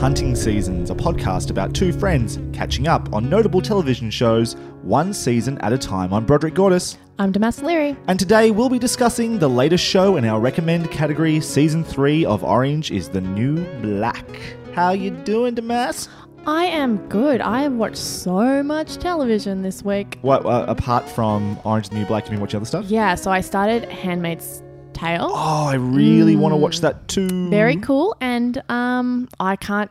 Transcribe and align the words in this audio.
Hunting 0.00 0.36
Seasons, 0.36 0.90
a 0.90 0.94
podcast 0.94 1.50
about 1.50 1.74
two 1.74 1.92
friends 1.92 2.38
catching 2.52 2.86
up 2.86 3.12
on 3.12 3.28
notable 3.30 3.62
television 3.62 4.10
shows, 4.10 4.54
one 4.82 5.12
season 5.14 5.58
at 5.58 5.72
a 5.72 5.78
time. 5.78 6.12
I'm 6.12 6.24
Broderick 6.26 6.54
Gordis, 6.54 6.98
I'm 7.18 7.32
Damas 7.32 7.62
Leary. 7.62 7.96
and 8.06 8.18
today 8.18 8.50
we'll 8.50 8.68
be 8.68 8.78
discussing 8.78 9.38
the 9.38 9.48
latest 9.48 9.82
show 9.84 10.16
in 10.16 10.24
our 10.26 10.38
recommend 10.38 10.90
category. 10.90 11.40
Season 11.40 11.82
three 11.82 12.24
of 12.26 12.44
Orange 12.44 12.90
is 12.90 13.08
the 13.08 13.20
New 13.22 13.64
Black. 13.80 14.26
How 14.74 14.90
you 14.92 15.10
doing, 15.10 15.54
Damas? 15.54 16.08
I 16.46 16.66
am 16.66 16.98
good. 17.08 17.40
I 17.40 17.62
have 17.62 17.72
watched 17.72 17.96
so 17.96 18.62
much 18.62 18.98
television 18.98 19.62
this 19.62 19.82
week. 19.82 20.18
What 20.20 20.44
uh, 20.44 20.66
apart 20.68 21.08
from 21.08 21.58
Orange 21.64 21.86
is 21.86 21.90
the 21.90 21.96
New 21.96 22.06
Black, 22.06 22.24
have 22.24 22.32
you 22.32 22.36
been 22.36 22.42
watching 22.42 22.58
other 22.58 22.66
stuff? 22.66 22.84
Yeah, 22.86 23.14
so 23.14 23.30
I 23.30 23.40
started 23.40 23.84
Handmaid's 23.90 24.62
Tale. 24.96 25.28
Oh, 25.30 25.66
I 25.66 25.74
really 25.74 26.36
want 26.36 26.52
to 26.52 26.56
watch 26.56 26.80
that 26.80 27.06
too. 27.08 27.28
Mm. 27.28 27.50
Very 27.50 27.76
cool. 27.76 28.16
And 28.20 28.62
um, 28.70 29.28
I 29.38 29.56
can't. 29.56 29.90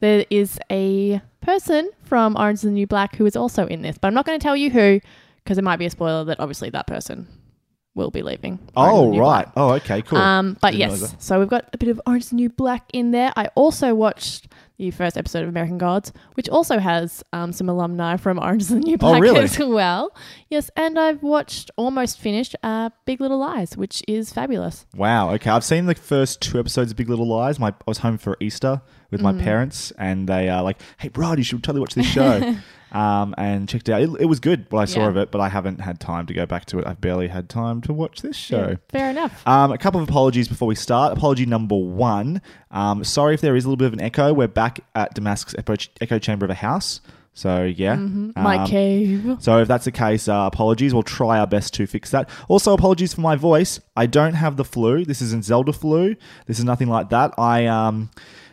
There 0.00 0.24
is 0.30 0.58
a 0.70 1.20
person 1.40 1.90
from 2.02 2.36
Orange 2.36 2.56
is 2.58 2.62
the 2.62 2.70
New 2.70 2.86
Black 2.86 3.16
who 3.16 3.24
is 3.26 3.36
also 3.36 3.66
in 3.66 3.82
this, 3.82 3.96
but 3.98 4.08
I'm 4.08 4.14
not 4.14 4.26
going 4.26 4.38
to 4.38 4.42
tell 4.42 4.56
you 4.56 4.70
who 4.70 5.00
because 5.42 5.58
it 5.58 5.64
might 5.64 5.76
be 5.78 5.86
a 5.86 5.90
spoiler 5.90 6.24
that 6.24 6.38
obviously 6.40 6.70
that 6.70 6.86
person 6.86 7.26
will 7.94 8.10
be 8.10 8.22
leaving. 8.22 8.58
Orange 8.76 8.92
is 8.94 8.98
the 9.00 9.04
Oh 9.06 9.10
New 9.12 9.20
right. 9.20 9.44
Black. 9.44 9.52
Oh 9.56 9.70
okay. 9.74 10.02
Cool. 10.02 10.18
Um, 10.18 10.56
but 10.60 10.72
Didn't 10.72 10.90
yes, 10.90 11.10
that. 11.12 11.22
so 11.22 11.38
we've 11.38 11.48
got 11.48 11.68
a 11.72 11.78
bit 11.78 11.88
of 11.88 12.00
Orange 12.06 12.24
is 12.24 12.30
the 12.30 12.36
New 12.36 12.48
Black 12.50 12.84
in 12.92 13.10
there. 13.12 13.32
I 13.36 13.46
also 13.54 13.94
watched 13.94 14.48
the 14.82 14.90
first 14.90 15.16
episode 15.16 15.44
of 15.44 15.48
American 15.48 15.78
Gods, 15.78 16.12
which 16.34 16.48
also 16.48 16.80
has 16.80 17.22
um, 17.32 17.52
some 17.52 17.68
alumni 17.68 18.16
from 18.16 18.36
Orange 18.42 18.62
is 18.62 18.68
the 18.70 18.80
New 18.80 18.98
Black 18.98 19.18
Oh, 19.18 19.20
really? 19.20 19.42
as 19.42 19.56
well. 19.56 20.12
Yes, 20.50 20.70
and 20.76 20.98
I've 20.98 21.22
watched 21.22 21.70
almost 21.76 22.18
finished 22.18 22.56
uh, 22.64 22.90
Big 23.04 23.20
Little 23.20 23.38
Lies, 23.38 23.76
which 23.76 24.02
is 24.08 24.32
fabulous. 24.32 24.84
Wow. 24.96 25.30
Okay, 25.34 25.50
I've 25.50 25.62
seen 25.62 25.86
the 25.86 25.94
first 25.94 26.40
two 26.40 26.58
episodes 26.58 26.90
of 26.90 26.96
Big 26.96 27.08
Little 27.08 27.28
Lies. 27.28 27.60
My 27.60 27.68
I 27.68 27.74
was 27.86 27.98
home 27.98 28.18
for 28.18 28.36
Easter 28.40 28.82
with 29.12 29.20
Mm. 29.20 29.24
my 29.24 29.32
parents, 29.34 29.92
and 29.96 30.28
they 30.28 30.48
are 30.48 30.62
like, 30.64 30.80
"Hey, 30.96 31.10
Rod, 31.14 31.38
you 31.38 31.44
should 31.44 31.62
totally 31.62 31.80
watch 31.80 31.94
this 31.94 32.06
show." 32.06 32.56
um, 32.92 33.34
and 33.38 33.68
checked 33.68 33.88
it 33.88 33.92
out. 33.92 34.02
It, 34.02 34.10
it 34.20 34.24
was 34.26 34.38
good 34.40 34.66
what 34.70 34.80
I 34.80 34.84
saw 34.86 35.00
Yeah. 35.00 35.08
of 35.08 35.16
it, 35.16 35.30
but 35.30 35.40
I 35.40 35.48
haven't 35.48 35.80
had 35.80 35.98
time 36.00 36.26
to 36.26 36.34
go 36.34 36.44
back 36.44 36.66
to 36.66 36.78
it. 36.78 36.86
I've 36.86 37.00
barely 37.00 37.28
had 37.28 37.48
time 37.48 37.80
to 37.82 37.92
watch 37.92 38.20
this 38.20 38.36
show. 38.36 38.70
Yeah, 38.70 38.74
fair 38.90 39.10
enough. 39.10 39.46
Um, 39.46 39.72
a 39.72 39.78
couple 39.78 40.00
of 40.02 40.08
apologies 40.08 40.46
before 40.48 40.66
we 40.68 40.74
start. 40.74 41.12
Apology 41.16 41.46
number 41.46 41.76
one. 41.76 42.42
Um, 42.70 43.02
sorry 43.04 43.32
if 43.34 43.40
there 43.40 43.54
is 43.56 43.64
a 43.64 43.68
little 43.68 43.76
bit 43.78 43.86
of 43.86 43.92
an 43.94 44.00
echo. 44.02 44.32
We're 44.34 44.48
back 44.48 44.80
at 44.94 45.14
Damascus 45.14 45.54
echo, 45.56 45.74
echo 46.00 46.18
chamber 46.18 46.44
of 46.44 46.50
a 46.50 46.54
house. 46.54 47.00
So 47.34 47.64
yeah, 47.64 47.94
My 47.96 48.58
Um, 48.58 48.66
cave. 48.66 49.36
so 49.40 49.58
if 49.60 49.66
that's 49.68 49.86
the 49.86 49.90
case, 49.90 50.28
uh, 50.28 50.44
apologies. 50.52 50.92
We'll 50.92 51.02
try 51.02 51.38
our 51.38 51.46
best 51.46 51.72
to 51.74 51.86
fix 51.86 52.10
that. 52.10 52.28
Also, 52.46 52.74
apologies 52.74 53.14
for 53.14 53.22
my 53.22 53.36
voice. 53.36 53.80
I 53.96 54.04
don't 54.04 54.34
have 54.34 54.58
the 54.58 54.64
flu. 54.66 55.06
This 55.06 55.22
isn't 55.22 55.46
Zelda 55.46 55.72
flu. 55.72 56.14
This 56.46 56.58
is 56.58 56.66
nothing 56.66 56.88
like 56.88 57.08
that. 57.08 57.32
I 57.38 57.64
um, 57.64 58.10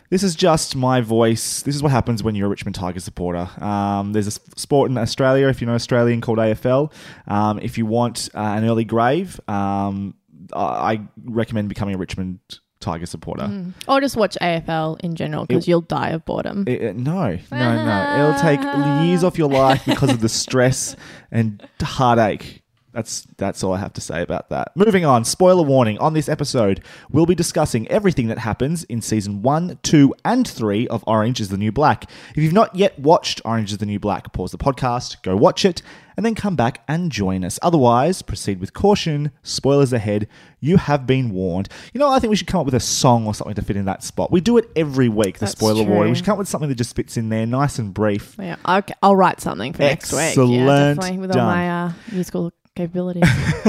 this 0.10 0.24
is 0.24 0.36
just 0.36 0.76
my 0.76 1.02
voice. 1.02 1.62
This 1.62 1.76
is 1.76 1.84
what 1.84 1.92
happens 1.92 2.24
when 2.24 2.36
you're 2.36 2.48
a 2.48 2.50
Richmond 2.50 2.76
Tiger 2.76 3.00
supporter. 3.00 3.50
Um, 3.64 4.14
there's 4.14 4.28
a 4.28 4.32
sport 4.60 4.90
in 4.92 4.98
Australia, 4.98 5.48
if 5.48 5.62
you 5.62 5.68
know 5.68 5.74
Australian, 5.76 6.22
called 6.22 6.38
AFL. 6.40 6.92
Um, 7.28 7.60
if 7.60 7.78
you 7.78 7.86
want 7.86 8.30
uh, 8.34 8.40
an 8.40 8.64
early 8.66 8.86
grave, 8.86 9.40
um, 9.48 10.16
I 10.54 10.60
I 10.94 11.02
recommend 11.26 11.70
becoming 11.70 11.96
a 11.96 11.98
Richmond 11.98 12.40
Tiger 12.80 13.06
supporter. 13.06 13.74
Or 13.90 14.00
just 14.00 14.16
watch 14.16 14.38
AFL 14.42 15.02
in 15.02 15.16
general 15.16 15.46
because 15.46 15.68
you'll 15.68 15.82
die 15.82 16.10
of 16.12 16.24
boredom. 16.26 16.64
It- 16.66 16.82
it- 16.82 16.96
no, 16.96 17.38
no, 17.52 17.86
no. 17.86 18.30
It'll 18.30 18.42
take 18.42 18.62
years 19.06 19.24
off 19.26 19.38
your 19.38 19.50
life 19.50 19.84
because 19.86 20.10
of 20.12 20.22
the 20.22 20.30
stress 20.30 20.96
and 21.30 21.62
heartache. 21.82 22.64
That's 23.00 23.26
that's 23.38 23.64
all 23.64 23.72
I 23.72 23.78
have 23.78 23.94
to 23.94 24.02
say 24.02 24.22
about 24.22 24.50
that. 24.50 24.76
Moving 24.76 25.06
on, 25.06 25.24
spoiler 25.24 25.64
warning. 25.64 25.98
On 26.00 26.14
this 26.14 26.28
episode, 26.28 26.84
we'll 27.10 27.26
be 27.26 27.34
discussing 27.34 27.88
everything 27.88 28.28
that 28.28 28.40
happens 28.40 28.84
in 28.84 29.02
season 29.02 29.42
1, 29.42 29.80
2, 29.84 30.14
and 30.26 30.46
3 30.46 30.86
of 30.90 31.02
Orange 31.08 31.40
is 31.40 31.48
the 31.48 31.56
New 31.56 31.72
Black. 31.72 32.12
If 32.36 32.44
you've 32.44 32.52
not 32.52 32.76
yet 32.76 33.00
watched 33.00 33.40
Orange 33.46 33.72
is 33.72 33.78
the 33.78 33.86
New 33.86 34.00
Black, 34.00 34.34
pause 34.34 34.52
the 34.52 34.58
podcast, 34.58 35.22
go 35.24 35.38
watch 35.38 35.64
it, 35.64 35.82
and 36.18 36.26
then 36.26 36.36
come 36.36 36.58
back 36.58 36.84
and 36.90 37.10
join 37.10 37.46
us. 37.46 37.58
Otherwise, 37.62 38.22
proceed 38.22 38.60
with 38.60 38.74
caution. 38.74 39.32
Spoilers 39.44 39.94
ahead. 39.94 40.28
You 40.60 40.76
have 40.76 41.08
been 41.08 41.30
warned. 41.30 41.70
You 41.94 42.00
know, 42.00 42.10
I 42.10 42.20
think 42.20 42.32
we 42.32 42.36
should 42.36 42.48
come 42.48 42.60
up 42.60 42.66
with 42.66 42.76
a 42.76 42.82
song 42.82 43.26
or 43.28 43.34
something 43.34 43.56
to 43.56 43.62
fit 43.62 43.78
in 43.78 43.86
that 43.86 44.04
spot. 44.04 44.30
We 44.30 44.42
do 44.42 44.58
it 44.58 44.70
every 44.76 45.08
week, 45.08 45.36
the 45.36 45.46
That's 45.46 45.54
spoiler 45.54 45.84
warning. 45.84 46.12
We 46.12 46.16
should 46.18 46.26
come 46.26 46.34
up 46.34 46.40
with 46.40 46.50
something 46.50 46.68
that 46.68 46.76
just 46.76 46.98
fits 46.98 47.16
in 47.16 47.30
there, 47.30 47.46
nice 47.46 47.80
and 47.80 47.94
brief. 47.94 48.36
yeah, 48.38 48.58
okay, 48.68 48.94
I'll 49.02 49.16
write 49.16 49.40
something 49.40 49.72
for 49.72 49.84
next 49.84 50.12
week. 50.12 50.22
Excellent. 50.22 50.52
Yeah, 50.52 50.66
definitely 50.96 51.20
with 51.20 51.32
Done. 51.32 51.40
all 51.40 51.46
my 51.46 51.70
uh, 51.86 51.92
musical 52.12 52.52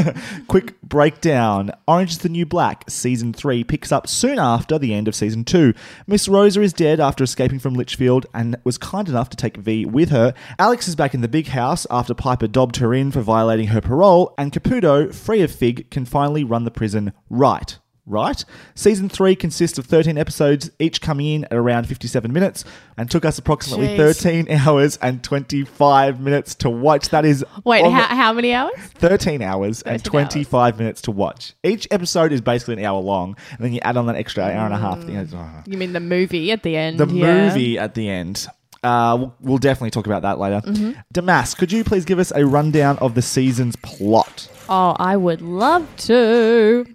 Quick 0.47 0.81
breakdown 0.83 1.71
Orange 1.89 2.13
is 2.13 2.19
the 2.19 2.29
New 2.29 2.47
Black, 2.47 2.85
season 2.89 3.33
3, 3.33 3.65
picks 3.65 3.91
up 3.91 4.07
soon 4.07 4.39
after 4.39 4.79
the 4.79 4.95
end 4.95 5.09
of 5.09 5.15
season 5.15 5.45
2. 5.45 5.75
Miss 6.07 6.29
Rosa 6.29 6.61
is 6.63 6.73
dead 6.73 7.01
after 7.01 7.25
escaping 7.25 7.59
from 7.59 7.75
Litchfield 7.75 8.27
and 8.33 8.57
was 8.65 8.79
kind 8.79 9.09
enough 9.09 9.29
to 9.31 9.37
take 9.37 9.57
V 9.57 9.85
with 9.85 10.11
her. 10.11 10.33
Alex 10.59 10.87
is 10.87 10.97
back 10.97 11.15
in 11.15 11.21
the 11.21 11.29
big 11.29 11.49
house 11.49 11.87
after 11.91 12.15
Piper 12.15 12.47
dobbed 12.47 12.77
her 12.77 12.95
in 12.95 13.11
for 13.11 13.21
violating 13.21 13.69
her 13.69 13.81
parole, 13.81 14.35
and 14.39 14.53
Caputo, 14.53 15.13
free 15.13 15.43
of 15.43 15.51
Fig, 15.51 15.91
can 15.91 16.05
finally 16.05 16.45
run 16.45 16.65
the 16.65 16.71
prison 16.71 17.13
right. 17.29 17.79
Right? 18.07 18.45
Season 18.75 19.09
3 19.09 19.37
consists 19.37 19.79
of 19.79 19.87
13 19.87 20.19
episodes, 20.19 20.71
each 20.79 21.01
coming 21.01 21.27
in 21.27 21.45
at 21.45 21.53
around 21.53 21.87
57 21.87 22.33
minutes, 22.33 22.65
and 22.97 23.11
took 23.11 23.25
us 23.25 23.39
approximately 23.39 23.89
Jeez. 23.89 24.21
13 24.21 24.51
hours 24.67 24.97
and 24.97 25.23
25 25.23 26.21
minutes 26.21 26.55
to 26.57 26.71
watch. 26.71 27.11
That 27.11 27.25
is 27.25 27.45
Wait, 27.65 27.85
how, 27.85 28.03
how 28.03 28.33
many 28.33 28.53
hours? 28.53 28.75
13 28.95 29.43
hours 29.43 29.83
and 29.83 30.03
13 30.03 30.21
hours. 30.21 30.29
25 30.33 30.79
minutes 30.79 31.03
to 31.03 31.11
watch. 31.11 31.55
Each 31.63 31.87
episode 31.91 32.33
is 32.33 32.41
basically 32.41 32.75
an 32.75 32.85
hour 32.85 33.01
long, 33.01 33.37
and 33.53 33.65
then 33.65 33.73
you 33.73 33.81
add 33.83 33.97
on 33.97 34.07
that 34.07 34.17
extra 34.17 34.45
hour 34.45 34.65
and 34.65 34.75
a 34.75 34.79
half. 34.79 35.09
It's, 35.09 35.33
oh. 35.33 35.63
You 35.67 35.79
mean 35.79 35.93
the 35.93 36.01
movie 36.01 36.51
at 36.53 36.63
the 36.63 36.77
end? 36.77 36.99
The 36.99 37.07
yeah. 37.07 37.49
movie 37.49 37.79
at 37.79 37.95
the 37.95 38.09
end. 38.09 38.47
Uh, 38.83 39.17
we'll, 39.19 39.35
we'll 39.41 39.59
definitely 39.59 39.91
talk 39.91 40.07
about 40.07 40.23
that 40.23 40.39
later. 40.39 40.61
Mm-hmm. 40.67 41.01
Damas, 41.13 41.55
could 41.55 41.71
you 41.71 41.85
please 41.85 42.05
give 42.05 42.19
us 42.19 42.33
a 42.35 42.47
rundown 42.47 42.99
of 42.99 43.15
the 43.15 43.23
season's 43.23 43.77
plot? 43.77 44.49
Oh, 44.69 44.97
I 44.99 45.17
would 45.17 45.43
love 45.43 45.87
to. 45.99 46.87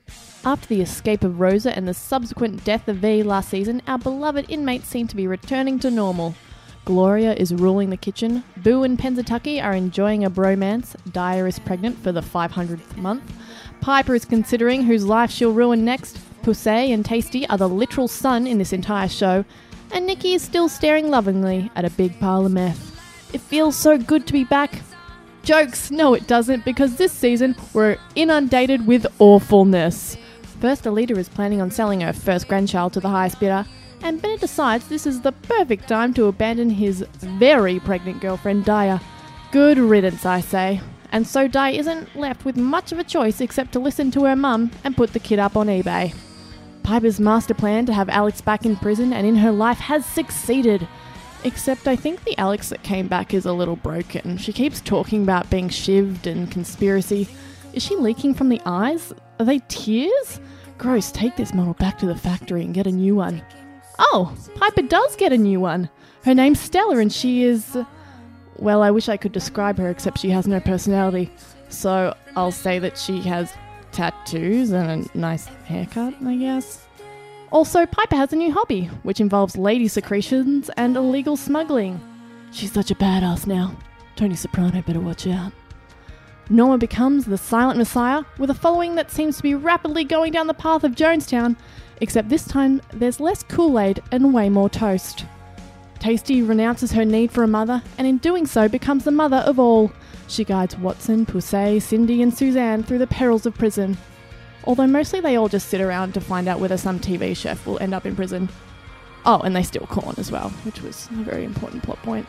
After 0.46 0.68
the 0.68 0.82
escape 0.82 1.24
of 1.24 1.40
Rosa 1.40 1.76
and 1.76 1.88
the 1.88 1.94
subsequent 1.96 2.64
death 2.64 2.88
of 2.88 2.98
V 2.98 3.24
last 3.24 3.50
season, 3.50 3.82
our 3.88 3.98
beloved 3.98 4.46
inmates 4.48 4.88
seem 4.88 5.08
to 5.08 5.16
be 5.16 5.26
returning 5.26 5.80
to 5.80 5.90
normal. 5.90 6.36
Gloria 6.86 7.34
is 7.34 7.52
ruling 7.52 7.90
the 7.90 7.98
kitchen, 7.98 8.44
Boo 8.58 8.84
and 8.84 8.96
Pennsatucky 8.96 9.60
are 9.64 9.74
enjoying 9.74 10.24
a 10.24 10.30
bromance, 10.30 10.96
Daya 11.10 11.48
is 11.48 11.58
pregnant 11.58 11.98
for 11.98 12.12
the 12.12 12.22
500th 12.22 12.96
month, 12.96 13.24
Piper 13.82 14.14
is 14.14 14.24
considering 14.24 14.84
whose 14.84 15.04
life 15.04 15.32
she'll 15.32 15.52
ruin 15.52 15.84
next, 15.84 16.20
Poussey 16.44 16.94
and 16.94 17.04
Taystee 17.04 17.48
are 17.50 17.58
the 17.58 17.68
literal 17.68 18.08
sun 18.08 18.46
in 18.46 18.60
this 18.60 18.72
entire 18.72 19.08
show, 19.08 19.44
and 19.92 20.06
Nikki 20.06 20.36
is 20.36 20.44
still 20.44 20.70
staring 20.70 21.10
lovingly 21.10 21.72
at 21.76 21.86
a 21.86 21.90
big 21.90 22.20
pile 22.20 22.46
of 22.46 22.52
meth. 22.52 23.34
It 23.34 23.42
feels 23.42 23.76
so 23.76 23.98
good 23.98 24.28
to 24.28 24.34
be 24.34 24.44
back. 24.44 24.84
Jokes! 25.42 25.90
No, 25.90 26.14
it 26.14 26.28
doesn't, 26.28 26.66
because 26.66 26.98
this 26.98 27.12
season 27.12 27.56
we're 27.74 27.98
inundated 28.16 28.86
with 28.86 29.08
awfulness. 29.18 30.18
First, 30.60 30.86
Aleida 30.86 31.18
is 31.18 31.30
planning 31.30 31.62
on 31.62 31.70
selling 31.70 32.02
her 32.02 32.14
first 32.14 32.48
grandchild 32.48 32.94
to 32.94 33.00
the 33.00 33.10
highest 33.10 33.40
bidder, 33.40 33.66
and 34.02 34.22
Bennett 34.22 34.42
decides 34.42 34.88
this 34.88 35.06
is 35.06 35.22
the 35.22 35.32
perfect 35.32 35.88
time 35.88 36.14
to 36.14 36.26
abandon 36.26 36.70
his 36.70 37.06
very 37.20 37.80
pregnant 37.80 38.22
girlfriend, 38.22 38.66
Daya. 38.66 39.02
Good 39.52 39.78
riddance, 39.78 40.26
I 40.26 40.42
say. 40.42 40.82
And 41.12 41.26
so 41.26 41.48
Daya 41.48 41.78
isn't 41.78 42.16
left 42.16 42.46
with 42.46 42.58
much 42.58 42.92
of 42.92 43.00
a 43.00 43.04
choice 43.04 43.42
except 43.42 43.72
to 43.74 43.80
listen 43.80 44.12
to 44.12 44.26
her 44.26 44.36
mum 44.36 44.72
and 44.84 44.98
put 44.98 45.14
the 45.14 45.20
kid 45.20 45.40
up 45.40 45.56
on 45.56 45.68
eBay. 45.68 46.14
Piper's 46.84 47.20
master 47.20 47.54
plan 47.54 47.86
to 47.86 47.94
have 47.94 48.10
Alex 48.10 48.42
back 48.42 48.66
in 48.66 48.76
prison 48.76 49.12
and 49.14 49.26
in 49.26 49.38
her 49.38 49.52
life 49.52 49.80
has 49.80 50.06
succeeded. 50.06 50.88
Except 51.44 51.88
I 51.88 51.96
think 51.96 52.24
the 52.24 52.38
Alex 52.38 52.70
that 52.70 52.84
came 52.84 53.08
back 53.08 53.34
is 53.34 53.46
a 53.46 53.54
little 53.54 53.76
broken. 53.76 54.38
She 54.38 54.52
keeps 54.52 54.82
talking 54.82 55.24
about 55.24 55.50
being 55.50 55.70
shivved 55.70 56.28
and 56.28 56.52
conspiracy. 56.52 57.28
Is 57.74 57.84
she 57.84 57.96
leaking 57.96 58.34
from 58.34 58.50
the 58.50 58.62
eyes? 58.66 59.14
Are 59.40 59.46
they 59.46 59.60
tears? 59.68 60.40
Gross, 60.78 61.12
take 61.12 61.36
this 61.36 61.54
model 61.54 61.74
back 61.74 61.98
to 62.00 62.06
the 62.06 62.16
factory 62.16 62.64
and 62.64 62.74
get 62.74 62.88
a 62.88 62.92
new 62.92 63.16
one. 63.16 63.42
Oh, 64.00 64.36
Piper 64.56 64.82
does 64.82 65.16
get 65.16 65.34
a 65.34 65.38
new 65.38 65.60
one. 65.60 65.90
Her 66.24 66.34
name's 66.34 66.60
Stella 66.60 66.98
and 66.98 67.12
she 67.12 67.44
is. 67.44 67.78
Well, 68.58 68.82
I 68.82 68.92
wish 68.92 69.10
I 69.10 69.18
could 69.18 69.32
describe 69.32 69.78
her, 69.78 69.90
except 69.90 70.20
she 70.20 70.30
has 70.30 70.48
no 70.48 70.60
personality. 70.60 71.32
So 71.70 72.16
I'll 72.36 72.52
say 72.52 72.80
that 72.80 72.98
she 72.98 73.20
has 73.22 73.54
tattoos 73.92 74.72
and 74.72 75.10
a 75.14 75.18
nice 75.18 75.46
haircut, 75.46 76.14
I 76.26 76.36
guess. 76.36 76.86
Also, 77.52 77.86
Piper 77.86 78.16
has 78.16 78.34
a 78.34 78.36
new 78.36 78.52
hobby, 78.52 78.86
which 79.04 79.22
involves 79.22 79.56
lady 79.58 79.88
secretions 79.88 80.70
and 80.78 80.98
illegal 80.98 81.38
smuggling. 81.38 82.02
She's 82.52 82.72
such 82.72 82.92
a 82.92 82.96
badass 82.96 83.48
now. 83.48 83.78
Tony 84.16 84.36
Soprano 84.36 84.82
better 84.82 85.00
watch 85.00 85.28
out. 85.28 85.52
Norma 86.50 86.78
becomes 86.78 87.26
the 87.26 87.38
silent 87.38 87.78
messiah 87.78 88.24
with 88.38 88.50
a 88.50 88.54
following 88.54 88.96
that 88.96 89.10
seems 89.10 89.38
to 89.38 89.44
be 89.44 89.56
rapidly 89.56 90.04
going 90.04 90.32
down 90.32 90.48
the 90.48 90.54
path 90.54 90.84
of 90.84 90.94
Jonestown, 90.94 91.56
except 92.02 92.30
this 92.30 92.46
time 92.46 92.82
there's 92.94 93.20
less 93.20 93.42
Kool 93.44 93.80
Aid 93.80 94.02
and 94.12 94.34
way 94.34 94.50
more 94.50 94.70
toast. 94.70 95.26
Taystee 96.00 96.48
renounces 96.48 96.92
her 96.92 97.04
need 97.04 97.32
for 97.32 97.44
a 97.44 97.48
mother, 97.48 97.82
and 97.98 98.06
in 98.06 98.20
doing 98.20 98.46
so 98.46 98.68
becomes 98.68 99.06
the 99.06 99.12
mother 99.12 99.38
of 99.38 99.58
all. 99.58 99.92
She 100.28 100.44
guides 100.44 100.78
Watson, 100.78 101.26
Poussey, 101.26 101.82
Cindy, 101.82 102.22
and 102.22 102.32
Suzanne 102.32 102.84
through 102.84 103.00
the 103.00 103.08
perils 103.08 103.48
of 103.48 103.56
prison. 103.56 103.98
Although 104.66 104.88
mostly 104.88 105.22
they 105.22 105.36
all 105.36 105.50
just 105.50 105.70
sit 105.70 105.82
around 105.82 106.14
to 106.14 106.22
find 106.22 106.48
out 106.48 106.60
whether 106.60 106.78
some 106.78 107.00
TV 107.00 107.36
chef 107.36 107.66
will 107.66 107.80
end 107.80 107.94
up 107.94 108.06
in 108.06 108.16
prison. 108.16 108.50
Oh, 109.26 109.40
and 109.42 109.56
they 109.56 109.64
steal 109.64 109.88
corn 109.88 110.16
as 110.20 110.32
well, 110.32 110.50
which 110.64 110.82
was 110.82 111.08
a 111.12 111.24
very 111.24 111.44
important 111.44 111.82
plot 111.82 111.98
point. 112.04 112.28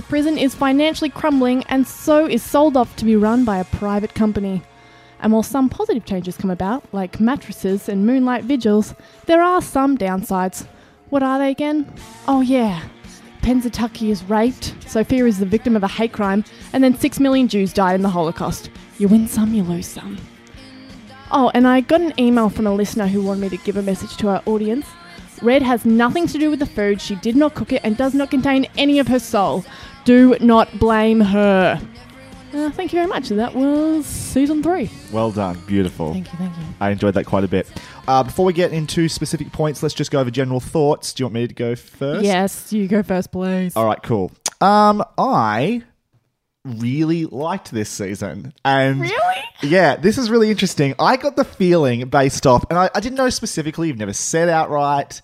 The 0.00 0.06
prison 0.06 0.38
is 0.38 0.54
financially 0.54 1.10
crumbling 1.10 1.62
and 1.64 1.86
so 1.86 2.26
is 2.26 2.42
sold 2.42 2.74
off 2.74 2.96
to 2.96 3.04
be 3.04 3.16
run 3.16 3.44
by 3.44 3.58
a 3.58 3.64
private 3.64 4.14
company. 4.14 4.62
And 5.20 5.30
while 5.30 5.42
some 5.42 5.68
positive 5.68 6.06
changes 6.06 6.38
come 6.38 6.50
about, 6.50 6.82
like 6.90 7.20
mattresses 7.20 7.86
and 7.86 8.06
moonlight 8.06 8.44
vigils, 8.44 8.94
there 9.26 9.42
are 9.42 9.60
some 9.60 9.98
downsides. 9.98 10.66
What 11.10 11.22
are 11.22 11.38
they 11.38 11.50
again? 11.50 11.92
Oh, 12.26 12.40
yeah. 12.40 12.82
Pennsatucky 13.42 14.08
is 14.08 14.24
raped, 14.24 14.74
Sophia 14.86 15.26
is 15.26 15.38
the 15.38 15.44
victim 15.44 15.76
of 15.76 15.82
a 15.82 15.88
hate 15.88 16.14
crime, 16.14 16.46
and 16.72 16.82
then 16.82 16.98
six 16.98 17.20
million 17.20 17.46
Jews 17.46 17.74
died 17.74 17.94
in 17.94 18.00
the 18.00 18.08
Holocaust. 18.08 18.70
You 18.96 19.06
win 19.06 19.28
some, 19.28 19.52
you 19.52 19.64
lose 19.64 19.86
some. 19.86 20.16
Oh, 21.30 21.50
and 21.52 21.68
I 21.68 21.82
got 21.82 22.00
an 22.00 22.18
email 22.18 22.48
from 22.48 22.66
a 22.66 22.72
listener 22.72 23.06
who 23.06 23.20
wanted 23.20 23.42
me 23.42 23.48
to 23.50 23.64
give 23.64 23.76
a 23.76 23.82
message 23.82 24.16
to 24.16 24.28
our 24.28 24.42
audience. 24.46 24.86
Red 25.42 25.62
has 25.62 25.86
nothing 25.86 26.26
to 26.26 26.38
do 26.38 26.50
with 26.50 26.58
the 26.58 26.66
food, 26.66 27.00
she 27.00 27.16
did 27.16 27.36
not 27.36 27.54
cook 27.54 27.72
it, 27.72 27.80
and 27.82 27.96
does 27.96 28.14
not 28.14 28.30
contain 28.30 28.66
any 28.76 28.98
of 28.98 29.08
her 29.08 29.18
soul. 29.18 29.64
Do 30.04 30.36
not 30.40 30.78
blame 30.78 31.20
her. 31.20 31.80
Uh, 32.52 32.70
thank 32.70 32.92
you 32.92 32.98
very 32.98 33.06
much. 33.06 33.28
That 33.28 33.54
was 33.54 34.06
season 34.06 34.62
three. 34.62 34.90
Well 35.12 35.30
done. 35.30 35.56
Beautiful. 35.66 36.12
Thank 36.12 36.32
you, 36.32 36.38
thank 36.38 36.56
you. 36.56 36.64
I 36.80 36.90
enjoyed 36.90 37.14
that 37.14 37.24
quite 37.26 37.44
a 37.44 37.48
bit. 37.48 37.70
Uh, 38.08 38.24
before 38.24 38.44
we 38.44 38.52
get 38.52 38.72
into 38.72 39.08
specific 39.08 39.52
points, 39.52 39.82
let's 39.84 39.94
just 39.94 40.10
go 40.10 40.18
over 40.20 40.30
general 40.32 40.58
thoughts. 40.58 41.12
Do 41.12 41.22
you 41.22 41.26
want 41.26 41.34
me 41.34 41.46
to 41.46 41.54
go 41.54 41.76
first? 41.76 42.24
Yes, 42.24 42.72
you 42.72 42.88
go 42.88 43.04
first, 43.04 43.30
please. 43.30 43.76
All 43.76 43.86
right, 43.86 44.02
cool. 44.02 44.32
Um, 44.60 45.04
I 45.16 45.84
really 46.64 47.26
liked 47.26 47.70
this 47.70 47.88
season, 47.88 48.52
and 48.64 49.00
Really? 49.02 49.36
yeah, 49.62 49.94
this 49.96 50.18
is 50.18 50.28
really 50.28 50.50
interesting. 50.50 50.94
I 50.98 51.16
got 51.16 51.36
the 51.36 51.44
feeling 51.44 52.08
based 52.08 52.46
off, 52.48 52.64
and 52.68 52.78
I, 52.78 52.90
I 52.94 53.00
didn't 53.00 53.16
know 53.16 53.30
specifically. 53.30 53.88
You've 53.88 53.96
never 53.98 54.12
said 54.12 54.48
outright. 54.48 55.22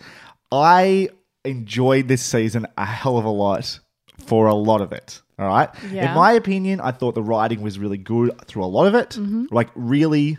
I 0.53 1.09
enjoyed 1.45 2.07
this 2.09 2.23
season 2.23 2.67
a 2.79 2.85
hell 2.87 3.19
of 3.19 3.25
a 3.25 3.31
lot 3.31 3.81
for 4.27 4.47
a 4.47 4.55
lot 4.55 4.81
of 4.81 4.93
it. 4.93 5.23
All 5.39 5.47
right. 5.47 5.69
Yeah. 5.91 6.09
In 6.11 6.15
my 6.15 6.33
opinion, 6.33 6.81
I 6.81 6.93
thought 6.93 7.15
the 7.15 7.23
writing 7.23 7.61
was 7.61 7.79
really 7.79 7.99
good 7.99 8.33
through 8.47 8.65
a 8.65 8.67
lot 8.67 8.87
of 8.87 8.95
it. 8.95 9.17
Like 9.51 9.69
really, 9.75 10.39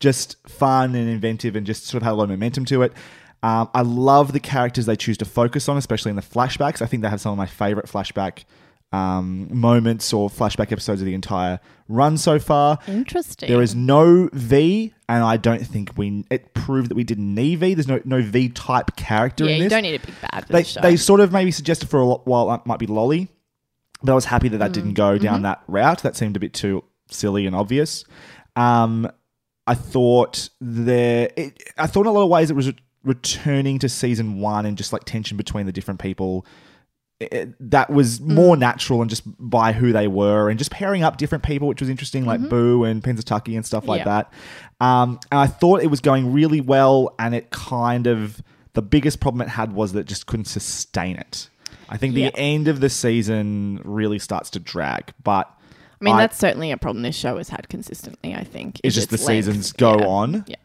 just 0.00 0.36
fun 0.48 0.94
and 0.94 1.08
inventive, 1.08 1.56
and 1.56 1.66
just 1.66 1.86
sort 1.86 2.02
of 2.02 2.06
had 2.06 2.12
a 2.12 2.14
lot 2.14 2.24
of 2.24 2.30
momentum 2.30 2.64
to 2.66 2.82
it. 2.82 2.92
Um, 3.42 3.70
I 3.74 3.82
love 3.82 4.32
the 4.32 4.40
characters 4.40 4.86
they 4.86 4.96
choose 4.96 5.16
to 5.18 5.24
focus 5.24 5.68
on, 5.68 5.76
especially 5.76 6.10
in 6.10 6.16
the 6.16 6.22
flashbacks. 6.22 6.82
I 6.82 6.86
think 6.86 7.02
they 7.02 7.08
have 7.08 7.20
some 7.20 7.32
of 7.32 7.38
my 7.38 7.46
favorite 7.46 7.86
flashback 7.86 8.44
um, 8.92 9.48
moments 9.56 10.12
or 10.12 10.28
flashback 10.28 10.72
episodes 10.72 11.00
of 11.00 11.06
the 11.06 11.14
entire 11.14 11.60
run 11.88 12.16
so 12.16 12.38
far. 12.38 12.78
Interesting. 12.88 13.48
There 13.48 13.62
is 13.62 13.74
no 13.74 14.28
V, 14.32 14.92
and 15.08 15.22
I 15.22 15.36
don't 15.36 15.64
think 15.66 15.92
we 15.96 16.24
it 16.30 16.54
proved 16.54 16.90
that 16.90 16.94
we 16.96 17.04
didn't 17.04 17.32
need 17.34 17.60
V. 17.60 17.74
There's 17.74 17.86
no 17.88 18.00
no 18.04 18.20
V 18.22 18.48
type 18.48 18.96
character 18.96 19.44
yeah, 19.44 19.50
in 19.52 19.56
you 19.58 19.62
this. 19.64 19.70
don't 19.70 19.82
need 19.82 19.94
a 20.02 20.06
big 20.06 20.14
bad 20.30 20.44
they 20.48 20.62
they 20.82 20.96
sort 20.96 21.20
of 21.20 21.32
maybe 21.32 21.50
suggested 21.52 21.88
for 21.88 22.00
a 22.00 22.06
while 22.06 22.52
it 22.52 22.66
might 22.66 22.78
be 22.80 22.86
Lolly, 22.86 23.28
but 24.02 24.10
I 24.12 24.14
was 24.16 24.24
happy 24.24 24.48
that 24.48 24.58
that 24.58 24.70
Mm. 24.70 24.74
didn't 24.74 24.94
go 24.94 25.14
Mm-hmm. 25.14 25.24
down 25.24 25.42
that 25.42 25.62
route. 25.68 26.02
That 26.02 26.16
seemed 26.16 26.36
a 26.36 26.40
bit 26.40 26.52
too 26.52 26.82
silly 27.10 27.46
and 27.46 27.54
obvious. 27.54 28.04
Um, 28.56 29.08
I 29.66 29.74
thought 29.74 30.48
there. 30.60 31.30
It, 31.36 31.62
I 31.78 31.86
thought 31.86 32.02
in 32.02 32.06
a 32.08 32.12
lot 32.12 32.24
of 32.24 32.30
ways 32.30 32.50
it 32.50 32.54
was 32.56 32.66
re- 32.66 32.76
returning 33.04 33.78
to 33.78 33.88
season 33.88 34.40
one 34.40 34.66
and 34.66 34.76
just 34.76 34.92
like 34.92 35.04
tension 35.04 35.36
between 35.36 35.66
the 35.66 35.72
different 35.72 36.00
people. 36.00 36.44
It- 37.20 37.54
that 37.70 37.90
was 37.90 38.18
Mm. 38.18 38.34
more 38.34 38.56
natural 38.56 39.02
and 39.02 39.10
just 39.10 39.22
by 39.38 39.72
who 39.72 39.92
they 39.92 40.08
were 40.08 40.48
and 40.48 40.58
just 40.58 40.70
pairing 40.70 41.02
up 41.02 41.18
different 41.18 41.44
people, 41.44 41.68
which 41.68 41.80
was 41.80 41.90
interesting, 41.90 42.24
like 42.24 42.40
Boo 42.48 42.82
and 42.84 43.02
Pennsatucky 43.02 43.54
and 43.56 43.64
stuff 43.66 43.86
like 43.86 44.00
Mm-hmm. 44.00 44.08
Yeah. 44.08 44.22
that. 44.80 44.84
Um, 44.86 45.20
and 45.30 45.38
I 45.40 45.46
thought 45.46 45.82
it 45.82 45.88
was 45.88 46.00
going 46.00 46.32
really 46.32 46.62
well, 46.62 47.14
and 47.18 47.34
it 47.34 47.50
kind 47.50 48.06
of 48.06 48.42
the 48.72 48.80
biggest 48.82 49.20
problem 49.20 49.42
it 49.42 49.48
had 49.50 49.72
was 49.72 49.92
that 49.92 50.00
it 50.00 50.06
just 50.06 50.26
couldn't 50.26 50.46
sustain 50.46 51.16
it. 51.16 51.50
I 51.90 51.96
think 51.98 52.14
the 52.14 52.34
end 52.36 52.68
of 52.68 52.80
the 52.80 52.88
season 52.88 53.80
really 53.84 54.18
starts 54.18 54.48
to 54.50 54.58
drag, 54.60 55.12
but 55.22 55.50
I 56.00 56.04
mean, 56.04 56.14
I- 56.14 56.20
that's 56.22 56.38
certainly 56.38 56.70
a 56.70 56.78
problem 56.78 57.02
this 57.02 57.16
show 57.16 57.36
has 57.36 57.50
had 57.50 57.68
consistently. 57.68 58.34
I 58.34 58.44
think 58.44 58.80
it's 58.82 58.94
just 58.94 59.10
the 59.10 59.16
length. 59.16 59.26
seasons 59.26 59.72
go 59.72 59.98
Yeah. 59.98 60.06
on. 60.06 60.44
Yeah. 60.46 60.56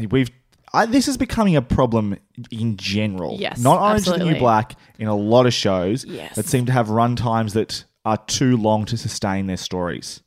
We've 0.10 0.30
I, 0.74 0.86
this 0.86 1.08
is 1.08 1.16
becoming 1.16 1.56
a 1.56 1.62
problem 1.62 2.16
in 2.50 2.76
general. 2.76 3.36
Yes, 3.38 3.58
not 3.60 3.80
Orange 3.80 4.00
is 4.00 4.06
the. 4.06 4.18
New 4.18 4.38
Black 4.38 4.76
in 4.98 5.06
a 5.08 5.14
lot 5.14 5.46
of 5.46 5.54
shows 5.54 6.04
Yes. 6.04 6.34
that 6.36 6.46
seem 6.46 6.66
to 6.66 6.72
have 6.72 6.90
run 6.90 7.16
times 7.16 7.54
that 7.54 7.84
are 8.04 8.18
too 8.26 8.56
long 8.56 8.84
to 8.86 8.96
sustain 8.96 9.46
their 9.46 9.56
stories. 9.56 10.20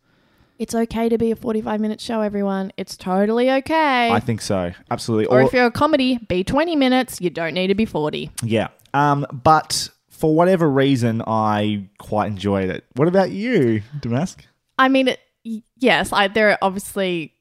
It's 0.58 0.74
okay 0.74 1.08
to 1.10 1.18
be 1.20 1.30
a 1.32 1.36
45 1.36 1.80
minute 1.80 2.02
show, 2.02 2.22
everyone. 2.22 2.72
It's 2.78 2.98
totally 2.98 3.52
okay. 3.52 4.10
I 4.10 4.20
think 4.20 4.42
so, 4.42 4.72
absolutely. 4.90 5.28
or 5.28 5.42
if 5.42 5.54
you're 5.54 5.68
a 5.68 5.72
comedy, 5.72 6.18
be 6.18 6.44
20 6.44 6.76
minutes. 6.76 7.22
You 7.22 7.30
don't 7.30 7.54
need 7.54 7.68
to 7.68 7.76
be 7.76 7.86
40. 7.86 8.32
Yeah. 8.42 8.70
Um, 8.94 9.28
but 9.32 9.90
for 10.10 10.34
whatever 10.34 10.68
reason, 10.68 11.22
I 11.28 11.89
quite 12.00 12.27
enjoyed 12.27 12.72
it. 12.72 12.86
What 12.96 13.08
about 13.08 13.30
you, 13.30 13.84
Damask? 14.00 14.39
I 14.80 14.89
mean, 14.89 15.10
it, 15.10 15.20
yes, 15.77 16.12
I, 16.12 16.27
there 16.27 16.50
are 16.51 16.58
obviously 16.63 17.34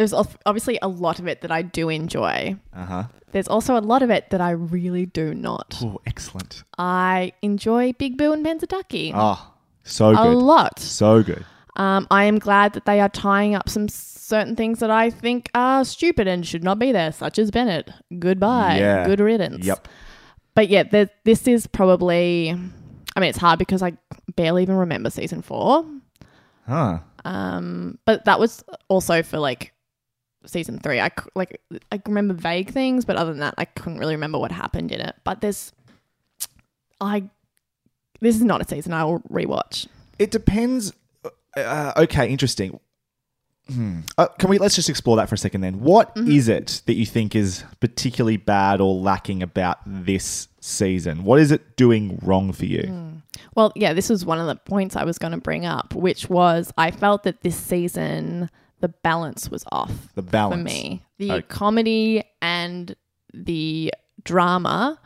there's 0.00 0.14
obviously 0.46 0.78
a 0.80 0.88
lot 0.88 1.18
of 1.18 1.26
it 1.26 1.42
that 1.42 1.50
I 1.50 1.60
do 1.60 1.90
enjoy. 1.90 2.56
Uh 2.72 2.84
huh. 2.86 3.04
There's 3.32 3.48
also 3.48 3.76
a 3.76 3.84
lot 3.84 4.00
of 4.02 4.08
it 4.08 4.30
that 4.30 4.40
I 4.40 4.52
really 4.52 5.04
do 5.04 5.34
not. 5.34 5.78
Oh, 5.82 6.00
excellent. 6.06 6.64
I 6.78 7.32
enjoy 7.42 7.92
Big 7.92 8.16
Boo 8.16 8.32
and 8.32 8.44
Pennsatucky 8.44 9.12
Oh, 9.14 9.52
so 9.84 10.16
good. 10.16 10.26
a 10.26 10.30
lot. 10.30 10.78
So 10.78 11.22
good. 11.22 11.44
Um, 11.76 12.06
I 12.10 12.24
am 12.24 12.38
glad 12.38 12.72
that 12.72 12.86
they 12.86 12.98
are 12.98 13.10
tying 13.10 13.54
up 13.54 13.68
some 13.68 13.88
certain 13.88 14.56
things 14.56 14.78
that 14.78 14.90
I 14.90 15.10
think 15.10 15.50
are 15.54 15.84
stupid 15.84 16.26
and 16.28 16.46
should 16.46 16.64
not 16.64 16.78
be 16.78 16.92
there, 16.92 17.12
such 17.12 17.38
as 17.38 17.50
Bennett. 17.50 17.90
Goodbye. 18.18 18.78
Yeah. 18.78 19.04
Good 19.06 19.20
riddance. 19.20 19.66
Yep. 19.66 19.86
But 20.54 20.70
yeah, 20.70 20.84
there, 20.84 21.10
this 21.24 21.46
is 21.46 21.66
probably. 21.66 22.50
I 23.16 23.20
mean, 23.20 23.28
it's 23.28 23.38
hard 23.38 23.58
because 23.58 23.82
I 23.82 23.92
barely 24.34 24.62
even 24.62 24.76
remember 24.76 25.10
season 25.10 25.42
four. 25.42 25.84
Huh. 26.66 27.00
Um, 27.26 27.98
but 28.06 28.24
that 28.24 28.40
was 28.40 28.64
also 28.88 29.22
for 29.22 29.38
like 29.38 29.74
season 30.46 30.78
three. 30.78 31.00
I 31.00 31.10
like 31.34 31.60
I 31.92 32.00
remember 32.06 32.34
vague 32.34 32.70
things, 32.70 33.04
but 33.04 33.16
other 33.16 33.30
than 33.30 33.40
that, 33.40 33.54
I 33.58 33.64
couldn't 33.64 33.98
really 33.98 34.14
remember 34.14 34.38
what 34.38 34.52
happened 34.52 34.92
in 34.92 35.00
it. 35.00 35.14
But 35.24 35.40
there's, 35.40 35.72
I, 37.00 37.24
this 38.20 38.36
is 38.36 38.42
not 38.42 38.60
a 38.60 38.64
season 38.68 38.92
I 38.92 39.04
will 39.04 39.20
rewatch. 39.30 39.86
It 40.18 40.30
depends. 40.30 40.92
Uh, 41.56 41.92
okay, 41.96 42.28
interesting. 42.28 42.78
Hmm. 43.72 44.00
Uh, 44.18 44.26
can 44.26 44.50
we 44.50 44.58
let's 44.58 44.74
just 44.74 44.88
explore 44.90 45.16
that 45.18 45.28
for 45.28 45.36
a 45.36 45.38
second 45.38 45.60
then? 45.60 45.80
What 45.80 46.12
is 46.16 46.48
Mm-hmm. 46.48 46.58
it 46.58 46.82
that 46.86 46.94
you 46.94 47.06
think 47.06 47.36
is 47.36 47.62
particularly 47.78 48.36
bad 48.36 48.80
or 48.80 48.94
lacking 48.94 49.42
about 49.42 49.78
this 49.86 50.48
season? 50.60 51.22
What 51.24 51.38
is 51.38 51.52
it 51.52 51.76
doing 51.76 52.18
wrong 52.22 52.52
for 52.52 52.66
you? 52.66 52.82
Mm. 52.82 53.22
Well, 53.54 53.72
yeah, 53.76 53.92
this 53.92 54.08
was 54.10 54.24
one 54.24 54.38
of 54.38 54.46
the 54.48 54.56
points 54.56 54.96
I 54.96 55.04
was 55.04 55.18
going 55.18 55.32
to 55.32 55.38
bring 55.38 55.66
up, 55.66 55.94
which 55.94 56.28
was 56.28 56.72
I 56.76 56.90
felt 56.90 57.22
that 57.24 57.42
this 57.42 57.56
season 57.56 58.50
the 58.80 58.88
balance 58.88 59.50
was 59.50 59.64
off 59.72 60.08
The 60.14 60.22
balance 60.22 60.60
for 60.60 60.64
me. 60.64 61.02
The 61.18 61.32
Okay. 61.32 61.42
comedy 61.48 62.24
and 62.42 62.94
the 63.34 63.92
drama. 64.24 64.98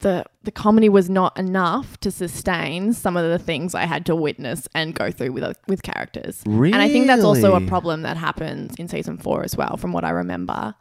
the 0.00 0.24
the 0.42 0.50
comedy 0.50 0.88
was 0.88 1.08
not 1.08 1.38
enough 1.38 1.96
to 2.00 2.10
sustain 2.10 2.92
some 2.92 3.16
of 3.16 3.30
the 3.30 3.38
things 3.38 3.72
I 3.74 3.84
had 3.84 4.04
to 4.06 4.16
witness 4.16 4.66
and 4.74 4.94
go 4.94 5.12
through 5.12 5.30
with 5.32 5.44
uh, 5.44 5.52
with 5.68 5.82
characters. 5.84 6.42
Really? 6.44 6.72
And 6.72 6.82
I 6.82 6.88
think 6.88 7.06
that's 7.06 7.22
also 7.22 7.54
a 7.54 7.60
problem 7.60 8.02
that 8.02 8.16
happens 8.16 8.74
in 8.78 8.88
season 8.88 9.16
4 9.18 9.44
as 9.44 9.56
well 9.56 9.76
from 9.76 9.92
what 9.92 10.04
I 10.04 10.10
remember. 10.10 10.74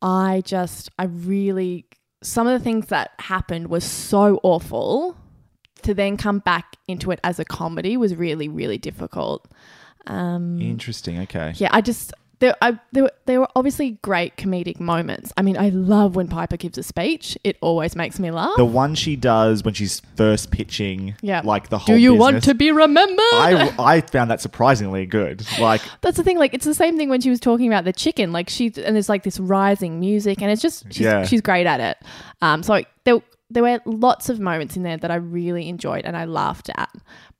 I 0.00 0.42
just 0.44 0.90
I 1.00 1.04
really 1.06 1.86
some 2.22 2.46
of 2.46 2.56
the 2.56 2.62
things 2.62 2.86
that 2.86 3.10
happened 3.18 3.68
was 3.68 3.82
so 3.84 4.38
awful 4.44 5.16
to 5.82 5.92
then 5.92 6.16
come 6.16 6.38
back 6.38 6.76
into 6.86 7.10
it 7.10 7.18
as 7.24 7.38
a 7.40 7.44
comedy 7.44 7.96
was 7.96 8.14
really 8.14 8.48
really 8.48 8.78
difficult. 8.78 9.50
Um 10.06 10.60
Interesting. 10.60 11.20
Okay. 11.20 11.52
yeah, 11.56 11.68
I 11.72 11.80
just 11.80 12.12
there, 12.40 12.56
I, 12.60 12.78
there, 12.92 13.04
were- 13.04 13.12
there 13.26 13.40
were 13.40 13.48
obviously 13.54 13.92
great 14.02 14.36
comedic 14.36 14.80
moments. 14.80 15.32
I 15.36 15.42
mean, 15.42 15.56
I 15.56 15.68
love 15.68 16.16
when 16.16 16.26
Piper 16.26 16.56
gives 16.56 16.76
a 16.76 16.82
speech. 16.82 17.38
It 17.44 17.56
always 17.60 17.94
makes 17.94 18.18
me 18.18 18.32
laugh. 18.32 18.56
The 18.56 18.64
one 18.64 18.96
she 18.96 19.14
does 19.14 19.62
when 19.62 19.72
she's 19.72 20.00
first 20.16 20.50
pitching, 20.50 21.14
Yeah. 21.22 21.42
like 21.44 21.68
the 21.68 21.78
whole. 21.78 21.94
Do 21.94 22.02
you 22.02 22.12
want 22.12 22.42
to 22.44 22.54
be 22.54 22.72
remembered? 22.72 23.22
I 23.34 23.72
I 23.78 24.00
found 24.00 24.30
that 24.32 24.40
surprisingly 24.40 25.06
good. 25.06 25.46
Like 25.60 25.80
That's 26.02 26.16
the 26.16 26.24
thing. 26.24 26.36
Like, 26.38 26.52
it's 26.54 26.64
the 26.66 26.74
same 26.74 26.96
thing 26.98 27.08
when 27.08 27.20
she 27.20 27.30
was 27.30 27.40
talking 27.40 27.68
about 27.68 27.84
the 27.84 27.92
chicken. 27.92 28.32
Like, 28.32 28.50
she 28.50 28.66
and 28.84 28.94
there's 28.96 29.08
like 29.08 29.22
this 29.22 29.38
rising 29.38 30.00
music, 30.00 30.42
and 30.42 30.50
it's 30.50 30.60
just 30.60 30.86
she's, 30.92 31.02
Yeah. 31.06 31.24
she's 31.24 31.40
great 31.40 31.66
at 31.66 31.80
it. 31.80 31.96
Um, 32.42 32.62
so 32.64 32.82
there 33.04 33.22
there 33.48 33.62
were 33.62 33.78
lots 33.86 34.28
of 34.28 34.40
moments 34.40 34.76
in 34.76 34.82
there 34.82 34.96
that 34.96 35.10
I 35.10 35.16
really 35.16 35.68
enjoyed 35.68 36.04
and 36.04 36.16
I 36.16 36.24
laughed 36.24 36.68
at, 36.76 36.90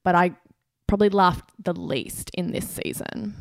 but 0.05 0.15
I 0.15 0.37
probably 0.87 1.09
laughed 1.09 1.51
the 1.63 1.73
least 1.73 2.31
in 2.35 2.53
this 2.53 2.69
season. 2.69 3.35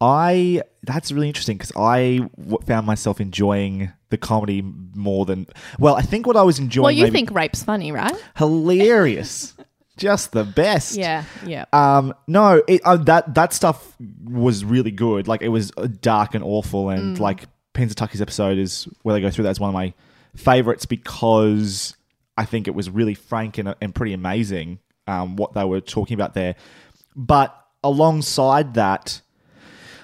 I 0.00 0.62
that's 0.82 1.12
really 1.12 1.28
interesting 1.28 1.56
because 1.58 1.72
I 1.76 2.28
w- 2.36 2.58
found 2.66 2.86
myself 2.86 3.20
enjoying 3.20 3.92
the 4.10 4.18
comedy 4.18 4.62
more 4.62 5.24
than 5.24 5.46
well. 5.78 5.94
I 5.94 6.02
think 6.02 6.26
what 6.26 6.36
I 6.36 6.42
was 6.42 6.58
enjoying. 6.58 6.82
Well, 6.82 6.92
you 6.92 7.04
maybe- 7.04 7.12
think 7.18 7.30
rape's 7.30 7.62
funny, 7.62 7.92
right? 7.92 8.14
hilarious, 8.36 9.54
just 9.96 10.32
the 10.32 10.42
best. 10.42 10.96
Yeah, 10.96 11.24
yeah. 11.46 11.66
Um, 11.72 12.14
no, 12.26 12.62
it, 12.66 12.80
uh, 12.84 12.96
that 12.96 13.34
that 13.34 13.52
stuff 13.52 13.96
was 14.24 14.64
really 14.64 14.90
good. 14.90 15.28
Like 15.28 15.42
it 15.42 15.50
was 15.50 15.70
uh, 15.76 15.86
dark 16.00 16.34
and 16.34 16.42
awful, 16.42 16.88
and 16.90 17.20
like 17.20 17.44
Pennsatucky's 17.74 18.20
episode 18.20 18.58
is 18.58 18.88
where 19.02 19.14
they 19.14 19.20
go 19.20 19.30
through 19.30 19.44
that 19.44 19.50
is 19.50 19.60
one 19.60 19.68
of 19.70 19.74
my 19.74 19.94
favorites 20.34 20.84
because 20.84 21.96
I 22.36 22.44
think 22.44 22.66
it 22.66 22.74
was 22.74 22.90
really 22.90 23.14
frank 23.14 23.58
and, 23.58 23.74
and 23.80 23.94
pretty 23.94 24.14
amazing 24.14 24.80
um, 25.06 25.36
what 25.36 25.54
they 25.54 25.64
were 25.64 25.80
talking 25.80 26.14
about 26.14 26.34
there. 26.34 26.54
But 27.14 27.56
alongside 27.84 28.74
that, 28.74 29.20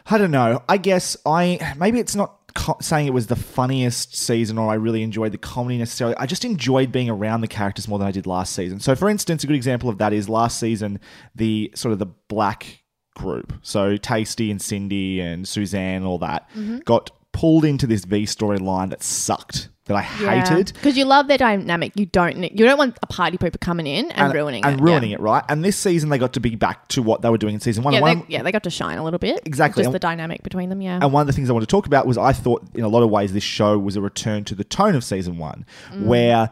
I 0.06 0.18
don't 0.18 0.30
know. 0.30 0.62
I 0.68 0.76
guess 0.78 1.16
I 1.26 1.74
maybe 1.78 2.00
it's 2.00 2.14
not 2.14 2.38
co- 2.54 2.76
saying 2.80 3.06
it 3.06 3.14
was 3.14 3.26
the 3.26 3.36
funniest 3.36 4.16
season 4.16 4.58
or 4.58 4.70
I 4.70 4.74
really 4.74 5.02
enjoyed 5.02 5.32
the 5.32 5.38
comedy 5.38 5.78
necessarily. 5.78 6.16
I 6.16 6.26
just 6.26 6.44
enjoyed 6.44 6.92
being 6.92 7.10
around 7.10 7.40
the 7.42 7.48
characters 7.48 7.88
more 7.88 7.98
than 7.98 8.08
I 8.08 8.12
did 8.12 8.26
last 8.26 8.54
season. 8.54 8.80
So, 8.80 8.94
for 8.94 9.08
instance, 9.08 9.44
a 9.44 9.46
good 9.46 9.56
example 9.56 9.88
of 9.88 9.98
that 9.98 10.12
is 10.12 10.28
last 10.28 10.58
season 10.58 11.00
the 11.34 11.70
sort 11.74 11.92
of 11.92 11.98
the 11.98 12.06
black 12.06 12.82
group. 13.14 13.52
So 13.62 13.96
Taystee 13.96 14.50
and 14.50 14.62
Cindy 14.62 15.20
and 15.20 15.46
Suzanne, 15.46 16.04
all 16.04 16.18
that 16.18 16.48
got 16.84 17.10
pulled 17.32 17.64
into 17.64 17.86
this 17.86 18.04
V 18.04 18.24
storyline 18.24 18.90
that 18.90 19.02
sucked. 19.02 19.68
That 19.88 19.96
I 19.96 20.02
hated. 20.02 20.72
because 20.74 20.96
you 20.96 21.04
love 21.04 21.26
their 21.28 21.38
dynamic. 21.38 21.92
You 21.96 22.06
don't 22.06 22.36
you 22.38 22.64
don't 22.64 22.78
want 22.78 22.96
a 23.02 23.06
party 23.06 23.36
pooper 23.38 23.58
coming 23.58 23.86
in 23.86 24.10
and, 24.12 24.32
ruining 24.32 24.64
and 24.64 24.78
it. 24.78 24.82
ruining 24.82 25.10
yeah. 25.10 25.16
it, 25.16 25.20
right? 25.20 25.42
And 25.48 25.64
this 25.64 25.76
season 25.76 26.10
they 26.10 26.18
got 26.18 26.32
to 26.34 26.40
be 26.40 26.54
back 26.54 26.86
to 26.88 27.02
what 27.02 27.22
they 27.22 27.30
were 27.30 27.38
doing 27.38 27.54
in 27.54 27.60
season 27.60 27.82
one. 27.84 27.94
Yeah, 27.94 28.00
one 28.00 28.20
they, 28.20 28.24
yeah, 28.28 28.42
they 28.42 28.52
got 28.52 28.62
to 28.64 28.70
shine 28.70 28.98
a 28.98 29.04
little 29.04 29.18
bit. 29.18 29.40
Exactly. 29.44 29.80
just 29.80 29.88
And- 29.88 29.94
the 29.94 29.98
dynamic 29.98 30.42
between 30.42 30.68
them. 30.68 30.80
Yeah, 30.80 31.00
And 31.02 31.12
one 31.12 31.22
of 31.22 31.26
the 31.26 31.32
things 31.32 31.50
I 31.50 31.52
want 31.52 31.62
to 31.64 31.66
talk 31.70 31.86
about 31.86 32.06
was 32.06 32.16
I 32.16 32.32
thought, 32.32 32.62
in 32.74 32.84
a 32.84 32.88
lot 32.88 33.02
of 33.02 33.10
ways, 33.10 33.32
this 33.32 33.42
show 33.42 33.78
was 33.78 33.96
a 33.96 34.00
return 34.00 34.44
to 34.44 34.54
the 34.54 34.64
tone 34.64 34.94
of 34.94 35.02
season 35.02 35.38
one, 35.38 35.66
Mm. 35.92 36.04
where 36.06 36.50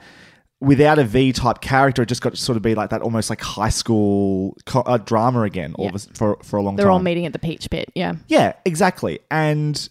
without 0.60 0.98
a 0.98 1.04
V 1.04 1.32
type 1.34 1.60
character, 1.60 2.00
it 2.02 2.06
just 2.08 2.22
got 2.22 2.34
to 2.34 2.40
sort 2.40 2.56
of 2.56 2.62
be 2.62 2.74
like 2.74 2.88
that 2.88 3.02
almost 3.02 3.28
like 3.28 3.42
high 3.42 3.68
school 3.68 4.56
co- 4.64 4.80
uh, 4.80 4.96
drama 4.96 5.42
again 5.42 5.74
all 5.74 5.84
Yeah. 5.84 5.90
of 5.90 5.96
a, 5.96 5.98
for, 6.14 6.38
for 6.42 6.56
a 6.56 6.62
long 6.62 6.72
time. 6.72 6.76
they're 6.76 6.86
time. 6.86 6.92
all 6.94 6.98
meeting 7.00 7.26
at 7.26 7.34
the 7.34 7.38
peach 7.38 7.68
pit. 7.70 7.92
Yeah, 7.94 8.14
Yeah, 8.28 8.54
exactly. 8.64 9.18
And 9.30 9.86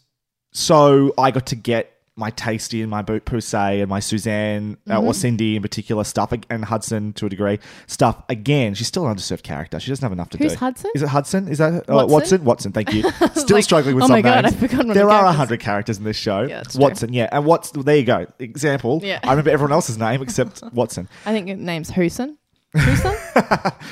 so 0.54 1.14
I 1.18 1.32
got 1.32 1.46
to 1.48 1.56
get 1.56 1.92
my 2.18 2.32
Taystee 2.32 2.82
and 2.82 2.90
my 2.90 3.02
Bo- 3.02 3.20
Poussey 3.20 3.82
and 3.82 3.90
my 3.90 4.00
Suzanne 4.00 4.78
uh, 4.88 4.94
Mm-hmm. 4.98 5.08
or 5.08 5.14
Cindy 5.14 5.56
in 5.58 5.62
particular 5.62 6.04
stuff 6.06 6.34
and 6.50 6.64
Hudson 6.64 7.12
to 7.14 7.26
a 7.26 7.30
degree 7.30 7.60
stuff 7.88 8.24
again. 8.30 8.74
She's 8.74 8.88
still 8.88 9.06
an 9.08 9.16
underserved 9.16 9.44
character. 9.44 9.80
She 9.82 9.92
doesn't 9.92 10.04
have 10.04 10.14
enough 10.14 10.30
to 10.30 10.38
do. 10.38 10.44
Who's 10.46 10.54
do. 10.54 10.60
Hudson? 10.60 10.92
Is 10.96 11.02
it 11.02 11.10
Hudson? 11.10 11.48
Is 11.50 11.58
that 11.58 11.90
uh, 11.90 11.94
Watson? 12.08 12.10
Watson? 12.10 12.44
Watson? 12.46 12.72
Thank 12.72 12.94
you. 12.94 13.04
Still 13.36 13.58
like, 13.58 13.64
struggling 13.66 13.96
with 13.96 14.06
oh 14.06 14.08
some 14.08 14.14
my 14.16 14.22
God, 14.22 14.44
names. 14.46 14.54
I've 14.54 14.60
forgotten 14.62 14.94
there 14.94 15.10
are 15.10 15.26
a 15.26 15.34
hundred 15.34 15.60
characters 15.60 15.98
in 15.98 16.06
this 16.06 16.16
show. 16.18 16.44
Yeah. 16.44 16.64
Watson, 16.76 17.12
yeah, 17.12 17.28
and 17.34 17.46
what's 17.46 17.72
there 17.72 17.98
you 17.98 18.04
go. 18.06 18.26
Example. 18.40 19.02
Yeah. 19.04 19.20
I 19.24 19.32
remember 19.32 19.50
everyone 19.52 19.74
else's 19.74 19.98
name 19.98 20.22
except 20.22 20.64
Watson. 20.74 21.10
I 21.26 21.34
think 21.34 21.48
the 21.48 21.56
name's 21.56 21.92
Hooson. 21.92 22.38
Hooson. 22.76 23.74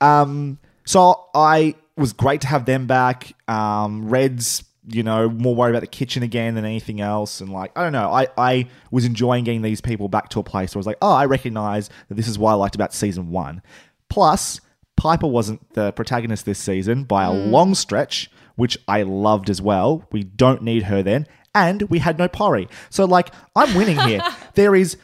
Um, 0.00 0.58
so 0.84 1.24
I 1.34 1.74
was 1.96 2.12
great 2.12 2.42
to 2.42 2.46
have 2.48 2.66
them 2.66 2.86
back. 2.86 3.32
Um, 3.48 4.08
Reds, 4.08 4.62
you 4.88 5.02
know, 5.02 5.28
more 5.28 5.54
worried 5.54 5.70
about 5.70 5.80
the 5.80 5.86
kitchen 5.86 6.22
again 6.22 6.54
than 6.54 6.64
anything 6.64 7.00
else. 7.00 7.40
And 7.40 7.50
like, 7.50 7.76
I 7.76 7.82
don't 7.82 7.92
know, 7.92 8.10
I, 8.10 8.28
I 8.38 8.68
was 8.90 9.04
enjoying 9.04 9.44
getting 9.44 9.62
these 9.62 9.80
people 9.80 10.08
back 10.08 10.28
to 10.30 10.40
a 10.40 10.44
place 10.44 10.74
where 10.74 10.78
I 10.78 10.80
was 10.80 10.86
like, 10.86 10.98
oh, 11.02 11.12
I 11.12 11.26
recognize 11.26 11.90
that 12.08 12.14
this 12.14 12.28
is 12.28 12.38
what 12.38 12.52
I 12.52 12.54
liked 12.54 12.74
about 12.74 12.94
season 12.94 13.30
one. 13.30 13.62
Plus, 14.08 14.60
Piper 14.96 15.26
wasn't 15.26 15.74
the 15.74 15.92
protagonist 15.92 16.46
this 16.46 16.58
season 16.58 17.04
by 17.04 17.24
a 17.24 17.30
mm. 17.30 17.50
long 17.50 17.74
stretch, 17.74 18.30
which 18.54 18.78
I 18.86 19.02
loved 19.02 19.50
as 19.50 19.60
well. 19.60 20.06
We 20.12 20.22
don't 20.22 20.62
need 20.62 20.84
her 20.84 21.02
then. 21.02 21.26
And 21.54 21.82
we 21.82 21.98
had 21.98 22.18
no 22.18 22.28
Pori. 22.28 22.70
So, 22.90 23.06
like, 23.06 23.32
I'm 23.54 23.74
winning 23.74 23.98
here. 23.98 24.22
there 24.54 24.74
is 24.74 24.96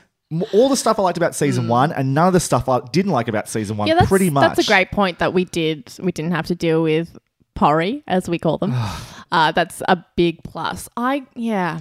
all 0.53 0.69
the 0.69 0.77
stuff 0.77 0.99
I 0.99 1.03
liked 1.03 1.19
about 1.19 1.35
season 1.35 1.67
mm. 1.67 1.69
one 1.69 1.93
and 1.93 2.15
none 2.15 2.29
of 2.29 2.33
the 2.33 2.41
stuff 2.41 2.69
I 2.69 2.81
didn't 2.93 3.12
like 3.12 3.29
about 3.29 3.49
season 3.49 3.77
one 3.77 3.89
yeah, 3.89 4.07
pretty 4.07 4.31
much. 4.31 4.43
that's 4.43 4.67
a 4.67 4.71
great 4.71 4.91
point 4.91 5.19
that 5.19 5.35
we 5.35 5.45
did. 5.45 5.93
We 5.99 6.12
didn't 6.12 6.33
have 6.33 6.47
to 6.47 6.55
deal 6.55 6.83
with 6.83 7.19
Pori, 7.57 8.03
as 8.07 8.29
we 8.29 8.39
call 8.39 8.59
them. 8.59 8.73
uh, 9.33 9.51
that's 9.51 9.83
a 9.89 10.05
big 10.17 10.45
plus. 10.45 10.89
I 10.97 11.27
yeah. 11.35 11.81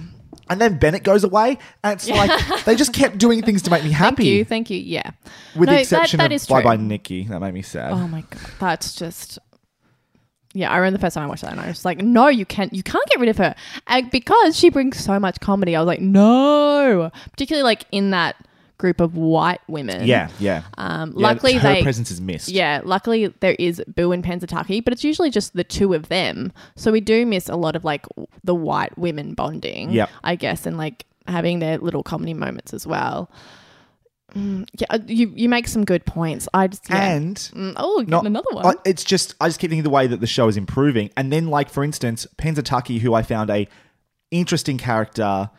And 0.50 0.60
then 0.60 0.78
Bennett 0.78 1.04
goes 1.04 1.22
away, 1.24 1.56
and 1.84 1.92
it's 1.94 2.08
like 2.08 2.64
they 2.64 2.74
just 2.74 2.92
kept 2.92 3.16
doing 3.18 3.42
things 3.42 3.62
to 3.62 3.70
make 3.70 3.84
me 3.84 3.90
happy. 3.92 4.16
Thank 4.24 4.28
you, 4.28 4.44
thank 4.44 4.70
you. 4.70 4.78
Yeah, 4.78 5.10
With 5.54 5.68
No, 5.68 5.72
the 5.72 5.76
that- 5.76 5.80
exception 5.82 6.18
that 6.18 6.26
of 6.26 6.32
is 6.32 6.46
Bye 6.46 6.62
true. 6.62 6.70
Bye 6.70 6.76
Nikki. 6.76 7.24
That 7.28 7.40
made 7.40 7.54
me 7.54 7.62
sad. 7.62 7.92
Oh 7.92 8.08
my 8.08 8.22
god, 8.22 8.40
that's 8.58 8.94
just. 8.94 9.38
Yeah, 10.54 10.70
I 10.70 10.76
remember 10.76 10.98
the 10.98 11.00
first 11.00 11.14
time 11.14 11.24
I 11.24 11.28
watched 11.28 11.42
that, 11.42 11.52
and 11.52 11.60
I 11.60 11.68
was 11.68 11.84
like, 11.84 12.02
"No, 12.02 12.26
you 12.28 12.44
can't, 12.44 12.74
you 12.74 12.82
can't 12.82 13.06
get 13.08 13.20
rid 13.20 13.30
of 13.30 13.38
her," 13.38 13.54
and 13.86 14.10
because 14.10 14.54
she 14.58 14.68
brings 14.68 14.98
so 15.02 15.18
much 15.18 15.40
comedy. 15.40 15.74
I 15.74 15.80
was 15.80 15.86
like, 15.86 16.00
"No," 16.02 17.10
particularly 17.30 17.62
like 17.62 17.86
in 17.90 18.10
that 18.10 18.36
group 18.82 19.00
of 19.00 19.16
white 19.16 19.60
women. 19.68 20.06
yeah, 20.06 20.28
yeah. 20.38 20.64
Um, 20.76 21.14
Yeah, 21.16 21.28
luckily 21.28 21.54
her 21.54 21.60
they. 21.74 21.82
presence 21.82 22.10
is 22.10 22.20
missed. 22.20 22.48
Yeah, 22.50 22.82
luckily 22.84 23.28
there 23.40 23.56
is 23.58 23.82
Boo 23.86 24.12
and 24.12 24.22
Pennsatucky, 24.22 24.84
but 24.84 24.92
it's 24.92 25.04
usually 25.04 25.30
just 25.30 25.54
the 25.54 25.64
two 25.64 25.94
of 25.94 26.08
them. 26.08 26.52
So 26.76 26.92
we 26.92 27.00
do 27.00 27.24
miss 27.24 27.48
a 27.48 27.56
lot 27.56 27.76
of 27.76 27.84
like 27.84 28.04
the 28.44 28.54
white 28.54 28.98
women 28.98 29.32
bonding. 29.34 29.90
Yeah, 29.90 30.06
I 30.22 30.34
guess, 30.36 30.66
and 30.66 30.76
like 30.76 31.06
having 31.26 31.60
their 31.60 31.78
little 31.78 32.02
comedy 32.02 32.34
moments 32.34 32.74
as 32.74 32.86
well. 32.86 33.30
Mm, 34.34 34.66
yeah, 34.78 34.86
uh, 34.90 34.98
you 35.06 35.30
you 35.36 35.48
make 35.48 35.68
some 35.68 35.84
good 35.84 36.04
points. 36.06 36.48
I 36.54 36.66
just 36.66 36.88
yeah. 36.88 37.12
And 37.14 37.36
Mm, 37.36 37.74
oh, 37.76 38.02
not 38.08 38.24
another 38.26 38.48
one. 38.52 38.66
I- 38.66 38.74
it's 38.84 39.04
just 39.04 39.34
I 39.40 39.48
just 39.48 39.60
keep 39.60 39.70
thinking 39.70 39.84
the 39.84 39.90
way 39.90 40.06
that 40.06 40.20
the 40.20 40.26
show 40.26 40.48
is 40.48 40.56
improving, 40.56 41.10
and 41.16 41.30
then 41.32 41.48
like 41.48 41.68
for 41.70 41.84
instance, 41.84 42.26
Pennsatucky, 42.38 42.98
who 43.00 43.12
I 43.14 43.22
found 43.22 43.50
a 43.50 43.68
interesting 44.30 44.78
character 44.78 45.50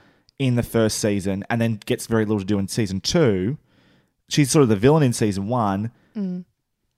in 0.47 0.55
the 0.55 0.63
first 0.63 0.99
season, 0.99 1.43
and 1.49 1.61
then 1.61 1.79
gets 1.85 2.07
very 2.07 2.25
little 2.25 2.39
to 2.39 2.45
do 2.45 2.59
in 2.59 2.67
season 2.67 3.01
two. 3.01 3.57
She's 4.29 4.51
sort 4.51 4.63
of 4.63 4.69
the 4.69 4.75
villain 4.75 5.03
in 5.03 5.13
season 5.13 5.47
one. 5.47 5.91
Mm. 6.15 6.45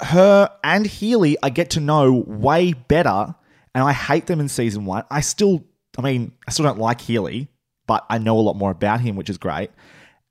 Her 0.02 0.50
and 0.64 0.86
Healy, 0.86 1.38
I 1.42 1.50
get 1.50 1.70
to 1.72 1.80
know 1.80 2.12
way 2.12 2.74
better, 2.74 3.36
and 3.74 3.84
I 3.84 3.94
hate 3.94 4.28
them 4.28 4.40
in 4.40 4.50
season 4.50 4.86
one. 4.86 5.04
I 5.10 5.22
still, 5.22 5.64
I 5.98 6.02
mean, 6.02 6.34
I 6.48 6.52
still 6.52 6.66
don't 6.66 6.80
like 6.80 7.02
Healy, 7.02 7.48
but 7.88 8.06
I 8.10 8.18
know 8.18 8.38
a 8.38 8.42
lot 8.42 8.56
more 8.56 8.72
about 8.72 9.02
him, 9.02 9.16
which 9.16 9.30
is 9.30 9.38
great. 9.38 9.72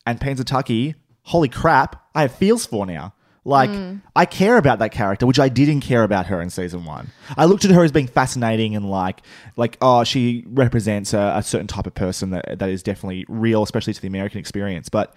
And 0.06 0.20
Pennsatucky, 0.20 0.94
holy 1.22 1.48
crap, 1.48 2.04
I 2.14 2.22
have 2.22 2.34
feels 2.34 2.66
for 2.66 2.84
now. 2.84 3.14
Like, 3.46 3.68
I 4.16 4.24
care 4.24 4.56
about 4.56 4.78
that 4.78 4.90
character, 4.90 5.26
which 5.26 5.38
I 5.38 5.50
didn't 5.50 5.80
care 5.80 6.02
about 6.02 6.26
her 6.26 6.40
in 6.40 6.48
season 6.48 6.86
one. 6.86 7.10
I 7.36 7.44
looked 7.44 7.66
at 7.66 7.70
her 7.72 7.84
as 7.84 7.92
being 7.92 8.06
fascinating 8.06 8.74
and 8.74 8.88
like, 8.88 9.20
like, 9.56 9.76
oh, 9.82 10.02
she 10.02 10.44
represents 10.46 11.12
a, 11.12 11.34
a 11.36 11.42
certain 11.42 11.66
type 11.66 11.86
of 11.86 11.92
person 11.92 12.30
that, 12.30 12.58
that 12.58 12.70
is 12.70 12.82
definitely 12.82 13.26
real, 13.28 13.62
especially 13.62 13.92
to 13.92 14.00
the 14.00 14.06
American 14.06 14.38
experience. 14.38 14.88
But 14.88 15.14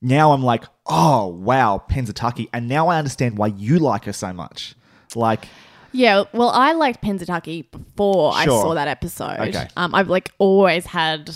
now 0.00 0.32
I'm 0.32 0.42
like, 0.42 0.64
oh, 0.86 1.26
wow, 1.26 1.84
Pennsatucky. 1.90 2.48
And 2.54 2.66
now 2.66 2.88
I 2.88 2.96
understand 2.96 3.36
why 3.36 3.48
you 3.48 3.78
like 3.78 4.04
her 4.06 4.14
so 4.14 4.32
much. 4.32 4.74
Like, 5.14 5.46
Yeah, 5.92 6.24
well, 6.32 6.50
I 6.50 6.72
liked 6.72 7.02
Pennsatucky 7.02 7.70
before 7.70 8.32
I 8.34 8.46
saw 8.46 8.74
that 8.74 8.88
episode. 8.88 9.38
Okay. 9.38 9.68
Um, 9.76 9.94
I've 9.94 10.08
like 10.08 10.30
always 10.38 10.86
had. 10.86 11.30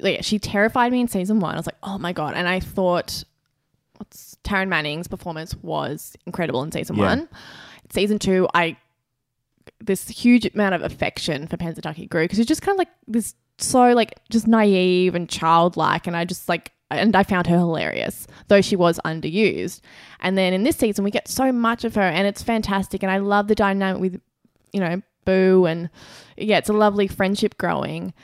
Like, 0.00 0.24
she 0.24 0.38
terrified 0.38 0.92
me 0.92 1.00
in 1.00 1.08
season 1.08 1.40
one. 1.40 1.54
I 1.54 1.56
was 1.56 1.66
like, 1.66 1.76
oh 1.82 1.98
my 1.98 2.12
god, 2.12 2.34
and 2.34 2.48
I 2.48 2.60
thought, 2.60 3.24
what's 3.96 4.27
Taryn 4.44 4.68
Manning's 4.68 5.08
performance 5.08 5.54
was 5.62 6.14
incredible 6.26 6.62
in 6.62 6.72
season 6.72 6.96
Yeah. 6.96 7.04
one. 7.06 7.28
Season 7.90 8.18
two, 8.18 8.48
I 8.54 8.76
this 9.80 10.08
huge 10.08 10.46
amount 10.54 10.74
of 10.74 10.82
affection 10.82 11.46
for 11.46 11.56
Pennsatucky 11.56 12.08
grew 12.08 12.24
because 12.24 12.38
she's 12.38 12.46
just 12.46 12.62
kind 12.62 12.74
of 12.74 12.78
like 12.78 12.88
this 13.06 13.34
so 13.58 13.92
like 13.92 14.14
just 14.30 14.46
naive 14.46 15.14
and 15.14 15.28
childlike, 15.28 16.06
and 16.06 16.16
I 16.16 16.24
just 16.24 16.48
like 16.48 16.72
and 16.90 17.14
I 17.14 17.22
found 17.22 17.46
her 17.48 17.58
hilarious, 17.58 18.26
though 18.48 18.62
she 18.62 18.74
was 18.76 18.98
underused. 19.04 19.80
And 20.20 20.38
then 20.38 20.54
in 20.54 20.62
this 20.62 20.76
season, 20.76 21.04
we 21.04 21.10
get 21.10 21.28
so 21.28 21.52
much 21.52 21.84
of 21.84 21.94
her, 21.96 22.00
and 22.02 22.26
it's 22.26 22.42
fantastic. 22.42 23.02
And 23.02 23.12
I 23.12 23.18
love 23.18 23.48
the 23.48 23.54
dynamic 23.54 24.00
with, 24.00 24.20
you 24.72 24.80
know, 24.80 25.02
Boo, 25.26 25.66
and 25.66 25.90
yeah, 26.38 26.56
it's 26.56 26.70
a 26.70 26.72
lovely 26.72 27.06
friendship 27.06 27.58
growing. 27.58 28.14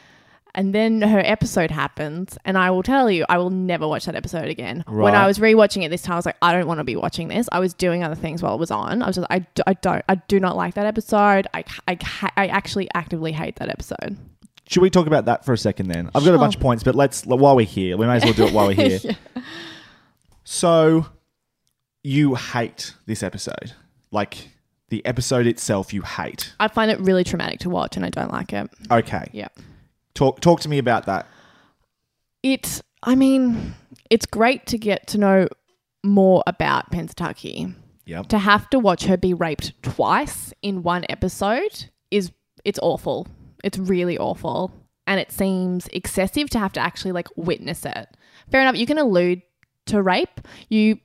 And 0.56 0.73
then 0.73 1.02
her 1.02 1.18
episode 1.18 1.73
happens, 1.73 2.38
and 2.44 2.56
I 2.56 2.70
will 2.70 2.84
tell 2.84 3.11
you, 3.11 3.25
I 3.28 3.38
will 3.38 3.50
never 3.50 3.88
watch 3.88 4.04
that 4.06 4.14
episode 4.14 4.49
again. 4.49 4.84
When 4.87 5.14
I 5.14 5.26
was 5.26 5.38
rewatching 5.40 5.82
it 5.84 5.88
this 5.88 6.02
time, 6.02 6.12
I 6.12 6.16
was 6.16 6.26
like, 6.26 6.37
I 6.40 6.52
don't 6.52 6.68
want 6.68 6.78
to 6.78 6.84
be 6.84 6.94
watching 6.94 7.26
this. 7.26 7.49
I 7.50 7.58
was 7.58 7.75
doing 7.75 8.04
other 8.04 8.14
things 8.14 8.40
while 8.40 8.54
it 8.54 8.58
was 8.61 8.70
on. 8.70 9.02
I 9.02 9.08
was 9.08 9.16
just, 9.16 9.26
I 9.30 9.73
don't, 9.75 10.04
I 10.08 10.14
do 10.14 10.38
not 10.38 10.56
like 10.56 10.75
that 10.75 10.87
episode. 10.87 11.49
I, 11.52 11.64
I, 11.88 11.99
I 12.37 12.46
actually 12.46 12.88
actively 12.94 13.32
hate 13.32 13.56
that 13.56 13.68
episode. 13.68 14.16
Should 14.68 14.82
we 14.82 14.90
talk 14.90 15.08
about 15.08 15.25
that 15.25 15.44
for 15.44 15.52
a 15.52 15.58
second 15.58 15.88
then? 15.88 16.08
I've 16.14 16.25
got 16.25 16.34
a 16.34 16.38
bunch 16.38 16.54
of 16.54 16.61
points, 16.61 16.84
but 16.84 16.94
let's 16.94 17.26
while 17.26 17.56
we're 17.56 17.66
here, 17.66 17.96
we 17.96 18.06
may 18.06 18.16
as 18.16 18.25
well 18.25 18.32
do 18.32 18.44
it 18.44 18.52
while 18.52 18.68
we're 18.68 18.75
here. 18.99 19.00
So, 20.44 21.06
you 22.02 22.34
hate 22.34 22.94
this 23.06 23.23
episode, 23.23 23.73
like 24.11 24.50
the 24.88 25.04
episode 25.04 25.46
itself. 25.46 25.92
You 25.92 26.02
hate. 26.02 26.54
I 26.61 26.68
find 26.68 26.90
it 26.90 27.00
really 27.00 27.25
traumatic 27.25 27.61
to 27.61 27.70
watch, 27.70 27.96
and 27.96 28.04
I 28.06 28.11
don't 28.11 28.30
like 28.30 28.52
it. 28.52 28.70
Okay, 28.90 29.28
Yeah. 29.32 29.49
Talk 30.14 30.40
talk 30.40 30.61
to 30.61 30.68
me 30.68 30.78
about 30.78 31.06
that. 31.06 31.26
It, 32.42 32.83
I 33.02 33.14
mean, 33.14 33.75
it's 34.11 34.26
great 34.26 34.66
to 34.66 34.78
get 34.78 35.06
to 35.09 35.18
know 35.18 35.49
more 36.02 36.42
about 36.47 36.90
Pennsatucky. 36.90 37.75
Yep. 38.06 38.28
To 38.28 38.38
have 38.38 38.68
to 38.71 38.78
watch 38.78 39.06
her 39.06 39.16
be 39.16 39.33
raped 39.33 39.73
twice 39.83 40.52
in 40.61 40.83
one 40.83 41.06
episode 41.09 41.90
is 42.11 42.33
it's 42.64 42.78
awful. 42.83 43.26
It's 43.62 43.78
really 43.78 44.18
awful, 44.18 44.73
and 45.06 45.18
it 45.18 45.33
seems 45.33 45.87
excessive 45.88 46.50
to 46.50 46.59
have 46.59 46.75
to 46.75 46.80
actually 46.80 47.12
like 47.12 47.28
witness 47.37 47.87
it. 47.87 48.09
Fair 48.50 48.61
enough, 48.61 48.76
you 48.76 48.85
can 48.85 48.99
allude 48.99 49.40
to 49.87 50.02
rape. 50.02 50.40
You, 50.68 50.99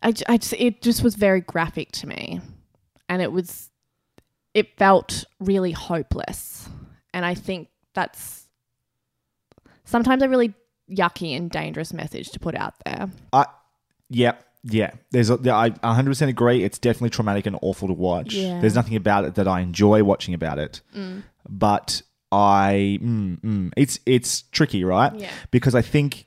I, 0.00 0.14
I 0.28 0.36
just, 0.36 0.52
it 0.52 0.80
just 0.80 1.02
was 1.02 1.16
very 1.16 1.40
graphic 1.40 1.90
to 1.92 2.06
me, 2.06 2.40
and 3.08 3.20
it 3.20 3.32
was, 3.32 3.70
it 4.54 4.78
felt 4.78 5.24
really 5.40 5.72
hopeless, 5.72 6.68
and 7.12 7.26
I 7.26 7.34
think 7.34 7.66
that's 7.96 8.46
sometimes 9.84 10.22
a 10.22 10.28
really 10.28 10.54
yucky 10.88 11.36
and 11.36 11.50
dangerous 11.50 11.92
message 11.92 12.30
to 12.30 12.38
put 12.38 12.54
out 12.54 12.74
there. 12.84 13.08
I, 13.32 13.46
yeah, 14.08 14.34
yeah. 14.62 14.92
There's, 15.10 15.30
a, 15.30 15.38
I 15.50 15.70
100 15.70 16.10
percent 16.10 16.28
agree. 16.30 16.62
It's 16.62 16.78
definitely 16.78 17.10
traumatic 17.10 17.46
and 17.46 17.58
awful 17.62 17.88
to 17.88 17.94
watch. 17.94 18.34
Yeah. 18.34 18.60
There's 18.60 18.74
nothing 18.76 18.94
about 18.96 19.24
it 19.24 19.34
that 19.34 19.48
I 19.48 19.60
enjoy 19.60 20.04
watching 20.04 20.34
about 20.34 20.58
it, 20.60 20.80
but 21.48 22.02
I, 22.30 22.98
mm, 23.02 23.40
mm, 23.40 23.72
it's 23.76 23.98
it's 24.06 24.42
tricky, 24.52 24.84
right? 24.84 25.12
Yeah. 25.14 25.30
Because 25.50 25.74
I 25.74 25.82
think 25.82 26.26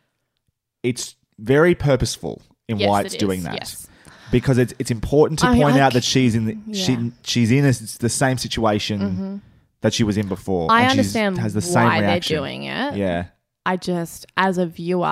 it's 0.83 1.15
very 1.37 1.75
purposeful 1.75 2.41
in 2.67 2.79
why 2.79 3.01
it's 3.01 3.13
it 3.13 3.19
doing 3.19 3.43
that. 3.43 3.53
yes. 3.55 3.87
Because 4.31 4.57
it's 4.57 4.73
it's 4.79 4.91
important 4.91 5.39
to 5.39 5.47
I- 5.47 5.55
point 5.55 5.75
I 5.75 5.79
out 5.79 5.93
that 5.93 6.03
she's 6.03 6.35
in 6.35 6.45
the, 6.45 6.53
yeah. 6.67 6.85
Mm-hmm. 6.87 7.09
she 7.09 7.13
she's 7.23 7.51
in 7.51 7.65
a, 7.65 7.71
the 7.99 8.09
same 8.09 8.37
situation 8.37 9.41
that 9.81 9.93
she 9.93 10.03
was 10.03 10.17
in 10.17 10.27
before. 10.27 10.71
I 10.71 10.81
and 10.81 10.91
understand 10.91 11.37
has 11.37 11.53
the 11.53 11.61
same 11.61 11.85
why 11.85 12.01
they're 12.01 12.19
doing 12.19 12.63
it. 12.63 12.95
Yeah. 12.95 13.27
I 13.65 13.77
just, 13.77 14.25
as 14.35 14.57
a 14.57 14.65
viewer, 14.65 15.05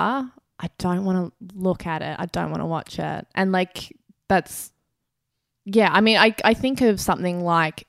I 0.60 0.68
don't 0.78 1.04
want 1.04 1.32
to 1.32 1.56
look 1.56 1.86
at 1.86 2.02
it. 2.02 2.16
I 2.18 2.26
don't 2.26 2.50
want 2.50 2.60
to 2.60 2.66
watch 2.66 2.98
it. 2.98 3.26
And 3.34 3.52
like, 3.52 3.96
that's, 4.28 4.72
yeah, 5.64 5.90
I 5.92 6.00
mean, 6.00 6.16
I, 6.16 6.34
I 6.44 6.54
think 6.54 6.80
of 6.80 7.00
something 7.00 7.44
like 7.44 7.86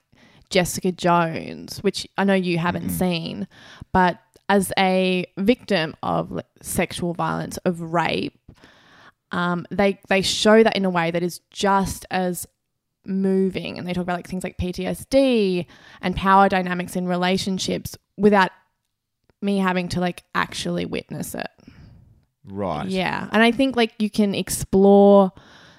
Jessica 0.48 0.92
Jones, 0.92 1.78
which 1.78 2.06
I 2.16 2.24
know 2.24 2.34
you 2.34 2.58
haven't 2.58 2.90
seen, 2.90 3.48
but 3.92 4.20
as 4.48 4.72
a 4.78 5.26
victim 5.38 5.96
of 6.02 6.30
like, 6.30 6.46
sexual 6.62 7.14
violence, 7.14 7.56
of 7.58 7.80
rape, 7.80 8.38
um, 9.32 9.66
they, 9.70 9.98
they 10.08 10.22
show 10.22 10.62
that 10.62 10.76
in 10.76 10.84
a 10.84 10.90
way 10.90 11.10
that 11.10 11.22
is 11.22 11.40
just 11.50 12.06
as 12.10 12.46
moving. 13.04 13.78
And 13.78 13.86
they 13.86 13.92
talk 13.92 14.02
about 14.02 14.16
like 14.16 14.28
things 14.28 14.44
like 14.44 14.58
PTSD 14.58 15.66
and 16.00 16.16
power 16.16 16.48
dynamics 16.48 16.96
in 16.96 17.06
relationships 17.06 17.96
without 18.16 18.50
me 19.42 19.58
having 19.58 19.88
to 19.88 20.00
like 20.00 20.24
actually 20.34 20.84
witness 20.84 21.34
it. 21.34 21.48
Right. 22.44 22.86
Yeah. 22.88 23.28
And 23.32 23.42
I 23.42 23.52
think 23.52 23.76
like 23.76 23.92
you 23.98 24.10
can 24.10 24.34
explore 24.34 25.32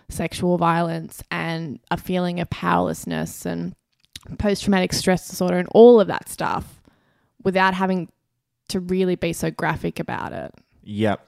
sexual 0.10 0.58
violence 0.58 1.24
and 1.32 1.80
a 1.90 1.98
feeling 1.98 2.40
of 2.40 2.50
powerlessness 2.50 3.46
and 3.46 3.76
post 4.38 4.64
traumatic 4.64 4.94
stress 4.94 5.28
disorder 5.30 5.58
and 5.58 5.68
all 5.72 6.00
of 6.00 6.08
that 6.08 6.30
stuff 6.30 6.82
without 7.44 7.74
having 7.74 8.10
to 8.70 8.80
really 8.80 9.16
be 9.16 9.34
so 9.34 9.52
graphic 9.52 10.00
about 10.00 10.34
it. 10.34 10.52
Yep. 10.84 11.28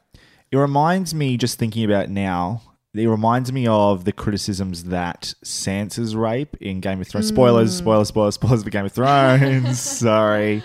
It 0.51 0.57
reminds 0.57 1.15
me, 1.15 1.37
just 1.37 1.57
thinking 1.57 1.83
about 1.83 2.09
now, 2.09 2.61
it 2.93 3.07
reminds 3.07 3.51
me 3.51 3.65
of 3.67 4.05
the 4.05 4.11
criticisms 4.11 4.85
that 4.85 5.33
Sansa's 5.43 6.15
rape 6.15 6.55
in 6.61 6.79
Game 6.79 7.01
of 7.01 7.07
Thrones. 7.07 7.27
Spoilers, 7.27 7.75
spoilers, 7.75 8.09
spoilers, 8.09 8.35
spoilers 8.35 8.63
for 8.63 8.69
Game 8.69 8.85
of 8.85 8.91
Thrones. 8.91 9.79
Sorry. 9.81 10.61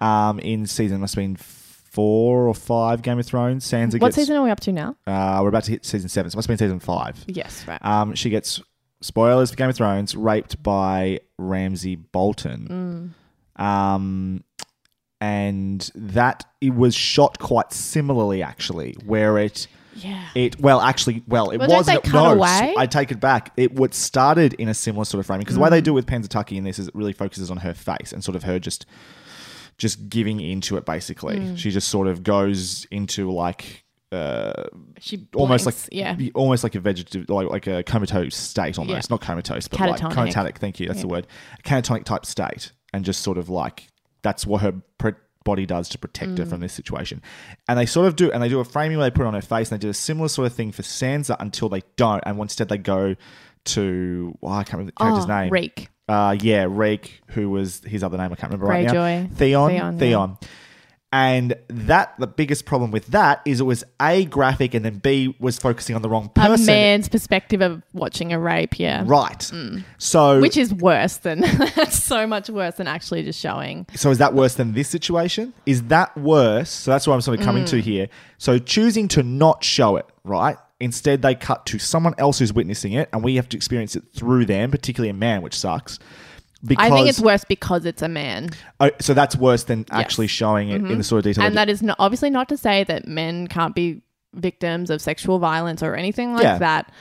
Um, 0.00 0.38
in 0.40 0.66
season, 0.66 1.00
must 1.00 1.14
have 1.14 1.22
been 1.22 1.36
four 1.36 2.48
or 2.48 2.54
five 2.54 3.02
Game 3.02 3.18
of 3.18 3.26
Thrones. 3.26 3.66
Sansa 3.66 4.00
what 4.00 4.08
gets. 4.08 4.16
season 4.16 4.36
are 4.36 4.42
we 4.42 4.50
up 4.50 4.60
to 4.60 4.72
now? 4.72 4.96
Uh, 5.06 5.40
we're 5.42 5.48
about 5.48 5.64
to 5.64 5.70
hit 5.70 5.84
season 5.84 6.08
seven, 6.08 6.30
so 6.30 6.36
it 6.36 6.38
must 6.38 6.48
have 6.48 6.58
been 6.58 6.66
season 6.66 6.80
five. 6.80 7.22
Yes, 7.26 7.66
right. 7.66 7.82
Um, 7.84 8.14
she 8.14 8.30
gets 8.30 8.60
spoilers 9.02 9.50
for 9.50 9.56
Game 9.56 9.68
of 9.68 9.76
Thrones, 9.76 10.16
raped 10.16 10.62
by 10.62 11.20
Ramsay 11.38 11.96
Bolton. 11.96 13.14
Um, 13.56 14.44
and 15.20 15.90
that 15.94 16.44
it 16.60 16.74
was 16.74 16.94
shot 16.94 17.38
quite 17.38 17.72
similarly, 17.72 18.42
actually, 18.42 18.96
where 19.04 19.38
it 19.38 19.66
yeah. 19.96 20.28
it 20.34 20.60
well 20.60 20.80
actually 20.80 21.22
well 21.26 21.50
it 21.50 21.58
Well, 21.58 21.68
wasn't 21.68 22.02
they 22.04 22.10
cut 22.10 22.22
no 22.22 22.32
away? 22.32 22.74
I 22.76 22.86
take 22.86 23.10
it 23.10 23.20
back. 23.20 23.52
It 23.56 23.72
what 23.72 23.94
started 23.94 24.54
in 24.54 24.68
a 24.68 24.74
similar 24.74 25.04
sort 25.04 25.20
of 25.20 25.26
framing 25.26 25.44
because 25.44 25.54
the 25.56 25.60
way 25.60 25.70
they 25.70 25.80
do 25.80 25.92
it 25.92 25.94
with 25.94 26.06
Pennsatucky 26.06 26.56
in 26.56 26.64
this 26.64 26.78
is 26.78 26.88
it 26.88 26.94
really 26.94 27.12
focuses 27.12 27.50
on 27.50 27.58
her 27.58 27.74
face 27.74 28.12
and 28.12 28.22
sort 28.22 28.36
of 28.36 28.42
her 28.44 28.58
just 28.58 28.86
just 29.78 30.08
giving 30.08 30.40
into 30.40 30.76
it 30.76 30.84
basically. 30.86 31.38
Mm. 31.38 31.58
She 31.58 31.70
just 31.70 31.88
sort 31.88 32.06
of 32.06 32.22
goes 32.22 32.86
into 32.90 33.30
like 33.30 33.84
uh 34.12 34.64
She 35.00 35.26
almost 35.34 35.66
like 35.66 35.74
yeah. 35.90 36.16
almost 36.34 36.62
like 36.62 36.74
a 36.76 36.80
vegetative 36.80 37.28
like 37.28 37.48
like 37.50 37.66
a 37.66 37.82
comatose 37.82 38.36
state 38.36 38.78
almost 38.78 39.10
Yeah. 39.10 39.14
not 39.14 39.20
comatose 39.20 39.66
but 39.68 39.80
like 39.80 40.00
Catatonic. 40.00 40.32
catatonic 40.32 40.58
thank 40.58 40.78
you 40.80 40.86
that's 40.86 41.00
the 41.02 41.08
Yeah. 41.08 41.12
word 41.12 41.26
catatonic 41.64 42.04
type 42.04 42.24
state 42.24 42.70
and 42.92 43.04
just 43.04 43.20
sort 43.22 43.36
of 43.36 43.48
like 43.48 43.88
that's 44.22 44.46
what 44.46 44.62
her 44.62 44.74
pr- 44.98 45.10
body 45.46 45.64
does 45.64 45.88
to 45.88 45.96
protect 45.98 46.36
her 46.38 46.44
Mm. 46.44 46.50
from 46.50 46.60
this 46.60 46.74
situation 46.74 47.22
and 47.68 47.78
they 47.78 47.86
sort 47.86 48.06
of 48.06 48.16
do 48.16 48.30
and 48.32 48.42
they 48.42 48.50
do 48.50 48.60
a 48.60 48.64
framing 48.64 48.98
where 48.98 49.08
they 49.08 49.14
put 49.14 49.22
it 49.22 49.28
on 49.28 49.34
her 49.34 49.40
face 49.40 49.70
and 49.72 49.80
they 49.80 49.82
do 49.86 49.88
a 49.88 49.94
similar 49.94 50.28
sort 50.28 50.46
of 50.46 50.52
thing 50.52 50.72
for 50.72 50.82
Sansa 50.82 51.36
until 51.40 51.68
they 51.70 51.82
don't 51.96 52.22
and 52.26 52.38
instead 52.38 52.68
they 52.68 52.76
go 52.78 53.14
to 53.64 54.36
well, 54.40 54.52
I 54.52 54.64
can't 54.64 54.74
remember 54.74 54.92
the 54.96 55.02
character's 55.02 55.24
oh, 55.24 55.40
name 55.40 55.50
Reek. 55.52 55.88
uh, 56.08 56.36
yeah, 56.40 56.66
Reek, 56.68 57.20
who 57.28 57.48
was 57.50 57.80
his 57.84 58.02
other 58.04 58.16
name, 58.18 58.32
I 58.32 58.36
can't 58.36 58.52
remember 58.52 58.66
right 58.66 58.84
now. 58.84 58.92
Theon. 58.92 59.28
Theon, 59.30 59.98
Theon. 59.98 60.36
yeah. 60.40 60.48
And 61.12 61.54
that 61.68 62.14
the 62.18 62.26
biggest 62.26 62.66
problem 62.66 62.90
with 62.90 63.06
that 63.06 63.40
is 63.46 63.60
it 63.60 63.64
was 63.64 63.84
a 64.02 64.24
graphic 64.26 64.74
and 64.74 64.84
then 64.84 64.98
B 64.98 65.34
was 65.38 65.58
focusing 65.58 65.94
on 65.96 66.02
the 66.02 66.08
wrong 66.08 66.28
person. 66.30 66.64
A 66.64 66.66
man's 66.66 67.08
perspective 67.08 67.62
of 67.62 67.80
watching 67.92 68.32
a 68.32 68.38
rape, 68.38 68.78
yeah. 68.78 69.02
Right. 69.06 69.50
So 69.98 70.40
Which 70.40 70.56
is 70.56 70.74
worse 70.74 71.18
than 71.18 71.40
that's 71.40 72.02
so 72.02 72.26
much 72.26 72.50
worse 72.50 72.74
than 72.74 72.88
actually 72.88 73.22
just 73.22 73.40
showing. 73.40 73.86
so 73.94 74.10
is 74.10 74.18
that 74.18 74.34
worse 74.34 74.54
than 74.54 74.72
this 74.74 74.88
situation? 74.88 75.54
Is 75.64 75.84
that 75.84 76.14
worse? 76.18 76.70
So 76.70 76.90
that's 76.90 77.06
what 77.06 77.14
I'm 77.14 77.20
sort 77.20 77.38
of 77.38 77.44
coming 77.44 77.64
Mm. 77.64 77.68
to 77.70 77.80
here. 77.80 78.08
So 78.38 78.58
choosing 78.58 79.08
to 79.08 79.22
not 79.22 79.64
show 79.64 79.96
it, 79.96 80.06
right? 80.24 80.56
Instead, 80.80 81.22
they 81.22 81.34
cut 81.34 81.64
to 81.66 81.78
someone 81.78 82.14
else 82.18 82.38
who's 82.40 82.52
witnessing 82.52 82.92
it, 82.92 83.08
and 83.12 83.24
we 83.24 83.36
have 83.36 83.48
to 83.48 83.56
experience 83.56 83.96
it 83.96 84.04
through 84.14 84.44
them, 84.44 84.70
particularly 84.70 85.08
a 85.08 85.14
man, 85.14 85.40
which 85.40 85.58
sucks. 85.58 85.98
Because 86.66 86.90
I 86.90 86.94
think 86.94 87.08
it's 87.08 87.20
worse 87.20 87.44
because 87.44 87.84
it's 87.84 88.02
a 88.02 88.08
man. 88.08 88.50
Oh, 88.80 88.90
so 89.00 89.14
that's 89.14 89.36
worse 89.36 89.64
than 89.64 89.86
actually 89.90 90.26
showing 90.26 90.70
it 90.70 90.76
in 90.76 90.98
the 90.98 91.04
sort 91.04 91.20
of 91.20 91.24
detail. 91.24 91.44
And 91.44 91.56
that 91.56 91.68
is 91.68 91.82
not, 91.82 91.96
obviously 91.98 92.30
not 92.30 92.48
to 92.50 92.56
say 92.56 92.84
that 92.84 93.06
men 93.06 93.46
can't 93.46 93.74
be 93.74 94.02
victims 94.34 94.90
of 94.90 95.00
sexual 95.00 95.38
violence 95.38 95.82
or 95.82 95.94
anything 95.94 96.34
like 96.34 96.42
Yeah. 96.42 96.58
that. 96.58 96.92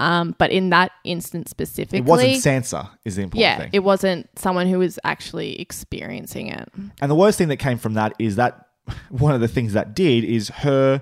Um, 0.00 0.34
but 0.38 0.50
in 0.50 0.70
that 0.70 0.90
instance 1.04 1.50
specifically, 1.50 1.98
it 1.98 2.04
wasn't 2.04 2.32
Sansa, 2.32 2.88
is 3.04 3.14
the 3.16 3.22
important 3.22 3.40
yeah, 3.42 3.58
thing. 3.58 3.70
it 3.72 3.84
wasn't 3.84 4.28
someone 4.36 4.66
who 4.66 4.80
was 4.80 4.98
actually 5.04 5.60
experiencing 5.60 6.48
it. 6.48 6.68
and 7.00 7.10
the 7.10 7.14
worst 7.14 7.38
thing 7.38 7.46
that 7.48 7.58
came 7.58 7.78
from 7.78 7.94
that 7.94 8.12
is 8.18 8.34
that 8.36 8.66
one 9.10 9.34
of 9.34 9.40
the 9.40 9.46
things 9.48 9.72
that 9.72 9.94
did 9.94 10.24
is 10.24 10.48
her 10.48 11.00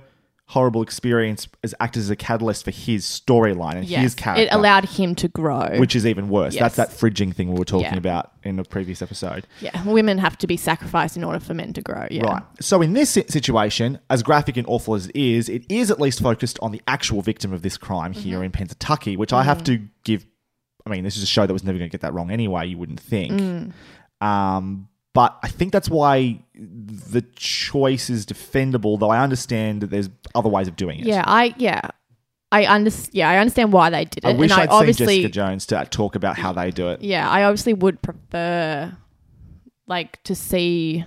horrible 0.53 0.83
experience 0.83 1.49
as 1.65 1.75
acted 1.81 2.01
as 2.01 2.11
a 2.11 2.17
catalyst 2.17 2.63
for 2.65 2.71
his 2.71 3.05
storyline 3.07 3.77
and 3.77 3.87
Yes, 3.87 4.03
his 4.03 4.15
character. 4.15 4.43
it 4.45 4.49
allowed 4.53 4.85
him 4.85 5.15
to 5.15 5.27
grow. 5.29 5.79
which 5.79 5.97
is 5.97 6.05
even 6.07 6.29
worse. 6.29 6.55
That's 6.57 6.77
that 6.77 6.91
fridging 6.91 7.35
thing 7.35 7.49
we 7.53 7.59
were 7.59 7.65
talking 7.65 7.87
Yeah. 7.93 7.97
about 7.97 8.33
in 8.45 8.57
the 8.57 8.65
previous 8.65 9.01
episode. 9.01 9.47
yeah, 9.61 9.83
women 9.85 10.19
have 10.19 10.37
to 10.39 10.47
be 10.47 10.59
sacrificed 10.59 11.17
in 11.17 11.25
order 11.25 11.41
for 11.41 11.55
men 11.55 11.73
to 11.73 11.81
grow. 11.81 12.07
Yeah, 12.11 12.25
Right. 12.25 12.43
So 12.61 12.83
in 12.83 12.93
this 12.93 13.09
si- 13.11 13.25
situation, 13.29 13.99
as 14.11 14.23
graphic 14.23 14.59
and 14.59 14.67
awful 14.67 14.95
as 14.95 15.07
it 15.07 15.17
is, 15.17 15.49
it 15.49 15.65
is 15.71 15.91
at 15.91 15.99
least 15.99 16.21
focused 16.21 16.59
on 16.61 16.71
the 16.71 16.83
actual 16.87 17.23
victim 17.23 17.53
of 17.55 17.63
this 17.63 17.79
crime 17.79 18.13
here 18.13 18.41
Mm-hmm. 18.41 18.45
in 18.61 18.67
Pennsatucky, 18.69 19.17
which 19.17 19.33
I 19.33 19.45
have 19.45 19.65
to 19.65 19.81
give. 20.05 20.27
I 20.87 20.91
mean, 20.91 21.03
this 21.05 21.17
is 21.17 21.23
a 21.23 21.27
show 21.27 21.47
that 21.47 21.53
was 21.53 21.65
never 21.65 21.79
going 21.79 21.89
to 21.89 21.93
get 21.95 22.03
that 22.03 22.13
wrong 22.13 22.31
anyway. 22.31 22.67
You 22.67 22.77
wouldn't 22.77 23.01
think. 23.01 23.33
Mm. 23.33 23.73
Um, 24.27 24.89
But 25.15 25.39
I 25.43 25.49
think 25.49 25.73
that's 25.73 25.91
why 25.91 26.41
the 26.55 27.23
choice 27.37 28.09
is 28.09 28.25
defendable, 28.25 28.99
though 28.99 29.11
I 29.11 29.23
understand 29.23 29.83
that 29.83 29.91
there's 29.91 30.09
other 30.35 30.49
ways 30.49 30.69
of 30.69 30.77
doing 30.77 31.01
it. 31.01 31.07
Yeah, 31.07 31.25
I 31.27 31.55
yeah. 31.59 31.83
I 32.51 32.67
understand. 32.67 33.15
Yeah, 33.15 33.31
I 33.31 33.39
understand 33.39 33.73
why 33.73 33.91
they 33.91 34.05
did 34.05 34.25
it. 34.25 34.29
I 34.29 34.33
wish 34.33 34.51
and 34.51 34.61
I'd 34.61 34.69
I 34.69 34.73
obviously, 34.73 35.07
seen 35.07 35.23
Jessica 35.23 35.33
Jones 35.33 35.67
to 35.67 35.85
talk 35.87 36.15
about 36.15 36.39
how 36.39 36.53
they 36.53 36.71
do 36.71 36.89
it. 36.89 37.03
yeah, 37.03 37.29
I 37.29 37.45
obviously 37.45 37.75
would 37.75 38.01
prefer 38.03 38.93
like 39.87 40.23
to 40.25 40.35
see 40.35 41.05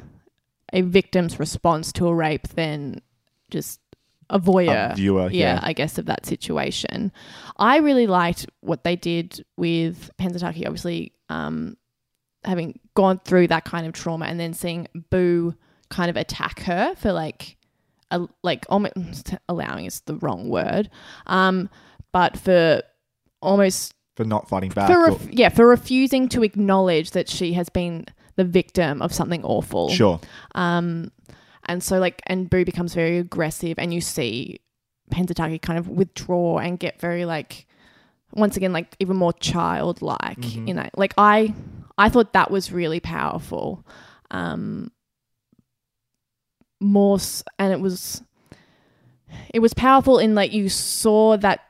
a 0.74 0.82
victim's 0.82 1.40
response 1.40 1.92
to 1.94 2.08
a 2.08 2.14
rape 2.14 2.48
than 2.50 3.02
just 3.50 3.80
a 4.30 4.40
voyeur 4.40 4.92
A 4.92 4.96
viewer, 4.96 5.30
yeah. 5.32 5.60
I 5.62 5.74
guess 5.74 5.98
of 5.98 6.06
that 6.08 6.26
situation. 6.26 7.12
I 7.58 7.78
really 7.78 8.08
liked 8.08 8.48
what 8.62 8.84
they 8.84 8.96
did 8.96 9.46
with 9.58 10.12
Pennsatucky, 10.20 10.66
obviously 10.66 11.14
um, 11.30 11.78
having 12.46 12.80
gone 12.96 13.20
through 13.26 13.48
that 13.48 13.66
kind 13.66 13.86
of 13.88 13.94
trauma 13.94 14.26
and 14.26 14.40
then 14.40 14.54
seeing 14.54 14.88
Boo 15.10 15.54
kind 15.90 16.10
of 16.10 16.16
attack 16.18 16.62
her 16.62 16.96
for 16.96 17.12
like 17.12 17.58
a, 18.12 18.28
like 18.44 18.66
almost 18.70 19.34
allowing 19.50 19.86
is 19.86 20.02
the 20.02 20.16
wrong 20.16 20.50
word, 20.50 20.90
um, 21.28 21.70
but 22.12 22.38
for 22.38 22.82
almost 23.42 23.94
For 24.16 24.24
not 24.26 24.48
fighting 24.48 24.70
back. 24.70 24.88
for 24.90 24.98
or- 25.00 25.12
ref- 25.12 25.32
yeah 25.32 25.50
for 25.50 25.68
refusing 25.68 26.30
to 26.30 26.44
acknowledge 26.44 27.12
that 27.12 27.28
she 27.30 27.54
has 27.54 27.70
been 27.70 28.06
the 28.36 28.44
victim 28.44 29.02
of 29.02 29.14
something 29.14 29.44
awful. 29.44 29.90
sure. 29.90 30.20
Um, 30.56 31.12
and 31.68 31.82
so 31.82 32.00
like, 32.00 32.22
and 32.28 32.50
Boo 32.50 32.64
becomes 32.66 32.94
very 32.94 33.18
aggressive, 33.18 33.80
and 33.80 33.94
you 33.94 34.02
see 34.02 34.60
Pennsatucky 35.12 35.62
kind 35.62 35.80
of 35.80 35.88
withdraw 35.88 36.58
and 36.60 36.78
get 36.80 37.00
very 37.00 37.26
like, 37.26 37.66
once 38.34 38.58
again, 38.58 38.74
like 38.74 38.96
even 39.00 39.16
more 39.18 39.34
childlike 39.34 40.38
Mm-hmm. 40.42 40.68
in 40.68 40.76
that. 40.76 40.98
Like 40.98 41.14
I, 41.18 41.54
I 41.98 42.10
thought 42.10 42.34
that 42.34 42.52
was 42.52 42.72
really 42.72 43.00
powerful. 43.00 43.86
Um, 44.32 44.92
more, 46.80 47.18
and 47.58 47.74
it 47.74 47.80
was, 47.80 48.24
it 49.54 49.60
was 49.60 49.74
powerful 49.74 50.20
in 50.20 50.36
like 50.36 50.54
you 50.54 50.70
saw 50.70 51.38
that. 51.38 51.62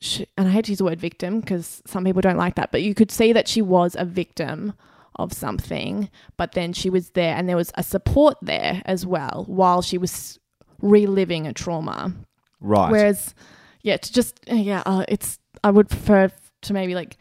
She, 0.00 0.28
and 0.36 0.46
I 0.46 0.52
hate 0.52 0.66
to 0.66 0.70
use 0.70 0.78
the 0.78 0.84
word 0.84 1.00
victim 1.00 1.40
because 1.40 1.82
some 1.84 2.04
people 2.04 2.22
don't 2.22 2.36
like 2.36 2.54
that, 2.54 2.70
but 2.70 2.82
you 2.82 2.94
could 2.94 3.10
see 3.10 3.32
that 3.32 3.48
she 3.48 3.60
was 3.60 3.96
a 3.98 4.04
victim 4.04 4.74
of 5.16 5.32
something, 5.32 6.08
but 6.36 6.52
then 6.52 6.72
she 6.72 6.88
was 6.88 7.10
there 7.10 7.34
and 7.34 7.48
there 7.48 7.56
was 7.56 7.72
a 7.74 7.82
support 7.82 8.36
there 8.40 8.80
as 8.84 9.04
well 9.04 9.44
while 9.48 9.82
she 9.82 9.98
was 9.98 10.38
reliving 10.80 11.48
a 11.48 11.52
trauma. 11.52 12.14
Right. 12.60 12.92
Whereas, 12.92 13.34
yeah, 13.82 13.96
to 13.96 14.12
just, 14.12 14.38
yeah, 14.46 14.84
uh, 14.86 15.04
it's, 15.08 15.40
I 15.64 15.72
would 15.72 15.88
prefer 15.88 16.30
to 16.62 16.72
maybe 16.72 16.94
like 16.94 17.16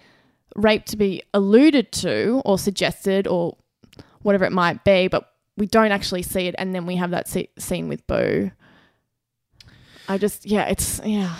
rape 0.57 0.83
to 0.87 0.97
be 0.97 1.23
alluded 1.33 1.91
to 1.93 2.41
or 2.43 2.57
suggested 2.59 3.25
or 3.27 3.55
whatever 4.23 4.43
it 4.43 4.51
might 4.51 4.83
be, 4.83 5.07
but 5.07 5.31
we 5.55 5.65
don't 5.67 5.91
actually 5.93 6.23
see 6.23 6.47
it. 6.47 6.55
And 6.57 6.75
then 6.75 6.85
we 6.85 6.97
have 6.97 7.11
that 7.11 7.27
se- 7.29 7.51
scene 7.57 7.87
with 7.87 8.05
Boo. 8.07 8.51
I 10.09 10.17
just, 10.17 10.45
yeah, 10.45 10.65
it's, 10.65 10.99
yeah. 11.05 11.33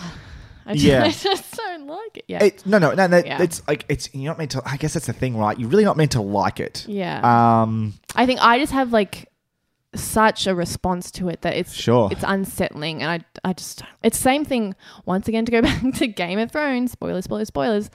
I 0.66 0.74
just, 0.74 0.86
Yeah. 0.86 1.04
I 1.06 1.12
just 1.12 1.56
don't 1.56 1.88
like 1.88 2.18
it. 2.18 2.26
Yeah. 2.28 2.44
It, 2.44 2.66
no, 2.66 2.78
no, 2.78 2.94
no. 2.94 3.08
no 3.08 3.18
Yeah. 3.18 3.42
It's 3.42 3.66
like 3.68 3.86
it's 3.90 4.10
you're 4.14 4.30
not 4.32 4.38
meant 4.38 4.52
to. 4.52 4.62
I 4.66 4.76
guess 4.78 4.94
that's 4.94 5.08
the 5.08 5.14
thing, 5.14 5.38
right? 5.38 5.58
You're 5.58 5.70
really 5.70 5.86
not 5.86 5.96
meant 5.98 6.12
to 6.12 6.22
like 6.22 6.60
it. 6.60 6.86
yeah. 6.88 7.22
Um, 7.62 7.94
I 8.16 8.26
think 8.26 8.42
I 8.42 8.60
just 8.60 8.74
have 8.74 8.92
like 8.92 9.30
such 9.96 10.46
a 10.46 10.54
response 10.54 11.10
to 11.12 11.30
it 11.30 11.42
that 11.44 11.56
it's 11.56 11.74
Sure. 11.74 12.10
it's 12.12 12.24
unsettling 12.28 13.02
and 13.02 13.24
I 13.44 13.50
I 13.50 13.54
just 13.54 13.82
it's 14.04 14.20
same 14.20 14.44
thing 14.44 14.76
once 15.06 15.28
again 15.30 15.46
to 15.46 15.52
go 15.52 15.62
back 15.64 15.82
to 15.96 16.08
Game 16.08 16.38
of 16.38 16.52
Thrones 16.52 16.92
spoilers 16.92 17.24
spoilers 17.24 17.48
spoilers 17.48 17.90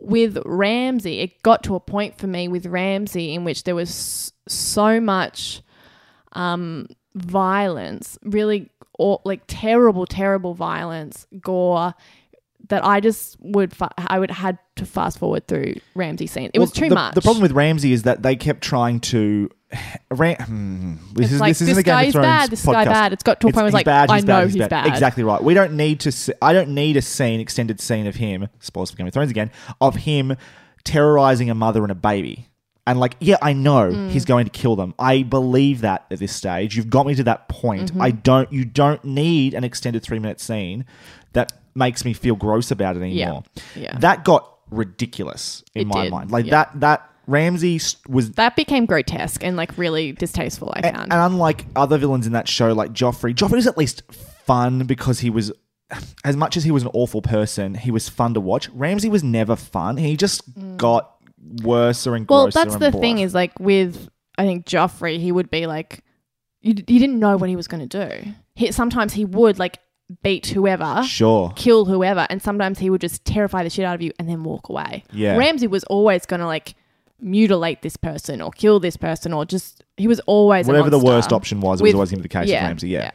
with 0.00 0.38
Ramsay 0.44 1.20
it 1.20 1.42
got 1.42 1.62
to 1.64 1.74
a 1.74 1.80
point 1.80 2.18
for 2.18 2.26
me 2.26 2.48
with 2.48 2.66
Ramsay 2.66 3.34
in 3.34 3.44
which 3.44 3.64
there 3.64 3.74
was 3.74 4.32
so 4.48 5.00
much 5.00 5.62
um 6.32 6.86
violence 7.14 8.18
really 8.22 8.70
or 8.98 9.20
like 9.24 9.42
terrible 9.46 10.06
terrible 10.06 10.54
violence 10.54 11.26
gore 11.40 11.94
that 12.68 12.84
I 12.84 13.00
just 13.00 13.36
would 13.40 13.74
fa- 13.74 13.92
I 13.96 14.18
would 14.18 14.30
had 14.30 14.58
to 14.76 14.86
fast 14.86 15.18
forward 15.18 15.46
through 15.48 15.74
Ramsay 15.94 16.26
scene 16.26 16.50
it 16.52 16.58
was 16.58 16.70
well, 16.70 16.74
too 16.82 16.88
the, 16.88 16.94
much 16.94 17.14
The 17.14 17.22
problem 17.22 17.42
with 17.42 17.52
Ramsay 17.52 17.92
is 17.92 18.02
that 18.04 18.22
they 18.22 18.36
kept 18.36 18.62
trying 18.62 19.00
to. 19.00 19.50
Ram- 20.12 20.36
hmm, 20.36 20.94
this 21.14 21.32
is 21.32 21.40
like, 21.40 21.50
this 21.50 21.60
isn't 21.62 21.74
this 21.74 21.78
a 21.78 21.82
Game 21.82 21.92
guy 21.94 22.02
of 22.02 22.08
is 22.08 22.12
Thrones 22.14 22.24
bad, 22.24 22.50
this 22.50 22.64
guy 22.64 22.84
podcast. 22.84 22.88
bad. 22.88 23.12
It's 23.12 23.22
got 23.24 23.40
to 23.40 23.48
a 23.48 23.50
point 23.52 23.56
where 23.56 23.66
it's 23.66 23.74
like, 23.74 23.84
bad, 23.84 24.10
I 24.10 24.20
know 24.20 24.26
bad, 24.26 24.50
he's 24.50 24.68
bad. 24.68 24.86
Exactly 24.86 25.24
right. 25.24 25.42
We 25.42 25.54
don't 25.54 25.72
need 25.76 26.00
to. 26.00 26.12
See, 26.12 26.32
I 26.40 26.52
don't 26.52 26.68
need 26.70 26.96
a 26.96 27.02
scene, 27.02 27.40
extended 27.40 27.80
scene 27.80 28.06
of 28.06 28.14
him. 28.14 28.48
Spoilers 28.60 28.92
for 28.92 28.96
Game 28.96 29.08
of 29.08 29.12
Thrones 29.12 29.30
again. 29.30 29.50
Of 29.80 29.96
him 29.96 30.36
terrorizing 30.84 31.50
a 31.50 31.54
mother 31.54 31.82
and 31.82 31.90
a 31.90 31.96
baby. 31.96 32.48
And 32.86 33.00
like, 33.00 33.16
yeah, 33.18 33.38
I 33.42 33.52
know 33.52 33.90
Mm. 33.90 34.10
he's 34.10 34.24
going 34.24 34.44
to 34.44 34.50
kill 34.50 34.76
them. 34.76 34.94
I 35.00 35.24
believe 35.24 35.80
that 35.80 36.06
at 36.12 36.20
this 36.20 36.32
stage. 36.32 36.76
You've 36.76 36.88
got 36.88 37.04
me 37.04 37.16
to 37.16 37.24
that 37.24 37.48
point. 37.48 37.90
Mm-hmm. 37.90 38.02
I 38.02 38.12
don't. 38.12 38.52
You 38.52 38.64
don't 38.64 39.04
need 39.04 39.54
an 39.54 39.64
extended 39.64 40.04
three 40.04 40.20
minute 40.20 40.40
scene 40.40 40.84
that 41.32 41.52
makes 41.76 42.04
me 42.04 42.12
feel 42.12 42.34
gross 42.36 42.70
about 42.70 42.96
it 42.96 43.02
anymore. 43.02 43.44
Yeah. 43.74 43.96
That 43.98 44.24
got 44.24 44.50
ridiculous 44.70 45.62
in 45.74 45.82
It 45.82 45.86
my 45.88 46.04
did, 46.04 46.10
mind. 46.12 46.30
Like 46.30 46.46
yeah. 46.46 46.50
that. 46.50 46.80
That 46.80 47.10
Ramsay 47.28 47.80
was 48.08 48.30
that 48.32 48.54
became 48.54 48.86
grotesque 48.86 49.42
and 49.42 49.56
like 49.56 49.76
really 49.76 50.12
distasteful. 50.12 50.72
I 50.76 50.80
and, 50.84 50.96
found. 50.96 51.12
and 51.12 51.20
unlike 51.22 51.66
other 51.74 51.98
villains 51.98 52.24
in 52.26 52.32
that 52.34 52.46
show, 52.48 52.72
like 52.72 52.92
Joffrey, 52.92 53.34
Joffrey 53.34 53.56
was 53.56 53.66
at 53.66 53.76
least 53.76 54.02
fun 54.12 54.84
because 54.84 55.18
he 55.20 55.28
was, 55.28 55.50
as 56.24 56.36
much 56.36 56.56
as 56.56 56.62
he 56.62 56.70
was 56.70 56.84
an 56.84 56.90
awful 56.94 57.22
person, 57.22 57.74
he 57.74 57.90
was 57.90 58.08
fun 58.08 58.34
to 58.34 58.40
watch. 58.40 58.68
Ramsay 58.68 59.08
was 59.08 59.24
never 59.24 59.56
fun. 59.56 59.96
He 59.96 60.16
just 60.16 60.42
got 60.76 61.16
worse 61.64 62.06
and 62.06 62.26
Mm. 62.26 62.30
well, 62.30 62.44
grosser. 62.44 62.58
that's 62.60 62.74
and 62.74 62.82
the 62.82 62.90
blah. 62.92 63.00
thing 63.00 63.18
is 63.18 63.34
like 63.34 63.58
with 63.58 64.08
I 64.38 64.44
think 64.44 64.64
Joffrey, 64.66 65.18
he 65.18 65.32
would 65.32 65.50
be 65.50 65.66
like, 65.66 66.04
you, 66.60 66.74
you 66.74 66.98
didn't 67.00 67.18
know 67.18 67.36
what 67.36 67.48
he 67.48 67.56
was 67.56 67.66
going 67.66 67.88
to 67.88 68.08
do. 68.08 68.32
He, 68.54 68.70
sometimes 68.70 69.14
he 69.14 69.24
would 69.24 69.58
like 69.58 69.78
beat 70.22 70.46
whoever. 70.46 71.02
Sure. 71.04 71.52
Kill 71.56 71.84
whoever, 71.84 72.26
and 72.30 72.42
sometimes 72.42 72.78
he 72.78 72.90
would 72.90 73.00
just 73.00 73.24
terrify 73.24 73.62
the 73.64 73.70
shit 73.70 73.84
out 73.84 73.94
of 73.94 74.02
you 74.02 74.12
and 74.18 74.28
then 74.28 74.44
walk 74.44 74.68
away. 74.68 75.04
Yeah. 75.12 75.36
Ramsay 75.36 75.66
was 75.66 75.84
always 75.84 76.26
going 76.26 76.40
to 76.40 76.46
like 76.46 76.74
mutilate 77.20 77.82
this 77.82 77.96
person 77.96 78.42
or 78.42 78.50
kill 78.50 78.78
this 78.78 78.96
person 78.96 79.32
or 79.32 79.46
just 79.46 79.82
he 79.96 80.06
was 80.06 80.20
always 80.20 80.66
Whatever 80.66 80.90
the 80.90 80.98
worst 80.98 81.32
option 81.32 81.60
was, 81.60 81.80
it 81.80 81.84
was 81.84 81.94
always 81.94 82.10
going 82.10 82.22
to 82.22 82.22
be 82.22 82.28
the 82.28 82.40
case 82.40 82.48
yeah, 82.48 82.62
with 82.62 82.68
Ramsay. 82.68 82.88
Yeah. 82.88 83.10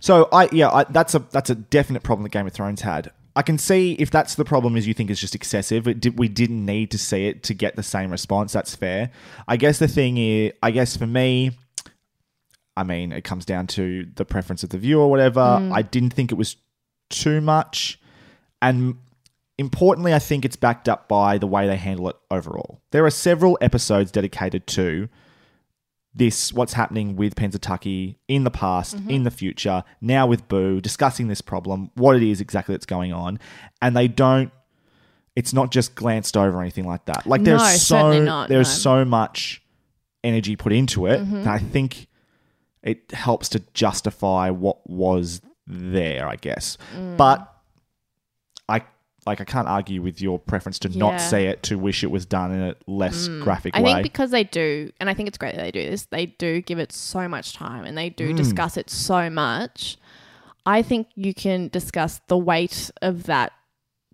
So 0.00 0.28
I 0.32 0.48
yeah, 0.52 0.70
I, 0.70 0.84
that's 0.84 1.14
a 1.14 1.20
that's 1.30 1.50
a 1.50 1.54
definite 1.54 2.02
problem 2.02 2.24
that 2.24 2.30
Game 2.30 2.46
of 2.46 2.52
Thrones 2.52 2.80
had. 2.80 3.10
I 3.34 3.42
can 3.42 3.58
see 3.58 3.92
if 3.94 4.10
that's 4.10 4.34
the 4.34 4.46
problem 4.46 4.76
is 4.76 4.86
you 4.86 4.94
think 4.94 5.10
it's 5.10 5.20
just 5.20 5.34
excessive. 5.34 5.86
It 5.86 6.00
did, 6.00 6.18
we 6.18 6.26
didn't 6.26 6.64
need 6.64 6.90
to 6.92 6.98
see 6.98 7.26
it 7.26 7.42
to 7.44 7.54
get 7.54 7.76
the 7.76 7.82
same 7.82 8.10
response. 8.10 8.54
That's 8.54 8.74
fair. 8.74 9.10
I 9.46 9.58
guess 9.58 9.78
the 9.78 9.88
thing 9.88 10.16
is, 10.16 10.52
I 10.62 10.70
guess 10.70 10.96
for 10.96 11.06
me, 11.06 11.50
I 12.76 12.82
mean, 12.84 13.12
it 13.12 13.22
comes 13.24 13.44
down 13.44 13.66
to 13.68 14.06
the 14.16 14.24
preference 14.24 14.62
of 14.62 14.70
the 14.70 14.78
viewer 14.78 15.02
or 15.02 15.10
whatever. 15.10 15.40
I 15.72 15.82
didn't 15.82 16.10
think 16.10 16.30
it 16.32 16.34
was 16.36 16.56
too 17.10 17.40
much, 17.40 17.98
and 18.60 18.96
importantly, 19.58 20.12
I 20.12 20.18
think 20.18 20.44
it's 20.44 20.56
backed 20.56 20.88
up 20.88 21.08
by 21.08 21.38
the 21.38 21.46
way 21.46 21.66
they 21.66 21.76
handle 21.76 22.08
it 22.10 22.16
overall. 22.30 22.80
There 22.90 23.04
are 23.06 23.10
several 23.10 23.56
episodes 23.60 24.10
dedicated 24.10 24.66
to 24.68 25.08
this 26.14 26.52
what's 26.52 26.72
happening 26.72 27.14
with 27.16 27.34
Pennsatucky 27.34 28.16
in 28.26 28.44
the 28.44 28.50
past, 28.50 28.96
in 29.08 29.22
the 29.24 29.30
future, 29.30 29.84
now 30.00 30.26
with 30.26 30.48
Boo, 30.48 30.80
discussing 30.80 31.28
this 31.28 31.40
problem, 31.42 31.90
what 31.94 32.16
it 32.16 32.22
is 32.22 32.40
exactly 32.40 32.74
that's 32.74 32.86
going 32.86 33.12
on, 33.12 33.38
and 33.82 33.96
they 33.96 34.08
don't. 34.08 34.50
It's 35.34 35.52
not 35.52 35.70
just 35.70 35.94
glanced 35.94 36.34
over 36.36 36.56
or 36.56 36.62
anything 36.62 36.86
like 36.86 37.04
that. 37.06 37.26
Like 37.26 37.42
there's 37.44 37.60
No, 37.60 37.68
so 37.68 38.22
not, 38.22 38.48
there's 38.48 38.68
no. 38.68 39.00
so 39.00 39.04
much 39.04 39.62
energy 40.24 40.56
put 40.56 40.72
into 40.72 41.06
it 41.06 41.20
Mm-hmm. 41.20 41.44
that 41.44 41.48
I 41.54 41.58
think 41.58 42.06
it 42.86 43.10
helps 43.12 43.48
to 43.50 43.60
justify 43.74 44.48
what 44.50 44.88
was 44.88 45.42
there. 45.66 46.26
I 46.28 46.36
guess, 46.36 46.78
Mm. 46.96 47.16
but 47.16 47.52
I 48.68 48.82
like 49.26 49.40
I 49.40 49.44
can't 49.44 49.66
argue 49.66 50.00
with 50.02 50.20
your 50.22 50.38
preference 50.38 50.78
to 50.80 50.88
not 50.96 51.14
Yeah. 51.14 51.16
see 51.18 51.42
it, 51.46 51.62
to 51.64 51.76
wish 51.76 52.04
it 52.04 52.10
was 52.12 52.24
done 52.24 52.52
in 52.52 52.60
a 52.62 52.76
less 52.86 53.26
graphic 53.42 53.76
I 53.76 53.82
way. 53.82 53.90
I 53.90 53.94
think 53.94 54.04
because 54.04 54.30
they 54.30 54.44
do, 54.44 54.92
and 55.00 55.10
I 55.10 55.14
think 55.14 55.26
it's 55.28 55.36
great 55.36 55.56
that 55.56 55.62
they 55.62 55.72
do 55.72 55.82
this, 55.82 56.04
they 56.06 56.26
do 56.26 56.60
give 56.62 56.78
it 56.78 56.92
so 56.92 57.26
much 57.26 57.52
time 57.52 57.84
and 57.84 57.98
they 57.98 58.08
do 58.08 58.32
discuss 58.32 58.76
it 58.76 58.88
so 58.88 59.28
much. 59.28 59.96
I 60.64 60.80
think 60.82 61.08
you 61.16 61.34
can 61.34 61.68
discuss 61.68 62.20
the 62.28 62.38
weight 62.38 62.90
of 63.02 63.24
that 63.24 63.52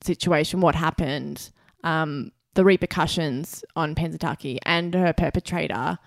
situation, 0.02 0.62
what 0.62 0.74
happened, 0.76 1.50
um, 1.84 2.32
the 2.54 2.64
repercussions 2.64 3.64
on 3.76 3.94
Pennsatucky 3.94 4.58
and 4.64 4.94
her 4.94 5.12
perpetrator 5.12 5.98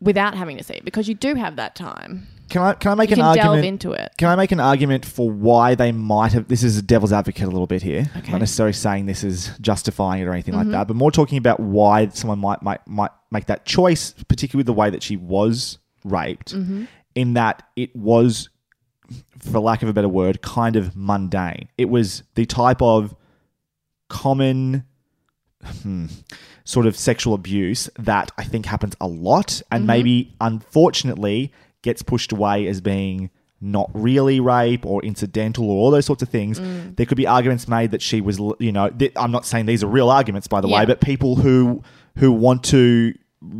without 0.00 0.34
having 0.34 0.56
to 0.58 0.64
see 0.64 0.74
it 0.74 0.84
because 0.84 1.08
you 1.08 1.14
do 1.14 1.34
have 1.34 1.56
that 1.56 1.74
time. 1.74 2.26
can 2.50 2.62
I 2.62 2.74
can 2.74 2.92
I 2.92 2.94
make 2.94 3.10
You 3.10 3.14
an 3.16 3.22
can 3.22 3.34
delve 3.34 3.48
argument? 3.48 3.66
into 3.66 3.92
it. 3.92 4.12
Can 4.18 4.28
I 4.28 4.36
make 4.36 4.52
an 4.52 4.60
argument 4.60 5.04
for 5.04 5.30
why 5.30 5.74
they 5.74 5.90
might 5.92 6.32
have? 6.32 6.48
This 6.48 6.62
is 6.62 6.76
a 6.78 6.82
devil's 6.82 7.12
advocate 7.12 7.44
a 7.44 7.50
little 7.50 7.66
bit 7.66 7.82
here. 7.82 8.02
Okay. 8.10 8.20
Mm-hmm. 8.20 8.32
Not 8.32 8.40
necessarily 8.40 8.72
saying 8.72 9.06
this 9.06 9.24
is 9.24 9.50
justifying 9.60 10.22
it 10.22 10.26
or 10.26 10.32
anything 10.32 10.54
like 10.54 10.68
that, 10.68 10.86
but 10.86 10.94
more 10.96 11.10
talking 11.10 11.38
about 11.38 11.60
why 11.60 12.08
someone 12.08 12.38
might 12.38 12.62
might 12.62 12.86
might 12.86 13.10
make 13.30 13.46
that 13.46 13.64
choice, 13.64 14.12
particularly 14.28 14.60
with 14.60 14.66
the 14.66 14.72
way 14.72 14.90
that 14.90 15.02
she 15.02 15.16
was 15.16 15.78
raped, 16.04 16.54
Mm-hmm. 16.54 16.84
in 17.16 17.34
that 17.34 17.64
it 17.74 17.94
was, 17.96 18.48
for 19.40 19.58
lack 19.58 19.82
of 19.82 19.88
a 19.88 19.92
better 19.92 20.08
word, 20.08 20.40
kind 20.42 20.76
of 20.76 20.94
mundane. 20.94 21.68
It 21.78 21.86
was 21.88 22.22
the 22.36 22.46
type 22.46 22.80
of 22.80 23.14
common. 24.08 24.84
Hmm, 25.82 26.06
sort 26.66 26.84
of 26.84 26.94
sexual 26.96 27.32
abuse 27.32 27.88
that 27.98 28.30
I 28.36 28.44
think 28.44 28.66
happens 28.66 28.94
a 29.00 29.06
lot 29.06 29.62
and 29.70 29.80
Mm-hmm. 29.82 29.86
maybe 29.86 30.34
unfortunately 30.40 31.52
gets 31.82 32.02
pushed 32.02 32.32
away 32.32 32.66
as 32.66 32.80
being 32.80 33.30
not 33.60 33.88
really 33.94 34.38
rape 34.40 34.84
or 34.84 35.02
incidental 35.02 35.64
or 35.70 35.76
all 35.78 35.90
those 35.90 36.04
sorts 36.04 36.22
of 36.22 36.28
things. 36.28 36.60
Mm. 36.60 36.96
There 36.96 37.06
could 37.06 37.16
be 37.16 37.26
arguments 37.26 37.66
made 37.68 37.90
that 37.92 38.02
she 38.02 38.20
was, 38.20 38.38
you 38.58 38.70
know, 38.72 38.90
th- 38.90 39.12
I'm 39.16 39.30
not 39.30 39.46
saying 39.46 39.64
these 39.66 39.82
are 39.82 39.86
real 39.86 40.10
arguments 40.10 40.46
by 40.46 40.60
the 40.60 40.68
way, 40.68 40.84
but 40.84 41.00
people 41.00 41.36
who 41.36 41.82
who 42.16 42.32
want 42.32 42.62
to 42.64 43.14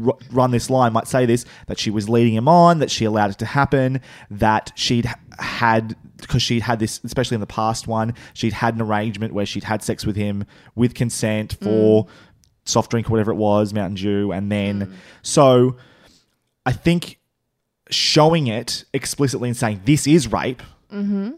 r- 0.04 0.16
run 0.32 0.50
this 0.50 0.68
line 0.68 0.92
might 0.92 1.06
say 1.06 1.24
this 1.24 1.44
that 1.68 1.78
she 1.78 1.90
was 1.90 2.08
leading 2.10 2.34
him 2.34 2.46
on, 2.48 2.80
that 2.80 2.90
she 2.90 3.04
allowed 3.06 3.30
it 3.30 3.38
to 3.38 3.46
happen, 3.46 4.00
that 4.30 4.72
she'd 4.74 5.08
had 5.38 5.96
because 6.18 6.42
she'd 6.42 6.62
had 6.62 6.78
this, 6.78 7.00
especially 7.04 7.36
in 7.36 7.40
the 7.40 7.46
past 7.46 7.86
one, 7.86 8.12
she'd 8.34 8.52
had 8.54 8.74
an 8.74 8.82
arrangement 8.82 9.32
where 9.32 9.46
she'd 9.46 9.64
had 9.64 9.82
sex 9.82 10.04
with 10.04 10.16
him 10.16 10.44
with 10.74 10.94
consent 10.94 11.56
for 11.62 12.06
soft 12.66 12.90
drink 12.90 13.08
or 13.08 13.12
whatever 13.12 13.32
it 13.32 13.36
was, 13.36 13.72
Mountain 13.72 13.94
Dew, 13.96 14.32
and 14.32 14.52
then 14.52 14.86
mm. 14.86 14.92
so 15.22 15.76
I 16.64 16.72
think 16.72 17.18
showing 17.90 18.48
it 18.48 18.84
explicitly 18.92 19.48
and 19.48 19.56
saying 19.56 19.82
this 19.84 20.06
is 20.06 20.30
rape, 20.30 20.62
mm-hmm. 20.92 21.30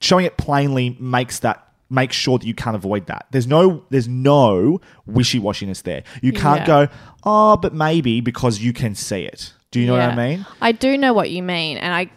showing 0.00 0.24
it 0.24 0.36
plainly 0.36 0.96
makes 1.00 1.40
that 1.40 1.66
makes 1.88 2.16
sure 2.16 2.38
that 2.38 2.46
you 2.46 2.54
can't 2.54 2.76
avoid 2.76 3.06
that. 3.06 3.26
There's 3.30 3.46
no 3.46 3.84
there's 3.90 4.08
no 4.08 4.80
wishy 5.06 5.40
washiness 5.40 5.82
there. 5.82 6.02
You 6.22 6.32
can't 6.32 6.60
Yeah. 6.60 6.66
go, 6.66 6.88
oh, 7.24 7.56
but 7.56 7.74
maybe 7.74 8.20
because 8.20 8.60
you 8.60 8.72
can 8.72 8.94
see 8.94 9.22
it. 9.22 9.52
Do 9.70 9.80
you 9.80 9.86
know 9.86 9.92
what 9.92 10.02
I 10.02 10.14
mean? 10.14 10.46
I 10.62 10.72
do 10.72 10.96
know 10.96 11.12
what 11.12 11.30
you 11.30 11.42
mean, 11.42 11.76
and 11.78 11.92
I 11.92 12.10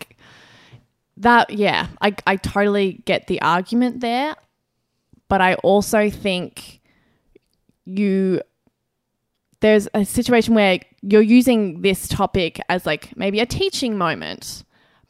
that 1.18 1.52
yeah, 1.52 1.88
I 2.02 2.16
I 2.26 2.36
totally 2.38 3.02
get 3.06 3.28
the 3.28 3.42
argument 3.42 4.00
there, 4.00 4.36
but 5.28 5.42
I 5.42 5.56
also 5.56 6.10
think 6.10 6.79
you 7.86 8.42
there's 9.62 9.88
a 9.94 10.06
situation 10.06 10.54
where 10.56 10.80
you're 11.02 11.22
using 11.22 11.82
this 11.82 12.08
topic 12.08 12.60
as 12.70 12.86
like 12.86 13.16
maybe 13.18 13.40
a 13.42 13.46
teaching 13.46 13.98
moment, 13.98 14.64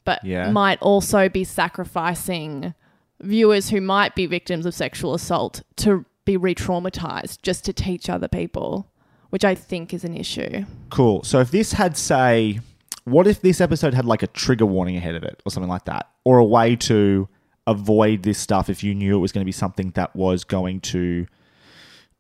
but 0.06 0.24
Yeah. 0.26 0.50
might 0.52 0.82
also 0.82 1.30
be 1.30 1.44
sacrificing 1.44 2.74
viewers 3.22 3.70
who 3.70 3.80
might 3.80 4.16
be 4.16 4.26
victims 4.26 4.66
of 4.66 4.74
sexual 4.74 5.14
assault 5.14 5.62
to 5.76 6.04
be 6.26 6.36
re-traumatized 6.36 7.42
just 7.44 7.64
to 7.66 7.74
teach 7.74 8.10
other 8.10 8.28
people, 8.28 8.88
which 9.30 9.46
I 9.46 9.54
think 9.54 9.94
is 9.94 10.04
an 10.04 10.16
issue. 10.18 10.66
Cool. 10.90 11.24
So 11.24 11.40
if 11.42 11.52
this 11.52 11.74
had 11.74 11.96
say 11.96 12.60
what 13.06 13.28
if 13.28 13.42
this 13.42 13.60
episode 13.62 13.94
had 13.94 14.06
like 14.06 14.24
a 14.24 14.28
trigger 14.28 14.66
warning 14.66 14.96
ahead 14.96 15.16
of 15.16 15.24
it 15.24 15.42
or 15.46 15.52
something 15.52 15.70
like 15.70 15.86
that 15.86 16.10
or 16.24 16.38
a 16.38 16.44
way 16.46 16.76
to 16.76 17.28
avoid 17.68 18.24
this 18.24 18.38
stuff 18.40 18.70
if 18.70 18.84
you 18.84 18.94
knew 18.96 19.16
it 19.16 19.20
was 19.20 19.32
going 19.32 19.42
to 19.42 19.46
be 19.46 19.52
something 19.52 19.92
that 19.92 20.16
was 20.16 20.44
going 20.44 20.80
to 20.80 21.26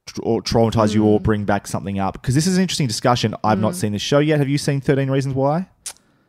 tra- 0.05 0.23
or 0.23 0.41
traumatize 0.41 0.93
you 0.93 1.01
Mm. 1.03 1.05
or 1.05 1.19
bring 1.19 1.45
back 1.45 1.67
something 1.67 1.99
up 1.99 2.13
because 2.13 2.35
this 2.35 2.47
is 2.47 2.57
an 2.57 2.61
interesting 2.61 2.87
discussion. 2.87 3.35
I've 3.43 3.59
not 3.59 3.75
seen 3.75 3.91
this 3.93 4.01
show 4.01 4.19
yet. 4.19 4.39
Have 4.39 4.49
you 4.49 4.57
seen 4.57 4.81
13 4.81 5.09
Reasons 5.09 5.35
Why? 5.35 5.67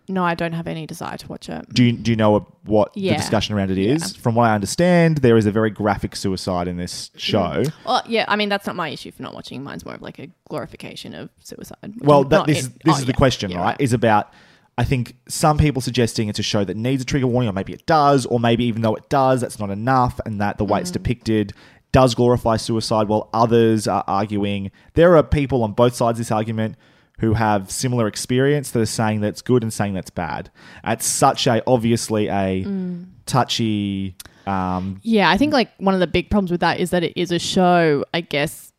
No, 0.09 0.25
I 0.25 0.35
don't 0.35 0.55
have 0.55 0.67
any 0.67 0.87
desire 0.89 1.17
to 1.17 1.29
watch 1.29 1.49
it. 1.49 1.73
Do 1.73 1.85
you, 1.85 1.93
do 1.93 2.11
you 2.11 2.17
know 2.17 2.45
what 2.65 2.93
the 2.95 3.11
discussion 3.15 3.55
around 3.55 3.71
it 3.71 3.79
is? 3.79 4.17
From 4.17 4.35
what 4.35 4.51
I 4.51 4.55
understand, 4.57 5.19
there 5.19 5.37
is 5.37 5.47
a 5.47 5.53
very 5.53 5.71
graphic 5.71 6.17
suicide 6.17 6.67
in 6.67 6.79
this 6.79 7.13
show. 7.17 7.63
Well, 7.87 8.03
yeah, 8.09 8.25
I 8.27 8.35
mean 8.35 8.49
that's 8.49 8.67
not 8.67 8.75
my 8.75 8.89
issue 8.89 9.13
for 9.13 9.23
not 9.23 9.35
watching. 9.35 9.63
Mine's 9.63 9.85
more 9.85 9.95
of 9.95 10.03
like 10.03 10.19
a 10.19 10.27
glorification 10.49 11.15
of 11.15 11.31
suicide. 11.39 11.93
Well, 11.99 12.25
that, 12.25 12.47
this, 12.47 12.67
in- 12.67 12.73
this 12.85 12.97
oh, 12.97 12.99
is 12.99 13.05
the 13.07 13.13
yeah, 13.13 13.17
question, 13.17 13.51
yeah, 13.53 13.61
right? 13.61 13.77
Is 13.81 13.93
about, 13.93 14.33
I 14.77 14.83
think, 14.83 15.15
some 15.29 15.59
people 15.59 15.81
suggesting 15.81 16.29
it's 16.29 16.41
a 16.41 16.43
show 16.43 16.65
that 16.65 16.77
needs 16.77 17.03
a 17.03 17.05
trigger 17.07 17.29
warning, 17.29 17.49
or 17.49 17.53
maybe 17.53 17.73
it 17.73 17.87
does, 17.87 18.27
or 18.27 18.41
maybe 18.41 18.65
even 18.65 18.83
though 18.83 18.97
it 18.97 19.09
does, 19.11 19.41
that's 19.41 19.61
not 19.61 19.71
enough, 19.71 20.19
and 20.27 20.41
that 20.41 20.59
the 20.59 20.65
way 20.65 20.79
Mm. 20.81 20.83
it's 20.83 20.91
depicted 20.91 21.53
does 21.93 22.15
glorify 22.15 22.57
suicide, 22.57 23.09
while 23.09 23.29
others 23.33 23.89
are 23.89 24.05
arguing. 24.07 24.71
There 24.95 25.17
are 25.17 25.23
people 25.23 25.63
on 25.65 25.73
both 25.73 25.95
sides 25.95 26.19
of 26.19 26.27
this 26.27 26.31
argument 26.31 26.77
who 27.19 27.35
have 27.35 27.71
similar 27.71 28.07
experience 28.07 28.71
that 28.71 28.81
are 28.81 28.87
saying 28.87 29.21
that's 29.21 29.43
good 29.43 29.63
and 29.63 29.73
saying 29.73 29.95
that's 29.95 30.11
bad. 30.11 30.51
It's 30.85 31.05
such 31.07 31.47
a, 31.47 31.63
obviously, 31.67 32.29
a 32.29 32.65
Mm. 32.65 33.07
touchy. 33.27 34.15
Um, 34.47 35.01
Yeah, 35.03 35.29
I 35.31 35.37
think 35.37 35.53
like 35.53 35.71
one 35.79 35.93
of 35.95 36.01
the 36.01 36.07
big 36.07 36.31
problems 36.31 36.51
with 36.51 36.61
that 36.61 36.81
is 36.81 36.91
that 36.91 37.03
it 37.03 37.13
is 37.17 37.31
a 37.31 37.39
show, 37.39 38.05
I 38.15 38.23
guess, 38.23 38.73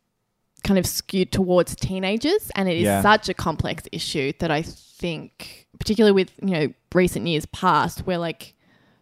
kind 0.63 0.79
of 0.79 0.85
skewed 0.87 1.31
towards 1.31 1.75
teenagers, 1.75 2.49
and 2.55 2.67
it 2.67 2.77
is 2.77 2.83
Yeah. 2.83 3.01
such 3.01 3.29
a 3.29 3.33
complex 3.33 3.83
issue 3.91 4.31
that 4.39 4.49
I 4.51 4.61
think, 4.63 5.67
particularly 5.79 6.13
with 6.13 6.31
you 6.41 6.49
know 6.51 6.73
recent 6.95 7.27
years 7.27 7.45
past, 7.47 8.01
where 8.07 8.17
like 8.17 8.53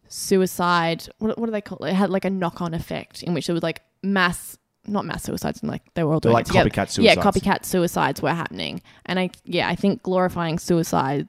suicide, 0.08 1.08
what, 1.20 1.38
what 1.38 1.46
do 1.46 1.52
they 1.52 1.62
call 1.62 1.78
it? 1.86 1.92
It 1.92 1.96
had 1.96 2.10
like 2.10 2.26
a 2.26 2.30
knock 2.30 2.62
on 2.62 2.74
effect 2.74 3.24
in 3.24 3.34
which 3.34 3.48
there 3.48 3.54
was 3.54 3.64
like 3.64 3.82
mass. 4.04 4.58
Not 4.88 5.06
mass 5.06 5.24
suicides, 5.24 5.62
and 5.62 5.70
like 5.70 5.84
they 5.94 6.04
were 6.04 6.14
all 6.14 6.20
doing 6.20 6.34
like 6.34 6.46
it 6.46 6.48
together. 6.48 6.70
copycat 6.70 6.90
suicides. 6.90 7.00
Yeah, 7.00 7.16
copycat 7.16 7.66
suicides 7.66 8.22
were 8.22 8.32
happening, 8.34 8.82
and 9.06 9.20
I 9.20 9.30
yeah, 9.44 9.68
I 9.68 9.76
think 9.76 10.02
glorifying 10.02 10.58
suicide 10.58 11.28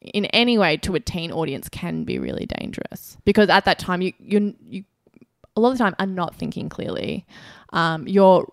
in 0.00 0.24
any 0.26 0.56
way 0.56 0.76
to 0.78 0.94
a 0.94 1.00
teen 1.00 1.30
audience 1.30 1.68
can 1.68 2.04
be 2.04 2.18
really 2.18 2.46
dangerous 2.46 3.18
because 3.24 3.48
at 3.50 3.64
that 3.66 3.78
time 3.78 4.00
you 4.02 4.12
you 4.18 4.54
you 4.68 4.84
a 5.56 5.60
lot 5.60 5.72
of 5.72 5.78
the 5.78 5.84
time 5.84 5.94
are 5.98 6.06
not 6.06 6.34
thinking 6.34 6.68
clearly. 6.70 7.26
Um, 7.74 8.06
your 8.08 8.46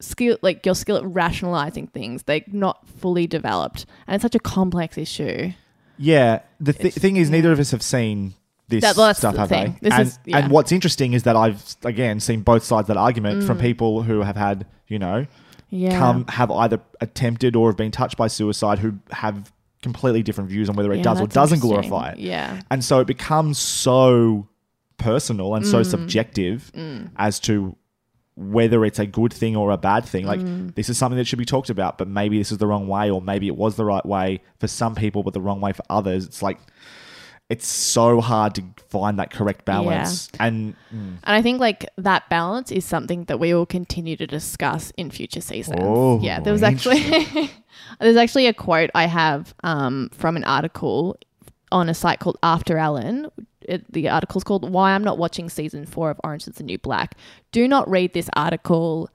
skill 0.00 0.38
like 0.40 0.64
your 0.64 0.74
skill 0.74 0.96
at 0.96 1.04
rationalizing 1.04 1.86
things 1.88 2.22
they're 2.22 2.40
not 2.46 2.88
fully 2.88 3.26
developed 3.26 3.84
and 4.06 4.14
it's 4.14 4.22
such 4.22 4.34
a 4.34 4.38
complex 4.40 4.96
issue 4.96 5.52
Yeah, 5.98 6.40
the 6.58 6.72
th- 6.72 6.94
thing 6.94 7.16
is, 7.16 7.28
neither 7.28 7.52
of 7.52 7.58
us 7.60 7.70
have 7.72 7.82
seen 7.82 8.32
this 8.70 8.82
That- 8.82 8.96
well, 8.96 9.12
stuff, 9.14 9.34
the 9.34 9.40
have 9.40 9.48
thing. 9.48 9.76
they? 9.82 9.88
This 9.90 9.98
and, 9.98 10.08
is- 10.08 10.18
yeah. 10.26 10.38
and 10.38 10.50
what's 10.50 10.72
interesting 10.72 11.12
is 11.12 11.24
that 11.24 11.36
I've 11.36 11.62
again 11.84 12.20
seen 12.20 12.40
both 12.42 12.64
sides 12.64 12.88
of 12.88 12.94
that 12.94 13.00
argument 13.00 13.44
from 13.44 13.58
Mm. 13.58 13.62
people 13.62 14.02
who 14.02 14.22
have 14.22 14.36
had, 14.36 14.66
you 14.88 14.98
know, 14.98 15.26
yeah 15.72 15.96
come 15.98 16.24
have 16.28 16.50
either 16.50 16.80
attempted 17.00 17.54
or 17.54 17.68
have 17.68 17.76
been 17.76 17.92
touched 17.92 18.16
by 18.16 18.26
suicide 18.26 18.78
who 18.80 18.94
have 19.12 19.52
completely 19.82 20.22
different 20.22 20.50
views 20.50 20.68
on 20.68 20.74
whether 20.76 20.92
it 20.92 20.96
Yeah, 20.98 21.02
does 21.04 21.20
or 21.20 21.26
doesn't 21.28 21.60
glorify 21.60 22.10
it. 22.10 22.18
yeah 22.18 22.60
And 22.72 22.84
so 22.84 22.98
it 23.00 23.06
becomes 23.06 23.56
so 23.58 24.48
personal 24.98 25.54
and 25.54 25.64
Mm. 25.64 25.70
so 25.70 25.82
subjective 25.82 26.70
as 27.16 27.38
to 27.40 27.76
whether 28.36 28.84
it's 28.84 28.98
a 28.98 29.06
good 29.06 29.32
thing 29.32 29.54
or 29.54 29.70
a 29.70 29.76
bad 29.76 30.04
thing. 30.04 30.26
Like 30.26 30.40
Mm. 30.40 30.74
this 30.74 30.88
is 30.88 30.96
something 30.98 31.16
that 31.18 31.26
should 31.26 31.38
be 31.38 31.44
talked 31.44 31.70
about, 31.70 31.98
but 31.98 32.08
maybe 32.08 32.38
this 32.38 32.50
is 32.52 32.58
the 32.58 32.66
wrong 32.66 32.88
way, 32.88 33.10
or 33.10 33.20
maybe 33.20 33.46
it 33.46 33.56
was 33.56 33.76
the 33.76 33.84
right 33.84 34.04
way 34.04 34.40
for 34.58 34.66
some 34.66 34.94
people, 34.94 35.22
but 35.22 35.34
the 35.34 35.40
wrong 35.40 35.60
way 35.60 35.72
for 35.72 35.82
others. 35.90 36.24
It's 36.26 36.42
like 36.42 36.58
it's 37.50 37.66
so 37.66 38.20
hard 38.20 38.54
to 38.54 38.64
find 38.88 39.18
that 39.18 39.32
correct 39.32 39.64
balance. 39.64 40.28
And 40.38 40.74
mm, 40.94 41.18
and 41.22 41.36
i 41.36 41.42
think 41.42 41.60
like 41.60 41.84
that 41.98 42.28
balance 42.30 42.70
is 42.70 42.84
something 42.84 43.24
that 43.24 43.38
we 43.38 43.52
will 43.52 43.66
continue 43.66 44.16
to 44.16 44.26
discuss 44.26 44.92
in 44.96 45.10
future 45.10 45.40
seasons. 45.40 45.80
Oh, 45.82 46.20
yeah 46.20 46.40
there 46.40 46.52
was 46.52 46.62
actually 46.62 47.00
there's 48.00 48.16
actually 48.16 48.46
a 48.46 48.54
quote 48.54 48.90
i 48.94 49.06
have 49.06 49.54
um, 49.64 50.10
from 50.12 50.36
an 50.36 50.44
article 50.44 51.18
on 51.72 51.88
a 51.88 51.94
site 51.94 52.20
called 52.20 52.38
AfterEllen 52.42 53.30
it, 53.62 53.92
the 53.92 54.08
article's 54.08 54.44
called 54.44 54.70
why 54.70 54.92
i'm 54.92 55.04
not 55.04 55.18
watching 55.18 55.48
season 55.50 55.86
four 55.86 56.10
of 56.10 56.20
orange 56.24 56.46
is 56.46 56.54
the 56.54 56.64
new 56.64 56.78
black. 56.78 57.16
Do 57.52 57.68
not 57.68 57.88
read 57.90 58.12
this 58.12 58.30
article 58.34 59.10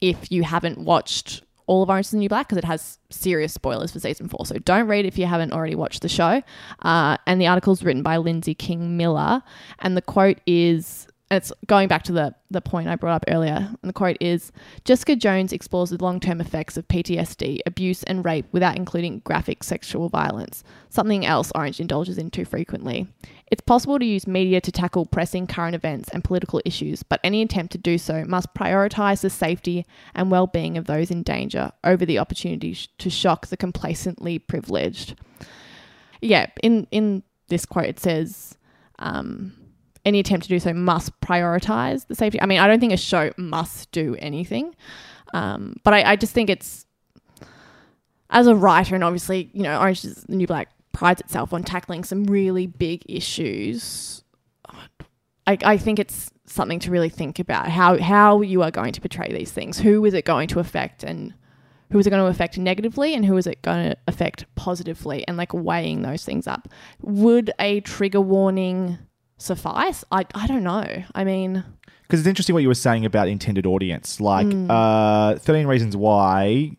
if 0.00 0.30
you 0.30 0.42
haven't 0.42 0.78
watched 0.78 1.42
all 1.66 1.82
of 1.82 1.90
Orange 1.90 2.06
is 2.06 2.10
the 2.10 2.18
New 2.18 2.28
Black 2.28 2.48
because 2.48 2.58
it 2.58 2.64
has 2.64 2.98
serious 3.10 3.52
spoilers 3.52 3.92
for 3.92 4.00
season 4.00 4.28
four. 4.28 4.44
So 4.46 4.58
don't 4.58 4.86
read 4.86 5.06
if 5.06 5.18
you 5.18 5.26
haven't 5.26 5.52
already 5.52 5.74
watched 5.74 6.02
the 6.02 6.08
show. 6.08 6.42
Uh, 6.82 7.16
and 7.26 7.40
the 7.40 7.46
article 7.46 7.72
is 7.72 7.82
written 7.82 8.02
by 8.02 8.16
Lindsay 8.18 8.54
King 8.54 8.96
Miller. 8.96 9.42
And 9.78 9.96
the 9.96 10.02
quote 10.02 10.38
is 10.46 11.06
it's 11.34 11.52
going 11.66 11.88
back 11.88 12.02
to 12.04 12.12
the, 12.12 12.34
the 12.50 12.60
point 12.60 12.88
I 12.88 12.96
brought 12.96 13.16
up 13.16 13.24
earlier. 13.28 13.68
And 13.70 13.88
the 13.88 13.92
quote 13.92 14.16
is 14.20 14.52
Jessica 14.84 15.16
Jones 15.16 15.52
explores 15.52 15.90
the 15.90 16.02
long 16.02 16.20
term 16.20 16.40
effects 16.40 16.76
of 16.76 16.88
PTSD, 16.88 17.60
abuse, 17.66 18.02
and 18.04 18.24
rape 18.24 18.46
without 18.52 18.76
including 18.76 19.20
graphic 19.20 19.62
sexual 19.62 20.08
violence, 20.08 20.64
something 20.90 21.24
else 21.24 21.52
Orange 21.54 21.80
indulges 21.80 22.18
in 22.18 22.30
too 22.30 22.44
frequently. 22.44 23.06
It's 23.50 23.60
possible 23.60 23.98
to 23.98 24.04
use 24.04 24.26
media 24.26 24.60
to 24.60 24.72
tackle 24.72 25.06
pressing 25.06 25.46
current 25.46 25.74
events 25.74 26.08
and 26.10 26.24
political 26.24 26.60
issues, 26.64 27.02
but 27.02 27.20
any 27.22 27.42
attempt 27.42 27.72
to 27.72 27.78
do 27.78 27.98
so 27.98 28.24
must 28.24 28.54
prioritize 28.54 29.20
the 29.20 29.30
safety 29.30 29.86
and 30.14 30.30
well 30.30 30.46
being 30.46 30.76
of 30.76 30.86
those 30.86 31.10
in 31.10 31.22
danger 31.22 31.70
over 31.84 32.04
the 32.06 32.18
opportunity 32.18 32.76
to 32.98 33.10
shock 33.10 33.48
the 33.48 33.56
complacently 33.56 34.38
privileged. 34.38 35.18
Yeah, 36.20 36.46
in, 36.62 36.86
in 36.90 37.22
this 37.48 37.66
quote, 37.66 37.86
it 37.86 38.00
says, 38.00 38.56
um, 38.98 39.52
any 40.04 40.20
attempt 40.20 40.44
to 40.44 40.48
do 40.48 40.58
so 40.58 40.72
must 40.72 41.18
prioritize 41.20 42.06
the 42.06 42.14
safety. 42.14 42.40
I 42.40 42.46
mean, 42.46 42.58
I 42.58 42.66
don't 42.66 42.80
think 42.80 42.92
a 42.92 42.96
show 42.98 43.32
must 43.36 43.90
do 43.92 44.16
anything, 44.18 44.74
um, 45.32 45.76
but 45.82 45.94
I, 45.94 46.12
I 46.12 46.16
just 46.16 46.32
think 46.32 46.50
it's 46.50 46.86
as 48.30 48.46
a 48.46 48.54
writer, 48.54 48.94
and 48.94 49.04
obviously, 49.04 49.50
you 49.52 49.62
know, 49.62 49.78
Orange 49.78 50.04
is 50.04 50.24
the 50.24 50.36
New 50.36 50.46
Black 50.46 50.68
prides 50.92 51.20
itself 51.20 51.52
on 51.52 51.62
tackling 51.62 52.04
some 52.04 52.24
really 52.24 52.66
big 52.66 53.02
issues. 53.06 54.22
I, 55.46 55.58
I 55.62 55.76
think 55.76 55.98
it's 55.98 56.30
something 56.46 56.78
to 56.80 56.90
really 56.90 57.08
think 57.08 57.38
about 57.38 57.68
how 57.68 57.98
how 57.98 58.40
you 58.40 58.62
are 58.62 58.70
going 58.70 58.92
to 58.92 59.00
portray 59.00 59.32
these 59.32 59.52
things. 59.52 59.78
Who 59.78 60.04
is 60.04 60.14
it 60.14 60.24
going 60.24 60.48
to 60.48 60.60
affect, 60.60 61.04
and 61.04 61.34
who 61.90 61.98
is 61.98 62.06
it 62.06 62.10
going 62.10 62.22
to 62.22 62.30
affect 62.30 62.58
negatively, 62.58 63.14
and 63.14 63.24
who 63.24 63.36
is 63.36 63.46
it 63.46 63.62
going 63.62 63.90
to 63.90 63.96
affect 64.08 64.46
positively, 64.54 65.26
and 65.28 65.36
like 65.36 65.52
weighing 65.52 66.02
those 66.02 66.24
things 66.24 66.46
up. 66.46 66.68
Would 67.02 67.52
a 67.58 67.80
trigger 67.80 68.20
warning 68.20 68.98
suffice. 69.36 70.04
I 70.10 70.24
I 70.34 70.46
don't 70.46 70.64
know. 70.64 71.04
I 71.14 71.24
mean, 71.24 71.64
Because 72.02 72.20
it's 72.20 72.28
interesting 72.28 72.54
what 72.54 72.62
you 72.62 72.68
were 72.68 72.74
saying 72.74 73.04
about 73.04 73.28
intended 73.28 73.66
audience. 73.66 74.20
Like, 74.20 74.46
hmm. 74.50 74.70
uh, 74.70 75.36
13 75.36 75.66
Reasons 75.66 75.96
Why, 75.96 76.76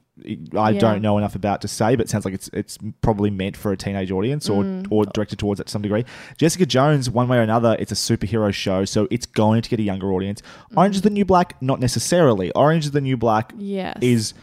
I 0.55 0.69
Yeah. 0.69 0.79
don't 0.79 1.01
know 1.01 1.17
enough 1.17 1.35
about 1.35 1.61
to 1.61 1.67
say, 1.67 1.95
but 1.95 2.05
it 2.05 2.09
sounds 2.09 2.25
like 2.25 2.33
it's 2.33 2.49
it's 2.53 2.77
probably 3.01 3.29
meant 3.29 3.57
for 3.57 3.71
a 3.71 3.77
teenage 3.77 4.11
audience 4.11 4.49
or, 4.49 4.63
hmm. 4.63 4.83
or 4.89 5.05
directed 5.05 5.39
towards 5.39 5.59
it 5.59 5.65
to 5.65 5.71
some 5.71 5.81
degree. 5.81 6.05
Jessica 6.37 6.65
Jones, 6.65 7.09
one 7.09 7.27
way 7.27 7.37
or 7.37 7.41
another, 7.41 7.75
it's 7.79 7.91
a 7.91 7.95
superhero 7.95 8.53
show, 8.53 8.85
so 8.85 9.07
it's 9.11 9.25
going 9.25 9.61
to 9.61 9.69
get 9.69 9.79
a 9.79 9.83
younger 9.83 10.13
audience. 10.13 10.41
Hmm. 10.71 10.79
Orange 10.79 10.95
is 10.95 11.01
the 11.01 11.09
New 11.09 11.25
Black, 11.25 11.61
not 11.61 11.79
necessarily. 11.79 12.51
Orange 12.51 12.85
is 12.85 12.91
the 12.91 13.01
New 13.01 13.17
Black 13.17 13.53
yes. 13.57 13.97
is. 14.01 14.33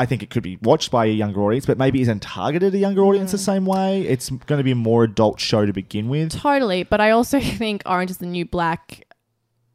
I 0.00 0.06
think 0.06 0.22
it 0.22 0.30
could 0.30 0.42
be 0.42 0.56
watched 0.62 0.90
by 0.90 1.04
a 1.04 1.10
younger 1.10 1.42
audience, 1.42 1.66
but 1.66 1.76
maybe 1.76 2.00
isn't 2.00 2.22
targeted 2.22 2.74
a 2.74 2.78
younger 2.78 3.02
audience 3.02 3.32
the 3.32 3.38
same 3.38 3.66
way. 3.66 4.00
It's 4.00 4.30
going 4.30 4.58
to 4.58 4.64
be 4.64 4.70
a 4.70 4.74
more 4.74 5.04
adult 5.04 5.38
show 5.38 5.66
to 5.66 5.74
begin 5.74 6.08
with. 6.08 6.32
Totally, 6.32 6.84
but 6.84 7.02
I 7.02 7.10
also 7.10 7.38
think 7.58 7.82
Orange 7.84 8.10
is 8.10 8.16
the 8.16 8.24
New 8.24 8.46
Black. 8.46 9.06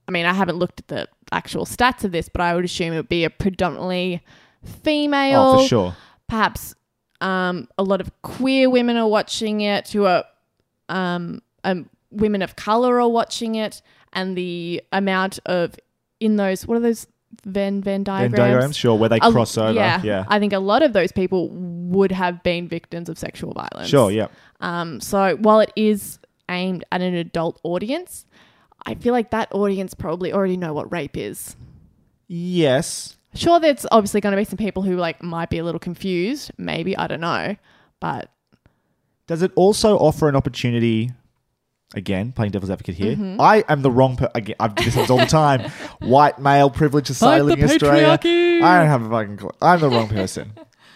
I 0.08 0.12
mean, 0.12 0.26
I 0.26 0.34
haven't 0.34 0.58
looked 0.58 0.80
at 0.80 0.88
the 0.88 1.08
actual 1.32 1.66
stats 1.66 2.04
of 2.04 2.12
this, 2.12 2.28
but 2.28 2.42
I 2.42 2.56
would 2.56 2.66
assume 2.66 2.94
it 2.94 2.96
would 2.96 3.08
be 3.08 3.24
a 3.24 3.30
predominantly 3.30 4.24
female. 4.64 5.42
Oh, 5.42 5.62
for 5.62 5.68
sure. 5.68 5.96
Perhaps 6.28 6.74
um, 7.22 7.68
a 7.78 7.84
lot 7.84 8.02
of 8.02 8.10
queer 8.24 8.68
women 8.68 8.98
are 8.98 9.08
watching 9.08 9.62
it, 9.62 9.90
who 9.90 10.06
are 10.06 10.24
um, 10.90 11.44
um, 11.64 11.88
women 12.10 12.42
of 12.42 12.56
color 12.56 13.00
are 13.00 13.08
watching 13.08 13.54
it, 13.54 13.84
and 14.12 14.36
the 14.36 14.82
amount 14.92 15.38
of 15.46 15.76
in 16.20 16.38
those 16.38 16.66
what 16.66 16.78
are 16.78 16.82
those 16.82 17.06
Venn 17.44 17.82
Venn 17.82 17.82
Venn 17.82 18.04
diagrams? 18.04 18.36
diagrams, 18.36 18.78
sure, 18.78 18.96
where 18.98 19.10
they 19.10 19.18
A- 19.22 19.32
cross 19.32 19.58
over. 19.58 19.74
Yeah, 19.74 20.02
yeah. 20.04 20.26
I 20.28 20.40
think 20.40 20.54
a 20.54 20.60
lot 20.60 20.84
of 20.84 20.94
those 20.94 21.12
people 21.12 21.50
would 21.50 22.12
have 22.12 22.44
been 22.44 22.68
victims 22.68 23.10
of 23.10 23.18
sexual 23.18 23.54
violence. 23.54 23.90
Sure, 23.90 24.12
yeah. 24.12 24.28
Um, 24.62 25.00
so 25.02 25.36
while 25.38 25.60
it 25.60 25.72
is 25.76 26.20
aimed 26.50 26.84
at 26.92 27.02
an 27.02 27.14
adult 27.16 27.60
audience, 27.64 28.26
I 28.86 28.96
feel 28.96 29.14
like 29.14 29.32
that 29.32 29.52
audience 29.54 29.94
probably 29.94 30.32
already 30.32 30.58
know 30.58 30.74
what 30.74 30.92
rape 30.92 31.18
is. 31.18 31.56
Yes. 32.28 33.18
Sure, 33.34 33.60
there's 33.60 33.86
obviously 33.92 34.22
going 34.22 34.32
to 34.32 34.38
be 34.38 34.46
some 34.46 34.58
people 34.58 34.84
who 34.84 34.96
like 34.96 35.22
might 35.22 35.50
be 35.50 35.58
a 35.58 35.64
little 35.64 35.80
confused. 35.80 36.52
Maybe 36.58 36.96
I 36.98 37.08
don't 37.08 37.20
know, 37.22 37.56
but 38.00 38.30
Does 39.28 39.42
it 39.42 39.52
also 39.56 39.98
offer 39.98 40.30
an 40.30 40.36
opportunity? 40.36 41.12
Again, 41.94 42.32
playing 42.32 42.52
devil's 42.52 42.72
advocate 42.72 42.96
here. 42.96 43.14
Mm-hmm. 43.16 43.40
I 43.40 43.64
am 43.70 43.82
the 43.82 43.92
wrong. 43.92 44.18
person. 44.18 44.32
again, 44.36 44.56
I've 44.60 44.76
this 44.76 44.96
happens 44.96 45.10
all 45.12 45.18
the 45.20 45.26
time. 45.28 45.62
White 46.00 46.40
male 46.40 46.70
privilege 46.70 47.08
society 47.08 47.40
Fight 47.40 47.40
the 47.40 47.44
living 47.46 47.64
in 47.64 47.70
Australia. 47.72 48.18
patriarchy. 48.18 48.62
I 48.62 48.80
don't 48.80 48.88
have 48.88 49.02
a 49.04 49.10
fucking. 49.10 49.38
Clue. 49.38 49.52
I'm 49.62 49.80
the 49.80 49.90
wrong 49.90 50.10
person. 50.10 50.54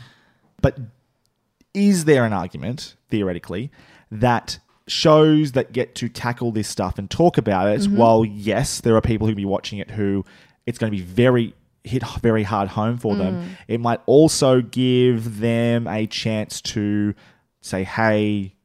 but 0.62 0.78
is 1.73 2.06
there 2.06 2.25
an 2.25 2.34
argument 2.34 2.95
theoretically 3.10 3.71
that 4.12 4.60
shows 4.88 5.52
that 5.52 5.71
get 5.71 5.93
to 5.95 6.10
tackle 6.10 6.52
this 6.52 6.67
stuff 6.67 6.97
and 6.97 7.10
talk 7.10 7.38
about 7.38 7.67
it? 7.69 7.82
Mm-hmm. 7.82 7.95
While 7.95 8.25
yes, 8.25 8.82
there 8.82 8.95
are 8.95 9.02
people 9.02 9.28
who 9.28 9.36
be 9.36 9.45
watching 9.45 9.80
it 9.80 9.91
who 9.91 10.25
it's 10.65 10.78
going 10.80 10.91
to 10.91 10.97
be 10.97 11.04
very 11.04 11.54
hit 11.84 12.04
very 12.21 12.43
hard 12.43 12.67
home 12.69 12.97
for 12.97 13.13
Mm. 13.13 13.17
them. 13.19 13.58
It 13.67 13.80
might 13.80 14.02
also 14.06 14.62
give 14.62 15.39
them 15.39 15.88
a 15.88 16.08
chance 16.08 16.62
to 16.62 17.13
say, 17.62 17.84
"Hey, 17.86 18.56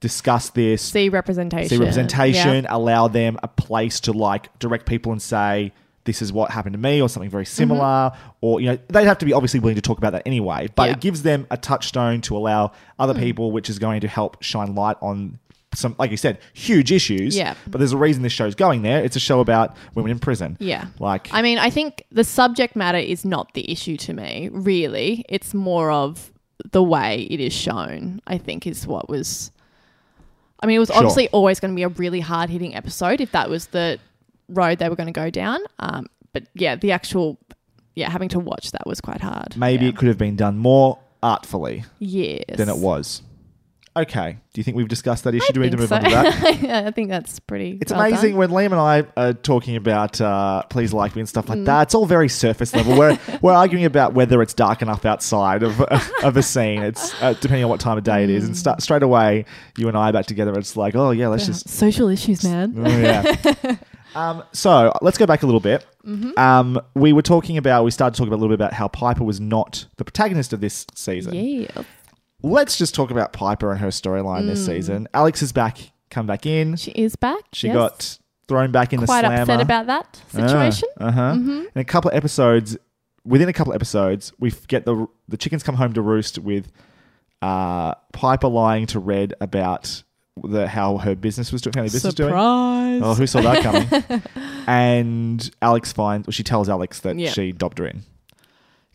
discuss 0.00 0.50
this." 0.50 0.82
see 0.82 1.08
representation. 1.08 1.68
see 1.68 1.76
representation, 1.78 2.64
Yeah. 2.64 2.76
allow 2.76 3.08
them 3.08 3.38
a 3.42 3.48
place 3.48 4.00
to 4.00 4.12
like 4.12 4.56
direct 4.58 4.86
people 4.86 5.12
and 5.12 5.20
say, 5.20 5.72
this 6.06 6.22
is 6.22 6.32
what 6.32 6.50
happened 6.52 6.72
to 6.72 6.78
me 6.78 7.02
or 7.02 7.08
something 7.08 7.28
very 7.28 7.44
similar. 7.44 7.80
Mm-hmm. 7.80 8.36
Or, 8.40 8.60
you 8.60 8.68
know, 8.68 8.78
they'd 8.88 9.04
have 9.04 9.18
to 9.18 9.26
be 9.26 9.32
obviously 9.32 9.60
willing 9.60 9.74
to 9.74 9.82
talk 9.82 9.98
about 9.98 10.12
that 10.12 10.22
anyway. 10.24 10.68
But 10.74 10.84
Yeah. 10.84 10.92
it 10.92 11.00
gives 11.00 11.22
them 11.22 11.46
a 11.50 11.56
touchstone 11.56 12.22
to 12.22 12.36
allow 12.36 12.72
other 12.98 13.12
mm. 13.12 13.18
people, 13.18 13.52
which 13.52 13.68
is 13.68 13.78
going 13.78 14.00
to 14.00 14.08
help 14.08 14.42
shine 14.42 14.74
light 14.74 14.96
on 15.02 15.38
some, 15.74 15.94
like 15.98 16.10
you 16.10 16.16
said, 16.16 16.38
huge 16.54 16.90
issues. 16.90 17.36
Yeah. 17.36 17.54
But 17.66 17.78
there's 17.78 17.92
a 17.92 17.98
reason 17.98 18.22
this 18.22 18.32
show's 18.32 18.54
going 18.54 18.82
there. 18.82 19.04
It's 19.04 19.16
a 19.16 19.20
show 19.20 19.40
about 19.40 19.76
women 19.94 20.12
in 20.12 20.18
prison. 20.18 20.56
Yeah. 20.58 20.86
Like, 20.98 21.28
I 21.32 21.42
mean, 21.42 21.58
I 21.58 21.70
think 21.70 22.04
the 22.10 22.24
subject 22.24 22.76
matter 22.76 22.98
is 22.98 23.24
not 23.24 23.52
the 23.54 23.70
issue 23.70 23.96
to 23.98 24.14
me, 24.14 24.48
really. 24.52 25.24
It's 25.28 25.52
more 25.52 25.90
of 25.90 26.32
the 26.70 26.82
way 26.82 27.26
it 27.28 27.40
is 27.40 27.52
shown, 27.52 28.20
I 28.26 28.38
think, 28.38 28.66
is 28.66 28.86
what 28.86 29.08
was. 29.08 29.50
I 30.60 30.66
mean, 30.66 30.76
it 30.76 30.80
was 30.80 30.88
Sure. 30.88 30.96
obviously 30.98 31.28
always 31.28 31.60
going 31.60 31.72
to 31.72 31.76
be 31.76 31.82
a 31.82 31.88
really 31.88 32.20
hard 32.20 32.50
hitting 32.50 32.74
episode 32.74 33.20
if 33.20 33.32
that 33.32 33.50
was 33.50 33.66
the 33.68 33.98
road 34.48 34.78
they 34.78 34.88
were 34.88 34.96
going 34.96 35.06
to 35.12 35.12
go 35.12 35.28
down. 35.30 35.60
Um, 35.78 36.06
but 36.32 36.44
yeah, 36.54 36.76
the 36.76 36.92
actual, 36.92 37.38
yeah, 37.94 38.10
having 38.10 38.28
to 38.30 38.38
watch 38.38 38.70
that 38.72 38.86
was 38.86 39.00
quite 39.00 39.20
hard. 39.20 39.56
maybe 39.56 39.84
yeah. 39.84 39.90
it 39.90 39.96
could 39.96 40.08
have 40.08 40.18
been 40.18 40.36
done 40.36 40.56
more 40.58 40.98
artfully 41.22 41.84
Yes. 41.98 42.44
than 42.56 42.68
it 42.68 42.76
was. 42.78 43.22
Okay. 43.96 44.36
Do 44.52 44.60
you 44.60 44.62
think 44.64 44.76
we've 44.76 44.88
discussed 44.88 45.24
that 45.24 45.34
issue? 45.34 45.46
I 45.48 45.52
Do 45.52 45.60
we 45.60 45.66
need 45.66 45.72
to 45.72 45.78
move 45.78 45.88
so. 45.88 45.96
on 45.96 46.04
to 46.04 46.10
that? 46.10 46.58
Yeah, 46.62 46.84
I 46.86 46.90
think 46.90 47.08
that's 47.08 47.40
pretty. 47.40 47.78
It's 47.80 47.92
well 47.92 48.00
amazing 48.02 48.32
done. 48.32 48.38
when 48.38 48.50
Liam 48.50 48.66
and 48.66 48.74
I 48.74 49.04
are 49.16 49.32
talking 49.32 49.76
about 49.76 50.20
uh, 50.20 50.62
please 50.64 50.92
like 50.92 51.14
me 51.16 51.20
and 51.20 51.28
stuff 51.28 51.46
Mm. 51.46 51.48
like 51.50 51.64
that. 51.64 51.82
It's 51.84 51.94
all 51.94 52.04
very 52.06 52.28
surface 52.28 52.74
level. 52.74 52.96
We're 52.98 53.18
we're 53.42 53.52
arguing 53.54 53.84
about 53.86 54.12
whether 54.14 54.42
it's 54.42 54.54
dark 54.54 54.82
enough 54.82 55.04
outside 55.06 55.62
of 55.62 55.80
of 56.22 56.36
a 56.36 56.42
scene. 56.42 56.82
It's 56.82 57.14
uh, 57.22 57.32
depending 57.34 57.64
on 57.64 57.70
what 57.70 57.80
time 57.80 57.96
of 57.98 58.04
day 58.04 58.24
it 58.24 58.30
is, 58.30 58.44
and 58.44 58.54
Mm. 58.54 58.58
sta- 58.58 58.76
straight 58.80 59.02
away 59.02 59.44
you 59.78 59.88
and 59.88 59.96
I 59.96 60.10
are 60.10 60.12
back 60.12 60.26
together. 60.26 60.52
It's 60.58 60.76
like 60.76 60.94
oh 60.94 61.10
yeah, 61.10 61.28
let's 61.28 61.46
just 61.46 61.68
social 61.68 62.08
issues, 62.08 62.44
man. 62.44 62.74
oh, 62.76 62.88
yeah. 62.98 63.76
um, 64.14 64.42
so 64.52 64.92
let's 65.02 65.18
go 65.18 65.26
back 65.26 65.42
a 65.42 65.46
little 65.46 65.60
bit. 65.60 65.86
Mm-hmm. 66.06 66.38
Um, 66.38 66.80
we 66.94 67.12
were 67.12 67.22
talking 67.22 67.56
about 67.58 67.84
we 67.84 67.90
started 67.90 68.16
talking 68.16 68.28
about 68.28 68.36
a 68.36 68.42
little 68.42 68.56
bit 68.56 68.62
about 68.62 68.72
how 68.72 68.88
Piper 68.88 69.24
was 69.24 69.40
not 69.40 69.86
the 69.96 70.04
protagonist 70.04 70.52
of 70.52 70.60
this 70.60 70.86
season. 70.94 71.34
Yeah. 71.34 71.82
Let's 72.48 72.78
just 72.78 72.94
talk 72.94 73.10
about 73.10 73.32
Piper 73.32 73.70
and 73.72 73.80
her 73.80 73.88
storyline 73.88 74.46
this 74.46 74.62
Mm. 74.62 74.66
season. 74.66 75.08
Alex 75.12 75.42
is 75.42 75.52
back, 75.52 75.78
come 76.10 76.26
back 76.26 76.46
in. 76.46 76.76
She 76.76 76.92
is 76.92 77.16
back. 77.16 77.40
She 77.52 77.66
yes. 77.66 77.74
got 77.74 78.18
thrown 78.48 78.70
back 78.70 78.92
in 78.92 79.00
quite 79.00 79.22
the 79.22 79.26
slammer. 79.28 79.44
Quite 79.44 79.54
upset 79.54 79.60
about 79.60 79.86
that 79.88 80.20
situation. 80.28 80.88
Uh 80.98 81.10
huh. 81.10 81.20
Mm-hmm. 81.32 81.50
In 81.74 81.80
a 81.80 81.84
couple 81.84 82.10
of 82.10 82.16
episodes, 82.16 82.76
within 83.24 83.48
a 83.48 83.52
couple 83.52 83.72
of 83.72 83.76
episodes, 83.76 84.32
we 84.38 84.52
get 84.68 84.84
the 84.84 85.06
the 85.28 85.36
chickens 85.36 85.62
come 85.64 85.74
home 85.74 85.92
to 85.94 86.02
roost 86.02 86.38
with 86.38 86.70
uh, 87.42 87.94
Piper 88.12 88.48
lying 88.48 88.86
to 88.86 89.00
Red 89.00 89.34
about 89.40 90.02
the 90.44 90.68
how 90.68 90.98
her 90.98 91.16
business 91.16 91.50
was 91.50 91.62
doing, 91.62 91.72
how 91.74 91.80
her 91.80 91.86
business 91.86 92.04
was 92.04 92.14
doing. 92.14 92.28
Surprise. 92.30 93.00
Oh, 93.02 93.14
who 93.14 93.26
saw 93.26 93.40
that 93.40 93.62
coming? 93.62 94.22
and 94.68 95.50
Alex 95.62 95.92
finds, 95.92 96.26
well, 96.26 96.32
she 96.32 96.42
tells 96.42 96.68
Alex 96.68 97.00
that 97.00 97.18
Yeah. 97.18 97.30
she 97.30 97.50
dobbed 97.52 97.78
her 97.78 97.86
in. 97.86 98.02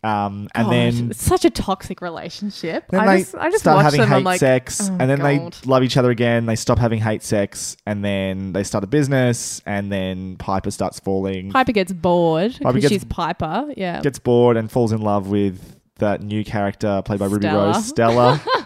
Um, 0.04 0.48
and 0.54 0.64
Gosh, 0.66 0.70
then 0.70 1.10
it's 1.12 1.22
such 1.22 1.44
a 1.44 1.50
toxic 1.50 2.00
relationship. 2.00 2.86
then 2.88 3.00
I 3.00 3.06
they 3.16 3.22
just, 3.22 3.34
I 3.36 3.50
just 3.50 3.62
start 3.62 3.84
having 3.84 4.02
hate 4.06 4.24
like, 4.24 4.40
sex, 4.40 4.80
oh, 4.90 4.96
and 4.98 5.08
then 5.08 5.18
God. 5.20 5.52
they 5.52 5.68
love 5.70 5.84
each 5.84 5.96
other 5.96 6.10
again. 6.10 6.46
They 6.46 6.56
stop 6.56 6.78
having 6.78 6.98
hate 7.00 7.22
sex, 7.22 7.76
and 7.86 8.04
then 8.04 8.52
they 8.52 8.64
start 8.64 8.82
a 8.82 8.88
business, 8.88 9.62
and 9.64 9.92
then 9.92 10.36
Piper 10.38 10.72
starts 10.72 10.98
falling, 10.98 11.50
Piper 11.52 11.70
gets 11.72 11.92
bored 11.92 12.58
because 12.58 12.88
she's 12.88 13.04
Piper. 13.04 13.72
Yeah. 13.76 14.00
gets 14.00 14.18
bored, 14.18 14.56
and 14.56 14.70
falls 14.70 14.90
in 14.90 15.02
love 15.02 15.28
with 15.28 15.78
that 15.98 16.20
new 16.20 16.44
character 16.44 17.00
played 17.04 17.20
by 17.20 17.26
Ruby 17.26 17.46
Stella. 17.46 17.66
Rose, 17.72 17.86
Stella. 17.86 18.40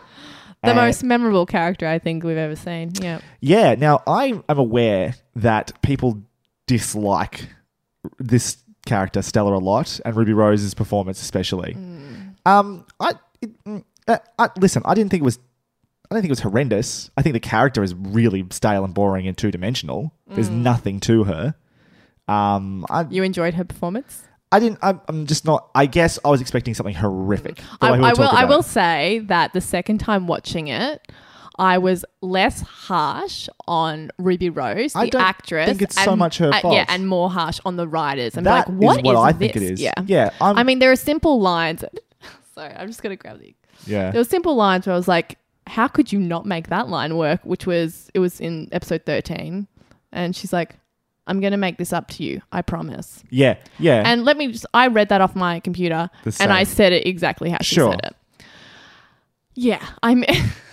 the 0.62 0.70
And- 0.70 0.76
most 0.76 1.04
memorable 1.04 1.44
character 1.44 1.86
I 1.86 1.98
think 1.98 2.24
we've 2.24 2.38
ever 2.38 2.56
seen. 2.56 2.92
Yeah. 3.02 3.20
Yeah. 3.40 3.74
Now 3.74 4.02
I 4.06 4.40
am 4.48 4.58
aware 4.58 5.14
that 5.34 5.82
people 5.82 6.22
dislike 6.66 7.48
this 8.18 8.56
character 8.86 9.20
Stella 9.22 9.56
a 9.56 9.58
lot, 9.58 10.00
and 10.04 10.16
Ruby 10.16 10.32
Rose's 10.32 10.72
performance 10.74 11.20
especially. 11.20 11.74
Mm. 11.74 12.34
Um, 12.46 12.86
I, 13.00 13.12
it, 13.42 13.64
mm, 13.64 13.84
uh, 14.08 14.18
I 14.38 14.48
listen. 14.58 14.82
I 14.86 14.94
didn't 14.94 15.10
think 15.10 15.22
it 15.22 15.24
was. 15.24 15.38
I 16.10 16.14
don't 16.14 16.22
think 16.22 16.30
it 16.30 16.32
was 16.32 16.40
horrendous. 16.40 17.10
I 17.16 17.22
think 17.22 17.32
the 17.32 17.40
character 17.40 17.82
is 17.82 17.92
really 17.94 18.46
stale 18.50 18.84
and 18.84 18.94
boring 18.94 19.26
and 19.26 19.36
two 19.36 19.50
dimensional. 19.50 20.12
There's 20.28 20.48
Mm. 20.48 20.62
nothing 20.62 21.00
to 21.00 21.24
her. 21.24 21.54
Um, 22.28 22.86
I, 22.88 23.06
You 23.10 23.22
enjoyed 23.22 23.54
her 23.54 23.64
performance? 23.64 24.22
I 24.52 24.60
didn't. 24.60 24.78
I'm, 24.82 25.00
I'm 25.08 25.26
just 25.26 25.44
not. 25.44 25.68
I 25.74 25.86
guess 25.86 26.18
I 26.24 26.28
was 26.28 26.40
expecting 26.40 26.74
something 26.74 26.94
horrific. 26.94 27.60
I, 27.80 27.88
I 27.90 28.12
will. 28.12 28.28
I 28.30 28.44
will 28.44 28.62
say 28.62 29.18
that 29.26 29.52
the 29.52 29.60
second 29.60 29.98
time 29.98 30.26
watching 30.28 30.68
it, 30.68 31.10
I 31.58 31.78
was 31.78 32.04
less 32.20 32.60
harsh 32.60 33.48
on 33.66 34.10
Ruby 34.18 34.50
Rose, 34.50 34.92
the 34.92 34.98
I 35.00 35.08
don't 35.08 35.22
actress. 35.22 35.68
think 35.68 35.82
it's 35.82 36.02
so 36.02 36.14
much 36.14 36.38
her 36.38 36.52
uh, 36.52 36.60
fault. 36.60 36.74
Yeah, 36.74 36.84
and 36.88 37.08
more 37.08 37.30
harsh 37.30 37.58
on 37.64 37.76
the 37.76 37.88
writers. 37.88 38.36
And 38.36 38.44
That 38.46 38.68
like, 38.68 38.68
is 38.68 38.74
what 38.74 39.04
what 39.04 39.16
I 39.16 39.32
this? 39.32 39.38
think 39.38 39.56
it 39.56 39.62
is. 39.62 39.80
Yeah. 39.80 39.94
Yeah, 40.06 40.30
I'm- 40.40 40.58
I 40.58 40.62
mean, 40.64 40.78
there 40.80 40.92
are 40.92 40.96
simple 40.96 41.40
lines. 41.40 41.82
Sorry, 42.54 42.74
I'm 42.74 42.86
just 42.88 43.02
gonna 43.02 43.16
grab 43.16 43.40
the. 43.40 43.54
Yeah. 43.86 44.10
There 44.10 44.20
were 44.20 44.24
simple 44.24 44.54
lines 44.54 44.86
where 44.86 44.94
I 44.94 44.96
was 44.96 45.08
like, 45.08 45.38
how 45.66 45.88
could 45.88 46.12
you 46.12 46.18
not 46.20 46.46
make 46.46 46.68
that 46.68 46.88
line 46.88 47.16
work? 47.16 47.40
Which 47.44 47.66
was 47.66 48.10
it 48.14 48.18
was 48.18 48.40
in 48.40 48.68
episode 48.72 49.02
13, 49.06 49.66
and 50.12 50.34
she's 50.36 50.52
like, 50.52 50.74
I'm 51.26 51.40
gonna 51.40 51.56
make 51.56 51.76
this 51.78 51.92
up 51.92 52.08
to 52.12 52.22
you. 52.24 52.40
I 52.52 52.62
promise. 52.62 53.24
Yeah. 53.30 53.56
Yeah. 53.78 54.02
And 54.04 54.24
let 54.24 54.36
me 54.36 54.52
just, 54.52 54.64
I 54.74 54.86
read 54.88 55.08
that 55.08 55.20
off 55.20 55.34
my 55.34 55.60
computer 55.60 56.08
The 56.24 56.36
and 56.40 56.52
I 56.52 56.62
same. 56.64 56.74
said 56.76 56.92
it 56.92 57.06
exactly 57.06 57.50
how 57.50 57.58
she 57.62 57.74
Sure. 57.74 57.92
said 57.92 58.00
it. 58.04 58.16
Yeah, 59.54 59.84
I'm, 60.02 60.22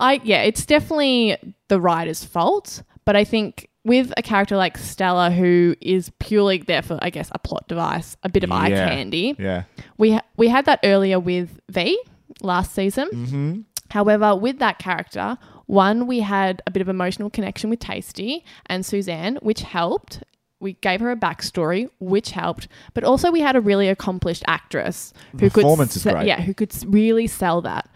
I, 0.00 0.20
yeah, 0.24 0.42
it's 0.42 0.64
definitely 0.66 1.36
the 1.68 1.80
writer's 1.80 2.24
fault, 2.24 2.82
but 3.04 3.14
I 3.16 3.24
think 3.24 3.68
with 3.84 4.12
a 4.16 4.22
character 4.22 4.56
like 4.56 4.76
Stella, 4.76 5.30
who 5.30 5.74
is 5.80 6.10
purely 6.18 6.58
there 6.58 6.82
for, 6.82 6.98
I 7.00 7.10
guess, 7.10 7.30
a 7.32 7.38
plot 7.38 7.68
device, 7.68 8.16
a 8.22 8.28
bit 8.28 8.44
of 8.44 8.50
eye 8.52 8.68
Yeah. 8.68 8.88
candy, 8.88 9.36
yeah. 9.38 9.62
we, 9.98 10.12
ha- 10.12 10.22
we 10.36 10.48
had 10.48 10.64
that 10.66 10.80
earlier 10.84 11.18
with 11.20 11.60
V 11.70 11.98
last 12.42 12.74
season. 12.74 13.08
Mm-hmm. 13.12 13.60
However, 13.90 14.36
with 14.36 14.58
that 14.58 14.78
character, 14.78 15.36
One, 15.66 16.06
we 16.08 16.18
had 16.20 16.62
a 16.66 16.70
bit 16.72 16.80
of 16.82 16.88
emotional 16.88 17.30
connection 17.30 17.70
with 17.70 17.78
Taystee 17.78 18.42
and 18.66 18.84
Suzanne, 18.84 19.38
which 19.40 19.60
helped. 19.62 20.22
We 20.58 20.74
gave 20.74 21.00
her 21.00 21.10
a 21.12 21.16
backstory, 21.16 21.88
which 22.00 22.32
helped, 22.32 22.68
but 22.92 23.02
also 23.04 23.30
we 23.30 23.40
had 23.40 23.56
a 23.56 23.60
really 23.60 23.88
accomplished 23.88 24.42
actress 24.46 25.12
who 25.32 25.38
The 25.38 25.50
performance 25.50 25.92
could, 25.92 25.96
is 25.98 26.02
se- 26.02 26.10
great. 26.12 26.26
yeah, 26.26 26.40
who 26.42 26.52
could 26.54 26.72
s- 26.74 26.84
really 26.84 27.26
sell 27.28 27.62
that. 27.62 27.88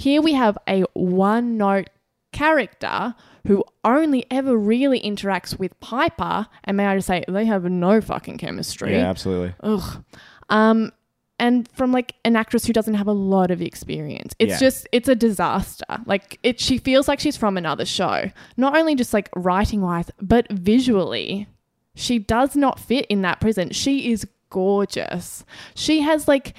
Here 0.00 0.22
we 0.22 0.32
have 0.32 0.56
a 0.66 0.84
one-note 0.94 1.90
character 2.32 3.14
who 3.46 3.62
only 3.84 4.24
ever 4.30 4.56
really 4.56 4.98
interacts 4.98 5.58
with 5.58 5.78
Piper, 5.80 6.46
and 6.64 6.76
may 6.78 6.86
I 6.86 6.96
just 6.96 7.06
say, 7.06 7.22
they 7.28 7.44
have 7.44 7.64
no 7.64 8.00
fucking 8.00 8.38
chemistry. 8.38 8.92
Yeah, 8.94 9.10
absolutely. 9.10 9.52
Ugh. 9.62 10.02
Um, 10.48 10.92
and 11.38 11.68
from 11.72 11.92
like 11.92 12.14
an 12.24 12.34
actress 12.34 12.64
who 12.64 12.72
doesn't 12.72 12.94
have 12.94 13.08
a 13.08 13.12
lot 13.12 13.50
of 13.50 13.60
experience. 13.60 14.34
It's 14.38 14.52
Yeah. 14.52 14.58
just 14.58 14.88
it's 14.90 15.08
a 15.08 15.14
disaster. 15.14 15.84
Like 16.06 16.38
it 16.42 16.60
she 16.60 16.78
feels 16.78 17.06
like 17.08 17.20
she's 17.20 17.36
from 17.36 17.56
another 17.58 17.84
show. 17.86 18.30
Not 18.56 18.76
only 18.76 18.94
just 18.94 19.12
like 19.14 19.28
writing 19.36 19.80
wise, 19.82 20.10
but 20.20 20.46
visually. 20.50 21.46
She 21.94 22.18
does 22.18 22.56
not 22.56 22.78
fit 22.80 23.06
in 23.06 23.22
that 23.22 23.40
prison. 23.40 23.70
She 23.70 24.12
is 24.12 24.26
gorgeous. 24.50 25.44
She 25.74 26.00
has 26.00 26.26
like 26.28 26.54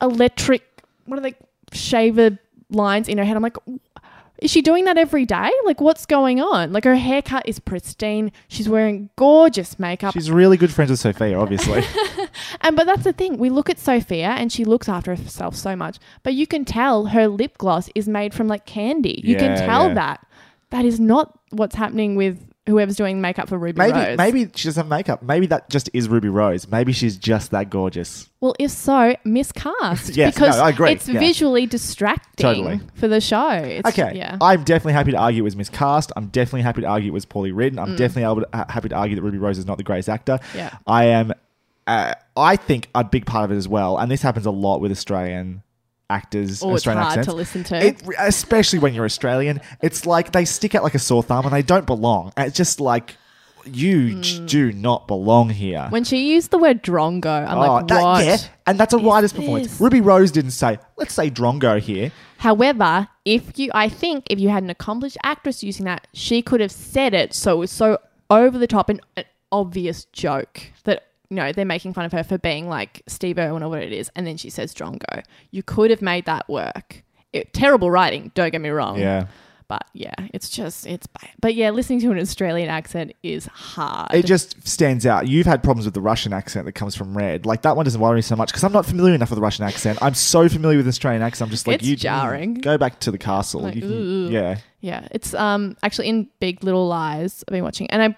electric 0.00 0.62
what 1.06 1.18
are 1.18 1.22
they 1.22 1.34
shaver 1.72 2.38
lines 2.70 3.08
in 3.08 3.18
her 3.18 3.24
head. 3.24 3.36
I'm 3.36 3.42
like 3.42 3.56
is 4.40 4.50
she 4.50 4.62
doing 4.62 4.84
that 4.86 4.96
every 4.96 5.26
day? 5.26 5.50
Like, 5.64 5.80
what's 5.80 6.06
going 6.06 6.40
on? 6.40 6.72
Like, 6.72 6.84
her 6.84 6.96
haircut 6.96 7.46
is 7.46 7.58
pristine. 7.58 8.32
She's 8.48 8.68
wearing 8.68 9.10
gorgeous 9.16 9.78
makeup. 9.78 10.14
She's 10.14 10.30
really 10.30 10.56
good 10.56 10.72
friends 10.72 10.90
with 10.90 11.00
Sophia, 11.00 11.38
obviously. 11.38 11.84
And 12.62 12.76
but 12.76 12.86
that's 12.86 13.04
the 13.04 13.12
thing. 13.12 13.38
We 13.38 13.50
look 13.50 13.70
at 13.70 13.78
Sophia 13.78 14.28
and 14.28 14.52
she 14.52 14.64
looks 14.64 14.88
after 14.88 15.14
herself 15.14 15.56
so 15.56 15.74
much, 15.74 15.98
but 16.22 16.34
you 16.34 16.46
can 16.46 16.64
tell 16.64 17.06
her 17.06 17.26
lip 17.26 17.58
gloss 17.58 17.88
is 17.94 18.08
made 18.08 18.34
from 18.34 18.48
like 18.48 18.66
candy. 18.66 19.20
You 19.24 19.36
can 19.36 19.56
tell 19.58 19.88
yeah. 19.88 19.94
that. 19.94 20.26
That 20.70 20.84
is 20.84 21.00
not 21.00 21.38
what's 21.50 21.74
happening 21.74 22.16
with 22.16 22.49
whoever's 22.66 22.96
doing 22.96 23.20
makeup 23.20 23.48
for 23.48 23.58
Ruby 23.58 23.78
maybe 23.78 23.98
Rose. 23.98 24.18
maybe 24.18 24.50
she 24.54 24.68
doesn't 24.68 24.82
have 24.84 24.88
makeup. 24.88 25.22
Maybe 25.22 25.46
that 25.46 25.70
just 25.70 25.88
is 25.92 26.08
Ruby 26.08 26.28
Rose. 26.28 26.68
Maybe 26.68 26.92
she's 26.92 27.16
just 27.16 27.50
that 27.52 27.70
gorgeous. 27.70 28.28
Well, 28.40 28.54
if 28.58 28.70
so, 28.70 29.16
miscast. 29.24 30.14
Yes, 30.16 30.34
because 30.34 30.56
no, 30.56 30.64
I 30.64 30.70
agree, 30.70 30.92
it's 30.92 31.08
yeah. 31.08 31.18
visually 31.18 31.66
distracting 31.66 32.44
Totally. 32.44 32.80
for 32.94 33.08
the 33.08 33.20
show. 33.20 33.50
It's, 33.50 33.88
Okay, 33.88 34.12
Yeah. 34.16 34.36
I'm 34.40 34.62
definitely 34.64 34.92
happy 34.92 35.10
to 35.12 35.16
argue 35.18 35.42
it 35.42 35.44
was 35.44 35.56
miscast. 35.56 36.12
I'm 36.16 36.26
definitely 36.28 36.62
happy 36.62 36.82
to 36.82 36.86
argue 36.86 37.10
it 37.10 37.14
was 37.14 37.24
poorly 37.24 37.52
written. 37.52 37.78
Mm. 37.78 37.82
I'm 37.82 37.96
definitely 37.96 38.24
able 38.24 38.42
to, 38.42 38.48
ha- 38.52 38.66
happy 38.68 38.88
to 38.90 38.94
argue 38.94 39.16
that 39.16 39.22
Ruby 39.22 39.38
Rose 39.38 39.58
is 39.58 39.66
not 39.66 39.78
the 39.78 39.84
greatest 39.84 40.08
actor. 40.08 40.38
Yeah. 40.54 40.76
I 40.86 41.04
am. 41.06 41.32
Uh, 41.86 42.14
I 42.36 42.56
think 42.56 42.88
a 42.94 43.02
big 43.02 43.26
part 43.26 43.46
of 43.46 43.52
it 43.52 43.58
as 43.58 43.66
well, 43.66 43.98
and 43.98 44.10
this 44.10 44.22
happens 44.22 44.46
a 44.46 44.50
lot 44.50 44.80
with 44.80 44.92
Australian 44.92 45.62
actors, 46.10 46.62
Oh, 46.62 46.70
it's 46.70 46.78
Australian 46.78 47.02
hard 47.04 47.18
accents. 47.18 47.28
to 47.28 47.34
listen 47.34 47.64
to. 47.64 47.86
It, 47.86 48.02
especially 48.18 48.78
when 48.80 48.92
you're 48.92 49.04
Australian, 49.04 49.60
it's 49.80 50.04
like 50.04 50.32
they 50.32 50.44
stick 50.44 50.74
out 50.74 50.82
like 50.82 50.94
a 50.94 50.98
sore 50.98 51.22
thumb 51.22 51.44
and 51.46 51.54
they 51.54 51.62
don't 51.62 51.86
belong. 51.86 52.32
And 52.36 52.48
it's 52.48 52.56
just 52.56 52.80
like 52.80 53.16
you 53.64 54.20
j- 54.20 54.38
hmm. 54.38 54.46
do 54.46 54.72
not 54.72 55.06
belong 55.06 55.50
here. 55.50 55.86
when 55.90 56.04
she 56.04 56.32
used 56.32 56.50
the 56.50 56.58
word 56.58 56.82
drongo, 56.82 57.46
I'm 57.46 57.58
oh, 57.58 57.60
like, 57.60 57.84
Oh, 57.84 57.86
that- 57.86 58.02
what? 58.02 58.24
yeah, 58.24 58.36
and 58.66 58.78
that's 58.78 58.92
a 58.94 58.98
writer's 58.98 59.32
performance. 59.32 59.80
Ruby 59.80 60.00
Rose 60.00 60.30
didn't 60.30 60.52
say, 60.52 60.78
"Let's 60.96 61.14
say 61.14 61.30
Drongo 61.30 61.78
here." 61.78 62.10
However, 62.38 63.08
if 63.26 63.58
you, 63.58 63.70
I 63.74 63.90
think 63.90 64.24
if 64.30 64.40
you 64.40 64.48
had 64.48 64.62
an 64.62 64.70
accomplished 64.70 65.18
actress 65.22 65.62
using 65.62 65.84
that, 65.84 66.06
she 66.14 66.40
could 66.40 66.60
have 66.60 66.72
said 66.72 67.12
it 67.12 67.34
so 67.34 67.56
it 67.56 67.58
was 67.58 67.70
so 67.70 67.98
over 68.30 68.56
the 68.58 68.66
top 68.66 68.88
and 68.88 69.00
an 69.16 69.24
obvious 69.52 70.06
joke 70.06 70.62
that 70.84 71.09
you 71.30 71.36
know 71.36 71.52
they're 71.52 71.64
making 71.64 71.94
fun 71.94 72.04
of 72.04 72.12
her 72.12 72.22
for 72.24 72.38
being 72.38 72.68
like 72.68 73.02
Steve 73.06 73.38
Irwin 73.38 73.62
or 73.62 73.68
what 73.70 73.82
it 73.82 73.92
is, 73.92 74.10
and 74.14 74.26
then 74.26 74.36
she 74.36 74.50
says 74.50 74.74
Drongo. 74.74 75.22
You 75.50 75.62
could 75.62 75.90
have 75.90 76.02
made 76.02 76.26
that 76.26 76.48
work. 76.48 77.02
It, 77.32 77.52
terrible 77.52 77.90
writing, 77.90 78.32
don't 78.34 78.50
get 78.50 78.60
me 78.60 78.70
wrong. 78.70 78.98
Yeah. 78.98 79.26
But 79.68 79.86
yeah, 79.92 80.14
it's 80.34 80.50
just 80.50 80.84
it's 80.84 81.06
bad. 81.06 81.30
But 81.40 81.54
yeah, 81.54 81.70
listening 81.70 82.00
to 82.00 82.10
an 82.10 82.18
Australian 82.18 82.68
accent 82.68 83.12
is 83.22 83.46
hard. 83.46 84.12
It 84.12 84.26
just 84.26 84.66
stands 84.66 85.06
out. 85.06 85.28
You've 85.28 85.46
had 85.46 85.62
problems 85.62 85.84
with 85.84 85.94
the 85.94 86.00
Russian 86.00 86.32
accent 86.32 86.66
that 86.66 86.72
comes 86.72 86.96
from 86.96 87.16
Red. 87.16 87.46
Like 87.46 87.62
that 87.62 87.76
one 87.76 87.84
doesn't 87.84 88.00
worry 88.00 88.16
me 88.16 88.22
so 88.22 88.34
much 88.34 88.48
because 88.48 88.64
I'm 88.64 88.72
not 88.72 88.84
familiar 88.84 89.14
enough 89.14 89.30
with 89.30 89.36
the 89.36 89.42
Russian 89.42 89.64
accent. 89.64 90.00
I'm 90.02 90.14
so 90.14 90.48
familiar 90.48 90.78
with 90.78 90.86
the 90.86 90.90
Australian 90.90 91.22
accent. 91.22 91.46
I'm 91.46 91.52
just 91.52 91.68
like 91.68 91.76
It's 91.76 91.84
you 91.86 91.94
jarring. 91.94 92.54
Go 92.54 92.78
back 92.78 92.98
to 92.98 93.12
the 93.12 93.18
castle. 93.18 93.60
Like, 93.60 93.74
can- 93.74 94.26
yeah. 94.32 94.58
Yeah, 94.80 95.06
it's 95.12 95.34
um 95.34 95.76
actually 95.84 96.08
in 96.08 96.28
Big 96.40 96.64
Little 96.64 96.88
Lies. 96.88 97.44
I've 97.46 97.52
been 97.52 97.62
watching, 97.62 97.88
and 97.90 98.02
I, 98.02 98.16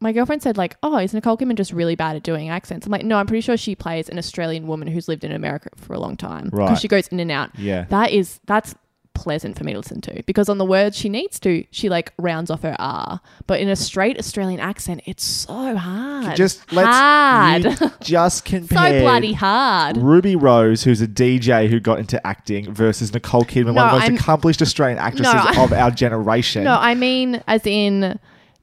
my 0.00 0.12
girlfriend 0.12 0.42
said 0.42 0.56
like, 0.56 0.76
"Oh, 0.82 0.96
is 0.98 1.14
Nicole 1.14 1.36
Kidman 1.36 1.54
just 1.56 1.72
really 1.72 1.96
bad 1.96 2.16
at 2.16 2.22
doing 2.22 2.48
accents?" 2.48 2.86
I'm 2.86 2.92
like, 2.92 3.04
"No, 3.04 3.16
I'm 3.16 3.26
pretty 3.26 3.40
sure 3.40 3.56
she 3.56 3.74
plays 3.74 4.08
an 4.08 4.18
Australian 4.18 4.66
woman 4.66 4.88
who's 4.88 5.08
lived 5.08 5.24
in 5.24 5.32
America 5.32 5.70
for 5.76 5.94
a 5.94 5.98
long 5.98 6.16
time 6.16 6.44
because 6.50 6.58
Right. 6.70 6.78
she 6.78 6.88
goes 6.88 7.08
in 7.08 7.20
and 7.20 7.30
out. 7.30 7.50
Yeah. 7.58 7.84
That 7.88 8.10
is 8.10 8.40
that's 8.46 8.74
pleasant 9.14 9.56
for 9.56 9.64
me 9.64 9.72
to 9.72 9.78
listen 9.78 9.98
to 10.02 10.22
because 10.26 10.46
on 10.50 10.58
the 10.58 10.64
words 10.66 10.94
she 10.94 11.08
needs 11.08 11.40
to, 11.40 11.64
she 11.70 11.88
like 11.88 12.12
rounds 12.18 12.50
off 12.50 12.60
her 12.60 12.76
R, 12.78 13.18
but 13.46 13.58
in 13.60 13.68
a 13.70 13.74
straight 13.74 14.18
Australian 14.18 14.60
accent, 14.60 15.00
it's 15.06 15.24
so 15.24 15.74
hard. 15.74 16.36
Just 16.36 16.70
let's 16.70 16.86
hard, 16.86 17.92
just 18.02 18.44
compare 18.44 18.98
so 18.98 19.00
bloody 19.00 19.32
hard. 19.32 19.96
Ruby 19.96 20.36
Rose, 20.36 20.82
who's 20.84 21.00
a 21.00 21.08
DJ 21.08 21.70
who 21.70 21.80
got 21.80 21.98
into 21.98 22.24
acting, 22.26 22.70
versus 22.74 23.14
Nicole 23.14 23.44
Kidman, 23.44 23.72
one 23.74 23.86
of 23.86 23.92
the 23.92 23.98
most 24.00 24.02
I'm- 24.02 24.14
accomplished 24.16 24.60
Australian 24.60 24.98
actresses 24.98 25.32
I- 25.34 25.64
of 25.64 25.72
our 25.72 25.90
generation. 25.90 26.64
No, 26.64 26.76
I 26.78 26.94
mean 26.94 27.42
as 27.48 27.64
in 27.66 28.18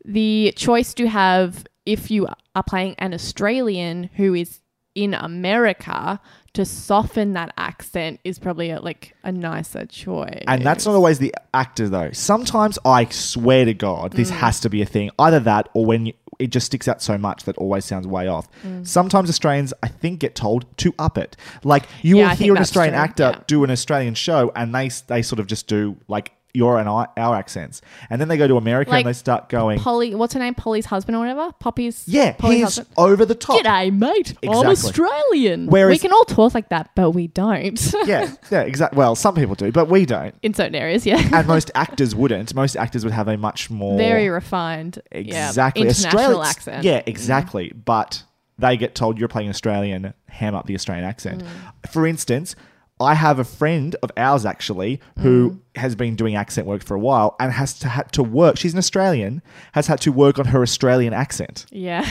the 0.06 0.54
choice 0.56 0.93
to 0.95 1.08
have 1.08 1.66
if 1.86 2.10
you 2.12 2.28
are 2.56 2.64
playing 2.64 2.95
an 2.99 3.14
Australian 3.14 4.10
who 4.16 4.34
is 4.34 4.60
in 4.95 5.14
America 5.14 6.20
to 6.54 6.64
soften 6.64 7.34
that 7.34 7.51
accent 7.58 8.20
is 8.24 8.38
probably 8.38 8.70
a, 8.70 8.80
like 8.80 9.16
a 9.24 9.32
nicer 9.32 9.86
choice. 9.88 10.43
And 10.47 10.64
that's 10.64 10.86
not 10.86 10.93
always 10.93 11.18
the 11.18 11.34
actor, 11.54 11.89
though. 11.89 12.12
Sometimes 12.12 12.78
I 12.86 13.06
swear 13.06 13.66
to 13.66 13.74
God, 13.74 14.12
Mm. 14.12 14.16
this 14.18 14.30
has 14.30 14.60
to 14.60 14.70
be 14.70 14.82
a 14.82 14.86
thing. 14.86 15.10
Either 15.18 15.39
that 15.39 15.68
or 15.74 15.86
when 15.86 16.06
you, 16.06 16.14
it 16.38 16.51
just 16.51 16.68
sticks 16.68 16.88
out 16.88 17.01
so 17.01 17.18
much 17.18 17.43
that 17.45 17.58
always 17.58 17.86
sounds 17.86 18.06
way 18.08 18.28
off. 18.28 18.47
Mm. 18.64 18.86
Sometimes 18.86 19.30
Australians, 19.30 19.74
I 19.82 19.88
think, 19.88 20.20
get 20.20 20.36
told 20.36 20.66
to 20.78 20.93
up 20.99 21.18
it. 21.18 21.36
Like 21.64 21.86
you 22.04 22.18
Yeah, 22.18 22.24
will 22.26 22.30
I 22.32 22.36
hear 22.36 22.56
an 22.56 22.62
Australian 22.62 22.93
true, 22.93 23.04
actor 23.04 23.32
yeah. 23.34 23.43
do 23.47 23.64
an 23.64 23.72
Australian 23.72 24.14
show, 24.14 24.51
and 24.56 24.76
they 24.76 24.89
they 25.08 25.24
sort 25.24 25.39
of 25.39 25.47
just 25.47 25.68
do 25.68 25.97
like 26.08 26.34
your 26.54 26.78
and 26.80 26.88
I, 26.88 27.08
our 27.18 27.36
accents, 27.36 27.82
and 28.10 28.22
then 28.22 28.28
they 28.28 28.38
go 28.38 28.47
to 28.47 28.58
America 28.58 28.91
Like 28.91 29.06
and 29.06 29.10
they 29.10 29.18
start 29.18 29.49
going, 29.49 29.80
Polly, 29.80 30.14
what's 30.14 30.34
her 30.34 30.39
name? 30.39 30.54
Polly's 30.54 30.86
husband 30.86 31.16
or 31.16 31.20
whatever. 31.20 31.51
Poppy's 31.60 32.08
yeah, 32.08 32.34
Polly's 32.34 32.58
he's 32.58 32.64
husband. 32.78 32.88
over 32.97 33.26
the 33.26 33.36
top. 33.36 33.60
G'day, 33.60 33.91
mate. 33.91 34.36
I'm 34.43 34.49
Exactly. 34.49 34.72
Australian. 34.72 35.68
Whereas- 35.68 35.95
we 35.95 35.99
can 35.99 36.14
all 36.14 36.26
talk 36.26 36.54
like 36.54 36.70
that, 36.70 36.91
but 36.95 37.12
we 37.12 37.28
don't. 37.28 37.93
yeah, 38.06 38.34
yeah, 38.51 38.62
exactly. 38.62 38.97
Well, 38.97 39.16
some 39.16 39.36
people 39.36 39.56
do, 39.56 39.72
but 39.72 39.89
we 39.89 40.06
don't. 40.06 40.36
in 40.43 40.54
certain 40.54 40.76
areas, 40.76 41.06
yeah. 41.06 41.28
And 41.34 41.47
most 41.47 41.72
actors 41.76 42.14
wouldn't. 42.16 42.54
Most 42.54 42.76
actors 42.78 43.04
would 43.04 43.14
have 43.14 43.28
a 43.28 43.38
much 43.38 43.70
more 43.70 43.97
Very 43.97 44.30
refined. 44.30 45.01
Exactly. 45.12 45.84
Yeah, 45.84 45.89
international 45.89 46.20
Australians- 46.41 46.49
accent. 46.49 46.84
Yeah, 46.84 47.01
exactly. 47.06 47.72
But 47.74 48.24
they 48.60 48.78
get 48.78 48.93
told 48.93 49.18
you're 49.18 49.28
playing 49.28 49.49
Australian, 49.49 50.14
ham 50.30 50.54
up 50.54 50.68
the 50.68 50.76
Australian 50.76 51.06
accent. 51.06 51.43
Mm. 51.43 51.91
For 51.91 52.06
instance, 52.06 52.56
I 53.04 53.14
have 53.14 53.39
a 53.39 53.43
friend 53.43 53.95
of 54.01 54.12
ours 54.18 54.45
actually 54.45 54.99
who 55.20 55.51
Mm. 55.51 55.60
has 55.80 55.95
been 55.95 56.16
doing 56.16 56.36
accent 56.36 56.66
work 56.68 56.84
for 56.84 56.95
a 56.95 56.99
while 56.99 57.36
and 57.39 57.51
has 57.51 57.78
to 57.80 57.88
had 57.89 58.12
to 58.14 58.24
work. 58.24 58.58
She's 58.58 58.74
an 58.74 58.80
Australian, 58.80 59.41
has 59.74 59.88
had 59.88 59.99
to 60.01 60.12
work 60.12 60.39
on 60.39 60.45
her 60.45 60.62
Australian 60.62 61.14
accent. 61.14 61.66
Yeah. 61.72 62.08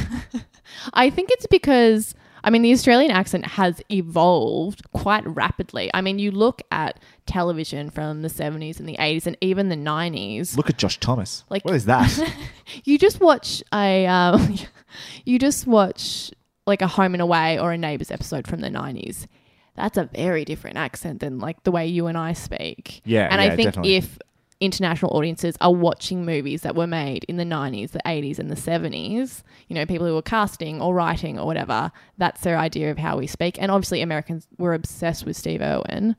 I 0.95 1.11
think 1.11 1.31
it's 1.31 1.47
because, 1.47 2.15
I 2.45 2.51
mean, 2.51 2.63
the 2.63 2.73
Australian 2.73 3.11
accent 3.11 3.47
has 3.47 3.81
evolved 3.91 4.83
quite 4.93 5.27
rapidly. 5.27 5.91
I 5.95 6.01
mean, 6.01 6.19
you 6.19 6.31
look 6.31 6.63
at 6.71 6.99
television 7.27 7.91
from 7.91 8.23
the 8.23 8.29
70s 8.29 8.79
and 8.79 8.89
the 8.89 8.97
80s 8.99 9.27
and 9.27 9.37
even 9.41 9.69
the 9.69 9.77
90s. 9.77 10.57
Look 10.57 10.71
at 10.71 10.79
Josh 10.79 10.99
Thomas. 10.99 11.45
Like- 11.51 11.65
what 11.65 11.75
is 11.75 11.85
that? 11.87 12.11
You 12.85 12.97
just 12.99 13.21
watch 13.21 13.63
a, 13.75 14.07
um, 14.07 14.57
you 15.27 15.39
just 15.39 15.67
watch 15.67 16.31
like 16.67 16.81
a 16.81 16.87
Home 16.87 17.15
and 17.15 17.21
Away 17.21 17.59
or 17.59 17.73
a 17.73 17.77
Neighbours 17.79 18.11
episode 18.11 18.47
from 18.47 18.61
the 18.61 18.69
90s. 18.71 19.27
That's 19.75 19.97
a 19.97 20.05
very 20.15 20.45
different 20.45 20.77
accent 20.77 21.21
than 21.21 21.39
like 21.39 21.63
the 21.65 21.71
way 21.73 21.87
you 21.87 22.07
and 22.07 22.19
I 22.19 22.33
speak. 22.35 23.01
Yeah, 23.05 23.29
And 23.31 23.41
yeah, 23.41 23.53
I 23.53 23.57
think 23.57 23.69
definitely. 23.69 23.97
if 23.97 24.19
international 24.61 25.11
audiences 25.17 25.57
are 25.61 25.73
watching 25.73 26.25
movies 26.25 26.61
that 26.63 26.77
were 26.77 26.87
made 26.87 27.25
in 27.25 27.37
the 27.37 27.45
90s, 27.45 27.91
the 27.91 28.01
80s, 28.07 28.39
and 28.39 28.49
the 28.51 28.55
70s, 28.55 29.43
you 29.69 29.75
know, 29.75 29.85
people 29.87 30.07
who 30.07 30.15
were 30.15 30.23
casting 30.23 30.81
or 30.81 30.95
writing 30.95 31.39
or 31.39 31.47
whatever, 31.47 31.91
that's 32.19 32.43
their 32.43 32.57
idea 32.59 32.91
of 32.91 32.99
how 32.99 33.17
we 33.19 33.27
speak. 33.27 33.61
And 33.61 33.71
obviously, 33.73 34.03
Americans 34.03 34.47
were 34.59 34.73
obsessed 34.75 35.25
with 35.27 35.37
Steve 35.37 35.61
Irwin 35.63 36.15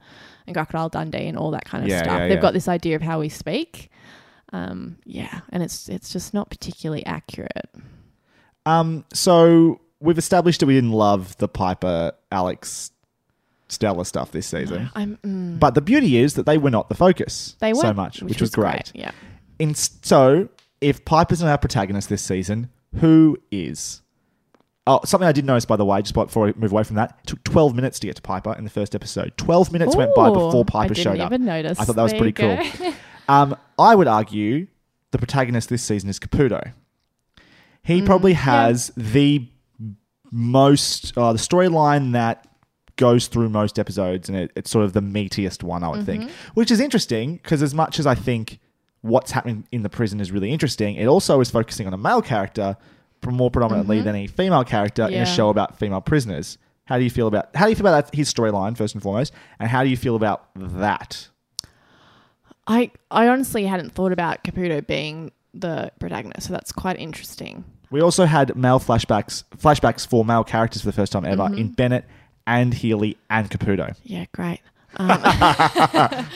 and 0.45 0.53
Crocodile 0.55 0.89
Dundee 0.89 1.27
and 1.27 1.37
all 1.37 1.51
that 1.51 1.63
kind 1.63 1.83
of 1.83 1.89
Yeah, 1.89 2.03
stuff. 2.03 2.19
yeah, 2.19 2.27
They've 2.27 2.41
got 2.41 2.53
this 2.53 2.67
idea 2.67 2.95
of 2.97 3.01
how 3.01 3.19
we 3.19 3.29
speak. 3.29 3.89
Um, 4.51 4.97
yeah, 5.05 5.39
and 5.49 5.63
it's 5.63 5.87
it's 5.89 6.11
just 6.11 6.33
not 6.33 6.49
particularly 6.49 7.05
accurate. 7.05 7.69
um, 8.65 9.05
so 9.13 9.79
we've 9.99 10.17
established 10.17 10.59
that 10.59 10.65
we 10.65 10.73
didn't 10.73 10.91
love 10.91 11.37
the 11.37 11.47
Piper 11.47 12.11
Alex 12.31 12.91
Stella 13.73 14.05
stuff 14.05 14.31
this 14.31 14.47
season. 14.47 14.89
I'm 14.95 15.17
mm, 15.17 15.59
But 15.59 15.75
the 15.75 15.81
beauty 15.81 16.17
is 16.17 16.35
that 16.35 16.45
they 16.45 16.57
were 16.57 16.69
not 16.69 16.89
the 16.89 16.95
focus 16.95 17.55
they 17.59 17.73
were 17.73 17.81
so 17.81 17.93
much, 17.93 18.21
which, 18.21 18.41
was, 18.41 18.51
great. 18.51 18.91
Yeah, 18.93 19.11
In, 19.59 19.75
so, 19.75 20.49
if 20.81 21.03
Piper's 21.05 21.41
not 21.41 21.49
our 21.49 21.57
protagonist 21.57 22.09
this 22.09 22.21
season, 22.21 22.69
who 22.95 23.37
is? 23.51 24.01
Oh, 24.85 24.99
something 25.05 25.27
I 25.27 25.31
did 25.31 25.45
notice, 25.45 25.65
by 25.65 25.77
the 25.77 25.85
way, 25.85 26.01
just 26.01 26.13
before 26.13 26.45
we 26.45 26.53
move 26.57 26.73
away 26.73 26.83
from 26.83 26.97
that, 26.97 27.17
it 27.23 27.27
took 27.27 27.43
12 27.45 27.73
minutes 27.73 27.99
to 27.99 28.07
get 28.07 28.17
to 28.17 28.21
Piper 28.21 28.53
in 28.57 28.65
the 28.65 28.69
first 28.69 28.93
episode. 28.95 29.33
12 29.37 29.71
minutes 29.71 29.95
went 29.95 30.13
by 30.13 30.27
Ooh, 30.27 30.33
before 30.33 30.65
I 30.67 30.71
Piper 30.71 30.93
didn't 30.93 31.03
showed 31.03 31.19
up. 31.21 31.31
even 31.31 31.45
notice. 31.45 31.79
I 31.79 31.85
thought 31.85 31.95
that 31.95 32.03
was 32.03 32.11
There 32.11 32.19
pretty 32.19 32.33
cool. 32.33 32.93
Um, 33.29 33.55
I 33.79 33.95
would 33.95 34.07
argue 34.09 34.67
the 35.11 35.17
protagonist 35.17 35.69
this 35.69 35.81
season 35.81 36.09
is 36.09 36.19
Caputo. 36.19 36.73
He 37.83 38.01
probably 38.01 38.33
has 38.33 38.91
the 38.97 39.47
most 40.31 41.17
uh, 41.17 41.31
the 41.31 41.39
storyline 41.39 42.13
that 42.13 42.47
goes 42.95 43.27
through 43.27 43.49
most 43.49 43.79
episodes, 43.79 44.29
and 44.29 44.37
it, 44.37 44.51
it's 44.55 44.69
sort 44.71 44.85
of 44.85 44.93
the 44.93 45.01
meatiest 45.01 45.63
one, 45.63 45.83
I 45.83 45.89
would 45.89 46.05
think, 46.05 46.29
which 46.53 46.69
is 46.71 46.79
interesting 46.79 47.37
because 47.37 47.61
as 47.61 47.73
much 47.73 47.99
as 47.99 48.05
I 48.07 48.15
think 48.15 48.59
what's 49.01 49.31
happening 49.31 49.67
in 49.71 49.83
the 49.83 49.89
prison 49.89 50.19
is 50.19 50.31
really 50.31 50.51
interesting, 50.51 50.95
it 50.95 51.07
also 51.07 51.39
is 51.41 51.49
focusing 51.51 51.87
on 51.87 51.93
a 51.93 51.97
male 51.97 52.21
character 52.21 52.77
more 53.25 53.49
predominantly 53.49 54.01
than 54.01 54.15
a 54.15 54.27
female 54.27 54.63
character 54.63 55.07
in 55.07 55.21
a 55.21 55.25
show 55.25 55.49
about 55.49 55.77
female 55.79 56.01
prisoners. 56.01 56.57
How 56.85 56.97
do 56.97 57.03
you 57.05 57.09
feel 57.09 57.27
about 57.27 57.55
how 57.55 57.65
do 57.65 57.69
you 57.69 57.75
feel 57.77 57.87
about 57.87 58.05
that, 58.07 58.15
his 58.15 58.31
storyline 58.33 58.75
first 58.77 58.93
and 58.93 59.01
foremost, 59.01 59.31
and 59.59 59.69
how 59.69 59.83
do 59.83 59.89
you 59.89 59.95
feel 59.97 60.15
about 60.17 60.49
that? 60.55 61.29
I 62.67 62.91
I 63.11 63.27
honestly 63.27 63.65
hadn't 63.65 63.91
thought 63.93 64.11
about 64.11 64.43
Caputo 64.43 64.85
being 64.85 65.31
the 65.53 65.91
protagonist, 65.99 66.47
so 66.47 66.53
that's 66.53 66.71
quite 66.71 66.97
interesting. 66.99 67.63
We 67.91 68.01
also 68.01 68.25
had 68.25 68.55
male 68.55 68.79
flashbacks 68.79 69.43
flashbacks 69.57 70.05
for 70.07 70.25
male 70.25 70.43
characters 70.43 70.81
for 70.81 70.87
the 70.87 70.93
first 70.93 71.11
time 71.11 71.25
ever 71.25 71.43
Mm-hmm. 71.43 71.57
in 71.57 71.67
Bennett 71.73 72.05
and 72.47 72.73
Healy 72.73 73.17
and 73.29 73.49
Caputo. 73.49 73.95
Yeah, 74.03 74.25
great. 74.33 74.59
Um, 74.97 75.09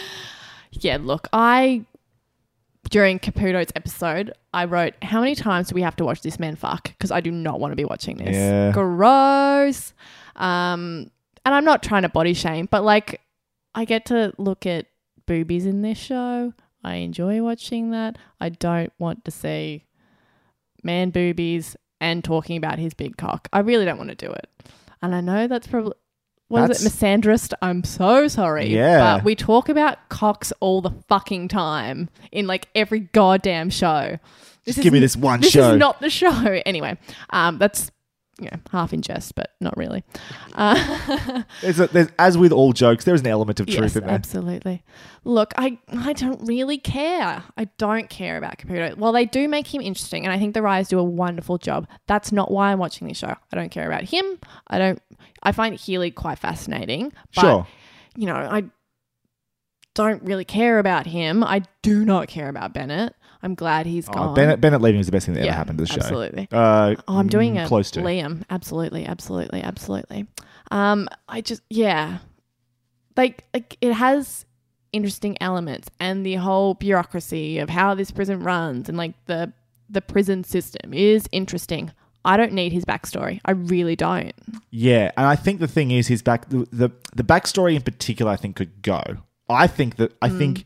yeah, 0.71 0.97
look, 0.99 1.27
I 1.33 1.85
during 2.89 3.19
Caputo's 3.19 3.71
episode, 3.75 4.33
I 4.53 4.65
wrote, 4.65 4.93
"How 5.01 5.19
many 5.19 5.35
times 5.35 5.69
do 5.69 5.75
we 5.75 5.81
have 5.81 5.95
to 5.97 6.05
watch 6.05 6.21
this 6.21 6.39
man 6.39 6.55
fuck?" 6.55 6.89
Because 6.89 7.11
I 7.11 7.21
do 7.21 7.31
not 7.31 7.59
want 7.59 7.71
to 7.71 7.75
be 7.75 7.85
watching 7.85 8.17
this. 8.17 8.35
Yeah. 8.35 8.71
Gross. 8.71 9.93
Um, 10.35 11.11
and 11.45 11.55
I'm 11.55 11.65
not 11.65 11.83
trying 11.83 12.03
to 12.03 12.09
body 12.09 12.33
shame, 12.33 12.67
but 12.69 12.83
like, 12.83 13.21
I 13.73 13.85
get 13.85 14.05
to 14.07 14.33
look 14.37 14.65
at 14.65 14.85
boobies 15.25 15.65
in 15.65 15.81
this 15.81 15.97
show. 15.97 16.53
I 16.83 16.95
enjoy 16.95 17.41
watching 17.41 17.91
that. 17.91 18.17
I 18.39 18.49
don't 18.49 18.93
want 18.99 19.25
to 19.25 19.31
see 19.31 19.85
man 20.83 21.09
boobies 21.09 21.75
and 21.99 22.23
talking 22.23 22.57
about 22.57 22.79
his 22.79 22.93
big 22.93 23.17
cock. 23.17 23.47
I 23.51 23.59
really 23.59 23.85
don't 23.85 23.97
want 23.97 24.09
to 24.09 24.15
do 24.15 24.31
it. 24.31 24.49
And 25.01 25.13
I 25.15 25.21
know 25.21 25.47
that's 25.47 25.67
probably 25.67 25.93
what 26.49 26.69
is 26.71 26.85
it, 26.85 26.89
misandrist? 26.89 27.53
I'm 27.61 27.83
so 27.83 28.27
sorry. 28.27 28.67
Yeah. 28.67 29.17
But 29.17 29.25
we 29.25 29.35
talk 29.35 29.67
about 29.67 30.09
cocks 30.09 30.53
all 30.59 30.81
the 30.81 30.91
fucking 31.09 31.49
time 31.49 32.09
in 32.31 32.47
like 32.47 32.69
every 32.73 33.01
goddamn 33.01 33.69
show. 33.69 34.17
Just 34.65 34.77
is 34.79 34.83
give 34.83 34.93
me 34.93 34.99
this 34.99 35.17
one 35.17 35.41
this 35.41 35.51
show. 35.51 35.73
is 35.73 35.77
not 35.77 35.99
the 35.99 36.09
show. 36.09 36.61
Anyway, 36.65 36.97
um, 37.31 37.57
that's 37.57 37.91
you 38.39 38.49
know, 38.51 38.57
half 38.71 38.93
in 38.93 39.01
jest, 39.01 39.35
but 39.35 39.53
not 39.61 39.75
really. 39.77 40.03
Uh, 40.53 41.43
There's 41.61 41.79
a, 41.79 41.85
there's, 41.87 42.07
as 42.17 42.35
with 42.35 42.51
all 42.51 42.73
jokes, 42.73 43.05
there 43.05 43.13
is 43.13 43.21
an 43.21 43.27
element 43.27 43.59
of 43.59 43.67
truth 43.67 43.79
yes, 43.79 43.95
in 43.95 44.03
there. 44.05 44.11
absolutely. 44.11 44.83
Look, 45.23 45.53
I 45.55 45.77
I 45.89 46.13
don't 46.13 46.47
really 46.47 46.79
care. 46.79 47.43
I 47.55 47.65
don't 47.77 48.09
care 48.09 48.37
about 48.37 48.57
Caputo. 48.57 48.97
Well, 48.97 49.11
they 49.11 49.25
do 49.25 49.47
make 49.47 49.71
him 49.71 49.81
interesting, 49.81 50.23
and 50.23 50.33
I 50.33 50.39
think 50.39 50.55
the 50.55 50.63
writers 50.63 50.87
do 50.87 50.97
a 50.97 51.03
wonderful 51.03 51.59
job. 51.59 51.87
That's 52.07 52.31
not 52.31 52.49
why 52.49 52.71
I'm 52.71 52.79
watching 52.79 53.07
this 53.07 53.17
show. 53.19 53.35
I 53.51 53.55
don't 53.55 53.69
care 53.69 53.85
about 53.85 54.03
him. 54.05 54.39
I 54.67 54.79
don't. 54.79 54.99
I 55.43 55.51
find 55.51 55.75
Healy 55.75 56.09
quite 56.09 56.39
fascinating. 56.39 57.13
But, 57.35 57.41
Sure. 57.41 57.67
You 58.15 58.25
know, 58.25 58.35
I 58.35 58.63
don't 59.93 60.23
really 60.23 60.45
care 60.45 60.79
about 60.79 61.05
him. 61.05 61.43
I 61.43 61.61
do 61.83 62.03
not 62.05 62.27
care 62.27 62.49
about 62.49 62.73
Bennett. 62.73 63.13
I'm 63.43 63.55
glad 63.55 63.85
he's 63.85 64.07
Oh, 64.09 64.13
gone. 64.13 64.35
Bennett, 64.35 64.59
Bennett 64.61 64.81
leaving 64.81 64.99
is 64.99 65.05
the 65.05 65.11
best 65.11 65.25
thing 65.25 65.35
that 65.35 65.41
yeah, 65.43 65.49
ever 65.51 65.57
happened 65.57 65.77
to 65.79 65.83
the 65.85 65.87
show. 65.91 65.97
Absolutely. 65.97 66.47
Uh, 66.51 66.95
Oh, 67.07 67.17
I'm 67.17 67.27
doing 67.27 67.55
mm, 67.55 67.63
it. 67.63 67.67
close 67.67 67.91
to. 67.91 68.01
Liam. 68.01 68.43
Absolutely, 68.49 69.05
absolutely, 69.05 69.61
absolutely. 69.61 70.25
Um, 70.71 71.07
I 71.29 71.41
just 71.41 71.61
yeah, 71.69 72.17
like 73.15 73.43
like 73.53 73.77
it 73.81 73.93
has 73.93 74.45
interesting 74.93 75.37
elements 75.41 75.89
and 75.99 76.25
the 76.25 76.35
whole 76.35 76.73
bureaucracy 76.73 77.59
of 77.59 77.69
how 77.69 77.93
this 77.93 78.09
prison 78.11 78.39
runs 78.39 78.89
and 78.89 78.97
like 78.97 79.13
the 79.25 79.51
the 79.89 80.01
prison 80.01 80.43
system 80.43 80.93
is 80.93 81.27
interesting. 81.31 81.91
I 82.25 82.35
don't 82.35 82.51
need 82.51 82.73
his 82.73 82.83
backstory. 82.83 83.39
I 83.45 83.51
really 83.51 83.95
don't. 83.95 84.33
Yeah, 84.69 85.11
and 85.15 85.25
I 85.25 85.35
think 85.37 85.59
the 85.61 85.67
thing 85.67 85.91
is 85.91 86.07
his 86.07 86.21
back 86.21 86.49
the, 86.49 86.67
the 86.71 86.89
the 87.15 87.23
backstory 87.23 87.75
in 87.75 87.81
particular 87.81 88.31
I 88.31 88.35
think 88.35 88.55
could 88.57 88.81
go. 88.81 89.01
I 89.49 89.67
think 89.67 89.95
that 89.97 90.13
I 90.21 90.29
Mm. 90.29 90.37
think 90.37 90.65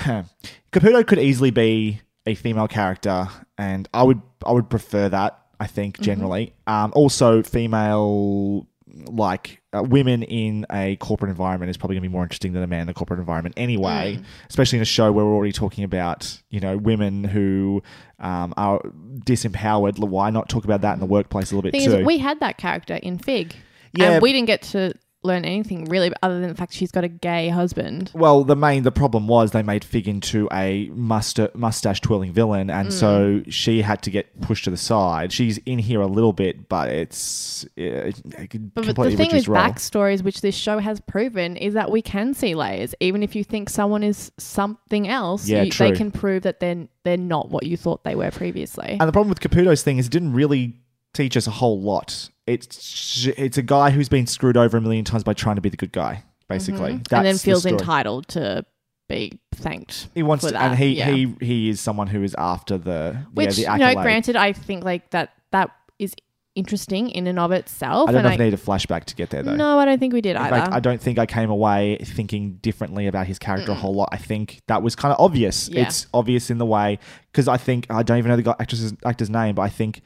Caputo 0.72 1.06
could 1.06 1.18
easily 1.18 1.50
be 1.50 2.00
a 2.26 2.34
female 2.34 2.68
character, 2.68 3.28
and 3.58 3.88
I 3.94 4.02
would 4.02 4.20
I 4.46 4.52
would 4.52 4.68
prefer 4.70 5.08
that. 5.08 5.36
I 5.58 5.66
think 5.66 5.96
Mm-hmm. 5.96 6.04
generally, 6.04 6.54
um, 6.66 6.92
also 6.94 7.42
female 7.42 8.66
like 9.06 9.62
uh, 9.72 9.82
women 9.84 10.22
in 10.24 10.66
a 10.72 10.96
corporate 10.96 11.30
environment 11.30 11.70
is 11.70 11.76
probably 11.76 11.94
going 11.94 12.02
to 12.02 12.08
be 12.08 12.12
more 12.12 12.22
interesting 12.24 12.52
than 12.54 12.62
a 12.62 12.66
man 12.66 12.82
in 12.82 12.88
a 12.88 12.94
corporate 12.94 13.20
environment 13.20 13.54
anyway. 13.56 14.16
Mm. 14.18 14.24
Especially 14.48 14.78
in 14.78 14.82
a 14.82 14.86
show 14.86 15.12
where 15.12 15.24
we're 15.24 15.34
already 15.34 15.52
talking 15.52 15.84
about 15.84 16.40
you 16.50 16.60
know 16.60 16.76
women 16.76 17.22
who 17.24 17.82
um, 18.18 18.52
are 18.56 18.80
disempowered. 19.24 19.98
Why 19.98 20.30
not 20.30 20.48
talk 20.48 20.64
about 20.64 20.80
that 20.80 20.94
in 20.94 21.00
the 21.00 21.06
workplace 21.06 21.52
a 21.52 21.54
little 21.54 21.70
bit 21.70 21.72
Thing 21.78 21.88
too? 21.90 21.98
is, 21.98 22.06
we 22.06 22.18
had 22.18 22.40
that 22.40 22.56
character 22.58 22.94
in 22.96 23.18
Fig, 23.18 23.54
Yeah. 23.92 24.12
and 24.12 24.22
we 24.22 24.32
didn't 24.32 24.46
get 24.46 24.62
to 24.62 24.92
learn 25.22 25.44
anything 25.44 25.84
really, 25.84 26.10
other 26.22 26.40
than 26.40 26.48
the 26.48 26.54
fact 26.54 26.72
she's 26.72 26.90
got 26.90 27.04
a 27.04 27.08
gay 27.08 27.48
husband. 27.50 28.10
Well, 28.14 28.42
the 28.44 28.56
main 28.56 28.84
the 28.84 28.90
problem 28.92 29.28
was 29.28 29.50
they 29.50 29.62
made 29.62 29.84
Fig 29.84 30.08
into 30.08 30.48
a 30.52 30.88
musta- 30.94 31.50
mustache 31.54 32.00
twirling 32.00 32.32
villain, 32.32 32.70
and 32.70 32.88
Mm. 32.88 32.92
so 32.92 33.42
she 33.48 33.82
had 33.82 34.00
to 34.02 34.10
get 34.10 34.40
pushed 34.40 34.64
to 34.64 34.70
the 34.70 34.76
side. 34.78 35.32
She's 35.32 35.58
in 35.58 35.78
here 35.78 36.00
a 36.00 36.06
little 36.06 36.32
bit, 36.32 36.68
but 36.68 36.88
it's 36.88 37.64
uh, 37.78 38.10
But 38.38 38.50
completely 38.50 39.10
the 39.10 39.16
thing 39.16 39.30
with 39.32 39.48
role. 39.48 39.60
backstories, 39.62 40.22
which 40.22 40.40
this 40.40 40.54
show 40.54 40.78
has 40.78 41.00
proven, 41.00 41.56
is 41.56 41.74
that 41.74 41.90
we 41.90 42.00
can 42.02 42.32
see 42.34 42.54
layers. 42.54 42.94
Even 43.00 43.22
if 43.22 43.36
you 43.36 43.44
think 43.44 43.68
someone 43.68 44.02
is 44.02 44.32
something 44.38 45.06
else, 45.06 45.46
Yeah, 45.48 45.62
you, 45.62 45.70
they 45.72 45.92
can 45.92 46.10
prove 46.10 46.42
that 46.44 46.60
they're 46.60 46.86
they're 47.02 47.16
not 47.16 47.48
what 47.50 47.64
you 47.64 47.76
thought 47.78 48.04
they 48.04 48.14
were 48.14 48.30
previously. 48.30 48.96
And 49.00 49.08
the 49.08 49.12
problem 49.12 49.30
with 49.30 49.40
Caputo's 49.40 49.82
thing 49.82 49.96
is 49.96 50.06
it 50.06 50.12
didn't 50.12 50.34
really 50.34 50.79
teach 51.14 51.36
us 51.36 51.46
a 51.46 51.50
whole 51.50 51.80
lot. 51.80 52.30
It's 52.46 53.26
it's 53.36 53.58
a 53.58 53.62
guy 53.62 53.90
who's 53.90 54.08
been 54.08 54.26
screwed 54.26 54.56
over 54.56 54.76
a 54.76 54.80
million 54.80 55.04
times 55.04 55.24
by 55.24 55.34
trying 55.34 55.56
to 55.56 55.62
be 55.62 55.68
the 55.68 55.76
good 55.76 55.92
guy, 55.92 56.24
basically. 56.48 56.80
Mm-hmm. 56.80 56.96
and 56.96 57.06
then 57.06 57.24
That's 57.24 57.42
the 57.42 57.50
feels 57.50 57.66
entitled 57.66 58.28
to 58.28 58.64
be 59.08 59.38
thanked. 59.54 60.08
He 60.14 60.22
wants 60.22 60.44
to, 60.44 60.52
that, 60.52 60.62
and 60.62 60.78
he, 60.78 60.98
yeah. 60.98 61.10
he 61.10 61.34
he 61.40 61.68
is 61.68 61.80
someone 61.80 62.06
who 62.06 62.22
is 62.22 62.34
after 62.38 62.78
the 62.78 63.26
Which 63.34 63.58
yeah, 63.58 63.76
the 63.76 63.84
you 63.84 63.94
know, 63.94 64.02
granted, 64.02 64.36
I 64.36 64.52
think 64.52 64.84
like 64.84 65.10
that 65.10 65.30
that 65.52 65.70
is 65.98 66.14
interesting 66.54 67.10
in 67.10 67.26
and 67.26 67.38
of 67.38 67.52
itself. 67.52 68.08
I 68.08 68.12
don't 68.12 68.22
know 68.22 68.30
if 68.30 68.40
I 68.40 68.44
need 68.44 68.54
a 68.54 68.58
flashback 68.58 69.04
to 69.04 69.14
get 69.14 69.30
there 69.30 69.42
though. 69.42 69.54
no, 69.54 69.78
I 69.78 69.84
don't 69.84 69.98
think 69.98 70.12
we 70.12 70.20
did 70.20 70.36
In 70.36 70.42
either. 70.42 70.56
fact, 70.56 70.72
I 70.72 70.80
don't 70.80 71.00
think 71.00 71.18
I 71.18 71.26
came 71.26 71.50
away 71.50 71.98
thinking 71.98 72.54
differently 72.54 73.06
about 73.06 73.26
his 73.26 73.38
character 73.38 73.72
a 73.72 73.74
whole 73.74 73.94
lot. 73.94 74.08
I 74.12 74.16
think 74.16 74.60
that 74.66 74.82
was 74.82 74.96
kind 74.96 75.12
of 75.12 75.20
obvious. 75.20 75.68
Yeah. 75.68 75.82
It's 75.82 76.06
obvious 76.12 76.50
in 76.50 76.58
the 76.58 76.66
way 76.66 76.98
because 77.30 77.48
I 77.48 77.56
think 77.56 77.86
I 77.90 78.02
don't 78.02 78.18
even 78.18 78.30
know 78.30 78.36
the 78.36 78.56
actress's 78.60 78.94
actor's 79.04 79.30
name, 79.30 79.54
but 79.54 79.62
I 79.62 79.68
think 79.68 80.02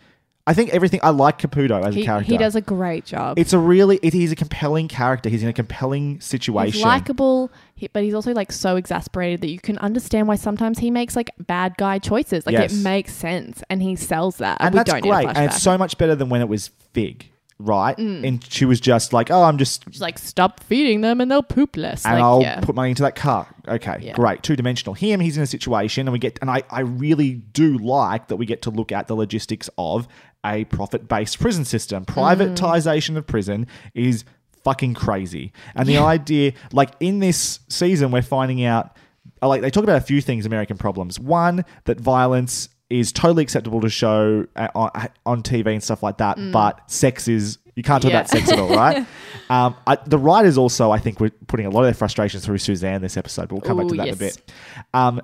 I 0.47 0.53
think 0.53 0.71
everything. 0.75 1.01
I 1.03 1.09
like 1.09 1.39
Caputo 1.39 1.83
as 1.83 1.97
a 1.97 2.03
character. 2.03 2.31
he 2.31 2.37
does 2.37 2.55
a 2.55 2.61
great 2.61 3.07
job. 3.07 3.39
It's 3.39 3.55
a 3.55 3.59
really. 3.59 3.99
It, 4.03 4.13
he's 4.13 4.31
a 4.31 4.37
compelling 4.37 4.89
character. 4.89 5.31
He's 5.31 5.43
in 5.43 5.49
a 5.49 5.55
compelling 5.55 6.21
situation. 6.21 6.75
He's 6.75 6.85
likable, 6.85 7.51
but 7.95 8.03
he's 8.03 8.13
also 8.13 8.33
like 8.35 8.53
so 8.53 8.77
exasperated 8.77 9.41
that 9.41 9.49
you 9.49 9.59
can 9.59 9.79
understand 9.79 10.29
why 10.29 10.35
sometimes 10.37 10.79
he 10.79 10.91
makes 10.91 11.17
like 11.17 11.31
bad 11.39 11.77
guy 11.79 11.99
choices. 11.99 12.45
Like 12.45 12.53
Yes. 12.55 12.75
it 12.75 12.83
makes 12.83 13.15
sense, 13.15 13.63
and 13.71 13.83
he 13.83 13.97
sells 13.97 14.37
that. 14.37 14.59
and 14.61 14.75
we 14.75 14.79
that's 14.81 14.91
don't 14.91 15.01
great. 15.01 15.29
And 15.29 15.47
it's 15.47 15.63
so 15.63 15.79
much 15.79 15.97
better 15.97 16.15
than 16.15 16.29
when 16.29 16.43
it 16.43 16.49
was 16.49 16.69
Fig, 16.93 17.31
right? 17.59 17.97
Mm. 17.97 18.29
And 18.29 18.45
she 18.53 18.67
was 18.67 18.81
just 18.81 19.15
like, 19.15 19.31
"Oh, 19.31 19.45
I'm 19.45 19.57
just 19.57 19.85
She's 19.91 20.03
like, 20.03 20.19
stop 20.19 20.61
feeding 20.61 21.01
them, 21.01 21.23
and 21.23 21.31
they'll 21.31 21.43
poop 21.43 21.75
less. 21.79 22.05
and 22.05 22.17
like, 22.17 22.23
I'll 22.23 22.43
yeah. 22.43 22.61
put 22.61 22.75
money 22.75 22.91
into 22.91 23.03
that 23.03 23.17
car. 23.17 23.47
Okay, 23.67 23.97
Yeah. 24.03 24.13
great. 24.13 24.43
Two 24.43 24.57
dimensional. 24.57 24.93
Him, 24.93 25.21
he's 25.21 25.39
in 25.39 25.43
a 25.43 25.47
situation, 25.47 26.07
and 26.07 26.13
we 26.13 26.19
get, 26.19 26.39
and 26.43 26.51
I, 26.51 26.65
I 26.71 26.81
really 26.81 27.33
do 27.33 27.79
like 27.79 28.29
that 28.29 28.37
we 28.37 28.45
get 28.45 28.61
to 28.63 28.71
look 28.71 28.93
at 28.93 29.07
the 29.09 29.17
logistics 29.17 29.71
of 29.79 30.07
a 30.45 30.65
profit 30.65 31.09
based 31.09 31.39
prison 31.39 31.65
system. 31.65 32.05
Privatization 32.05 33.17
of 33.17 33.27
prison 33.27 33.67
is 33.95 34.25
fucking 34.63 34.95
crazy. 34.95 35.53
And 35.75 35.89
the 35.89 35.99
idea, 35.99 36.53
like 36.73 36.91
in 37.01 37.21
this 37.21 37.61
season, 37.69 38.11
we're 38.11 38.23
finding 38.23 38.65
out, 38.65 38.97
uh, 39.43 39.49
like 39.49 39.61
they 39.61 39.71
talk 39.71 39.85
about 39.85 39.99
a 39.99 40.05
few 40.05 40.21
things, 40.21 40.47
American 40.47 40.77
problems. 40.77 41.21
One, 41.21 41.65
that 41.85 42.01
violence 42.01 42.69
is 42.91 43.13
totally 43.13 43.43
acceptable 43.43 43.81
to 43.81 43.89
show 43.89 44.47
uh, 44.57 44.69
on, 44.75 44.91
on 45.27 45.43
TV 45.43 45.73
and 45.73 45.83
stuff 45.83 46.03
like 46.03 46.19
that, 46.19 46.39
but 46.53 46.91
sex 46.91 47.29
is 47.29 47.59
you 47.75 47.83
can't 47.83 48.01
talk 48.03 48.13
Yeah. 48.13 48.19
about 48.21 48.31
sex 48.31 48.53
at 48.53 48.59
all, 48.59 48.69
right? 48.69 48.99
um, 49.51 49.75
I, 49.87 49.97
the 50.07 50.19
writers 50.19 50.57
also, 50.57 50.93
I 50.93 50.99
think, 50.99 51.19
were 51.19 51.31
putting 51.49 51.67
a 51.67 51.71
lot 51.71 51.81
of 51.81 51.87
their 51.87 51.95
frustrations 51.95 52.45
through 52.45 52.59
Suzanne 52.59 53.01
this 53.03 53.17
episode, 53.17 53.49
but 53.49 53.55
we'll 53.55 53.63
come 53.63 53.79
back 53.79 53.89
to 53.89 53.97
that 53.97 54.07
yes. 54.07 54.21
in 54.21 54.23
a 54.23 54.31
bit. 54.31 54.53
Um, 54.93 55.23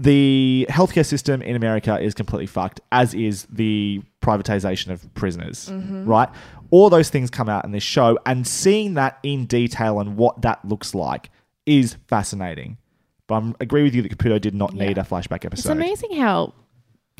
the 0.00 0.66
healthcare 0.70 1.04
system 1.04 1.42
in 1.42 1.56
America 1.56 2.00
is 2.00 2.14
completely 2.14 2.46
fucked, 2.46 2.80
as 2.90 3.12
is 3.14 3.46
the 3.50 4.02
privatization 4.22 4.88
of 4.90 5.12
prisoners, 5.14 5.68
Mm-hmm. 5.68 6.06
right? 6.06 6.28
All 6.70 6.88
those 6.88 7.10
things 7.10 7.30
come 7.30 7.48
out 7.48 7.64
in 7.64 7.72
this 7.72 7.82
show, 7.82 8.18
and 8.24 8.46
seeing 8.46 8.94
that 8.94 9.18
in 9.22 9.46
detail 9.46 10.00
and 10.00 10.16
what 10.16 10.40
that 10.42 10.64
looks 10.64 10.94
like 10.94 11.30
is 11.66 11.96
fascinating. 12.06 12.78
But 13.26 13.42
I 13.42 13.52
agree 13.60 13.82
with 13.82 13.94
you 13.94 14.02
that 14.02 14.16
Caputo 14.16 14.40
did 14.40 14.54
not 14.54 14.72
need 14.72 14.96
a 14.96 15.02
flashback 15.02 15.44
episode. 15.44 15.52
It's 15.52 15.66
amazing 15.66 16.16
how 16.16 16.54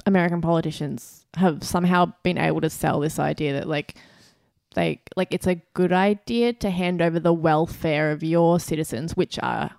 American 0.06 0.40
politicians 0.40 1.26
have 1.34 1.62
somehow 1.62 2.12
been 2.22 2.38
able 2.38 2.60
to 2.62 2.70
sell 2.70 3.00
this 3.00 3.18
idea 3.18 3.52
that 3.54 3.68
like 3.68 3.94
they 4.74 5.00
like 5.16 5.34
it's 5.34 5.46
a 5.46 5.56
good 5.74 5.92
idea 5.92 6.52
to 6.54 6.70
hand 6.70 7.02
over 7.02 7.20
the 7.20 7.32
welfare 7.32 8.12
of 8.12 8.22
your 8.22 8.58
citizens, 8.60 9.16
which 9.16 9.38
are 9.42 9.70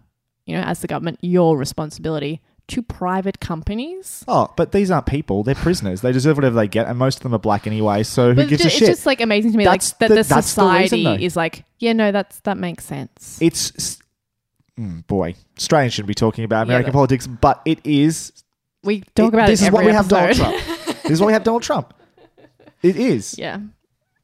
you 0.45 0.55
know, 0.55 0.63
as 0.63 0.81
the 0.81 0.87
government, 0.87 1.17
your 1.21 1.57
responsibility 1.57 2.41
to 2.71 2.81
private 2.81 3.39
companies. 3.39 4.23
Oh, 4.27 4.51
but 4.57 4.71
these 4.71 4.91
aren't 4.91 5.05
people; 5.05 5.43
they're 5.43 5.55
prisoners. 5.55 6.01
They 6.01 6.11
deserve 6.11 6.37
whatever 6.37 6.55
they 6.55 6.67
get, 6.67 6.87
and 6.87 6.97
most 6.97 7.17
of 7.19 7.23
them 7.23 7.33
are 7.33 7.39
black 7.39 7.67
anyway. 7.67 8.03
So 8.03 8.29
who 8.29 8.35
But 8.35 8.49
gives 8.49 8.61
ju- 8.63 8.67
a 8.67 8.71
shit? 8.71 8.81
it's 8.83 8.89
just 8.97 9.05
like 9.05 9.21
amazing 9.21 9.51
to 9.53 9.57
me, 9.57 9.63
That's 9.65 9.91
like 9.93 9.99
that 9.99 10.07
the- 10.09 10.15
the, 10.23 10.23
that's 10.23 10.53
the 10.55 10.63
reason, 10.63 10.99
society 10.99 11.25
is 11.25 11.35
like, 11.35 11.63
yeah, 11.79 11.93
no, 11.93 12.11
that's 12.11 12.39
that 12.41 12.57
makes 12.57 12.83
sense. 12.85 13.37
it's 13.41 13.99
mm, 14.79 15.05
boy, 15.07 15.35
Australians 15.57 15.93
shouldn't 15.93 16.07
be 16.07 16.13
talking 16.13 16.43
about 16.43 16.63
American 16.67 16.91
but- 16.91 16.97
politics, 16.97 17.27
but 17.27 17.61
it 17.65 17.79
is. 17.83 18.31
we 18.83 19.01
talk 19.15 19.33
about 19.33 19.47
this 19.47 19.61
it 19.61 19.65
is 19.67 19.71
what 19.71 19.85
we 19.85 19.91
have 19.91 20.07
Donald. 20.07 20.35
Trump. 20.35 20.55
this 21.03 21.11
is 21.11 21.21
why 21.21 21.27
we 21.27 21.33
have 21.33 21.43
Donald 21.43 21.63
Trump. 21.63 21.93
It 22.81 22.95
is. 22.95 23.37
yeah. 23.37 23.59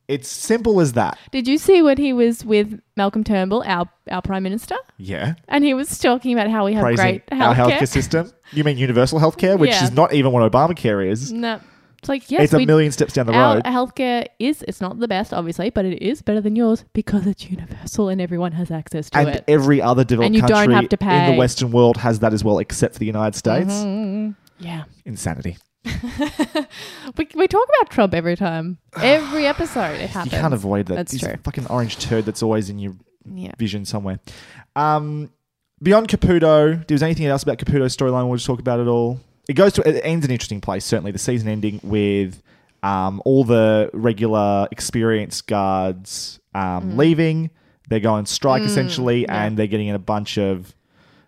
It's 0.07 0.29
simple 0.29 0.79
as 0.79 0.93
that. 0.93 1.17
Did 1.31 1.49
you 1.49 1.57
see 1.57 1.81
when 1.81 1.97
he 1.97 2.13
was 2.13 2.45
with 2.45 2.79
Malcolm 2.95 3.25
Turnbull, 3.25 3.61
our 3.67 3.89
our 4.09 4.21
prime 4.21 4.41
minister, 4.41 4.77
Yeah. 4.97 5.33
and 5.49 5.65
he 5.65 5.73
was 5.73 5.99
talking 5.99 6.31
about 6.33 6.49
how 6.49 6.63
we 6.63 6.73
have 6.75 6.83
Praising 6.83 7.03
great 7.05 7.23
our 7.29 7.53
healthcare? 7.53 7.71
healthcare 7.79 7.87
system. 7.89 8.31
You 8.51 8.63
mean 8.63 8.77
universal 8.77 9.19
healthcare, 9.19 9.57
which 9.59 9.71
Yeah. 9.71 9.83
is 9.83 9.91
not 9.91 10.13
even 10.13 10.31
what 10.31 10.49
Obamacare 10.51 11.05
is. 11.09 11.31
No, 11.33 11.59
it's 11.99 12.07
like 12.09 12.29
yes, 12.31 12.43
it's 12.45 12.53
a 12.53 12.57
we, 12.57 12.65
million 12.65 12.91
steps 12.91 13.13
down 13.13 13.25
the 13.25 13.33
our 13.33 13.55
road. 13.55 13.63
healthcare 13.65 14.25
is 14.39 14.63
it's 14.67 14.79
not 14.81 14.99
the 14.99 15.07
best, 15.07 15.33
obviously, 15.33 15.69
but 15.69 15.83
it 15.85 16.01
is 16.01 16.21
better 16.21 16.39
than 16.41 16.55
yours 16.55 16.85
because 16.93 17.27
it's 17.27 17.49
universal 17.49 18.07
and 18.09 18.21
everyone 18.21 18.53
has 18.53 18.71
access 18.71 19.09
to 19.09 19.19
it. 19.19 19.21
and 19.27 19.35
it. 19.37 19.43
every 19.47 19.81
other 19.81 20.03
developed 20.03 20.27
And 20.27 20.35
you 20.35 20.41
don't 20.41 20.51
country 20.51 20.75
have 20.75 20.89
to 20.89 20.95
in 21.01 21.07
pay. 21.09 21.31
the 21.31 21.37
Western 21.37 21.71
world 21.71 21.97
has 21.97 22.19
that 22.19 22.33
as 22.33 22.43
well, 22.43 22.59
except 22.59 22.93
for 22.93 22.99
the 22.99 23.05
United 23.05 23.35
States. 23.37 23.73
Mhm. 23.73 24.35
Yeah. 24.59 24.83
Insanity. 25.05 25.57
We, 27.17 27.27
we 27.35 27.47
talk 27.47 27.67
about 27.79 27.89
Trump 27.89 28.13
every 28.13 28.35
time. 28.35 28.77
Every 29.01 29.45
episode 29.53 29.99
it 29.99 30.09
happens. 30.09 30.33
You 30.33 30.39
can't 30.39 30.53
avoid 30.53 30.85
that. 30.87 30.95
That's 30.95 31.11
He's 31.11 31.21
true. 31.21 31.31
a 31.33 31.37
fucking 31.37 31.67
orange 31.67 31.97
turd 31.97 32.25
that's 32.25 32.43
always 32.43 32.69
in 32.69 32.79
your 32.79 32.93
Yeah. 33.25 33.51
vision 33.57 33.85
somewhere. 33.85 34.19
Um, 34.75 35.31
beyond 35.81 36.07
Caputo, 36.07 36.85
there 36.87 36.95
was 36.95 37.03
anything 37.03 37.25
else 37.25 37.43
about 37.43 37.57
Caputo's 37.57 37.95
storyline? 37.95 38.27
We'll 38.27 38.37
just 38.37 38.47
talk 38.47 38.59
about 38.59 38.79
it 38.79 38.87
all. 38.87 39.19
It 39.49 39.53
goes 39.53 39.73
to 39.73 39.87
it 39.87 40.01
ends 40.03 40.25
an 40.25 40.31
interesting 40.31 40.61
place. 40.61 40.83
Certainly, 40.85 41.11
the 41.11 41.19
season 41.19 41.47
ending 41.47 41.79
with 41.83 42.41
um, 42.83 43.21
all 43.25 43.43
the 43.43 43.89
regular 43.93 44.67
experienced 44.71 45.47
guards 45.47 46.39
um, 46.53 46.97
leaving. 46.97 47.49
They're 47.89 47.99
going 48.01 48.25
strike 48.25 48.63
essentially, 48.63 49.21
Mm. 49.21 49.27
yeah. 49.27 49.43
and 49.45 49.57
they're 49.57 49.67
getting 49.67 49.87
in 49.87 49.95
a 49.95 49.99
bunch 49.99 50.37
of 50.37 50.75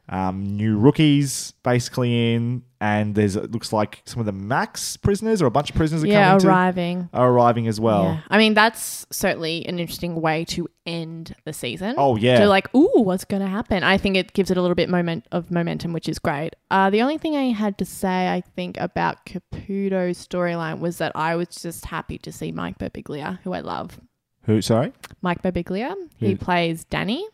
um, 0.10 0.58
new 0.58 0.78
rookies 0.78 1.54
basically 1.64 2.34
in. 2.34 2.64
And 2.82 3.14
there's 3.16 3.36
it 3.36 3.52
looks 3.52 3.74
like 3.74 4.02
some 4.06 4.22
of 4.22 4.26
the 4.26 4.32
max 4.32 4.96
prisoners 4.96 5.42
or 5.42 5.48
a 5.48 5.52
bunch 5.52 5.70
of 5.70 5.76
prisoners 5.76 6.02
are 6.04 6.08
Yeah, 6.08 6.28
coming 6.30 6.40
to- 6.40 6.48
arriving. 6.48 7.10
are 7.14 7.30
arriving 7.30 7.68
as 7.68 7.78
well. 7.78 8.06
Yeah. 8.06 8.20
I 8.30 8.38
mean, 8.38 8.54
that's 8.54 9.06
certainly 9.12 9.66
an 9.68 9.80
interesting 9.80 10.22
way 10.22 10.46
to 10.46 10.66
end 10.86 11.36
the 11.44 11.52
season. 11.52 11.96
Oh 11.98 12.16
yeah, 12.16 12.40
To 12.40 12.48
like, 12.48 12.74
ooh, 12.74 13.02
what's 13.02 13.26
going 13.26 13.42
to 13.42 13.50
happen? 13.50 13.84
I 13.84 13.98
think 13.98 14.16
it 14.16 14.32
gives 14.32 14.50
it 14.50 14.56
a 14.56 14.62
little 14.62 14.76
bit 14.76 14.88
moment 14.90 15.26
of 15.34 15.52
momentum, 15.52 15.92
which 15.92 16.08
is 16.08 16.20
great. 16.20 16.56
Uh, 16.72 16.90
the 16.90 17.02
only 17.02 17.18
thing 17.18 17.36
I 17.36 17.52
had 17.52 17.78
to 17.80 17.86
say, 17.86 18.30
I 18.30 18.42
think, 18.56 18.78
about 18.80 19.26
Caputo's 19.26 20.26
storyline 20.26 20.80
was 20.80 21.00
that 21.00 21.12
I 21.16 21.36
was 21.36 21.50
just 21.50 21.86
happy 21.86 22.18
to 22.20 22.32
see 22.32 22.52
Mike 22.54 22.78
Birbiglia, 22.80 23.40
who 23.44 23.52
I 23.54 23.60
love. 23.60 24.00
who? 24.44 24.62
Sorry, 24.62 24.94
Mike 25.22 25.42
Birbiglia, 25.44 25.94
he 26.18 26.34
plays 26.36 26.86
Danny, 26.86 27.28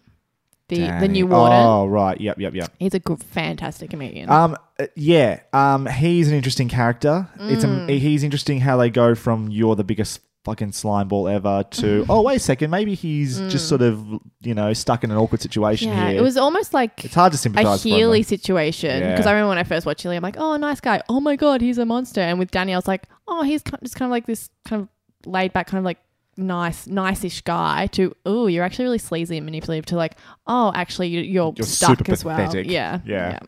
the 0.70 0.80
the 1.00 1.08
new 1.08 1.28
warden. 1.28 1.58
Oh 1.58 1.86
right, 1.88 2.20
yep, 2.20 2.40
yep, 2.40 2.54
yep. 2.56 2.72
He's 2.80 2.94
a 2.94 3.00
good, 3.00 3.24
fantastic 3.24 3.90
comedian. 3.92 4.30
Um, 4.30 4.58
uh, 4.80 4.88
yeah. 4.96 5.42
Um, 5.54 5.86
he's 5.86 6.28
an 6.28 6.34
interesting 6.36 6.70
character. 6.70 7.28
It's 7.40 7.64
Mm. 7.64 7.90
a, 7.90 8.00
he's 8.00 8.24
interesting 8.24 8.60
how 8.62 8.78
they 8.78 8.90
go 8.90 9.16
from 9.16 9.50
you're 9.50 9.76
the 9.76 9.84
biggest 9.84 10.22
fucking 10.44 10.72
slime 10.72 11.08
ball 11.08 11.28
ever 11.28 11.64
to 11.72 12.06
oh 12.10 12.22
wait 12.22 12.36
a 12.36 12.40
second 12.40 12.70
maybe 12.70 12.94
he's 12.94 13.40
just 13.50 13.68
sort 13.68 13.82
of 13.82 14.06
you 14.42 14.54
know 14.54 14.72
stuck 14.74 15.04
in 15.04 15.10
an 15.10 15.18
awkward 15.18 15.42
situation 15.42 15.90
Mm. 15.92 15.96
yeah, 15.96 16.10
here. 16.10 16.20
it 16.20 16.22
was 16.22 16.38
almost 16.38 16.72
like 16.72 17.04
it's 17.04 17.16
hard 17.16 17.32
to 17.32 17.36
a 17.36 17.38
sympathize. 17.40 17.82
for 17.82 17.88
him, 17.90 17.96
Healy 17.96 18.20
though. 18.22 18.28
situation 18.28 19.00
Yeah. 19.02 19.10
because 19.14 19.26
I 19.26 19.32
remember 19.32 19.50
when 19.50 19.58
I 19.58 19.64
first 19.64 19.88
watched 19.88 20.04
Healy, 20.04 20.16
I'm 20.18 20.22
like, 20.22 20.38
oh, 20.38 20.56
nice 20.58 20.80
guy. 20.80 21.02
Oh 21.10 21.20
my 21.20 21.36
god, 21.36 21.62
he's 21.62 21.80
a 21.80 21.86
monster. 21.86 22.22
And 22.22 22.38
with 22.38 22.52
Danny, 22.52 22.74
I 22.74 22.78
was 22.78 22.88
like, 22.88 23.08
oh, 23.28 23.42
he's 23.42 23.64
ki- 23.64 23.72
just 23.82 23.96
kind 23.96 24.08
of 24.08 24.12
like 24.12 24.28
this 24.28 24.50
kind 24.66 24.84
of 24.84 24.88
laid 25.26 25.52
back, 25.52 25.66
kind 25.66 25.80
of 25.80 25.86
like 25.86 25.98
nice, 26.38 26.88
nice-ish 26.88 27.42
guy. 27.42 27.88
To 27.88 28.14
oh, 28.26 28.48
you're 28.48 28.64
actually 28.64 28.86
really 28.86 28.98
sleazy 28.98 29.38
and 29.38 29.46
manipulative. 29.46 29.86
To 29.88 29.96
like, 29.96 30.18
oh, 30.48 30.72
actually, 30.76 31.08
you- 31.10 31.22
you're, 31.22 31.54
You're 31.56 31.66
stuck 31.66 31.98
super 32.00 32.12
as 32.12 32.26
well. 32.26 32.38
pathetic. 32.38 32.68
Yeah, 32.70 33.00
Yeah. 33.06 33.40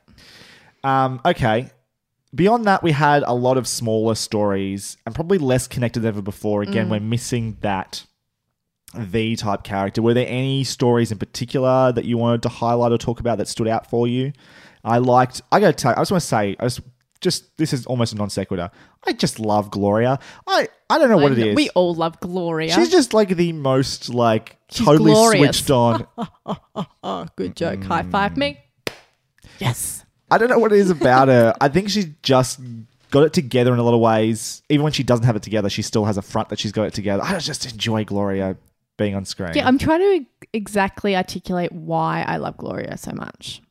Um, 0.84 1.20
okay. 1.26 1.70
Beyond 2.36 2.66
that, 2.66 2.84
we 2.84 2.92
had 2.92 3.24
a 3.26 3.34
lot 3.34 3.58
of 3.58 3.68
smaller 3.68 4.14
stories 4.16 4.98
and 5.06 5.16
probably 5.16 5.38
less 5.38 5.68
connected 5.68 6.02
than 6.02 6.10
ever 6.10 6.22
before. 6.22 6.62
Again, 6.62 6.88
Mm. 6.88 6.92
we're 6.92 7.00
missing 7.00 7.58
that 7.62 8.06
V 8.94 9.36
type 9.36 9.64
character. 9.64 10.02
Were 10.02 10.14
there 10.14 10.28
any 10.28 10.64
stories 10.64 11.12
in 11.12 11.18
particular 11.18 11.92
that 11.94 12.06
you 12.06 12.18
wanted 12.18 12.42
to 12.44 12.50
highlight 12.50 12.92
or 12.92 12.98
talk 12.98 13.20
about 13.20 13.38
that 13.38 13.48
stood 13.48 13.68
out 13.68 13.90
for 13.90 14.08
you? 14.08 14.34
I 14.84 15.00
liked. 15.00 15.42
I 15.52 15.60
gotta 15.60 15.74
tell. 15.74 15.92
You, 15.92 15.96
I 15.98 16.02
just 16.02 16.12
want 16.12 16.22
to 16.22 16.28
say. 16.28 16.56
I 16.60 16.66
just. 16.66 16.82
Just 17.22 17.58
this 17.58 17.74
is 17.74 17.86
almost 17.86 18.14
a 18.14 18.16
non 18.16 18.30
sequitur. 18.30 18.70
I 19.06 19.14
just 19.14 19.40
love 19.40 19.72
Gloria. 19.72 20.20
I 20.46 20.68
I 20.90 20.98
don't 21.00 21.10
know 21.10 21.18
what 21.18 21.32
it 21.32 21.40
is. 21.40 21.56
We 21.56 21.70
all 21.72 21.94
love 21.94 22.20
Gloria. 22.20 22.74
She's 22.74 22.90
just 22.92 23.14
like 23.14 23.30
the 23.30 23.54
most 23.54 24.10
like 24.10 24.58
She's 24.70 24.86
totally 24.86 25.12
glorious. 25.12 25.58
switched 25.58 25.72
on. 25.72 26.08
oh, 27.04 27.26
good 27.36 27.56
joke. 27.56 27.84
High 27.84 28.04
five 28.04 28.38
me. 28.38 28.60
Yes. 29.60 30.06
I 30.30 30.38
don't 30.38 30.50
know 30.50 30.60
what 30.60 30.74
it 30.74 30.80
is 30.80 30.90
about 30.90 31.30
her. 31.30 31.54
I 31.62 31.70
think 31.70 31.90
she's 31.90 32.08
just 32.22 32.60
got 33.12 33.24
it 33.24 33.34
together 33.34 33.74
in 33.74 33.80
a 33.80 33.84
lot 33.84 33.94
of 33.94 34.02
ways. 34.02 34.62
Even 34.70 34.84
when 34.84 34.92
she 34.92 35.04
doesn't 35.04 35.26
have 35.26 35.36
it 35.36 35.44
together, 35.44 35.70
she 35.70 35.82
still 35.82 36.06
has 36.06 36.18
a 36.18 36.22
front 36.22 36.50
that 36.50 36.60
she's 36.60 36.72
got 36.74 36.84
it 36.84 36.94
together. 36.94 37.24
I 37.24 37.40
just 37.40 37.72
enjoy 37.72 38.04
Gloria 38.04 38.58
being 38.98 39.16
on 39.16 39.26
screen. 39.26 39.54
Yeah, 39.56 39.68
I'm 39.68 39.78
trying 39.78 40.00
to 40.00 40.26
exactly 40.54 41.16
articulate 41.16 41.72
why 41.72 42.24
I 42.28 42.38
love 42.38 42.58
Gloria 42.58 42.98
so 42.98 43.12
much. 43.14 43.62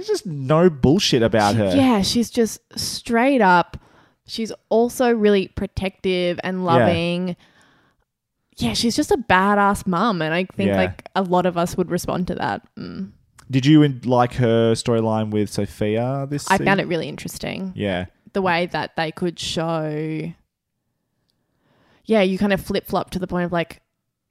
There's 0.00 0.08
just 0.08 0.24
no 0.24 0.70
bullshit 0.70 1.22
about 1.22 1.56
her. 1.56 1.76
Yeah, 1.76 2.00
she's 2.00 2.30
just 2.30 2.58
straight 2.78 3.42
up. 3.42 3.76
She's 4.26 4.50
also 4.70 5.12
really 5.12 5.48
protective 5.48 6.40
and 6.42 6.64
loving. 6.64 7.36
Yeah, 8.56 8.72
she's 8.72 8.96
just 8.96 9.10
a 9.10 9.18
badass 9.18 9.86
mum, 9.86 10.22
and 10.22 10.32
I 10.32 10.44
think 10.56 10.68
Yeah. 10.68 10.76
like 10.76 11.06
a 11.14 11.20
lot 11.20 11.44
of 11.44 11.58
us 11.58 11.76
would 11.76 11.90
respond 11.90 12.28
to 12.28 12.34
that. 12.36 12.62
Mm. 12.78 13.10
Did 13.50 13.66
you 13.66 13.82
en- 13.82 14.00
like 14.06 14.32
her 14.36 14.72
storyline 14.72 15.28
with 15.32 15.50
Sophia 15.52 16.26
this 16.30 16.50
I 16.50 16.56
found 16.56 16.80
it 16.80 16.86
really 16.86 17.06
interesting 17.08 17.72
Yeah. 17.76 18.06
the 18.32 18.40
way 18.40 18.64
that 18.72 18.96
they 18.96 19.12
could 19.12 19.38
show. 19.38 20.32
Yeah, 22.06 22.22
you 22.22 22.38
kind 22.38 22.54
of 22.54 22.60
flip 22.62 22.86
flop 22.86 23.10
to 23.10 23.18
the 23.18 23.26
point 23.26 23.44
of 23.44 23.52
like, 23.52 23.82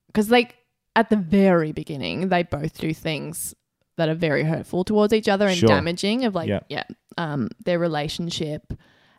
because 0.08 0.32
like 0.32 0.56
at 0.96 1.12
the 1.12 1.16
very 1.16 1.74
beginning, 1.74 2.30
they 2.30 2.42
both 2.42 2.78
do 2.80 2.92
things 2.92 3.54
that 4.00 4.10
are 4.10 4.16
very 4.16 4.44
hurtful 4.44 4.84
towards 4.84 5.14
each 5.14 5.30
other 5.30 5.48
and 5.48 5.58
Sure. 5.58 5.70
damaging 5.70 6.26
of 6.26 6.34
like, 6.36 6.50
Yeah. 6.50 6.62
yeah, 6.70 6.84
um, 7.18 7.50
their 7.64 7.78
relationship, 7.80 8.74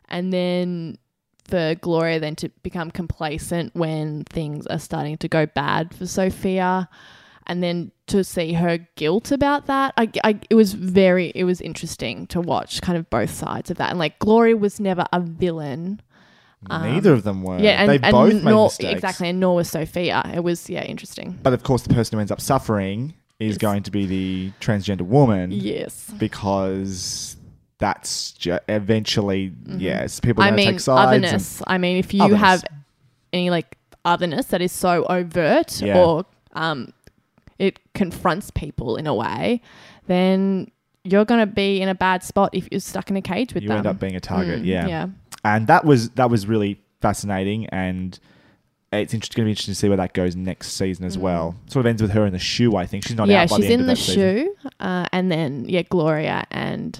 and 0.09 0.31
then 0.33 0.97
for 1.45 1.75
Gloria 1.75 2.19
then 2.19 2.35
to 2.37 2.49
become 2.63 2.91
complacent 2.91 3.73
when 3.75 4.23
things 4.25 4.67
are 4.67 4.79
starting 4.79 5.17
to 5.17 5.27
go 5.27 5.45
bad 5.45 5.93
for 5.93 6.05
Sophia, 6.05 6.87
and 7.47 7.63
then 7.63 7.91
to 8.07 8.23
see 8.23 8.53
her 8.53 8.77
guilt 8.95 9.31
about 9.31 9.65
that, 9.65 9.93
I, 9.97 10.09
I 10.23 10.39
it 10.49 10.55
was 10.55 10.73
very 10.73 11.31
it 11.35 11.43
was 11.45 11.59
interesting 11.61 12.27
to 12.27 12.39
watch 12.39 12.81
kind 12.81 12.97
of 12.97 13.09
both 13.09 13.31
sides 13.31 13.71
of 13.71 13.77
that, 13.77 13.89
and 13.89 13.97
like 13.99 14.19
Gloria 14.19 14.55
was 14.55 14.79
never 14.79 15.05
a 15.11 15.19
villain. 15.19 16.01
Neither 16.69 17.11
of 17.13 17.23
them 17.23 17.41
were. 17.41 17.55
Um, 17.55 17.63
Yeah, 17.63 17.81
and, 17.81 17.89
they 17.89 17.99
and 18.03 18.11
both 18.11 18.33
made 18.35 18.43
nor, 18.43 18.65
mistakes. 18.67 18.93
exactly, 18.93 19.29
and 19.29 19.39
nor 19.39 19.55
was 19.55 19.67
Sophia. 19.69 20.21
It 20.35 20.43
was 20.43 20.69
yeah, 20.69 20.83
interesting. 20.83 21.39
But 21.41 21.53
of 21.53 21.63
course, 21.63 21.81
the 21.81 21.93
person 21.93 22.15
who 22.15 22.19
ends 22.21 22.31
up 22.31 22.39
suffering 22.39 23.15
is 23.41 23.53
Yes. 23.55 23.57
going 23.57 23.83
to 23.83 23.91
be 23.91 24.05
the 24.05 24.51
transgender 24.61 25.01
woman 25.01 25.51
Yes, 25.51 26.11
because 26.17 27.37
that's 27.79 28.33
ju- 28.33 28.59
eventually, 28.69 29.51
yes, 29.67 30.19
people 30.19 30.43
are 30.43 30.47
Mm-hmm. 30.47 30.53
I 30.53 30.57
going 30.57 30.61
to 30.61 30.65
mean 30.65 30.73
take 30.75 30.79
sides. 30.81 31.15
and- 31.15 31.25
otherness. 31.25 31.61
I 31.67 31.77
mean, 31.77 31.97
if 31.97 32.13
you 32.13 32.21
Otherness. 32.23 32.39
have 32.41 32.63
any 33.33 33.49
like 33.49 33.77
otherness 34.05 34.45
that 34.47 34.61
is 34.61 34.71
so 34.71 35.05
overt 35.09 35.81
Yeah. 35.81 35.97
or 36.03 36.25
um, 36.53 36.93
it 37.59 37.79
confronts 37.93 38.51
people 38.51 38.95
in 38.97 39.07
a 39.07 39.13
way, 39.15 39.61
then 40.07 40.69
you're 41.03 41.25
going 41.25 41.39
to 41.39 41.51
be 41.51 41.81
in 41.81 41.89
a 41.89 41.95
bad 41.95 42.23
spot 42.23 42.49
if 42.53 42.67
you're 42.71 42.79
stuck 42.79 43.09
in 43.09 43.17
a 43.17 43.21
cage 43.21 43.53
with 43.53 43.63
that. 43.63 43.63
you 43.63 43.69
them. 43.69 43.77
end 43.77 43.87
up 43.87 43.99
being 43.99 44.15
a 44.15 44.19
target. 44.19 44.61
Mm, 44.61 44.65
yeah. 44.65 44.87
yeah. 44.87 45.07
and 45.43 45.65
that 45.67 45.83
was 45.85 46.09
that 46.11 46.29
was 46.29 46.45
really 46.45 46.79
fascinating 47.01 47.65
and 47.67 48.19
it's 48.91 49.13
going 49.13 49.21
to 49.21 49.43
be 49.43 49.49
interesting 49.51 49.73
to 49.73 49.75
see 49.79 49.87
where 49.87 49.97
that 49.97 50.13
goes 50.13 50.35
next 50.35 50.73
season 50.73 51.05
as 51.05 51.17
well. 51.17 51.55
Sort 51.67 51.85
of 51.85 51.89
ends 51.89 52.01
with 52.01 52.11
her 52.11 52.25
in 52.25 52.33
the 52.33 52.39
shoe. 52.39 52.75
I 52.75 52.85
think 52.85 53.05
she's 53.05 53.15
not 53.15 53.27
Mm. 53.27 53.31
yeah, 53.31 53.41
out 53.43 53.49
by 53.49 53.55
she's 53.57 53.67
the 53.67 53.73
end 53.73 53.81
in 53.83 53.89
of 53.89 53.97
the 53.97 54.01
shoe, 54.03 54.55
uh, 54.79 55.07
and 55.13 55.31
then 55.31 55.65
yeah, 55.69 55.83
Gloria 55.83 56.45
and 56.51 56.99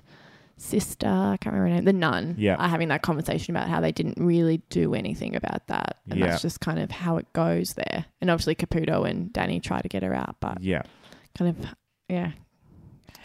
sister, 0.58 1.08
I 1.08 1.38
can't 1.38 1.54
remember 1.56 1.70
her 1.70 1.76
name, 1.76 1.86
the 1.86 1.94
nun, 1.94 2.36
Yeah. 2.38 2.56
are 2.58 2.70
having 2.70 2.90
that 2.90 3.02
conversation 3.02 3.56
about 3.56 3.68
how 3.68 3.82
they 3.82 3.92
didn't 3.92 4.18
really 4.20 4.62
do 4.70 4.94
anything 4.94 5.36
about 5.36 5.66
that, 5.68 5.98
and 6.10 6.20
Yeah. 6.20 6.28
that's 6.28 6.42
just 6.44 6.60
kind 6.62 6.78
of 6.80 6.92
how 6.92 7.18
it 7.18 7.26
goes 7.34 7.74
there. 7.74 8.06
And 8.22 8.30
obviously 8.30 8.54
Caputo 8.56 9.10
and 9.10 9.34
Danny 9.34 9.60
try 9.60 9.82
to 9.82 9.88
get 9.90 10.04
her 10.04 10.14
out, 10.14 10.36
but 10.40 10.62
Yeah. 10.62 10.84
kind 11.36 11.50
of 11.50 11.66
yeah, 12.08 12.32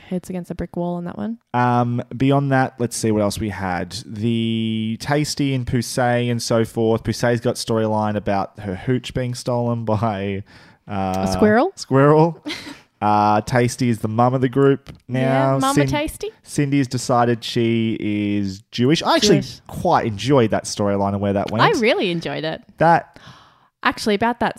heads 0.06 0.30
against 0.30 0.50
a 0.50 0.54
brick 0.54 0.76
wall 0.76 0.94
on 0.94 1.04
that 1.04 1.16
one. 1.18 1.38
Um, 1.54 2.02
beyond 2.16 2.52
that, 2.52 2.74
let's 2.78 2.96
see 2.96 3.10
what 3.10 3.22
else 3.22 3.38
we 3.38 3.48
had. 3.50 3.96
The 4.06 4.96
Taystee 5.00 5.54
and 5.54 5.66
Poussey 5.66 6.30
and 6.30 6.40
so 6.42 6.64
forth. 6.64 7.02
Poussey's 7.04 7.40
got 7.40 7.56
storyline 7.56 8.16
about 8.16 8.60
her 8.60 8.74
hooch 8.76 9.12
being 9.14 9.34
stolen 9.34 9.84
by 9.86 10.42
uh, 10.88 11.26
A 11.28 11.32
squirrel? 11.32 11.72
Squirrel. 11.76 12.42
Uh, 13.02 13.42
Taystee 13.42 13.88
is 13.88 13.98
the 13.98 14.08
mum 14.08 14.32
of 14.32 14.40
the 14.40 14.48
group 14.48 14.90
now. 15.06 15.20
yeah, 15.52 15.58
Mama 15.58 15.74
Cin- 15.74 15.86
Taystee. 15.88 16.30
Cindy's 16.42 16.88
decided 16.88 17.44
she 17.44 17.94
is 18.00 18.62
Jewish. 18.70 19.02
I 19.02 19.16
actually 19.16 19.40
Jewish. 19.42 19.60
quite 19.66 20.06
enjoyed 20.06 20.50
that 20.52 20.64
storyline 20.64 21.10
and 21.12 21.20
where 21.20 21.34
that 21.34 21.50
went. 21.50 21.62
I 21.62 21.78
really 21.78 22.10
enjoyed 22.10 22.42
it. 22.44 22.62
that 22.78 23.18
Actually, 23.82 24.14
about 24.14 24.40
that 24.40 24.58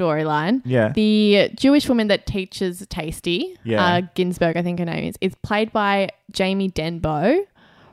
storyline, 0.00 0.62
yeah. 0.64 0.90
the 0.92 1.50
Jewish 1.54 1.88
woman 1.88 2.08
that 2.08 2.26
teaches 2.26 2.80
Taystee, 2.86 3.56
Yeah. 3.64 3.84
uh, 3.84 4.00
Ginsburg, 4.14 4.56
I 4.56 4.62
think 4.62 4.78
her 4.78 4.84
name 4.84 5.04
is, 5.04 5.16
is 5.20 5.34
played 5.42 5.72
by 5.72 6.08
Jamie 6.30 6.70
Denbo, 6.70 7.44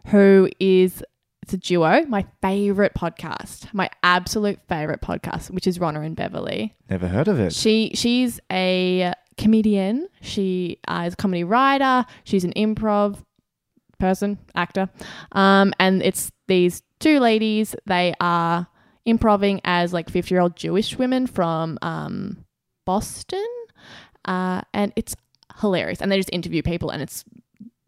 who 0.08 0.49
is 0.60 1.03
it's 1.41 1.53
a 1.53 1.58
duo. 1.58 2.05
My 2.08 2.26
favorite 2.41 2.93
podcast, 2.93 3.74
my 3.74 3.89
absolute 4.03 4.60
favorite 4.68 4.99
podcast, 5.01 5.49
which 5.51 5.66
is 5.66 5.80
Ronna 5.80 6.05
and 6.05 6.14
Beverly. 6.16 6.76
Never 6.89 7.08
heard 7.08 7.30
of 7.30 7.39
it. 7.39 7.53
She 7.53 7.91
she's 7.95 8.41
a 8.51 9.14
comedian. 9.38 10.10
She 10.22 10.80
uh, 10.89 11.05
is 11.08 11.14
a 11.14 11.16
comedy 11.16 11.45
writer. 11.45 12.05
She's 12.26 12.43
an 12.43 12.51
improv 12.58 13.24
person, 13.97 14.38
actor. 14.55 14.89
Um, 15.32 15.74
and 15.80 16.01
it's 16.03 16.32
these 16.47 16.82
two 16.99 17.20
ladies. 17.22 17.76
They 17.86 18.14
are 18.20 18.68
improving 19.08 19.62
as 19.64 19.93
like 19.93 20.10
fifty 20.10 20.36
year 20.36 20.41
old 20.41 20.55
Jewish 20.55 20.97
women 20.97 21.26
from 21.26 21.80
um, 21.82 22.45
Boston, 22.86 23.45
uh, 24.26 24.62
and 24.74 24.93
it's 24.95 25.16
hilarious. 25.62 26.01
And 26.01 26.12
they 26.12 26.18
just 26.18 26.30
interview 26.32 26.62
people, 26.62 26.91
and 26.91 27.01
it's 27.01 27.24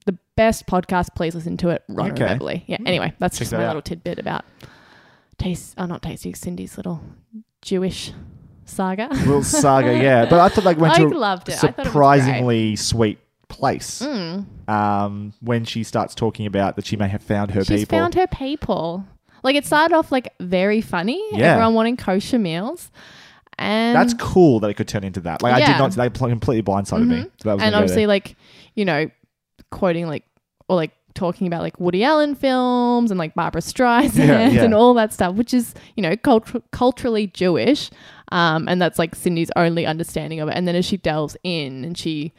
the 0.05 0.17
best 0.35 0.65
podcast. 0.65 1.09
Please 1.15 1.35
listen 1.35 1.57
to 1.57 1.69
it. 1.69 1.83
Ron 1.87 2.11
Okay. 2.11 2.25
Beverly. 2.25 2.63
Yeah. 2.67 2.77
Anyway, 2.85 3.13
that's 3.19 3.35
Check 3.37 3.39
just 3.41 3.51
that 3.51 3.57
my 3.57 3.65
out. 3.65 3.69
little 3.69 3.81
tidbit 3.83 4.17
about 4.17 4.45
taste. 5.37 5.75
Oh, 5.77 5.85
not 5.85 6.01
Taystee. 6.01 6.35
Cindy's 6.35 6.77
little 6.77 7.01
Jewish 7.61 8.13
saga. 8.65 9.09
Little 9.11 9.43
saga, 9.43 9.93
yeah. 9.97 10.25
But 10.29 10.39
I 10.39 10.49
thought 10.49 10.63
like 10.65 10.77
went 10.77 10.93
I 10.93 10.99
to 10.99 11.07
loved 11.09 11.49
a 11.49 11.53
it. 11.53 11.59
Thought 11.59 11.79
it 11.79 11.85
surprisingly 11.85 12.75
sweet 12.75 13.19
place. 13.47 14.01
Mm. 14.01 14.45
Um, 14.69 15.33
when 15.41 15.65
she 15.65 15.83
starts 15.83 16.13
talking 16.15 16.45
about 16.45 16.75
that 16.75 16.85
she 16.85 16.95
may 16.95 17.07
have 17.07 17.23
found 17.23 17.51
her 17.51 17.63
She's 17.63 17.81
people. 17.81 17.97
found 17.97 18.13
her 18.15 18.27
people. 18.27 19.05
Like 19.43 19.55
it 19.55 19.65
started 19.65 19.95
off 19.95 20.11
like 20.11 20.33
very 20.39 20.81
funny. 20.81 21.21
Yeah. 21.31 21.53
Everyone 21.53 21.73
wanting 21.73 21.97
kosher 21.97 22.39
meals. 22.39 22.91
And 23.57 23.95
That's 23.95 24.13
cool 24.13 24.59
that 24.61 24.69
it 24.69 24.75
could 24.75 24.87
turn 24.87 25.03
into 25.03 25.19
that. 25.21 25.41
Like 25.41 25.53
I 25.53 25.59
did 25.59 25.67
Yeah. 25.69 25.77
not. 25.79 25.91
They 25.91 26.09
pl- 26.09 26.29
completely 26.29 26.63
blindsided 26.63 27.07
me. 27.07 27.15
Mhm. 27.17 27.23
So 27.41 27.49
that 27.49 27.53
was 27.55 27.61
and 27.63 27.71
gonna 27.71 27.71
go 27.71 27.77
obviously 27.77 28.01
there. 28.03 28.07
like, 28.07 28.35
you 28.75 28.85
know, 28.85 29.09
quoting 29.69 30.07
like 30.07 30.23
or 30.69 30.75
like 30.77 30.91
talking 31.13 31.47
about 31.47 31.61
like 31.61 31.77
Woody 31.79 32.03
Allen 32.03 32.35
films 32.35 33.11
and 33.11 33.17
like 33.17 33.33
Barbra 33.35 33.59
Streisand 33.61 34.15
Yeah, 34.27 34.47
yeah. 34.49 34.63
and 34.63 34.73
all 34.73 34.93
that 34.93 35.11
stuff, 35.11 35.35
which 35.35 35.53
is, 35.53 35.73
you 35.97 36.03
know, 36.03 36.15
cult- 36.15 36.47
culturally 36.71 37.27
Jewish. 37.27 37.89
Um, 38.31 38.69
and 38.69 38.81
that's 38.81 38.97
like 38.97 39.15
Cindy's 39.15 39.51
only 39.57 39.85
understanding 39.85 40.39
of 40.39 40.47
it. 40.47 40.53
And 40.55 40.65
then 40.67 40.75
as 40.75 40.85
she 40.85 40.95
delves 40.97 41.35
in 41.43 41.83
and 41.83 41.97
she 41.97 42.31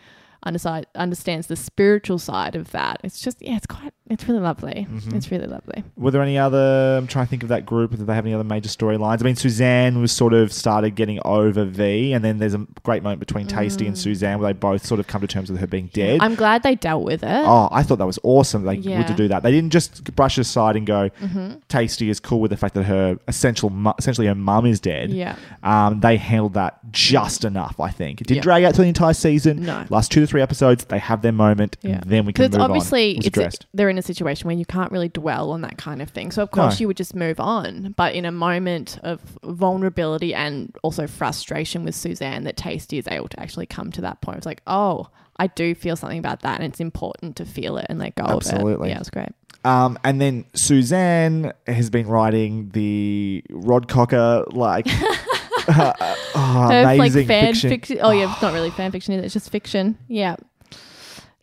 underside, 0.43 0.87
understands 0.95 1.47
the 1.47 1.57
spiritual 1.57 2.19
side 2.19 2.57
of 2.57 2.71
that, 2.73 3.01
it's 3.05 3.21
just, 3.21 3.41
yeah, 3.43 3.57
it's 3.57 3.67
quite, 3.67 3.93
it's 4.09 4.27
really 4.27 4.41
lovely. 4.41 4.87
Mm-hmm. 4.91 5.15
It's 5.17 5.31
really 5.31 5.47
lovely. 5.47 5.85
Were 5.97 6.11
there 6.11 6.23
any 6.23 6.37
other? 6.39 6.97
I'm 6.99 7.07
trying 7.07 7.27
to 7.27 7.31
think 7.31 7.43
of 7.45 7.49
that 7.51 7.65
group. 7.65 7.91
Did 7.93 8.07
they 8.07 8.15
have 8.15 8.25
any 8.27 8.35
other 8.35 8.43
major 8.45 8.69
storylines? 8.69 9.21
I 9.23 9.25
mean, 9.25 9.37
Suzanne 9.37 10.01
was 10.01 10.11
sort 10.13 10.33
of 10.33 10.53
started 10.53 10.97
getting 10.97 11.21
over 11.25 11.65
V, 11.65 12.13
and 12.13 12.25
then 12.25 12.39
there's 12.39 12.55
a 12.55 12.67
great 12.83 13.03
moment 13.05 13.21
between 13.21 13.47
Taystee 13.47 13.87
and 13.87 13.97
Suzanne 13.97 14.41
where 14.41 14.53
they 14.53 14.59
both 14.59 14.85
sort 14.85 14.99
of 14.99 15.07
come 15.07 15.21
to 15.21 15.27
terms 15.29 15.51
with 15.51 15.61
her 15.61 15.67
being 15.67 15.91
dead. 15.93 16.21
Mm. 16.21 16.25
I'm 16.25 16.35
glad 16.35 16.63
they 16.65 16.75
dealt 16.75 17.05
with 17.05 17.23
it. 17.23 17.29
Oh, 17.47 17.69
I 17.71 17.83
thought 17.85 17.99
that 17.99 18.07
was 18.07 18.19
awesome. 18.25 18.65
They 18.65 18.75
Yeah. 18.75 18.99
were 18.99 19.05
to 19.07 19.15
do 19.15 19.29
that. 19.29 19.43
They 19.45 19.53
didn't 19.53 19.71
just 19.71 20.15
brush 20.17 20.39
aside 20.39 20.75
and 20.77 20.87
go, 20.87 21.11
Mm-hmm. 21.21 21.51
"Taystee 21.69 22.09
is 22.09 22.19
cool 22.19 22.41
with 22.41 22.51
the 22.51 22.57
fact 22.57 22.75
that 22.75 22.85
her 22.85 23.17
essential, 23.29 23.73
essentially 23.99 24.27
her 24.27 24.35
mum 24.35 24.67
is 24.67 24.81
dead." 24.81 25.11
Yeah. 25.11 25.37
Um, 25.63 26.01
they 26.01 26.17
handled 26.17 26.55
that 26.55 26.79
just 26.91 27.45
enough. 27.45 27.79
I 27.79 27.91
think 27.91 28.21
it 28.21 28.27
didn't 28.27 28.39
Yeah. 28.39 28.43
drag 28.43 28.65
out 28.65 28.75
to 28.75 28.81
the 28.83 28.89
entire 28.89 29.13
season. 29.15 29.63
No. 29.65 29.85
Last 29.91 30.11
two 30.11 30.21
to 30.27 30.30
three 30.31 30.41
episodes, 30.43 30.85
they 30.87 30.99
have 30.99 31.23
their 31.23 31.33
moment, 31.33 31.77
Yeah. 31.83 31.97
and 32.01 32.03
then 32.11 32.25
we 32.25 32.33
can 32.33 32.51
move 32.51 32.61
obviously 32.61 33.17
on. 33.17 33.25
It 33.27 33.37
was 33.37 33.47
it's 33.47 33.57
a- 33.65 33.67
they're 33.75 33.89
in 33.91 33.99
a 33.99 34.03
situation 34.03 34.47
where 34.47 34.57
you 34.57 34.65
can't 34.65 34.91
really 34.93 35.09
dwell 35.11 35.51
on 35.51 35.61
that 35.63 35.77
kind 35.77 36.01
of 36.01 36.09
thing. 36.11 36.31
So 36.31 36.43
of 36.43 36.51
course 36.51 36.79
No. 36.79 36.83
you 36.85 36.87
would 36.89 36.97
just 36.97 37.15
move 37.15 37.39
on. 37.41 37.95
But 37.97 38.15
in 38.15 38.25
a 38.25 38.33
moment 38.33 38.99
of 39.03 39.21
vulnerability 39.45 40.35
and 40.35 40.75
also 40.83 41.07
frustration 41.07 41.85
with 41.85 41.95
Suzanne, 41.95 42.45
that 42.45 42.57
Taystee 42.57 42.99
is 42.99 43.07
able 43.09 43.29
to 43.29 43.41
actually 43.41 43.67
come 43.67 43.91
to 43.93 44.01
that 44.01 44.21
point. 44.23 44.39
It's 44.39 44.47
like, 44.47 44.63
oh, 44.67 45.09
I 45.37 45.47
do 45.49 45.75
feel 45.75 45.97
something 45.97 46.19
about 46.19 46.41
that, 46.43 46.61
and 46.61 46.71
it's 46.71 46.81
important 46.81 47.37
to 47.37 47.45
feel 47.47 47.77
it 47.79 47.87
and 47.89 47.99
let 47.99 48.15
go 48.15 48.25
of 48.25 48.37
Absolutely. 48.37 48.89
it. 48.91 48.93
Yeah, 48.93 48.99
it's 49.01 49.11
great. 49.11 49.31
Um, 49.65 49.99
and 50.05 50.21
then 50.21 50.45
Suzanne 50.55 51.53
has 51.67 51.91
been 51.91 52.07
writing 52.09 52.71
the 52.73 53.43
Rod 53.51 53.89
Cocker 53.89 54.45
like 54.53 54.87
uh, 55.69 55.93
oh, 56.35 56.69
Her, 56.71 56.83
like 56.85 56.99
amazing 56.99 57.27
fan 57.27 57.47
fiction. 57.47 57.71
fiction. 57.71 57.99
Oh 58.01 58.11
yeah, 58.11 58.33
it's 58.33 58.43
not 58.43 58.53
really 58.53 58.71
fan 58.71 58.91
fiction 58.93 59.15
either. 59.15 59.25
It's 59.25 59.35
just 59.35 59.51
fiction. 59.51 59.99
Yeah, 60.09 60.37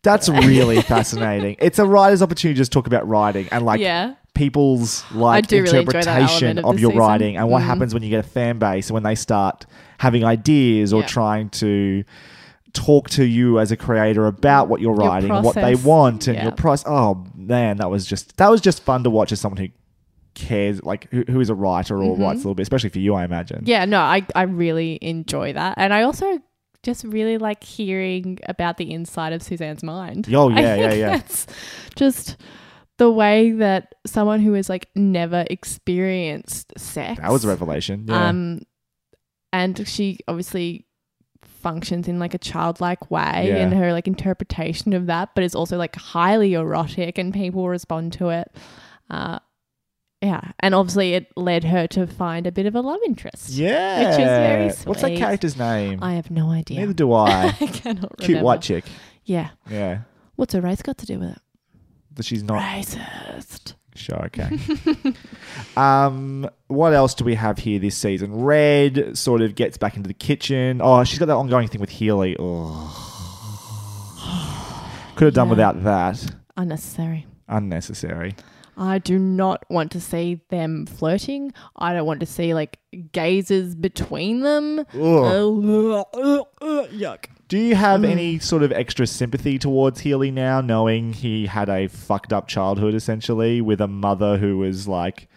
That's 0.02 0.28
really 0.28 0.80
fascinating. 0.82 1.56
It's 1.58 1.78
a 1.78 1.86
writer's 1.86 2.22
opportunity 2.22 2.54
to 2.54 2.58
just 2.58 2.72
talk 2.72 2.86
about 2.86 3.06
writing 3.08 3.48
and 3.50 3.64
like 3.64 3.80
yeah. 3.80 4.14
people's 4.34 5.04
like 5.12 5.46
do 5.48 5.62
really 5.62 5.78
interpretation 5.80 6.58
of 6.58 6.64
of, 6.66 6.80
your 6.80 6.90
season. 6.92 6.98
writing 7.00 7.36
and 7.36 7.48
what 7.50 7.62
Mm. 7.62 7.66
happens 7.66 7.94
when 7.94 8.02
you 8.02 8.10
get 8.10 8.24
a 8.24 8.28
fan 8.28 8.58
base 8.58 8.88
and 8.88 8.94
when 8.94 9.02
they 9.02 9.14
start 9.14 9.66
having 9.98 10.24
ideas 10.24 10.92
or 10.92 11.00
Yeah. 11.00 11.06
trying 11.08 11.48
to 11.50 12.04
talk 12.74 13.08
to 13.10 13.24
you 13.24 13.58
as 13.58 13.72
a 13.72 13.76
creator 13.76 14.26
about 14.26 14.68
what 14.68 14.80
you're 14.80 14.94
writing 14.94 15.30
and 15.30 15.44
what 15.44 15.54
they 15.54 15.74
want 15.74 16.28
and 16.28 16.36
Yeah. 16.36 16.42
your 16.44 16.52
price. 16.52 16.84
Oh 16.86 17.24
man, 17.34 17.78
that 17.78 17.90
was 17.90 18.06
just 18.06 18.36
that 18.36 18.50
was 18.50 18.60
just 18.60 18.82
fun 18.84 19.02
to 19.04 19.10
watch 19.10 19.32
as 19.32 19.40
someone 19.40 19.56
who 19.58 19.68
cares 20.38 20.82
like 20.82 21.10
who, 21.10 21.24
who 21.28 21.40
is 21.40 21.50
a 21.50 21.54
writer 21.54 21.96
or 22.02 22.12
Mm-hmm. 22.14 22.22
writes 22.22 22.36
a 22.36 22.44
little 22.44 22.54
bit, 22.54 22.62
especially 22.62 22.90
for 22.90 22.98
you, 23.00 23.14
I 23.14 23.24
imagine. 23.24 23.62
Yeah, 23.66 23.84
no, 23.84 24.00
I, 24.00 24.26
I 24.34 24.42
really 24.42 24.98
enjoy 25.02 25.52
that. 25.52 25.74
And 25.76 25.92
I 25.92 26.02
also 26.02 26.40
just 26.82 27.04
really 27.04 27.38
like 27.38 27.64
hearing 27.64 28.38
about 28.48 28.76
the 28.76 28.90
inside 28.92 29.32
of 29.32 29.42
Suzanne's 29.42 29.82
mind. 29.82 30.28
Oh, 30.32 30.48
yeah, 30.50 30.74
yeah, 30.76 30.92
yeah. 30.92 31.10
That's 31.16 31.46
just 31.96 32.36
the 32.98 33.10
way 33.10 33.50
that 33.52 33.94
someone 34.06 34.40
who 34.40 34.52
has 34.54 34.68
like 34.68 34.88
never 34.94 35.44
experienced 35.50 36.72
sex. 36.78 37.20
That 37.20 37.30
was 37.32 37.44
a 37.44 37.48
revelation. 37.48 38.06
Yeah. 38.08 38.28
Um, 38.28 38.62
and 39.52 39.86
she 39.88 40.18
obviously 40.28 40.86
functions 41.42 42.06
in 42.06 42.18
like 42.18 42.34
a 42.34 42.38
childlike 42.38 43.10
way 43.10 43.46
Yeah. 43.48 43.66
in 43.66 43.72
her 43.72 43.92
like 43.92 44.06
interpretation 44.06 44.92
of 44.92 45.06
that, 45.06 45.30
but 45.34 45.42
it's 45.44 45.54
also 45.54 45.76
like 45.76 45.96
highly 45.96 46.54
erotic 46.54 47.18
and 47.18 47.32
people 47.34 47.68
respond 47.68 48.12
to 48.14 48.28
it. 48.28 48.50
Uh, 49.10 49.38
yeah, 50.22 50.40
and 50.60 50.74
obviously 50.74 51.14
it 51.14 51.28
led 51.36 51.64
her 51.64 51.86
to 51.88 52.06
find 52.06 52.46
a 52.46 52.52
bit 52.52 52.66
of 52.66 52.74
a 52.74 52.80
love 52.80 53.00
interest. 53.06 53.50
yeah. 53.50 54.00
which 54.00 54.08
is 54.10 54.16
very 54.24 54.70
sweet. 54.70 54.86
What's 54.88 55.02
that 55.02 55.16
character's 55.16 55.56
name? 55.56 56.00
I 56.02 56.14
have 56.14 56.30
no 56.30 56.50
idea. 56.50 56.80
Neither 56.80 56.92
do 56.92 57.12
I. 57.12 57.54
I 57.60 57.66
cannot 57.66 58.16
Cute 58.18 58.28
remember. 58.28 58.44
white 58.44 58.62
chick. 58.62 58.84
Yeah. 59.24 59.50
Yeah. 59.70 60.00
What's 60.36 60.54
a 60.54 60.60
race 60.62 60.82
got 60.82 60.98
to 60.98 61.06
do 61.06 61.18
with 61.20 61.30
it? 61.30 61.38
That 62.14 62.24
she's 62.24 62.42
not 62.42 62.60
Racist. 62.62 63.74
Sure, 63.94 64.24
okay. 64.26 64.56
um, 65.76 66.48
what 66.68 66.92
else 66.94 67.14
do 67.14 67.24
we 67.24 67.34
have 67.34 67.58
here 67.58 67.78
this 67.80 67.96
season? 67.96 68.42
Red 68.42 69.16
sort 69.18 69.40
of 69.42 69.54
gets 69.56 69.76
back 69.76 69.96
into 69.96 70.06
the 70.08 70.14
kitchen. 70.14 70.80
Oh, 70.82 71.02
she's 71.04 71.18
got 71.18 71.26
that 71.26 71.34
ongoing 71.36 71.66
thing 71.68 71.80
with 71.80 71.90
Healy. 71.90 72.36
Oh. 72.38 73.04
Could 75.16 75.26
have 75.26 75.34
done 75.34 75.48
Yeah. 75.48 75.50
without 75.50 75.82
that. 75.84 76.24
Unnecessary. 76.56 77.26
Unnecessary. 77.48 78.34
I 78.80 78.98
do 78.98 79.18
not 79.18 79.64
want 79.68 79.90
to 79.92 80.00
see 80.00 80.40
them 80.50 80.86
flirting. 80.86 81.52
I 81.76 81.92
don't 81.92 82.06
want 82.06 82.20
to 82.20 82.26
see 82.26 82.54
like 82.54 82.78
gazes 83.12 83.74
between 83.74 84.40
them. 84.40 84.78
Ugh. 84.94 86.06
Uh, 86.14 86.44
yuck. 86.92 87.24
Do 87.48 87.58
you 87.58 87.74
have 87.74 88.02
Mm. 88.02 88.08
any 88.10 88.38
sort 88.38 88.62
of 88.62 88.70
extra 88.72 89.06
sympathy 89.06 89.58
towards 89.58 90.00
Healy 90.00 90.30
now, 90.30 90.60
knowing 90.60 91.12
he 91.14 91.46
had 91.46 91.68
a 91.68 91.88
fucked 91.88 92.32
up 92.32 92.46
childhood 92.46 92.94
essentially 92.94 93.60
with 93.60 93.80
a 93.80 93.88
mother 93.88 94.36
who 94.38 94.58
was 94.58 94.86
like 94.86 95.28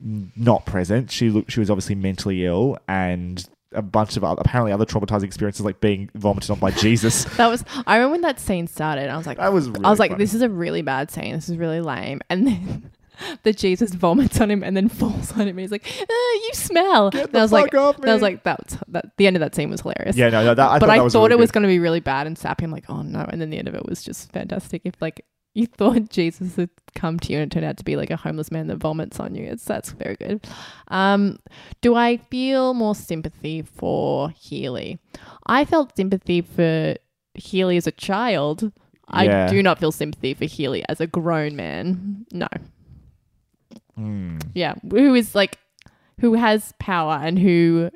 not 0.00 0.66
present? 0.66 1.10
She 1.10 1.30
looked, 1.30 1.52
she 1.52 1.60
was 1.60 1.70
obviously 1.70 1.94
mentally 1.94 2.44
ill 2.44 2.76
and 2.88 3.48
a 3.72 3.82
bunch 3.82 4.16
of 4.16 4.24
other, 4.24 4.40
apparently 4.44 4.72
other 4.72 4.84
traumatizing 4.84 5.24
experiences 5.24 5.64
like 5.64 5.80
being 5.80 6.10
vomited 6.14 6.50
on 6.50 6.58
by 6.58 6.70
Jesus. 6.70 7.24
That 7.36 7.48
was. 7.48 7.64
I 7.86 7.96
remember 7.96 8.12
when 8.12 8.20
that 8.22 8.40
scene 8.40 8.66
started. 8.66 9.02
And 9.02 9.12
I 9.12 9.16
was 9.16 9.26
like, 9.26 9.38
That 9.38 9.52
was 9.52 9.66
I 9.68 9.70
was 9.70 9.78
really 9.78 9.96
like, 9.96 10.10
funny. 10.12 10.24
this 10.24 10.34
is 10.34 10.42
a 10.42 10.48
really 10.48 10.82
bad 10.82 11.10
scene. 11.10 11.34
This 11.34 11.48
is 11.48 11.56
really 11.56 11.80
lame. 11.80 12.20
And 12.28 12.46
then 12.46 12.90
the 13.42 13.52
Jesus 13.52 13.94
vomits 13.94 14.40
on 14.40 14.50
him 14.50 14.62
and 14.62 14.76
then 14.76 14.88
falls 15.00 15.32
on 15.32 15.46
him. 15.48 15.56
He's 15.58 15.70
like, 15.70 15.86
uh, 15.86 16.04
you 16.10 16.50
smell. 16.52 17.10
Get 17.10 17.28
and 17.28 17.36
I 17.36 17.42
was 17.42 17.52
like, 17.52 17.70
fuck 17.72 17.80
off 17.80 17.98
and 18.00 18.10
I 18.10 18.12
was 18.12 18.22
like, 18.22 18.42
that's 18.42 18.76
that. 18.88 19.16
The 19.16 19.26
end 19.26 19.36
of 19.36 19.40
that 19.40 19.54
scene 19.54 19.70
was 19.70 19.82
hilarious. 19.82 20.16
Yeah, 20.16 20.30
no, 20.30 20.44
no, 20.44 20.54
that, 20.54 20.68
I 20.68 20.78
but 20.78 20.86
thought 20.86 20.92
I 20.92 20.98
that 20.98 21.04
was 21.04 21.12
thought 21.12 21.22
really 21.30 21.34
it 21.34 21.38
was 21.38 21.50
going 21.50 21.62
to 21.62 21.68
be 21.68 21.78
really 21.78 22.00
bad 22.00 22.26
and 22.26 22.36
sappy. 22.36 22.64
I'm 22.64 22.70
like, 22.72 22.88
oh 22.88 23.02
no. 23.02 23.20
And 23.30 23.40
then 23.40 23.50
the 23.50 23.58
end 23.58 23.68
of 23.68 23.74
it 23.74 23.86
was 23.86 24.02
just 24.02 24.32
fantastic. 24.32 24.82
If 24.84 25.00
like 25.00 25.24
you 25.54 25.66
thought 25.66 26.08
Jesus 26.10 26.56
had 26.56 26.70
come 26.94 27.18
to 27.20 27.32
you 27.32 27.38
and 27.38 27.50
it 27.50 27.54
turned 27.54 27.66
out 27.66 27.76
to 27.78 27.84
be 27.84 27.96
like 27.96 28.10
a 28.10 28.16
homeless 28.16 28.50
man 28.50 28.66
that 28.68 28.76
vomits 28.76 29.20
on 29.20 29.34
you, 29.34 29.44
it's 29.44 29.64
that's 29.64 29.92
very 29.92 30.16
good. 30.16 30.46
Um, 30.88 31.38
do 31.80 31.94
I 31.94 32.16
feel 32.16 32.74
more 32.74 32.94
sympathy 32.94 33.62
for 33.62 34.30
Healy? 34.30 34.98
I 35.46 35.64
felt 35.64 35.96
sympathy 35.96 36.42
for 36.42 36.96
Healy 37.34 37.76
as 37.76 37.86
a 37.86 37.92
child. 37.92 38.72
Yeah. 39.12 39.46
I 39.46 39.50
do 39.50 39.62
not 39.62 39.78
feel 39.78 39.92
sympathy 39.92 40.34
for 40.34 40.44
Healy 40.44 40.84
as 40.88 41.00
a 41.00 41.06
grown 41.06 41.56
man. 41.56 42.26
No. 42.32 42.48
Hmm. 43.96 44.38
Yeah. 44.54 44.74
Who 44.88 45.14
is 45.14 45.34
like, 45.34 45.58
who 46.20 46.34
has 46.34 46.72
power 46.78 47.18
and 47.20 47.38
who 47.38 47.90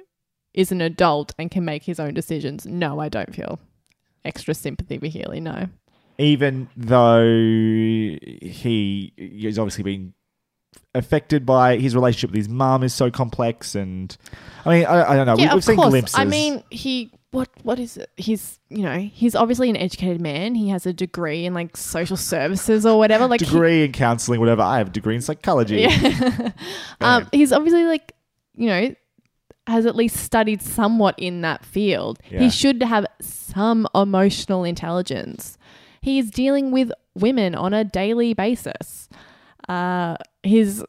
is 0.54 0.72
an 0.72 0.80
adult 0.80 1.34
and 1.38 1.50
can 1.50 1.64
make 1.64 1.84
his 1.84 2.00
own 2.00 2.14
decisions, 2.14 2.66
no, 2.66 3.00
I 3.00 3.08
don't 3.08 3.34
feel 3.34 3.60
extra 4.24 4.54
sympathy 4.54 4.98
for 4.98 5.06
Healy. 5.06 5.40
No. 5.40 5.68
Even 6.18 6.68
though 6.76 7.24
he 7.24 9.12
is 9.16 9.58
obviously 9.58 9.84
been 9.84 10.14
affected 10.94 11.44
by 11.44 11.76
his 11.76 11.94
relationship 11.94 12.30
with 12.30 12.36
his 12.36 12.48
mum 12.48 12.82
is 12.84 12.94
so 12.94 13.10
complex 13.10 13.74
and 13.74 14.16
I 14.64 14.70
mean 14.76 14.86
I, 14.86 15.12
I 15.12 15.16
don't 15.16 15.26
know 15.26 15.36
yeah, 15.36 15.46
we've 15.48 15.58
of 15.58 15.64
seen 15.64 15.76
course. 15.76 15.90
glimpses 15.90 16.14
I 16.16 16.24
mean, 16.24 16.62
he 16.70 17.10
what 17.32 17.48
what 17.64 17.80
is 17.80 17.96
it? 17.96 18.10
He's 18.16 18.60
you 18.70 18.82
know 18.84 18.98
he's 18.98 19.34
obviously 19.34 19.68
an 19.68 19.76
educated 19.76 20.20
man. 20.20 20.54
He 20.54 20.68
has 20.68 20.86
a 20.86 20.92
degree 20.92 21.44
in 21.46 21.52
like 21.52 21.76
social 21.76 22.16
services 22.16 22.86
or 22.86 22.96
whatever. 22.96 23.26
Like 23.26 23.40
he- 23.40 23.46
degree 23.46 23.84
in 23.84 23.92
counseling 23.92 24.38
whatever 24.38 24.62
I 24.62 24.78
have 24.78 24.86
a 24.86 24.90
degree 24.90 25.16
in 25.16 25.20
psychology 25.20 25.80
Yeah. 25.80 26.52
um, 27.00 27.26
he's 27.32 27.52
obviously 27.52 27.84
like, 27.84 28.12
you 28.54 28.68
know, 28.68 28.94
has 29.66 29.84
at 29.84 29.96
least 29.96 30.16
studied 30.16 30.62
somewhat 30.62 31.16
in 31.18 31.40
that 31.40 31.64
field. 31.64 32.20
Yeah. 32.30 32.38
He 32.38 32.50
should 32.50 32.82
have 32.82 33.04
some 33.20 33.88
emotional 33.94 34.62
intelligence. 34.62 35.58
He 36.04 36.18
is 36.18 36.30
dealing 36.30 36.70
with 36.70 36.92
women 37.14 37.54
on 37.54 37.72
a 37.72 37.82
daily 37.82 38.34
basis. 38.34 39.08
Uh, 39.66 40.18
his 40.42 40.84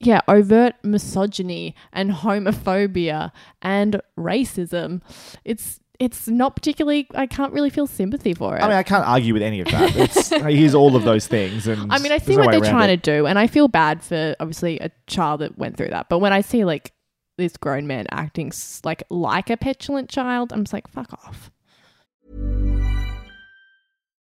yeah, 0.00 0.22
overt 0.26 0.76
misogyny 0.82 1.74
and 1.92 2.10
homophobia 2.10 3.30
and 3.60 4.00
racism. 4.18 5.02
It's 5.44 5.80
it's 5.98 6.28
not 6.28 6.56
particularly. 6.56 7.08
I 7.14 7.26
can't 7.26 7.52
really 7.52 7.68
feel 7.68 7.86
sympathy 7.86 8.32
for 8.32 8.56
it. 8.56 8.62
I 8.62 8.68
mean 8.68 8.76
I 8.78 8.82
can't 8.82 9.06
argue 9.06 9.34
with 9.34 9.42
any 9.42 9.60
of 9.60 9.66
that 9.66 9.94
it's 9.96 10.30
he's 10.46 10.74
all 10.74 10.96
of 10.96 11.04
those 11.04 11.26
things 11.26 11.66
and 11.66 11.92
I 11.92 11.98
mean, 11.98 12.10
I 12.10 12.16
see 12.16 12.36
no 12.36 12.44
what 12.44 12.52
they're 12.52 12.70
trying 12.70 12.88
it. 12.88 13.02
to 13.02 13.16
do, 13.18 13.26
and 13.26 13.38
I 13.38 13.48
feel 13.48 13.68
bad 13.68 14.02
for 14.02 14.34
obviously 14.40 14.78
a 14.78 14.90
child 15.06 15.42
that 15.42 15.58
went 15.58 15.76
through 15.76 15.90
that. 15.90 16.08
But 16.08 16.20
when 16.20 16.32
I 16.32 16.40
see 16.40 16.64
like 16.64 16.94
this 17.36 17.58
grown 17.58 17.86
man 17.86 18.06
acting 18.10 18.50
like 18.82 19.02
like 19.10 19.50
a 19.50 19.58
petulant 19.58 20.08
child, 20.08 20.54
I'm 20.54 20.64
just 20.64 20.72
like, 20.72 20.88
fuck 20.88 21.12
off. 21.12 21.50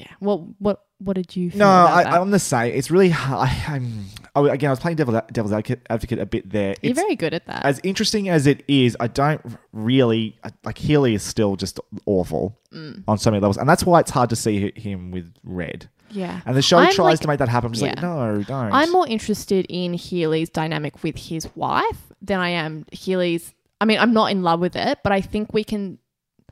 Yeah. 0.00 0.06
Well, 0.20 0.54
what 0.58 0.84
what 0.98 1.14
did 1.14 1.34
you? 1.36 1.50
Feel 1.50 1.60
No, 1.60 1.68
I? 1.68 2.02
I'm 2.20 2.30
the 2.30 2.38
same. 2.38 2.74
It's 2.74 2.90
really 2.90 3.08
hard. 3.10 3.48
I, 3.48 3.74
I'm 3.74 4.04
oh, 4.36 4.46
again. 4.46 4.68
I 4.68 4.72
was 4.72 4.80
playing 4.80 4.96
devil, 4.96 5.20
devil's 5.32 5.52
advocate, 5.52 5.86
advocate 5.88 6.18
a 6.18 6.26
bit 6.26 6.50
there. 6.50 6.74
You're 6.82 6.90
It's, 6.92 7.00
very 7.00 7.16
good 7.16 7.32
at 7.34 7.46
that. 7.46 7.64
as 7.64 7.80
interesting 7.84 8.28
as 8.28 8.46
it 8.46 8.62
is, 8.68 8.96
I 9.00 9.06
don't 9.06 9.40
really 9.72 10.36
like 10.64 10.78
Healy 10.78 11.14
is 11.14 11.22
still 11.22 11.56
just 11.56 11.80
awful 12.06 12.56
Mm. 12.72 13.02
on 13.08 13.18
so 13.18 13.30
many 13.32 13.40
levels, 13.40 13.56
and 13.56 13.68
that's 13.68 13.84
why 13.84 13.98
it's 14.00 14.10
hard 14.12 14.30
to 14.30 14.36
see 14.36 14.72
him 14.76 15.10
with 15.10 15.32
Red. 15.42 15.88
yeah. 16.10 16.40
And 16.46 16.56
the 16.56 16.62
show 16.62 16.78
I'm 16.78 16.92
tries 16.92 17.04
like- 17.14 17.20
to 17.20 17.28
make 17.28 17.38
that 17.40 17.48
happen. 17.48 17.66
I'm 17.68 17.72
just 17.72 17.82
like, 17.82 18.00
no, 18.00 18.42
don't. 18.46 18.72
I'm 18.72 18.92
more 18.92 19.08
interested 19.08 19.66
in 19.68 19.92
Healy's 19.94 20.50
dynamic 20.50 21.02
with 21.02 21.16
his 21.16 21.48
wife 21.56 22.12
than 22.22 22.38
I 22.38 22.50
am 22.50 22.84
Healy's. 22.92 23.52
I 23.80 23.86
mean, 23.86 23.98
I'm 23.98 24.12
not 24.12 24.30
in 24.30 24.42
love 24.44 24.60
with 24.60 24.76
it, 24.76 24.98
but 25.02 25.10
I 25.12 25.20
think 25.20 25.52
we 25.52 25.64
can 25.64 25.98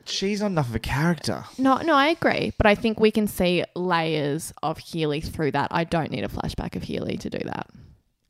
She's 0.09 0.41
not 0.41 0.49
enough 0.49 0.69
of 0.69 0.75
a 0.75 0.81
character. 0.81 1.45
No, 1.59 1.79
no, 1.79 1.95
I 1.95 2.09
agree. 2.09 2.53
But 2.57 2.67
I 2.67 2.75
think 2.75 2.99
we 2.99 3.11
can 3.11 3.27
see 3.27 3.65
layers 3.77 4.53
of 4.63 4.79
Healy 4.79 5.21
through 5.21 5.53
that. 5.53 5.69
I 5.71 5.85
don't 5.85 6.11
need 6.11 6.25
a 6.25 6.29
flashback 6.29 6.77
of 6.77 6.83
Healy 6.85 7.17
to 7.19 7.31
do 7.31 7.39
that. 7.45 7.69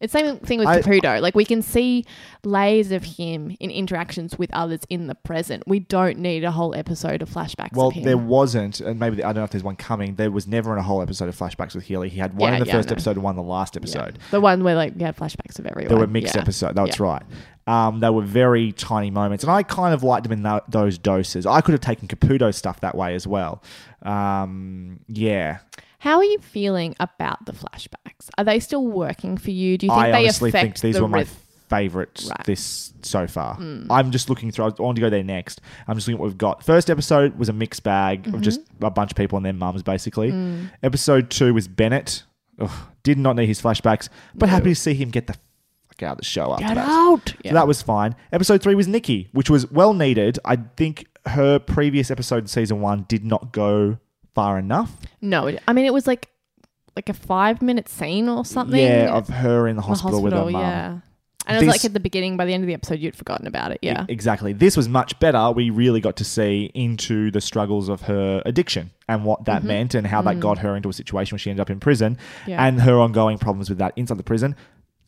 It's 0.01 0.13
the 0.13 0.19
same 0.21 0.37
thing 0.39 0.59
with 0.61 0.69
I- 0.69 0.81
Caputo. 0.81 1.21
Like 1.21 1.35
we 1.35 1.45
can 1.45 1.61
see 1.61 2.05
layers 2.45 2.93
of 2.93 3.03
him 3.03 3.57
in 3.59 3.71
interactions 3.71 4.39
with 4.39 4.49
others 4.53 4.81
in 4.89 5.09
the 5.09 5.15
present. 5.17 5.65
We 5.67 5.81
don't 5.81 6.19
need 6.19 6.45
a 6.45 6.53
whole 6.53 6.75
episode 6.75 7.21
of 7.21 7.29
flashbacks. 7.29 7.75
Well, 7.75 7.89
of 7.89 8.03
there 8.05 8.17
wasn't, 8.17 8.81
and 8.81 9.01
maybe 9.01 9.25
I 9.25 9.29
don't 9.33 9.37
know 9.39 9.45
if 9.45 9.51
there's 9.51 9.65
one 9.65 9.75
coming. 9.77 10.15
There 10.15 10.31
was 10.31 10.47
never 10.47 10.73
in 10.73 10.79
a 10.79 10.83
whole 10.83 11.03
episode 11.03 11.29
of 11.29 11.37
flashbacks 11.37 11.75
with 11.75 11.85
Healy. 11.85 12.09
He 12.09 12.19
had 12.21 12.35
one 12.37 12.51
Yeah, 12.53 12.59
in 12.59 12.61
the 12.61 12.67
yeah, 12.69 12.73
first 12.75 12.93
episode 12.93 13.17
and 13.17 13.23
one 13.25 13.33
in 13.33 13.37
the 13.37 13.43
last 13.43 13.75
Yeah. 13.75 13.81
episode. 13.81 14.19
the 14.31 14.41
one 14.41 14.63
where 14.63 14.77
like 14.77 14.95
we 14.97 15.03
had 15.03 15.17
flashbacks 15.17 15.59
of 15.59 15.67
everyone. 15.67 15.89
There 15.89 15.99
were 15.99 16.07
mixed 16.07 16.37
Yeah. 16.37 16.43
episodes. 16.43 16.75
That's 16.77 16.99
Yeah. 17.01 17.05
right. 17.05 17.23
Um, 17.67 18.01
they 18.01 18.09
were 18.09 18.23
very 18.23 18.73
tiny 18.73 19.11
moments, 19.11 19.45
and 19.45 19.51
I 19.51 19.63
kind 19.63 19.93
of 19.93 20.03
liked 20.03 20.23
them 20.23 20.33
in 20.33 20.43
tho- 20.43 20.63
those 20.69 20.97
doses. 20.97 21.45
I 21.45 21.61
could 21.61 21.73
have 21.73 21.81
taken 21.83 22.09
Caputo 22.09 22.55
stuff 22.55 22.81
that 22.81 22.95
way 22.95 23.15
as 23.15 23.27
well. 23.27 23.63
Um, 24.05 25.01
yeah, 25.09 25.59
How 25.99 26.19
are 26.19 26.25
you 26.25 26.39
feeling 26.39 26.95
about 27.01 27.45
the 27.47 27.53
flashbacks? 27.53 28.29
Are 28.39 28.45
they 28.45 28.61
still 28.61 28.87
working 28.87 29.37
for 29.37 29.51
you? 29.51 29.77
Do 29.79 29.87
you 29.87 29.91
think 29.93 30.01
I 30.03 30.11
they 30.13 30.25
honestly 30.25 30.51
affect 30.51 30.63
think 30.63 30.81
these 30.81 30.95
the 30.97 31.03
were 31.03 31.09
my 31.09 31.27
favorites 31.69 32.27
Right. 32.31 32.47
This 32.47 32.93
so 33.03 33.27
far. 33.27 33.59
I'm 33.91 34.11
just 34.11 34.31
looking 34.31 34.51
through. 34.51 34.67
I 34.67 34.69
want 34.83 34.97
to 34.97 35.01
go 35.03 35.11
there 35.11 35.23
next. 35.23 35.61
I'm 35.87 35.97
just 35.97 36.07
looking 36.09 36.17
at 36.19 36.21
what 36.21 36.27
we've 36.29 36.39
got. 36.39 36.65
First 36.65 36.89
episode 36.89 37.39
was 37.39 37.49
a 37.49 37.53
mixed 37.53 37.83
bag 37.83 38.23
Mm-hmm. 38.23 38.35
of 38.37 38.41
just 38.41 38.61
a 38.81 38.91
bunch 38.91 39.11
of 39.13 39.17
people 39.17 39.37
and 39.37 39.45
their 39.45 39.53
mums, 39.53 39.83
basically. 39.83 40.31
Mm. 40.33 40.71
Episode 40.83 41.31
two 41.31 41.53
was 41.53 41.69
Bennett. 41.69 42.23
Ugh, 42.59 42.71
did 43.03 43.19
not 43.19 43.37
need 43.37 43.47
his 43.47 43.61
flashbacks, 43.61 44.09
but 44.35 44.49
happy 44.49 44.71
to 44.71 44.75
see 44.75 44.95
him 44.95 45.11
get 45.11 45.27
the 45.27 45.35
fuck 45.35 46.03
out 46.03 46.13
of 46.13 46.19
the 46.19 46.25
show 46.25 46.53
after 46.53 46.65
Get 46.65 46.75
that. 46.77 46.89
out! 46.89 47.29
So 47.29 47.35
Yeah. 47.45 47.53
that 47.53 47.69
was 47.69 47.83
fine. 47.83 48.17
Episode 48.33 48.63
three 48.63 48.75
was 48.75 48.89
Nikki, 48.89 49.29
which 49.33 49.51
was 49.51 49.71
well 49.71 49.93
needed. 49.95 50.39
I 50.45 50.57
think 50.77 51.07
her 51.27 51.59
previous 51.59 52.11
episode 52.11 52.45
in 52.45 52.47
season 52.47 52.81
one 52.81 53.05
did 53.09 53.25
not 53.25 53.53
go 53.53 53.99
far 54.39 54.59
enough. 54.59 54.91
no, 55.21 55.47
it, 55.49 55.63
I 55.69 55.73
mean 55.73 55.85
it 55.87 55.93
was 55.93 56.07
like 56.07 56.29
like 56.97 57.09
a 57.09 57.15
five 57.15 57.61
minute 57.63 57.89
scene 57.89 58.29
or 58.29 58.45
something. 58.45 58.81
Yeah, 58.81 59.13
of 59.19 59.29
her 59.29 59.67
in 59.69 59.77
the 59.77 59.83
The 59.83 59.89
hospital, 59.89 60.23
with 60.23 60.33
her 60.33 60.45
mum. 60.51 60.61
Yeah. 60.63 60.99
And 61.47 61.57
it 61.57 61.61
was 61.67 61.75
like 61.77 61.85
at 61.87 61.95
the 61.95 62.01
beginning, 62.01 62.37
by 62.37 62.45
the 62.45 62.53
end 62.53 62.63
of 62.63 62.67
the 62.67 62.75
episode, 62.75 62.99
you'd 62.99 63.17
forgotten 63.17 63.47
about 63.47 63.71
it. 63.73 63.79
Yeah. 63.81 64.05
Exactly. 64.09 64.53
This 64.53 64.77
was 64.77 64.87
much 64.87 65.19
better. 65.19 65.51
We 65.51 65.71
really 65.71 66.01
got 66.03 66.17
to 66.17 66.25
see 66.25 66.71
into 66.75 67.31
the 67.31 67.41
struggles 67.41 67.89
of 67.89 68.03
her 68.03 68.43
addiction 68.45 68.91
and 69.09 69.25
what 69.25 69.47
that 69.47 69.65
meant 69.65 69.95
and 69.95 70.07
how 70.07 70.21
that 70.23 70.41
got 70.41 70.59
her 70.59 70.77
into 70.77 70.91
a 70.91 70.93
situation 70.93 71.35
where 71.35 71.39
she 71.39 71.49
ended 71.51 71.63
up 71.63 71.71
in 71.71 71.81
prison 71.81 72.17
Mm-hmm. 72.17 72.45
Mm. 72.45 72.49
Yeah. 72.53 72.67
and 72.67 72.83
her 72.83 72.99
ongoing 72.99 73.39
problems 73.39 73.71
with 73.71 73.79
that 73.79 73.93
inside 73.97 74.19
the 74.19 74.25
prison. 74.33 74.57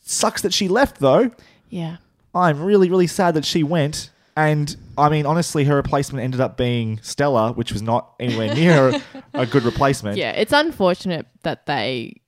Sucks 0.01 0.41
that 0.43 0.55
she 0.55 0.67
left 0.69 0.99
though. 1.01 1.31
yeah. 1.69 1.97
I'm 2.35 2.63
really, 2.63 2.89
really 2.89 3.09
sad 3.09 3.35
that 3.35 3.45
she 3.45 3.63
went. 3.65 4.11
And 4.49 4.77
I 4.97 5.09
mean, 5.09 5.27
honestly, 5.27 5.65
her 5.65 5.77
replacement 5.77 6.25
ended 6.25 6.41
up 6.41 6.57
being 6.57 6.99
Stella, 7.03 7.53
which 7.53 7.73
was 7.73 7.83
not 7.83 8.15
anywhere 8.21 8.55
near 8.55 9.01
a 9.35 9.47
good 9.47 9.65
replacement. 9.65 10.17
Yeah. 10.17 10.31
It's 10.33 10.53
unfortunate 10.53 11.27
that 11.43 11.67
they 11.67 12.21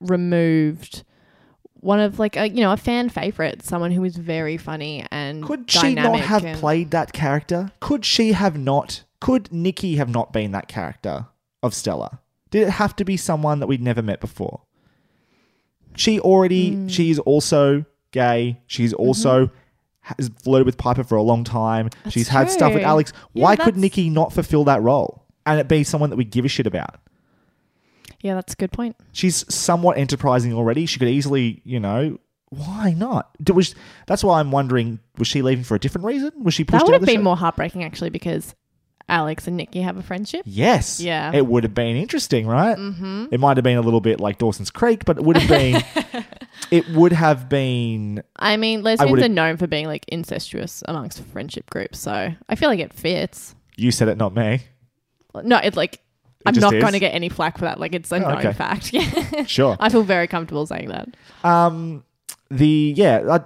removed 0.00 1.04
one 1.74 2.00
of 2.00 2.18
like 2.18 2.36
a 2.36 2.48
you 2.48 2.60
know 2.60 2.72
a 2.72 2.76
fan 2.76 3.08
favorite, 3.08 3.62
someone 3.64 3.90
who 3.90 4.02
was 4.02 4.16
very 4.16 4.56
funny 4.56 5.04
and 5.10 5.42
Could 5.44 5.70
she 5.70 5.94
not 5.94 6.18
have 6.20 6.44
and- 6.44 6.58
played 6.58 6.90
that 6.90 7.12
character? 7.12 7.72
Could 7.80 8.04
she 8.04 8.32
have 8.32 8.58
not? 8.58 9.04
Could 9.20 9.52
Nikki 9.52 9.96
have 9.96 10.08
not 10.08 10.32
been 10.32 10.52
that 10.52 10.68
character 10.68 11.26
of 11.62 11.74
Stella? 11.74 12.20
Did 12.50 12.62
it 12.62 12.70
have 12.70 12.96
to 12.96 13.04
be 13.04 13.16
someone 13.16 13.60
that 13.60 13.66
we'd 13.66 13.82
never 13.82 14.02
met 14.02 14.20
before? 14.20 14.62
She 15.96 16.18
already, 16.20 16.72
Hmm. 16.72 16.88
she 16.88 17.10
is 17.10 17.18
also 17.20 17.84
gay. 18.12 18.60
She's 18.66 18.92
Mm-hmm. 18.92 19.02
Has 20.02 20.30
flirted 20.42 20.66
with 20.66 20.76
Piper 20.78 21.04
for 21.04 21.16
a 21.16 21.22
long 21.22 21.44
time. 21.44 21.90
She's 22.08 22.28
had 22.28 22.50
stuff 22.50 22.74
with. 22.74 22.82
Alex. 22.82 23.12
Yeah, 23.34 23.44
Why 23.44 23.56
could 23.56 23.66
that's- 23.66 23.80
Nikki 23.80 24.10
not 24.10 24.32
fulfill 24.32 24.64
that 24.64 24.82
role 24.82 25.24
and 25.46 25.60
it 25.60 25.68
be 25.68 25.84
someone 25.84 26.10
that 26.10 26.16
we 26.16 26.24
give 26.24 26.44
a 26.44 26.48
shit 26.48 26.66
about? 26.66 26.96
Yeah, 28.20 28.34
that's 28.34 28.52
a 28.52 28.56
good 28.56 28.72
point. 28.72 28.96
She's 29.12 29.44
somewhat 29.52 29.96
enterprising 29.96 30.52
already. 30.52 30.84
She 30.86 30.98
could 30.98 31.08
easily, 31.08 31.62
you 31.64 31.80
know, 31.80 32.18
why 32.50 32.92
not? 32.96 33.30
Was, 33.52 33.74
that's 34.06 34.22
why 34.24 34.40
I'm 34.40 34.50
wondering, 34.50 34.98
was 35.16 35.28
she 35.28 35.40
leaving 35.40 35.64
for 35.64 35.74
a 35.74 35.78
different 35.78 36.04
reason? 36.06 36.32
Was 36.42 36.52
she 36.54 36.64
pushed 36.64 36.72
That 36.72 36.82
out 36.82 36.86
would 36.88 36.94
of 36.96 37.00
have 37.02 37.06
the 37.06 37.12
been 37.14 37.20
show? 37.20 37.24
more 37.24 37.36
heartbreaking 37.36 37.82
actually 37.84 38.10
because 38.10 38.54
Alex 39.10 39.46
and 39.46 39.56
Nikki 39.56 39.80
have 39.82 39.96
a 39.96 40.02
friendship. 40.02 40.42
Yes. 40.46 41.00
Yeah. 41.00 41.32
It 41.34 41.46
would 41.46 41.64
have 41.64 41.74
been 41.74 41.96
interesting, 41.96 42.46
right? 42.46 42.78
Mm-hmm. 42.78 43.26
It 43.32 43.40
might 43.40 43.56
have 43.56 43.64
been 43.64 43.76
a 43.76 43.82
little 43.82 44.00
bit 44.00 44.20
like 44.20 44.38
Dawson's 44.38 44.70
Creek, 44.70 45.04
but 45.04 45.18
it 45.18 45.24
would 45.24 45.36
have 45.36 45.48
been. 45.48 46.24
it 46.70 46.88
would 46.90 47.12
have 47.12 47.48
been. 47.48 48.22
I 48.36 48.56
mean, 48.56 48.82
lesbians 48.82 49.10
would've- 49.10 49.24
are 49.26 49.28
known 49.28 49.56
for 49.56 49.66
being 49.66 49.86
like 49.86 50.04
incestuous 50.08 50.82
amongst 50.86 51.20
friendship 51.24 51.68
groups, 51.68 51.98
so 51.98 52.30
I 52.48 52.54
feel 52.54 52.68
like 52.68 52.80
it 52.80 52.92
fits. 52.94 53.54
You 53.76 53.90
said 53.90 54.08
it, 54.08 54.16
not 54.16 54.34
me. 54.34 54.60
No, 55.42 55.58
it's 55.58 55.76
like 55.76 56.00
I'm 56.46 56.54
not 56.54 56.70
going 56.72 56.92
to 56.92 56.98
get 56.98 57.14
any 57.14 57.28
flack 57.28 57.58
for 57.58 57.64
that. 57.64 57.78
Like 57.80 57.94
it's 57.94 58.10
a 58.12 58.16
Oh, 58.16 58.18
known 58.20 58.38
okay. 58.38 58.52
fact. 58.52 58.92
Yeah, 58.92 59.44
Sure. 59.44 59.76
I 59.80 59.88
feel 59.88 60.02
very 60.02 60.26
comfortable 60.26 60.66
saying 60.66 60.88
that. 60.88 61.08
Um, 61.44 62.04
the 62.50 62.94
yeah, 62.96 63.18
uh, 63.28 63.38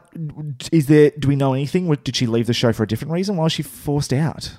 is 0.73 0.87
there? 0.87 1.11
Do 1.19 1.29
we 1.29 1.37
know 1.37 1.53
anything? 1.53 1.91
Did 2.05 2.17
she 2.17 2.27
leave 2.27 2.47
the 2.47 2.55
show 2.55 2.73
for 2.73 2.83
a 2.85 2.87
different 2.87 3.13
reason? 3.13 3.37
Why 3.37 3.45
was 3.45 3.53
she 3.53 3.63
forced 3.63 4.13
out? 4.13 4.57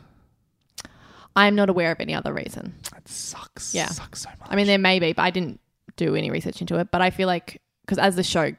I 1.36 1.48
am 1.48 1.56
not 1.56 1.70
aware 1.70 1.92
of 1.92 2.00
any 2.00 2.14
other 2.14 2.34
reason. 2.34 2.74
That 2.94 3.08
sucks. 3.08 3.74
Yeah. 3.76 3.88
sucks 3.88 4.22
so 4.22 4.30
much. 4.40 4.48
I 4.50 4.56
mean, 4.56 4.68
there 4.68 4.78
may 4.80 5.00
be, 5.00 5.14
but 5.14 5.24
I 5.24 5.32
didn't 5.32 5.60
do 5.98 6.16
any 6.16 6.32
research 6.32 6.62
into 6.62 6.78
it. 6.78 6.92
But 6.92 7.02
I 7.02 7.10
feel 7.10 7.28
like 7.28 7.62
because 7.86 7.98
as 7.98 8.16
the 8.16 8.24
show 8.24 8.52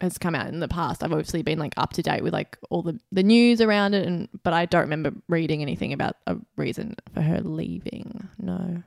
has 0.00 0.18
come 0.18 0.34
out 0.34 0.46
in 0.48 0.60
the 0.60 0.68
past, 0.68 1.02
I've 1.02 1.12
obviously 1.12 1.42
been 1.42 1.58
like 1.58 1.74
up 1.76 1.92
to 1.94 2.02
date 2.02 2.22
with 2.22 2.32
like 2.32 2.56
all 2.70 2.82
the 2.82 2.98
the 3.12 3.22
news 3.22 3.60
around 3.60 3.94
it, 3.94 4.06
and 4.06 4.28
but 4.42 4.52
I 4.52 4.66
don't 4.66 4.82
remember 4.82 5.12
reading 5.28 5.60
anything 5.62 5.92
about 5.92 6.16
a 6.26 6.36
reason 6.56 6.94
for 7.12 7.20
her 7.20 7.40
leaving. 7.40 8.28
No. 8.38 8.82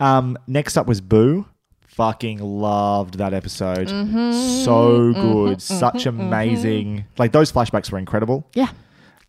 Um, 0.00 0.38
next 0.46 0.76
up 0.76 0.86
was 0.86 1.00
Boo. 1.00 1.46
Fucking 1.88 2.38
loved 2.38 3.18
that 3.18 3.34
episode. 3.34 3.88
Mm-hmm. 3.88 4.32
So 4.64 5.12
good. 5.14 5.60
Such 5.60 6.06
amazing. 6.06 7.06
Like 7.18 7.32
those 7.32 7.50
flashbacks 7.50 7.90
were 7.90 7.98
incredible. 7.98 8.46
Yeah, 8.54 8.68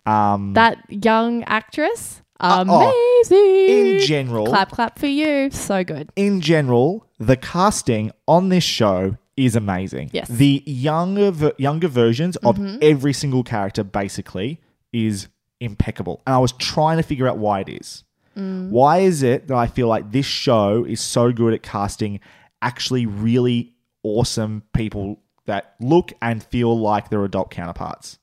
Um, 0.06 0.54
that 0.54 0.78
young 0.90 1.44
actress, 1.46 2.22
Uh, 2.40 2.66
oh, 2.68 3.22
amazing. 3.30 3.98
in 4.00 4.00
general, 4.06 4.48
clap 4.48 4.72
clap 4.72 4.98
for 4.98 5.08
you. 5.08 5.50
So 5.52 5.84
good. 5.84 6.10
in 6.16 6.42
general, 6.42 7.06
the 7.20 7.36
casting 7.36 8.12
on 8.28 8.50
this 8.50 8.64
show 8.64 9.18
is 9.36 9.56
amazing. 9.56 10.10
Yes. 10.14 10.28
The 10.28 10.64
younger 10.66 11.32
ver- 11.32 11.54
younger 11.58 11.88
versions 11.88 12.36
of 12.38 12.58
mm-hmm. 12.58 12.78
every 12.82 13.14
single 13.14 13.44
character 13.44 13.84
basically 13.84 14.60
is 14.92 15.28
impeccable. 15.60 16.22
And 16.28 16.36
I 16.36 16.40
was 16.40 16.52
trying 16.54 16.98
to 16.98 17.04
figure 17.04 17.28
out 17.28 17.38
why 17.38 17.62
it 17.62 17.70
is. 17.70 18.04
Mm. 18.38 18.70
Why 18.70 19.00
is 19.00 19.24
it 19.24 19.48
that 19.48 19.56
I 19.56 19.68
feel 19.68 19.88
like 19.88 20.12
this 20.12 20.26
show 20.26 20.86
is 20.86 21.02
so 21.02 21.32
good 21.32 21.54
at 21.54 21.64
casting 21.64 22.20
actually 22.62 23.06
really 23.06 23.74
awesome 24.04 24.64
people 24.74 25.22
that 25.46 25.76
look 25.80 26.14
and 26.22 26.44
feel 26.44 26.78
like 26.78 27.10
their 27.10 27.24
adult 27.24 27.52
counterparts? 27.52 28.20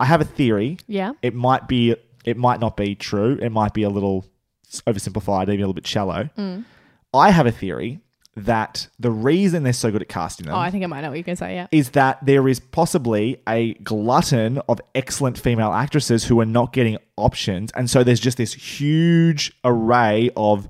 I 0.00 0.06
have 0.06 0.20
a 0.20 0.24
theory. 0.24 0.78
Yeah. 0.86 1.12
It 1.22 1.34
might 1.34 1.68
be 1.68 1.96
it 2.24 2.36
might 2.36 2.60
not 2.60 2.76
be 2.76 2.94
true. 2.94 3.38
It 3.40 3.50
might 3.50 3.74
be 3.74 3.82
a 3.82 3.90
little 3.90 4.24
oversimplified, 4.86 5.44
even 5.44 5.56
a 5.56 5.58
little 5.58 5.74
bit 5.74 5.86
shallow. 5.86 6.28
Mm. 6.36 6.64
I 7.12 7.30
have 7.30 7.46
a 7.46 7.52
theory 7.52 8.00
that 8.36 8.88
the 8.98 9.10
reason 9.10 9.62
they're 9.62 9.72
so 9.72 9.92
good 9.92 10.02
at 10.02 10.08
casting 10.08 10.46
them 10.46 10.56
Oh, 10.56 10.58
I 10.58 10.70
think 10.70 10.82
I 10.82 10.88
might 10.88 11.02
know 11.02 11.10
what 11.10 11.14
you're 11.14 11.22
gonna 11.22 11.36
say. 11.36 11.54
Yeah. 11.54 11.68
is 11.70 11.90
that 11.90 12.24
there 12.24 12.48
is 12.48 12.58
possibly 12.58 13.40
a 13.48 13.74
glutton 13.74 14.58
of 14.68 14.80
excellent 14.94 15.38
female 15.38 15.72
actresses 15.72 16.24
who 16.24 16.40
are 16.40 16.46
not 16.46 16.72
getting 16.72 16.98
options. 17.16 17.70
And 17.76 17.88
so 17.88 18.02
there's 18.02 18.18
just 18.18 18.36
this 18.36 18.52
huge 18.52 19.52
array 19.64 20.30
of 20.36 20.68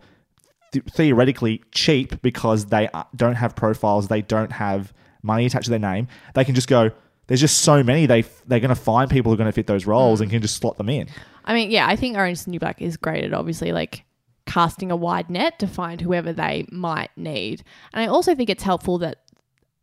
th- 0.73 0.85
theoretically 0.93 1.63
cheap 1.73 2.21
because 2.21 2.67
they 2.67 2.89
uh, 2.89 3.05
don't 3.17 3.37
have 3.37 3.57
profiles, 3.57 4.09
they 4.09 4.21
don't 4.21 4.53
have 4.53 4.93
money 5.23 5.47
attached 5.47 5.65
to 5.65 5.71
their 5.71 5.79
name. 5.79 6.09
They 6.35 6.45
can 6.45 6.55
just 6.55 6.69
go, 6.69 6.91
there's 7.29 7.41
just 7.41 7.63
so 7.63 7.83
many, 7.83 8.05
they, 8.05 8.23
they're 8.47 8.61
going 8.61 8.69
to 8.69 8.75
find 8.75 9.11
people 9.11 9.31
who 9.31 9.35
are 9.35 9.39
going 9.39 9.49
to 9.49 9.53
fit 9.53 9.67
those 9.67 9.87
roles 9.87 10.21
and 10.21 10.31
can 10.31 10.43
just 10.43 10.57
slot 10.57 10.77
them 10.77 10.91
in. 10.91 11.09
I 11.45 11.55
mean, 11.55 11.71
yeah, 11.71 11.87
I 11.87 11.97
think 11.97 12.17
Orange 12.17 12.39
is 12.39 12.45
the 12.45 12.51
New 12.51 12.61
Black 12.61 12.81
is 12.81 12.97
great 12.97 13.25
at 13.25 13.35
obviously 13.35 13.73
like 13.73 14.05
casting 14.47 14.91
a 14.91 14.97
wide 14.97 15.31
net 15.31 15.59
to 15.59 15.67
find 15.67 16.01
whoever 16.01 16.33
they 16.33 16.67
might 16.71 17.11
need. 17.17 17.63
And 17.93 18.03
I 18.03 18.07
also 18.07 18.35
think 18.35 18.51
it's 18.51 18.63
helpful 18.63 18.99
that 18.99 19.19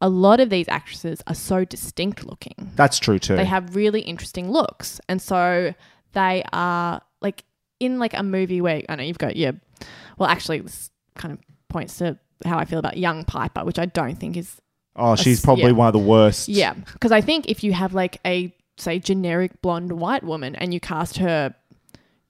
a 0.02 0.10
lot 0.10 0.40
of 0.40 0.50
these 0.50 0.68
actresses 0.68 1.22
are 1.28 1.36
so 1.36 1.64
distinct 1.64 2.26
looking. 2.26 2.72
That's 2.76 2.98
true 3.00 3.20
too. 3.20 3.36
They 3.36 3.46
have 3.46 3.76
really 3.76 4.02
interesting 4.02 4.52
looks. 4.52 5.00
And 5.08 5.22
so 5.22 5.74
they 6.14 6.44
are 6.52 7.02
like 7.22 7.44
in 7.80 8.00
like 8.00 8.14
a 8.16 8.24
movie 8.24 8.62
where 8.62 8.82
I 8.90 8.96
know 8.96 9.04
you've 9.04 9.18
got 9.18 9.36
your 9.36 9.54
well 10.18 10.30
actually 10.30 10.60
this 10.60 10.90
kind 11.16 11.34
of 11.34 11.40
points 11.70 11.98
to 12.00 12.18
how 12.46 12.58
I 12.58 12.66
feel 12.66 12.80
about 12.80 12.98
young 12.98 13.24
Piper, 13.24 13.64
which 13.64 13.80
I 13.80 13.86
don't 13.86 14.16
think 14.16 14.38
is 14.38 14.60
oh, 14.96 15.16
she's 15.16 15.40
s- 15.40 15.46
probably 15.46 15.66
yeah. 15.66 15.72
one 15.72 15.88
of 15.88 15.94
the 15.94 16.00
worst. 16.00 16.50
yeah, 16.50 16.74
because 16.74 17.12
I 17.12 17.22
think 17.22 17.48
if 17.50 17.64
you 17.64 17.74
have 17.74 17.94
like 17.94 18.20
a 18.26 18.54
say 18.82 19.00
generic 19.00 19.62
blonde 19.62 19.94
white 19.94 20.24
woman 20.24 20.56
and 20.56 20.74
you 20.74 20.80
cast 20.80 21.18
her 21.18 21.56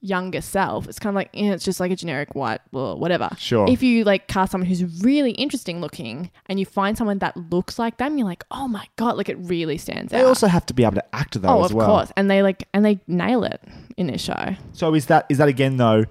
younger 0.04 0.40
self, 0.40 0.88
it's 0.88 0.98
kind 0.98 1.12
of 1.12 1.16
like 1.16 1.30
eh, 1.34 1.52
it's 1.52 1.64
just 1.64 1.78
like 1.78 1.92
a 1.92 1.96
generic 1.96 2.34
white 2.34 2.60
or 2.72 2.96
whatever. 2.98 3.30
Sure. 3.38 3.68
If 3.68 3.82
you 3.82 4.02
like 4.04 4.26
cast 4.26 4.52
someone 4.52 4.68
who's 4.68 5.02
really 5.02 5.30
interesting 5.32 5.80
looking 5.80 6.30
and 6.46 6.58
you 6.58 6.66
find 6.66 6.98
someone 6.98 7.18
that 7.18 7.36
looks 7.36 7.78
like 7.78 7.98
them, 7.98 8.18
you're 8.18 8.26
like, 8.26 8.44
oh 8.50 8.66
my 8.68 8.86
god, 8.96 9.16
like 9.16 9.28
it 9.28 9.38
really 9.38 9.78
stands 9.78 10.10
They 10.10 10.18
out. 10.18 10.22
They 10.22 10.28
also 10.28 10.48
have 10.48 10.66
to 10.66 10.74
be 10.74 10.82
able 10.82 10.96
to 10.96 11.14
act 11.14 11.40
though 11.40 11.48
as 11.48 11.50
well. 11.50 11.60
oh, 11.60 11.64
as 11.64 11.70
of 11.70 11.76
well. 11.76 11.86
course, 11.86 12.12
and 12.16 12.30
they 12.30 12.42
like 12.42 12.66
and 12.74 12.84
they 12.84 13.00
nail 13.06 13.44
it 13.44 13.60
in 13.96 14.08
this 14.08 14.22
show. 14.22 14.56
So 14.72 14.94
is 14.94 15.06
that 15.06 15.26
is 15.28 15.38
that 15.38 15.48
again 15.48 15.76
though? 15.76 16.04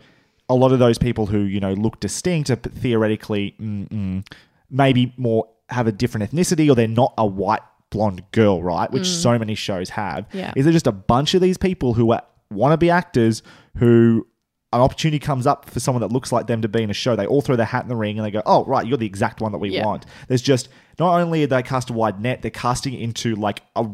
A 0.47 0.55
lot 0.55 0.71
of 0.73 0.79
those 0.79 0.97
people 0.97 1.25
who 1.27 1.39
you 1.39 1.59
know 1.59 1.73
look 1.73 1.99
distinct 1.99 2.49
are 2.49 2.55
theoretically 2.57 3.55
maybe 4.69 5.13
more 5.17 5.47
have 5.69 5.87
a 5.87 5.91
different 5.91 6.29
ethnicity 6.29 6.69
or 6.69 6.75
they're 6.75 6.87
not 6.87 7.13
a 7.17 7.25
white 7.25 7.61
blonde 7.91 8.23
girl, 8.31 8.63
right? 8.63 8.89
Which 8.91 9.05
so 9.07 9.37
many 9.37 9.53
shows 9.53 9.89
have. 9.91 10.27
Mm. 10.29 10.33
Yeah. 10.33 10.53
Is 10.55 10.65
there 10.65 10.73
just 10.73 10.87
a 10.87 10.91
bunch 10.91 11.33
of 11.35 11.41
these 11.41 11.57
people 11.57 11.93
who 11.93 12.05
want 12.49 12.73
to 12.73 12.77
be 12.77 12.89
actors 12.89 13.43
who 13.77 14.25
an 14.73 14.79
opportunity 14.79 15.19
comes 15.19 15.45
up 15.45 15.69
for 15.69 15.79
someone 15.81 15.99
that 16.01 16.11
looks 16.13 16.31
like 16.31 16.47
them 16.47 16.61
to 16.61 16.69
be 16.69 16.81
in 16.81 16.89
a 16.89 16.93
show, 16.93 17.15
they 17.17 17.25
all 17.25 17.41
throw 17.41 17.57
their 17.57 17.65
hat 17.65 17.83
in 17.83 17.89
the 17.89 17.95
ring 17.95 18.17
and 18.17 18.25
they 18.25 18.31
go, 18.31 18.41
"Oh, 18.45 18.63
right, 18.65 18.87
you're 18.87 18.97
the 18.97 19.05
exact 19.05 19.41
one 19.41 19.51
that 19.51 19.57
we 19.57 19.69
Yeah. 19.71 19.85
want." 19.85 20.05
There's 20.29 20.41
just 20.41 20.69
not 20.97 21.19
only 21.19 21.43
are 21.43 21.47
they 21.47 21.61
cast 21.61 21.89
a 21.89 21.93
wide 21.93 22.21
net, 22.21 22.41
they're 22.41 22.51
casting 22.51 22.93
into 22.93 23.35
like 23.35 23.63
a 23.75 23.85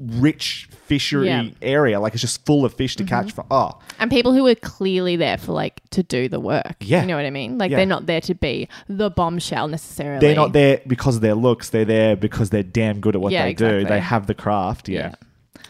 rich 0.00 0.68
fishery 0.86 1.26
Yeah. 1.26 1.42
Mm-hmm. 1.42 1.54
area, 1.62 2.00
like 2.00 2.14
it's 2.14 2.22
just 2.22 2.44
full 2.46 2.64
of 2.64 2.72
fish 2.74 2.96
to 2.96 3.04
catch. 3.04 3.32
For 3.32 3.44
oh, 3.50 3.78
And 3.98 4.10
people 4.10 4.32
who 4.32 4.46
are 4.46 4.54
clearly 4.54 5.16
there 5.16 5.36
for 5.36 5.52
like 5.52 5.82
to 5.90 6.02
do 6.02 6.28
the 6.28 6.40
work. 6.40 6.76
Yeah. 6.80 7.02
You 7.02 7.06
know 7.08 7.16
what 7.16 7.26
I 7.26 7.30
mean? 7.30 7.58
Like 7.58 7.70
Yeah. 7.70 7.76
they're 7.78 7.86
not 7.86 8.06
there 8.06 8.20
to 8.22 8.34
be 8.34 8.68
the 8.88 9.10
bombshell 9.10 9.68
necessarily. 9.68 10.20
they're 10.20 10.34
not 10.34 10.52
there 10.52 10.80
because 10.86 11.16
of 11.16 11.22
their 11.22 11.34
looks. 11.34 11.68
They're 11.70 11.84
there 11.84 12.16
because 12.16 12.50
they're 12.50 12.62
damn 12.62 13.00
good 13.00 13.14
at 13.14 13.20
what 13.20 13.32
Yeah, 13.32 13.44
they 13.44 13.54
do. 13.54 13.84
They 13.84 14.00
have 14.00 14.26
the 14.26 14.34
craft. 14.34 14.88
Yeah. 14.88 14.98
Yeah. 14.98 15.14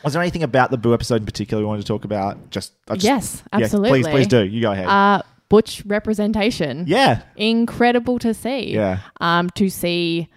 Was 0.04 0.12
there 0.14 0.22
anything 0.22 0.42
about 0.44 0.70
the 0.70 0.78
Boo 0.78 0.94
episode 0.94 1.16
in 1.22 1.26
particular 1.26 1.62
we 1.62 1.66
wanted 1.66 1.82
to 1.82 1.88
talk 1.88 2.04
about? 2.04 2.50
Just, 2.50 2.72
I 2.88 2.94
just 2.94 3.04
Yes, 3.04 3.42
yeah, 3.52 3.64
absolutely. 3.64 4.02
please, 4.02 4.08
please 4.08 4.26
do. 4.28 4.44
You 4.44 4.62
go 4.62 4.72
ahead. 4.72 4.86
Uh 4.86 5.22
butch 5.48 5.82
representation. 5.84 6.84
yeah. 6.86 7.22
Incredible 7.36 8.18
to 8.20 8.32
see. 8.32 8.72
Yeah. 8.72 9.00
Um 9.20 9.50
to 9.56 9.68
see 9.68 10.28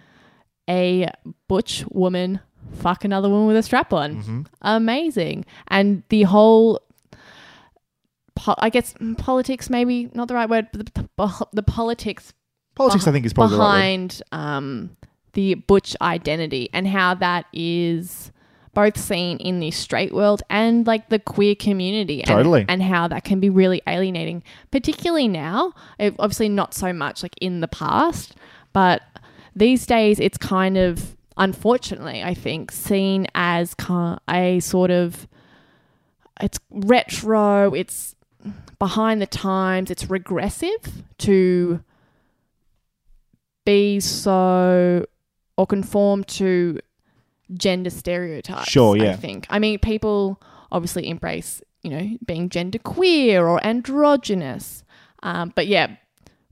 a 0.68 1.08
butch 1.48 1.84
woman 1.90 2.40
fuck 2.74 3.04
another 3.04 3.28
woman 3.28 3.46
with 3.46 3.56
a 3.56 3.62
strap 3.62 3.92
on. 3.92 4.16
Mm-hmm. 4.16 4.42
Amazing. 4.62 5.44
And 5.68 6.02
the 6.08 6.22
whole 6.24 6.80
po- 8.34 8.54
I 8.58 8.70
guess 8.70 8.94
mm, 8.94 9.16
politics 9.18 9.70
maybe 9.70 10.10
not 10.14 10.28
the 10.28 10.34
right 10.34 10.48
word, 10.48 10.68
but 10.72 10.92
the, 10.94 11.08
the, 11.16 11.46
the 11.54 11.62
politics 11.62 12.32
Politics, 12.74 13.04
beh- 13.04 13.08
I 13.08 13.12
think, 13.12 13.26
is 13.26 13.32
probably 13.32 13.56
the 13.56 13.60
right 13.62 13.66
word. 13.68 13.72
behind 13.78 14.22
um, 14.32 14.96
the 15.34 15.54
butch 15.54 15.94
identity 16.02 16.68
and 16.72 16.88
how 16.88 17.14
that 17.14 17.46
is 17.52 18.32
both 18.72 18.98
seen 18.98 19.36
in 19.36 19.60
the 19.60 19.70
straight 19.70 20.12
world 20.12 20.42
and 20.50 20.84
like 20.84 21.08
the 21.08 21.20
queer 21.20 21.54
community 21.54 22.20
and, 22.22 22.26
Totally. 22.26 22.64
and 22.68 22.82
how 22.82 23.06
that 23.06 23.22
can 23.22 23.38
be 23.38 23.48
really 23.48 23.80
alienating 23.86 24.42
particularly 24.72 25.28
now 25.28 25.72
It- 26.00 26.16
obviously 26.18 26.48
not 26.48 26.74
so 26.74 26.92
much 26.92 27.22
like 27.22 27.34
in 27.40 27.60
the 27.60 27.68
past 27.68 28.34
but 28.72 29.02
these 29.54 29.86
days 29.86 30.18
it's 30.18 30.36
kind 30.36 30.76
of 30.76 31.16
unfortunately 31.36 32.22
i 32.22 32.34
think 32.34 32.70
seen 32.70 33.26
as 33.34 33.74
a 34.30 34.60
sort 34.60 34.90
of 34.90 35.26
it's 36.40 36.58
retro 36.70 37.74
it's 37.74 38.14
behind 38.78 39.22
the 39.22 39.26
times 39.26 39.90
it's 39.90 40.10
regressive 40.10 41.04
to 41.18 41.80
be 43.64 44.00
so 44.00 45.06
or 45.56 45.66
conform 45.66 46.24
to 46.24 46.78
gender 47.52 47.90
stereotypes. 47.90 48.68
Sure, 48.70 48.96
yeah. 48.96 49.12
I 49.12 49.16
think. 49.16 49.46
I 49.50 49.58
mean, 49.58 49.78
people 49.78 50.40
obviously 50.72 51.08
embrace, 51.08 51.62
you 51.82 51.90
know, 51.90 52.16
being 52.24 52.48
gender 52.48 52.78
queer 52.78 53.46
or 53.46 53.64
androgynous. 53.64 54.82
Um, 55.22 55.52
but 55.54 55.66
yeah, 55.66 55.96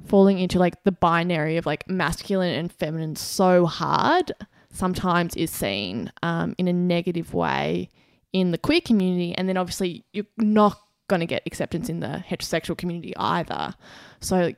falling 0.07 0.39
into 0.39 0.59
like 0.59 0.83
the 0.85 0.93
binary 0.93 1.57
of 1.57 1.66
like 1.66 1.89
masculine 1.89 2.55
and 2.55 2.72
feminine 2.72 3.16
so 3.16 3.66
hard 3.66 4.33
sometimes 4.73 5.37
is 5.37 5.51
seen 5.51 6.11
um, 6.23 6.55
in 6.59 6.66
a 6.66 6.73
negative 6.73 7.33
way 7.35 7.89
in 8.33 8.51
the 8.51 8.59
queer 8.59 8.81
community. 8.81 9.35
And 9.37 9.49
then 9.49 9.57
obviously 9.57 10.05
you're 10.12 10.27
not 10.39 10.79
going 11.09 11.20
to 11.20 11.27
get 11.27 11.43
acceptance 11.47 11.89
in 11.89 12.01
the 12.01 12.25
heterosexual 12.29 12.77
community 12.77 13.14
either. 13.16 13.75
So 14.20 14.53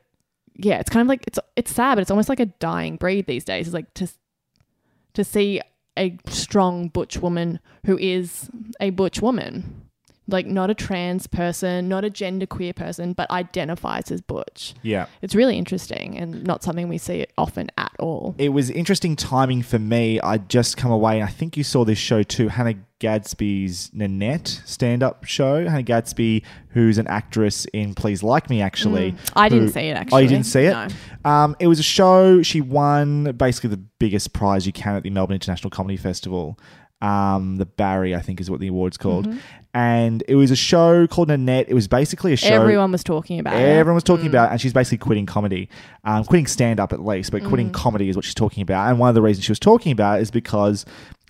yeah, 0.56 0.78
it's 0.78 0.90
kind 0.90 1.02
of 1.02 1.08
like 1.08 1.24
it's 1.26 1.38
it's 1.56 1.72
sad, 1.72 1.96
but 1.96 2.02
it's 2.02 2.10
almost 2.10 2.28
like 2.28 2.40
a 2.40 2.46
dying 2.46 2.96
breed 2.96 3.26
these 3.26 3.44
days. 3.44 3.66
It's 3.66 3.74
like 3.74 3.92
to 3.94 4.08
to 5.14 5.24
see 5.24 5.60
a 5.98 6.16
strong 6.28 6.88
butch 6.88 7.18
woman 7.18 7.60
who 7.86 7.98
is 7.98 8.48
a 8.80 8.90
butch 8.90 9.20
woman. 9.20 9.83
Like 10.26 10.46
not 10.46 10.70
a 10.70 10.74
trans 10.74 11.26
person, 11.26 11.88
not 11.88 12.04
a 12.04 12.10
genderqueer 12.10 12.74
person, 12.74 13.12
but 13.12 13.30
identifies 13.30 14.10
as 14.10 14.20
butch. 14.20 14.74
Yeah. 14.82 15.06
It's 15.22 15.34
really 15.34 15.58
interesting 15.58 16.16
and 16.16 16.44
not 16.44 16.62
something 16.62 16.88
we 16.88 16.98
see 16.98 17.26
often 17.36 17.70
at 17.76 17.92
all. 17.98 18.34
It 18.38 18.50
was 18.50 18.70
interesting 18.70 19.16
timing 19.16 19.62
for 19.62 19.78
me. 19.78 20.20
I'd 20.20 20.48
just 20.48 20.76
come 20.76 20.90
away, 20.90 21.20
and 21.20 21.28
I 21.28 21.32
think 21.32 21.56
you 21.56 21.64
saw 21.64 21.84
this 21.84 21.98
show 21.98 22.22
too, 22.22 22.48
Hannah 22.48 22.74
Gadsby's 23.00 23.90
Nanette 23.92 24.62
stand 24.64 25.02
up 25.02 25.24
show. 25.24 25.68
Hannah 25.68 25.82
Gadsby, 25.82 26.42
who's 26.68 26.96
an 26.96 27.06
actress 27.06 27.66
in 27.74 27.94
Please 27.94 28.22
Like 28.22 28.48
Me, 28.48 28.62
actually. 28.62 29.12
Mm. 29.12 29.32
I 29.36 29.48
didn't 29.50 29.70
see 29.70 29.88
it, 29.88 29.96
Actually, 29.96 30.16
Oh, 30.16 30.22
you 30.22 30.28
didn't 30.28 30.46
see 30.46 30.60
it? 30.60 30.72
No. 30.72 31.30
Um, 31.30 31.56
it 31.58 31.66
was 31.66 31.78
a 31.78 31.82
show. 31.82 32.42
She 32.42 32.62
won 32.62 33.32
basically 33.32 33.70
the 33.70 33.82
biggest 33.98 34.32
prize 34.32 34.66
you 34.66 34.72
can 34.72 34.94
at 34.94 35.02
the 35.02 35.10
Melbourne 35.10 35.34
International 35.34 35.70
Comedy 35.70 35.98
Festival. 35.98 36.58
Um, 37.02 37.56
the 37.56 37.66
Barry, 37.66 38.14
I 38.14 38.20
think, 38.20 38.40
is 38.40 38.50
what 38.50 38.60
the 38.60 38.68
award's 38.68 38.96
called. 38.96 39.28
Mm-hmm. 39.28 39.38
And 39.74 40.22
it 40.28 40.36
was 40.36 40.52
a 40.52 40.56
show 40.56 41.06
called 41.08 41.28
Nanette. 41.28 41.66
It 41.68 41.74
was 41.74 41.88
basically 41.88 42.32
a 42.32 42.36
show. 42.36 42.48
Everyone 42.54 42.92
was 42.92 43.02
talking 43.02 43.40
about 43.40 43.54
it. 43.54 43.58
Everyone 43.60 43.96
was 43.96 44.04
Mm. 44.04 44.06
talking 44.06 44.26
about, 44.28 44.48
it, 44.48 44.52
and 44.52 44.60
she's 44.60 44.72
basically 44.72 44.98
quitting 44.98 45.26
comedy, 45.26 45.68
um, 46.04 46.24
quitting 46.24 46.46
stand 46.46 46.78
up 46.78 46.92
at 46.92 47.04
least, 47.04 47.32
but 47.32 47.42
quitting 47.42 47.70
Mm. 47.70 47.74
comedy 47.74 48.08
is 48.08 48.14
what 48.14 48.24
she's 48.24 48.34
talking 48.34 48.62
about. 48.62 48.88
And 48.88 49.00
one 49.00 49.08
of 49.08 49.16
the 49.16 49.22
reasons 49.22 49.44
she 49.44 49.50
was 49.50 49.58
talking 49.58 49.90
about 49.90 50.20
it 50.20 50.22
is 50.22 50.30
because 50.30 50.84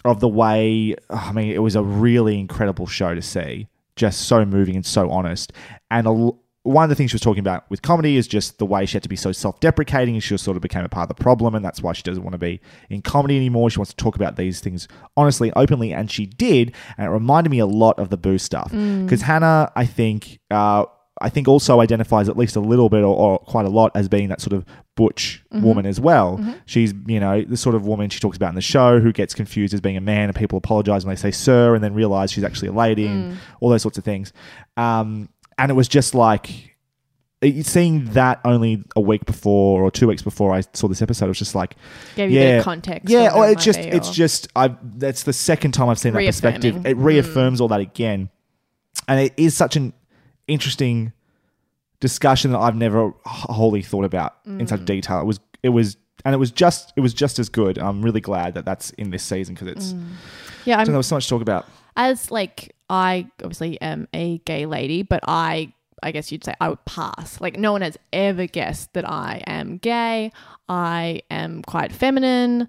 of 0.04 0.20
the 0.20 0.28
way. 0.28 0.94
I 1.08 1.32
mean, 1.32 1.50
it 1.52 1.62
was 1.62 1.74
a 1.74 1.82
really 1.82 2.38
incredible 2.38 2.86
show 2.86 3.14
to 3.14 3.22
see, 3.22 3.66
just 3.96 4.20
so 4.20 4.44
moving 4.44 4.76
and 4.76 4.84
so 4.84 5.10
honest. 5.10 5.50
And 5.90 6.06
a 6.06 6.30
one 6.64 6.82
of 6.82 6.88
the 6.88 6.96
things 6.96 7.10
she 7.10 7.14
was 7.14 7.20
talking 7.20 7.40
about 7.40 7.70
with 7.70 7.82
comedy 7.82 8.16
is 8.16 8.26
just 8.26 8.58
the 8.58 8.66
way 8.66 8.86
she 8.86 8.94
had 8.94 9.02
to 9.02 9.08
be 9.08 9.16
so 9.16 9.32
self-deprecating, 9.32 10.14
and 10.14 10.22
she 10.22 10.36
sort 10.36 10.56
of 10.56 10.62
became 10.62 10.84
a 10.84 10.88
part 10.88 11.10
of 11.10 11.16
the 11.16 11.22
problem, 11.22 11.54
and 11.54 11.64
that's 11.64 11.82
why 11.82 11.92
she 11.92 12.02
doesn't 12.02 12.22
want 12.22 12.32
to 12.32 12.38
be 12.38 12.60
in 12.90 13.02
comedy 13.02 13.36
anymore. 13.36 13.70
She 13.70 13.78
wants 13.78 13.92
to 13.92 13.96
talk 13.96 14.16
about 14.16 14.36
these 14.36 14.60
things 14.60 14.88
honestly, 15.16 15.52
openly, 15.54 15.92
and 15.92 16.10
she 16.10 16.26
did. 16.26 16.74
And 16.96 17.06
it 17.06 17.10
reminded 17.10 17.50
me 17.50 17.58
a 17.58 17.66
lot 17.66 17.98
of 17.98 18.08
the 18.08 18.16
Boo 18.16 18.38
stuff 18.38 18.70
because 19.04 19.22
Hannah, 19.22 19.70
I 19.76 19.86
think. 19.86 20.40
Uh, 20.50 20.86
I 21.20 21.28
think 21.28 21.46
also 21.46 21.80
identifies 21.80 22.28
at 22.28 22.36
least 22.36 22.56
a 22.56 22.60
little 22.60 22.88
bit 22.88 23.04
or, 23.04 23.16
or 23.16 23.38
quite 23.38 23.64
a 23.66 23.68
lot 23.68 23.92
as 23.94 24.08
being 24.08 24.30
that 24.30 24.40
sort 24.40 24.52
of 24.52 24.64
butch 24.96 25.44
woman 25.52 25.86
as 25.86 26.00
well. 26.00 26.44
She's, 26.66 26.92
you 27.06 27.20
know, 27.20 27.40
the 27.42 27.56
sort 27.56 27.76
of 27.76 27.86
woman 27.86 28.10
she 28.10 28.18
talks 28.18 28.36
about 28.36 28.48
in 28.48 28.56
the 28.56 28.60
show 28.60 28.98
who 28.98 29.12
gets 29.12 29.32
confused 29.32 29.72
as 29.74 29.80
being 29.80 29.96
a 29.96 30.00
man 30.00 30.24
and 30.28 30.34
people 30.34 30.58
apologize 30.58 31.06
when 31.06 31.14
they 31.14 31.20
say 31.20 31.30
sir 31.30 31.76
and 31.76 31.84
then 31.84 31.94
realize 31.94 32.32
she's 32.32 32.42
actually 32.42 32.68
a 32.68 32.72
lady 32.72 33.06
and 33.06 33.38
all 33.60 33.70
those 33.70 33.80
sorts 33.80 33.96
of 33.96 34.02
things. 34.02 34.32
Um, 34.76 35.28
and 35.58 35.70
it 35.70 35.74
was 35.74 35.88
just 35.88 36.14
like 36.14 36.74
uh, 37.44 37.62
seeing 37.62 38.04
that 38.12 38.40
only 38.44 38.84
a 38.96 39.00
week 39.00 39.24
before 39.26 39.82
or 39.82 39.90
two 39.90 40.06
weeks 40.06 40.22
before 40.22 40.52
I 40.52 40.62
saw 40.72 40.88
this 40.88 41.02
episode, 41.02 41.26
it 41.26 41.28
was 41.28 41.38
just 41.38 41.54
like, 41.54 41.76
Gave 42.16 42.30
you 42.30 42.38
a 42.38 42.42
bit 42.42 42.48
yeah, 42.48 42.58
of 42.58 42.64
context. 42.64 43.10
yeah. 43.10 43.30
Oh, 43.32 43.40
or 43.40 43.50
it's 43.50 43.64
just, 43.64 43.78
it's 43.78 44.10
just, 44.10 44.48
I. 44.56 44.74
That's 44.82 45.24
the 45.24 45.32
second 45.32 45.72
time 45.72 45.88
I've 45.88 45.98
seen 45.98 46.14
that 46.14 46.24
perspective. 46.24 46.86
It 46.86 46.96
hmm. 46.96 47.02
reaffirms 47.02 47.60
all 47.60 47.68
that 47.68 47.80
again, 47.80 48.30
and 49.08 49.20
it 49.20 49.34
is 49.36 49.56
such 49.56 49.76
an 49.76 49.92
interesting 50.46 51.12
discussion 52.00 52.52
that 52.52 52.58
I've 52.58 52.76
never 52.76 53.12
wholly 53.24 53.82
thought 53.82 54.04
about 54.04 54.36
in 54.46 54.66
such 54.66 54.80
hmm. 54.80 54.86
detail. 54.86 55.20
It 55.20 55.26
was, 55.26 55.40
it 55.62 55.70
was, 55.70 55.96
and 56.24 56.34
it 56.34 56.38
was 56.38 56.50
just, 56.50 56.92
it 56.96 57.00
was 57.00 57.12
just 57.14 57.38
as 57.38 57.48
good. 57.48 57.78
I'm 57.78 58.02
really 58.02 58.20
glad 58.20 58.54
that 58.54 58.64
that's 58.64 58.90
in 58.90 59.10
this 59.10 59.22
season 59.22 59.54
because 59.54 59.68
it's. 59.68 59.92
Hmm. 59.92 60.04
yeah. 60.64 60.76
I 60.76 60.80
I'm, 60.80 60.86
don't 60.86 60.88
know, 60.88 60.92
there 60.92 60.98
was 60.98 61.06
so 61.08 61.16
much 61.16 61.24
to 61.24 61.30
talk 61.30 61.42
about. 61.42 61.66
As 61.96 62.30
like 62.30 62.74
I 62.90 63.28
obviously 63.42 63.80
am 63.80 64.08
a 64.12 64.38
gay 64.38 64.66
lady, 64.66 65.02
but 65.02 65.20
I 65.26 65.72
I 66.02 66.12
guess 66.12 66.30
you'd 66.30 66.44
say 66.44 66.54
I 66.60 66.68
would 66.68 66.84
pass. 66.84 67.40
Like 67.40 67.58
no 67.58 67.72
one 67.72 67.82
has 67.82 67.96
ever 68.12 68.46
guessed 68.46 68.92
that 68.92 69.08
I 69.08 69.42
am 69.46 69.78
gay. 69.78 70.32
I 70.68 71.22
am 71.30 71.62
quite 71.62 71.92
feminine. 71.92 72.68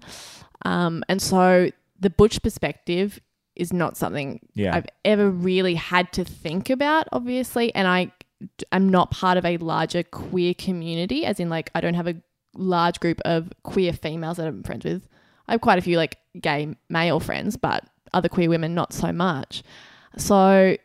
Um, 0.64 1.04
and 1.08 1.20
so 1.20 1.70
the 2.00 2.10
butch 2.10 2.42
perspective 2.42 3.20
is 3.54 3.72
not 3.72 3.96
something 3.96 4.40
Yeah. 4.54 4.74
I've 4.76 4.86
ever 5.04 5.30
really 5.30 5.74
had 5.74 6.12
to 6.14 6.24
think 6.24 6.70
about, 6.70 7.08
obviously. 7.12 7.74
And 7.74 7.86
I 7.88 8.12
am 8.72 8.88
not 8.88 9.10
part 9.10 9.38
of 9.38 9.44
a 9.44 9.56
larger 9.58 10.02
queer 10.02 10.54
community, 10.54 11.24
as 11.24 11.40
in 11.40 11.48
like 11.50 11.70
I 11.74 11.80
don't 11.80 11.94
have 11.94 12.08
a 12.08 12.16
large 12.54 13.00
group 13.00 13.20
of 13.24 13.52
queer 13.64 13.92
females 13.92 14.38
that 14.38 14.46
I'm 14.46 14.62
friends 14.62 14.84
with. 14.84 15.06
I 15.48 15.52
have 15.52 15.60
quite 15.60 15.78
a 15.78 15.82
few 15.82 15.96
like 15.96 16.16
gay 16.40 16.74
male 16.88 17.20
friends, 17.20 17.56
but 17.56 17.84
other 18.16 18.28
queer 18.28 18.48
women 18.48 18.74
not 18.74 18.92
so 18.92 19.12
much. 19.12 19.62
So 20.16 20.76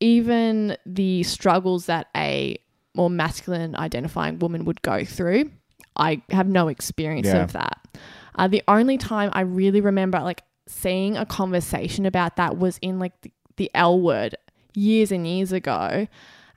even 0.00 0.76
the 0.86 1.22
struggles 1.22 1.86
that 1.86 2.08
a 2.16 2.58
more 2.94 3.10
masculine 3.10 3.74
identifying 3.76 4.38
woman 4.38 4.64
would 4.64 4.82
go 4.82 5.04
through, 5.04 5.50
I 5.96 6.22
have 6.30 6.46
no 6.48 6.68
experience 6.68 7.26
Yeah. 7.26 7.42
of 7.42 7.52
that. 7.52 7.78
Uh, 8.36 8.48
the 8.48 8.62
only 8.68 8.98
time 8.98 9.30
I 9.32 9.42
really 9.42 9.80
remember 9.80 10.18
like 10.20 10.42
seeing 10.66 11.16
a 11.16 11.24
conversation 11.26 12.06
about 12.06 12.36
that 12.36 12.58
was 12.58 12.78
in 12.82 12.98
like 12.98 13.12
the, 13.22 13.32
the 13.56 13.70
L 13.74 14.00
word 14.00 14.34
years 14.74 15.12
and 15.12 15.26
years 15.26 15.52
ago. 15.52 16.06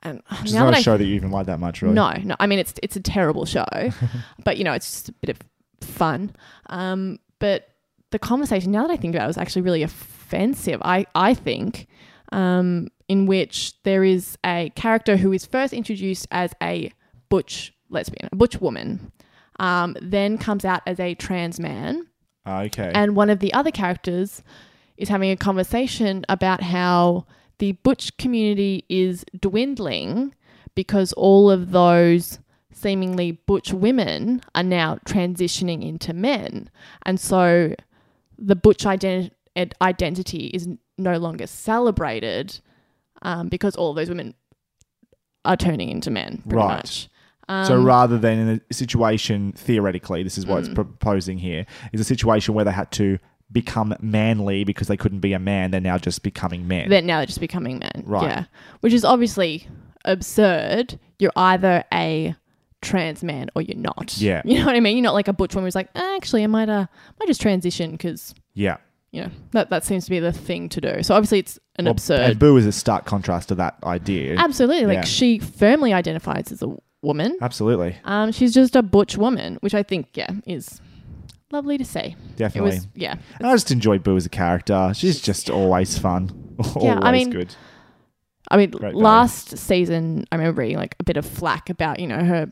And 0.04 0.22
Which 0.30 0.46
is 0.46 0.54
now 0.54 0.66
not 0.66 0.72
that 0.72 0.76
a 0.76 0.78
I 0.78 0.82
show 0.82 0.98
that 0.98 1.06
you 1.06 1.16
even 1.16 1.32
like 1.32 1.48
that 1.48 1.60
much, 1.60 1.82
really. 1.82 1.94
no, 1.96 2.12
no. 2.24 2.36
I 2.40 2.48
mean, 2.48 2.60
it's 2.60 2.74
it's 2.84 2.96
a 2.96 3.00
terrible 3.02 3.46
show, 3.46 3.66
but 4.44 4.58
you 4.58 4.64
know, 4.64 4.74
it's 4.74 4.90
just 4.92 5.10
a 5.10 5.12
bit 5.14 5.30
of 5.32 5.40
fun. 5.82 6.36
Um, 6.68 7.20
but 7.40 7.68
the 8.12 8.20
conversation 8.20 8.72
now 8.72 8.88
that 8.88 8.94
I 8.94 8.98
think 8.98 9.16
about 9.16 9.26
it 9.26 9.28
was 9.28 9.38
actually 9.38 9.64
really 9.64 9.84
offensive. 9.84 10.82
I 10.84 11.06
I 11.16 11.34
think, 11.34 11.88
um, 12.32 12.88
in 13.08 13.26
which 13.26 13.74
there 13.84 14.04
is 14.04 14.38
a 14.46 14.72
character 14.76 15.18
who 15.18 15.32
is 15.34 15.46
first 15.46 15.74
introduced 15.74 16.28
as 16.32 16.54
a 16.62 16.92
butch 17.30 17.74
lesbian, 17.90 18.30
a 18.32 18.36
butch 18.36 18.60
woman, 18.62 19.12
um, 19.60 19.96
then 20.02 20.38
comes 20.38 20.66
out 20.66 20.82
as 20.86 21.00
a 21.00 21.16
trans 21.16 21.60
man, 21.60 22.08
Ah, 22.46 22.62
okay. 22.64 22.92
and 22.94 23.16
one 23.16 23.30
of 23.30 23.40
the 23.40 23.54
other 23.54 23.72
characters 23.72 24.44
is 24.98 25.10
having 25.10 25.32
a 25.32 25.38
conversation 25.38 26.26
about 26.30 26.62
how 26.64 27.26
the 27.60 27.74
butch 27.84 28.16
community 28.18 28.86
is 28.90 29.26
dwindling 29.40 30.34
because 30.76 31.12
all 31.14 31.50
of 31.50 31.72
those 31.72 32.40
seemingly 32.72 33.32
butch 33.32 33.74
women 33.74 34.42
are 34.54 34.64
now 34.64 35.00
transitioning 35.06 35.84
into 35.88 36.14
men. 36.14 36.70
And 37.04 37.20
so 37.20 37.74
the 38.38 38.56
butch 38.56 38.84
ident- 38.84 39.32
identity 39.82 40.48
is 40.48 40.68
no 40.98 41.18
longer 41.18 41.48
celebrated 41.48 42.60
um, 43.24 43.48
because 43.50 43.76
all 43.76 43.90
of 43.92 43.96
those 43.96 44.10
women 44.10 44.34
are 45.46 45.58
turning 45.58 45.90
into 45.90 46.12
men, 46.12 46.42
pretty 46.44 46.56
Right. 46.58 46.76
much. 46.78 47.10
Um, 47.50 47.66
So 47.66 47.82
rather 47.82 48.18
than 48.18 48.40
in 48.40 48.62
a 48.70 48.74
situation, 48.74 49.54
theoretically, 49.54 50.22
this 50.22 50.38
is 50.38 50.46
what 50.46 50.58
Mm. 50.58 50.66
it's 50.66 50.74
proposing 50.74 51.38
here, 51.40 51.66
is 51.94 52.02
a 52.02 52.04
situation 52.04 52.54
where 52.54 52.66
they 52.66 52.72
had 52.72 52.92
to 52.94 53.18
become 53.52 53.96
manly 54.02 54.66
because 54.66 54.88
they 54.88 54.98
couldn't 54.98 55.22
be 55.22 55.32
a 55.34 55.40
man. 55.40 55.72
They're 55.72 55.80
now 55.80 55.98
just 55.98 56.22
becoming 56.22 56.68
men. 56.68 56.90
They're 56.90 57.02
now 57.02 57.24
just 57.26 57.40
becoming 57.40 57.80
men. 57.80 58.04
Right. 58.06 58.24
Yeah. 58.24 58.44
Which 58.82 58.92
is 58.94 59.06
obviously 59.06 59.68
absurd. 60.04 61.00
You're 61.20 61.32
either 61.36 61.86
a 61.94 62.36
trans 62.82 63.24
man 63.24 63.50
or 63.56 63.62
you're 63.62 63.78
not. 63.78 64.18
Yeah. 64.18 64.42
You 64.46 64.60
know 64.60 64.66
what 64.66 64.76
I 64.76 64.80
mean? 64.80 64.98
You're 64.98 65.04
not 65.04 65.14
like 65.14 65.28
a 65.28 65.34
butch 65.34 65.56
woman 65.56 65.66
who's 65.68 65.76
like, 65.76 65.90
"Eh, 65.96 66.16
actually, 66.16 66.44
I 66.44 66.48
might, 66.48 66.70
uh, 66.70 66.86
might 67.20 67.28
just 67.28 67.42
transition 67.42 67.92
because, 67.92 68.34
yeah. 68.54 68.78
you 69.12 69.22
know, 69.24 69.30
that, 69.52 69.70
that 69.72 69.84
seems 69.84 70.06
to 70.06 70.10
be 70.12 70.20
the 70.20 70.32
thing 70.32 70.70
to 70.70 70.82
do. 70.82 71.02
So 71.04 71.16
obviously 71.16 71.40
it's 71.40 71.58
an 71.78 71.86
Well, 71.86 71.92
absurd. 71.94 72.20
And 72.32 72.40
Boo 72.40 72.56
is 72.58 72.66
a 72.66 72.72
stark 72.72 73.06
contrast 73.06 73.50
to 73.50 73.56
that 73.56 73.78
idea. 73.84 74.36
Absolutely. 74.38 74.86
Like 74.86 74.96
Yeah. 74.98 75.02
she 75.06 75.40
firmly 75.40 75.94
identifies 75.94 76.52
as 76.52 76.62
a 76.62 76.76
woman. 77.02 77.36
Absolutely. 77.42 77.96
Um, 78.04 78.32
she's 78.32 78.54
just 78.54 78.76
a 78.76 78.84
butch 78.84 79.18
woman, 79.18 79.58
which 79.62 79.74
I 79.74 79.84
think, 79.84 80.08
yeah, 80.16 80.30
is 80.46 80.82
lovely 81.52 81.78
to 81.78 81.86
see. 81.86 82.16
Definitely. 82.36 82.70
It 82.72 82.74
was, 82.76 82.88
yeah. 82.96 83.16
I 83.42 83.52
just 83.54 83.72
enjoy 83.72 83.98
Boo 84.00 84.18
as 84.18 84.26
a 84.26 84.30
character. 84.30 84.92
She's 84.96 85.20
just 85.22 85.50
always 85.50 85.98
fun. 85.98 86.44
Yeah, 86.82 86.96
always 86.96 87.04
I 87.04 87.12
mean, 87.12 87.30
good. 87.30 87.56
I 88.50 88.58
mean, 88.58 88.72
Great 88.72 88.82
value. 88.94 88.98
last 88.98 89.58
season, 89.58 90.26
I 90.32 90.38
remember 90.38 90.62
reading 90.62 90.78
like 90.78 90.96
a 91.00 91.04
bit 91.04 91.18
of 91.18 91.26
flack 91.26 91.70
about, 91.70 92.00
you 92.00 92.08
know, 92.08 92.24
her 92.24 92.52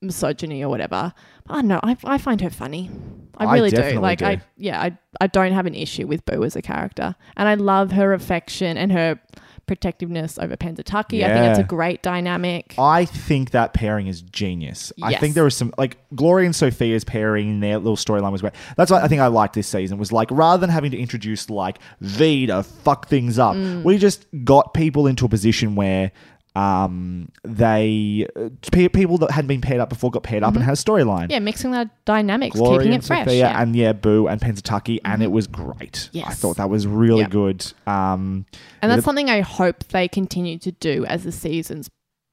misogyny 0.00 0.62
or 0.62 0.68
whatever. 0.68 1.12
But 1.46 1.52
I 1.54 1.56
don't 1.56 1.68
know. 1.68 1.80
I, 1.82 1.96
I 2.04 2.18
find 2.18 2.40
her 2.40 2.50
funny. 2.50 2.90
I 3.36 3.52
really 3.52 3.70
do. 3.70 3.76
definitely 3.76 4.00
Like, 4.02 4.18
do. 4.20 4.26
I, 4.26 4.42
yeah, 4.56 4.80
I, 4.80 4.96
I 5.20 5.26
don't 5.26 5.52
have 5.52 5.66
an 5.66 5.74
issue 5.74 6.06
with 6.06 6.24
Boo 6.24 6.44
as 6.44 6.54
a 6.56 6.62
character. 6.62 7.14
And 7.36 7.48
I 7.48 7.54
love 7.54 7.90
her 7.92 8.12
affection 8.12 8.76
and 8.76 8.92
her 8.92 9.18
protectiveness 9.66 10.38
over 10.38 10.56
Pennsatucky. 10.56 11.24
I 11.24 11.28
think 11.32 11.46
it's 11.50 11.58
Yeah. 11.58 11.64
a 11.64 11.66
great 11.66 12.02
dynamic. 12.02 12.74
I 12.78 13.06
think 13.06 13.50
that 13.52 13.72
pairing 13.72 14.06
is 14.08 14.20
genius. 14.20 14.92
I 15.02 15.12
Yes. 15.12 15.20
think 15.20 15.34
there 15.34 15.44
was 15.44 15.56
some 15.56 15.72
like 15.78 15.96
Gloria 16.14 16.44
and 16.46 16.54
Sophia's 16.54 17.02
pairing 17.02 17.48
in 17.48 17.60
their 17.60 17.78
little 17.78 17.96
storyline 17.96 18.30
was 18.30 18.42
great. 18.42 18.52
That's 18.76 18.90
why 18.90 19.00
I 19.02 19.08
think 19.08 19.22
I 19.22 19.28
liked 19.28 19.54
this 19.54 19.66
season 19.66 19.96
was 19.98 20.12
like 20.12 20.28
rather 20.30 20.60
than 20.60 20.70
having 20.70 20.90
to 20.90 20.98
introduce 20.98 21.48
like 21.48 21.78
V 22.02 22.46
to 22.46 22.62
fuck 22.62 23.08
things 23.08 23.38
up, 23.38 23.56
Mm. 23.56 23.82
we 23.84 23.96
just 23.98 24.26
got 24.44 24.74
people 24.74 25.06
into 25.06 25.24
a 25.24 25.28
position 25.28 25.74
where 25.76 26.12
um 26.56 27.28
they 27.42 28.26
uh, 28.36 28.48
pe- 28.70 28.88
people 28.88 29.18
that 29.18 29.30
hadn't 29.32 29.48
been 29.48 29.60
paired 29.60 29.80
up 29.80 29.88
before 29.88 30.10
got 30.10 30.22
paired 30.22 30.42
up 30.42 30.54
and 30.54 30.62
had 30.62 30.72
a 30.72 30.76
storyline. 30.76 31.22
Mm-hmm. 31.24 31.30
Yeah, 31.32 31.38
mixing 31.40 31.70
the 31.72 31.90
dynamics, 32.04 32.56
Gloria 32.56 32.78
keeping 32.80 32.94
and 32.94 33.02
it 33.02 33.06
fresh. 33.06 33.24
Sophia 33.24 33.38
yeah. 33.38 33.52
Mm-hmm. 33.52 33.62
and 33.62 33.76
yeah, 33.76 33.92
Boo 33.92 34.26
and 34.28 34.40
Pennsatucky, 34.40 34.98
and 35.04 35.22
it 35.22 35.32
was 35.32 35.46
great. 35.46 36.10
I 36.24 36.32
thought 36.32 36.56
that 36.58 36.70
was 36.70 36.86
really 36.86 37.20
Yeah. 37.20 37.28
good. 37.28 37.72
Um, 37.86 38.46
And 38.82 38.90
that's 38.90 38.98
the- 39.00 39.02
something 39.02 39.28
I 39.30 39.40
hope 39.40 39.84
they 39.88 40.06
continue 40.08 40.58
to 40.58 40.70
do 40.72 41.04
as 41.06 41.24
the 41.24 41.32
seasons 41.32 41.90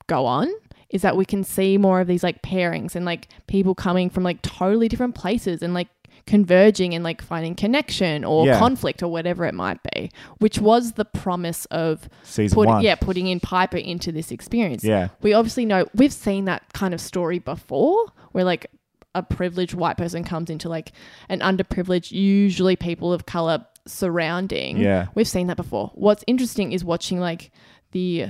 go 0.07 0.26
on. 0.26 0.48
Is 0.91 1.03
that 1.03 1.15
we 1.15 1.23
can 1.23 1.45
see 1.45 1.77
more 1.77 2.02
of 2.02 2.07
these 2.07 2.22
like 2.22 2.41
pairings 2.41 2.95
and 2.95 3.06
like 3.06 3.30
people 3.48 3.73
coming 3.73 4.10
from 4.10 4.23
like 4.23 4.41
totally 4.41 4.89
different 4.89 5.15
places 5.15 5.64
and 5.64 5.73
like 5.73 5.88
converging 6.27 6.93
and 6.93 7.03
like 7.03 7.22
finding 7.22 7.56
connection 7.56 8.23
or 8.23 8.45
Yeah. 8.45 8.60
conflict 8.60 9.02
or 9.03 9.07
whatever 9.10 9.45
it 9.45 9.53
might 9.53 9.80
be, 9.93 10.11
which 10.39 10.60
was 10.60 10.93
the 10.93 11.06
promise 11.06 11.65
of 11.65 12.07
Season 12.23 12.56
put, 12.56 12.68
one. 12.68 12.84
yeah, 12.84 12.95
putting 12.95 13.27
in 13.27 13.39
Piper 13.39 13.77
into 13.77 14.11
this 14.11 14.31
experience. 14.31 14.84
Yeah. 14.84 15.10
We 15.22 15.34
obviously 15.34 15.65
know 15.65 15.85
we've 15.95 16.14
seen 16.14 16.45
that 16.45 16.64
kind 16.73 16.93
of 16.93 17.02
story 17.02 17.39
before 17.39 18.06
where 18.31 18.43
like 18.43 18.68
a 19.14 19.22
privileged 19.23 19.73
white 19.73 19.98
person 19.98 20.23
comes 20.23 20.49
into 20.49 20.69
like 20.69 20.93
an 21.27 21.39
underprivileged, 21.41 22.11
usually 22.11 22.76
people 22.76 23.11
of 23.11 23.26
color 23.26 23.65
surrounding. 23.85 24.77
Yeah. 24.77 25.07
We've 25.15 25.27
seen 25.27 25.48
that 25.48 25.57
before. 25.57 25.91
What's 25.95 26.23
interesting 26.27 26.72
is 26.72 26.85
watching 26.85 27.19
like 27.19 27.52
the 27.91 28.27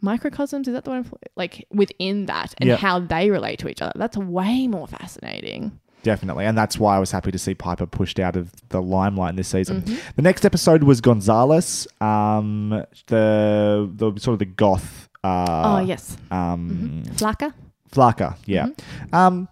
microcosms, 0.00 0.68
is 0.68 0.74
that 0.74 0.84
the 0.84 0.90
one? 0.90 1.10
Like 1.36 1.66
within 1.70 2.26
that 2.26 2.54
and 2.58 2.68
Yeah. 2.68 2.76
how 2.76 3.00
they 3.00 3.30
relate 3.30 3.58
to 3.60 3.68
each 3.68 3.80
other. 3.82 3.92
That's 3.96 4.16
way 4.16 4.68
more 4.68 4.86
fascinating. 4.86 5.80
Definitely. 6.04 6.44
And 6.44 6.56
that's 6.56 6.78
why 6.78 6.96
I 6.96 6.98
was 6.98 7.10
happy 7.10 7.32
to 7.32 7.38
see 7.38 7.54
Piper 7.54 7.86
pushed 7.86 8.20
out 8.20 8.36
of 8.36 8.52
the 8.68 8.80
limelight 8.80 9.34
this 9.36 9.48
season. 9.48 9.82
Mm-hmm. 9.82 10.10
The 10.16 10.22
next 10.22 10.44
episode 10.44 10.84
was 10.84 11.00
Gonzalez, 11.00 11.88
um, 12.00 12.84
the, 13.06 13.90
the 13.96 14.12
sort 14.20 14.34
of 14.34 14.38
the 14.38 14.44
goth. 14.44 15.08
Uh, 15.24 15.78
oh, 15.80 15.84
yes. 15.84 16.18
Um, 16.30 17.02
Flaca? 17.16 17.54
Flaca, 17.90 18.36
yeah. 18.44 18.66
Mm-hmm. 18.66 19.14
Um, 19.14 19.48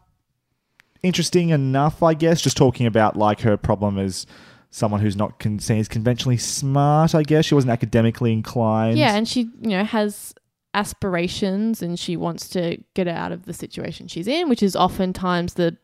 interesting 1.02 1.48
enough, 1.48 2.02
I 2.02 2.12
guess. 2.12 2.42
Just 2.42 2.58
talking 2.58 2.86
about 2.86 3.16
like 3.16 3.40
her 3.40 3.56
problem 3.56 3.98
as 3.98 4.26
someone 4.70 5.00
who's 5.00 5.16
not 5.16 5.38
con- 5.38 5.58
seen 5.58 5.78
as 5.78 5.88
conventionally 5.88 6.36
smart. 6.36 7.14
I 7.14 7.22
guess 7.22 7.46
she 7.46 7.54
wasn't 7.54 7.72
academically 7.72 8.32
inclined. 8.32 8.98
Yeah, 8.98 9.16
and 9.16 9.26
she, 9.26 9.48
you 9.62 9.70
know, 9.70 9.84
has 9.84 10.34
aspirations 10.74 11.82
and 11.82 11.98
she 11.98 12.16
wants 12.16 12.48
to 12.50 12.78
get 12.94 13.08
out 13.08 13.32
of 13.32 13.46
the 13.46 13.52
situation 13.52 14.08
she's 14.08 14.28
in, 14.28 14.48
which 14.48 14.62
is 14.62 14.76
oftentimes 14.76 15.54
the 15.54 15.76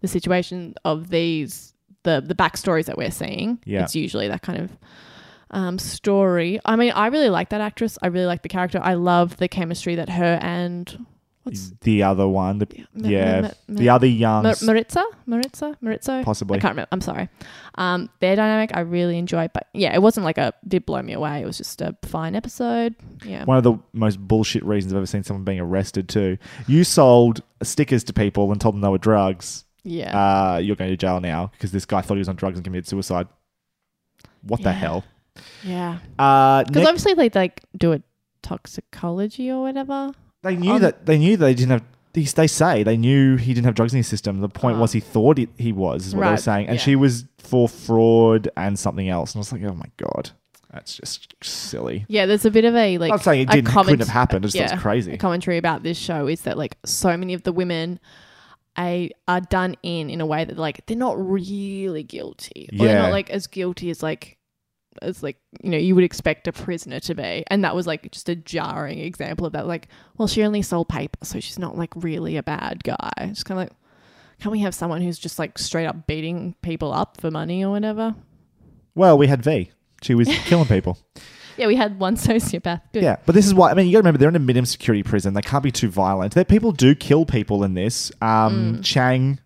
the 0.00 0.08
situation 0.08 0.74
of 0.84 1.10
these 1.10 1.74
the 2.02 2.22
the 2.24 2.34
backstories 2.34 2.86
that 2.86 2.96
we're 2.96 3.10
seeing. 3.10 3.58
Yeah. 3.64 3.82
It's 3.82 3.96
usually 3.96 4.28
that 4.28 4.42
kind 4.42 4.60
of 4.60 4.76
um, 5.50 5.78
story. 5.78 6.60
I 6.64 6.76
mean, 6.76 6.92
I 6.92 7.06
really 7.06 7.30
like 7.30 7.50
that 7.50 7.60
actress. 7.60 7.98
I 8.02 8.08
really 8.08 8.26
like 8.26 8.42
the 8.42 8.48
character. 8.48 8.80
I 8.82 8.94
love 8.94 9.36
the 9.36 9.48
chemistry 9.48 9.94
that 9.94 10.08
her 10.10 10.38
and 10.42 11.06
what's 11.44 11.70
the 11.82 12.02
other 12.02 12.26
one, 12.28 12.58
the, 12.58 12.66
yeah, 12.94 13.52
the 13.68 13.88
other 13.88 14.06
young, 14.06 14.42
Mar- 14.42 14.54
Maritza, 14.62 15.04
Maritza, 15.26 15.76
Maritza. 15.80 16.22
possibly. 16.24 16.58
I 16.58 16.60
can't 16.60 16.72
remember. 16.72 16.88
I'm 16.92 17.00
sorry. 17.00 17.28
Um, 17.76 18.10
their 18.20 18.34
dynamic 18.36 18.70
I 18.74 18.80
really 18.80 19.16
enjoyed, 19.18 19.52
but 19.54 19.68
yeah, 19.72 19.94
it 19.94 20.02
wasn't 20.02 20.24
like 20.24 20.38
a 20.38 20.52
did 20.66 20.84
blow 20.86 21.00
me 21.02 21.12
away. 21.12 21.40
It 21.42 21.46
was 21.46 21.58
just 21.58 21.80
a 21.80 21.96
fine 22.02 22.34
episode. 22.34 22.94
Yeah. 23.24 23.44
One 23.44 23.56
of 23.56 23.62
the 23.64 23.78
most 23.92 24.18
bullshit 24.18 24.64
reasons 24.64 24.92
I've 24.92 24.98
ever 24.98 25.06
seen 25.06 25.22
someone 25.22 25.44
being 25.44 25.60
arrested 25.60 26.08
too. 26.08 26.38
You 26.66 26.82
sold 26.84 27.42
stickers 27.62 28.04
to 28.04 28.12
people 28.12 28.50
and 28.52 28.60
told 28.60 28.74
them 28.74 28.80
they 28.82 28.88
were 28.88 28.98
drugs. 28.98 29.64
Yeah. 29.84 30.16
Uh, 30.54 30.58
you're 30.58 30.76
going 30.76 30.90
to 30.90 30.96
jail 30.96 31.20
now 31.20 31.50
because 31.52 31.70
this 31.72 31.84
guy 31.84 32.00
thought 32.00 32.14
he 32.14 32.18
was 32.20 32.28
on 32.28 32.36
drugs 32.36 32.56
and 32.58 32.64
committed 32.64 32.86
suicide. 32.88 33.28
What 34.42 34.62
the 34.62 34.72
hell? 34.72 35.04
yeah. 35.62 35.98
Uh, 36.18 36.62
Because 36.64 36.76
next- 36.76 36.88
obviously 36.88 37.14
they 37.14 37.30
like 37.38 37.62
do 37.76 37.92
a 37.92 38.00
toxicology 38.42 39.50
or 39.50 39.62
whatever. 39.62 40.12
They 40.44 40.56
knew 40.56 40.72
Um, 40.74 40.80
that 40.82 41.06
they 41.06 41.18
knew 41.18 41.36
that 41.36 41.44
they 41.44 41.54
didn't 41.54 41.70
have. 41.70 41.82
They, 42.12 42.22
they 42.22 42.46
say 42.46 42.84
they 42.84 42.96
knew 42.96 43.36
he 43.36 43.52
didn't 43.54 43.64
have 43.66 43.74
drugs 43.74 43.92
in 43.92 43.96
his 43.96 44.06
system. 44.06 44.40
The 44.40 44.48
point 44.48 44.76
Oh. 44.76 44.80
was 44.82 44.92
he 44.92 45.00
thought 45.00 45.38
it, 45.38 45.48
he 45.58 45.72
was. 45.72 46.06
Is 46.06 46.14
what 46.14 46.24
they 46.24 46.30
were 46.30 46.36
saying, 46.36 46.68
and 46.68 46.76
yeah. 46.76 46.82
she 46.82 46.94
was 46.94 47.24
for 47.38 47.68
fraud 47.68 48.48
and 48.56 48.78
something 48.78 49.08
else. 49.08 49.32
And 49.32 49.38
I 49.38 49.40
was 49.40 49.52
like, 49.52 49.64
oh 49.64 49.74
my 49.74 49.90
god, 49.96 50.30
that's 50.72 50.94
just 50.96 51.34
silly. 51.42 52.04
Yeah, 52.08 52.26
there's 52.26 52.44
a 52.44 52.50
bit 52.52 52.64
of 52.64 52.74
a 52.76 52.98
like. 52.98 53.10
I'm 53.12 53.18
saying 53.18 53.40
it 53.42 53.48
didn't 53.50 53.66
comment- 53.66 53.88
couldn't 53.98 54.06
have 54.06 54.14
happened. 54.14 54.44
It's 54.44 54.54
just 54.54 54.74
yeah, 54.74 54.80
crazy. 54.80 55.12
A 55.14 55.16
commentary 55.18 55.58
about 55.58 55.82
this 55.82 55.98
show 55.98 56.28
is 56.28 56.42
that 56.42 56.56
like 56.56 56.76
so 56.84 57.16
many 57.16 57.34
of 57.34 57.42
the 57.42 57.52
women. 57.52 57.98
A, 58.76 59.10
are 59.28 59.40
done 59.40 59.76
in 59.84 60.10
in 60.10 60.20
a 60.20 60.26
way 60.26 60.44
that 60.44 60.58
like 60.58 60.84
they're 60.86 60.96
not 60.96 61.14
really 61.16 62.02
guilty 62.02 62.68
or 62.72 62.86
they're 62.88 63.02
not 63.02 63.12
like 63.12 63.30
as 63.30 63.46
guilty 63.46 63.88
as 63.88 64.02
like 64.02 64.36
as 65.02 65.22
like 65.22 65.36
you 65.62 65.70
know 65.70 65.78
you 65.78 65.94
would 65.94 66.04
expect 66.04 66.46
a 66.48 66.52
prisoner 66.52 67.00
to 67.00 67.14
be 67.14 67.44
and 67.48 67.64
that 67.64 67.74
was 67.74 67.86
like 67.86 68.10
just 68.12 68.28
a 68.28 68.34
jarring 68.36 68.98
example 68.98 69.46
of 69.46 69.52
that 69.52 69.66
like 69.66 69.88
well 70.16 70.28
she 70.28 70.42
only 70.42 70.62
sold 70.62 70.88
paper 70.88 71.18
so 71.24 71.40
she's 71.40 71.58
not 71.58 71.76
like 71.76 71.90
really 71.96 72.36
a 72.36 72.42
bad 72.42 72.82
guy 72.84 73.10
just 73.28 73.44
kind 73.44 73.60
of 73.60 73.66
like 73.68 73.72
can 74.40 74.50
we 74.50 74.58
have 74.60 74.74
someone 74.74 75.00
who's 75.00 75.18
just 75.18 75.38
like 75.38 75.58
straight 75.58 75.86
up 75.86 76.06
beating 76.06 76.54
people 76.62 76.92
up 76.92 77.20
for 77.20 77.30
money 77.30 77.64
or 77.64 77.70
whatever 77.70 78.14
Well, 78.94 79.16
we 79.16 79.26
had 79.28 79.42
V. 79.42 79.70
She 80.02 80.14
was 80.14 80.28
killing 80.46 80.66
people. 80.66 80.98
yeah 81.56 81.66
we 81.66 81.76
had 81.76 81.98
one 82.00 82.16
sociopath 82.28 82.82
Good. 82.92 83.02
Yeah, 83.04 83.16
but 83.26 83.34
this 83.34 83.46
is 83.46 83.54
why 83.54 83.70
I 83.70 83.74
mean 83.74 83.86
you 83.86 83.92
got 83.92 83.98
to 83.98 84.02
remember 84.02 84.18
they're 84.18 84.28
in 84.28 84.36
a 84.36 84.40
minimum 84.40 84.66
security 84.66 85.02
prison. 85.02 85.34
They 85.34 85.40
can't 85.42 85.62
be 85.64 85.70
too 85.70 85.88
violent. 85.88 86.34
That 86.34 86.48
people 86.48 86.72
do 86.72 86.94
kill 86.94 87.24
people 87.24 87.62
in 87.64 87.74
this. 87.74 88.10
Um, 88.20 88.82
Chang 88.82 89.38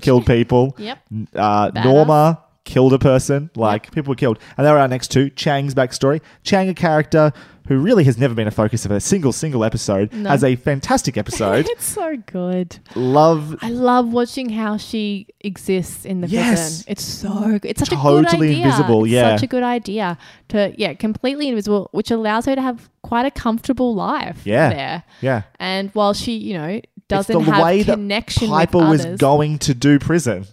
killed 0.00 0.24
people. 0.36 0.74
yep 0.78 0.98
Uh. 1.34 1.70
Norma 1.74 2.42
killed 2.64 2.92
a 2.92 2.98
person. 2.98 3.50
Like 3.56 3.90
people 3.92 4.10
were 4.12 4.16
killed, 4.16 4.38
and 4.56 4.66
they 4.66 4.70
were 4.70 4.78
our 4.78 4.88
next 4.88 5.08
two. 5.10 5.30
Chang's 5.30 5.74
backstory. 5.74 6.20
Chang, 6.44 6.68
a 6.68 6.74
character 6.74 7.32
who 7.68 7.78
really 7.78 8.02
has 8.02 8.18
never 8.18 8.34
been 8.34 8.48
a 8.48 8.50
focus 8.50 8.84
of 8.84 8.90
a 8.90 9.00
single 9.00 9.32
single 9.32 9.62
episode, 9.64 10.12
No. 10.12 10.28
has 10.30 10.42
a 10.42 10.56
fantastic 10.56 11.16
episode. 11.16 11.64
it's 11.70 11.84
so 11.84 12.16
good 12.26 12.76
Love. 12.96 13.56
I 13.62 13.70
love 13.70 14.12
watching 14.12 14.48
how 14.50 14.76
she 14.76 15.28
exists 15.40 16.04
in 16.04 16.22
the 16.22 16.26
Yes. 16.26 16.48
prison. 16.82 16.84
It's 16.88 17.04
so 17.04 17.58
good. 17.60 17.64
It's 17.64 17.78
such 17.78 17.92
a 17.92 17.96
Totally 17.96 18.48
good 18.48 18.56
idea. 18.56 18.64
invisible, 18.64 19.04
It's 19.04 19.12
yeah. 19.12 19.36
such 19.36 19.44
a 19.44 19.46
good 19.46 19.62
idea 19.62 20.18
to 20.48 20.74
yeah, 20.76 20.94
completely 20.94 21.48
invisible, 21.48 21.88
which 21.92 22.10
allows 22.10 22.46
her 22.46 22.56
to 22.56 22.60
have 22.62 22.90
quite 23.02 23.26
a 23.26 23.30
comfortable 23.30 23.94
life. 23.94 24.40
Yeah. 24.44 24.68
there. 24.70 25.02
Yeah, 25.20 25.42
And 25.60 25.90
while 25.92 26.14
she, 26.14 26.32
you 26.32 26.54
know, 26.54 26.80
doesn't 27.06 27.44
the 27.44 27.50
have 27.52 27.62
way 27.62 27.82
that 27.84 27.94
connection 27.94 28.48
Piper 28.48 28.78
with 28.78 28.88
was 28.88 29.00
others. 29.06 29.20
going 29.20 29.58
to 29.60 29.72
do 29.74 30.00
prison. 30.00 30.46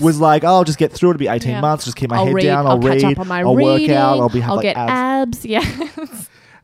Was 0.00 0.20
like, 0.20 0.44
oh, 0.44 0.48
I'll 0.48 0.64
just 0.64 0.78
get 0.78 0.92
through. 0.92 1.10
It'll 1.10 1.18
be 1.18 1.28
eighteen 1.28 1.52
Yeah. 1.52 1.60
months. 1.60 1.84
Just 1.84 1.96
keep 1.96 2.10
my 2.10 2.16
I'll 2.16 2.26
head 2.26 2.34
read, 2.34 2.42
down. 2.44 2.66
I'll, 2.66 2.72
I'll 2.72 2.78
read. 2.80 3.00
catch 3.00 3.12
up 3.12 3.18
on 3.20 3.28
my 3.28 3.40
I'll 3.42 3.54
reading. 3.56 3.88
work 3.90 3.96
out. 3.98 4.20
I'll 4.20 4.28
be. 4.28 4.40
have, 4.40 4.50
I'll 4.50 4.56
like, 4.56 4.62
get 4.62 4.76
abs. 4.76 5.38
abs. 5.38 5.46
Yeah, 5.46 5.96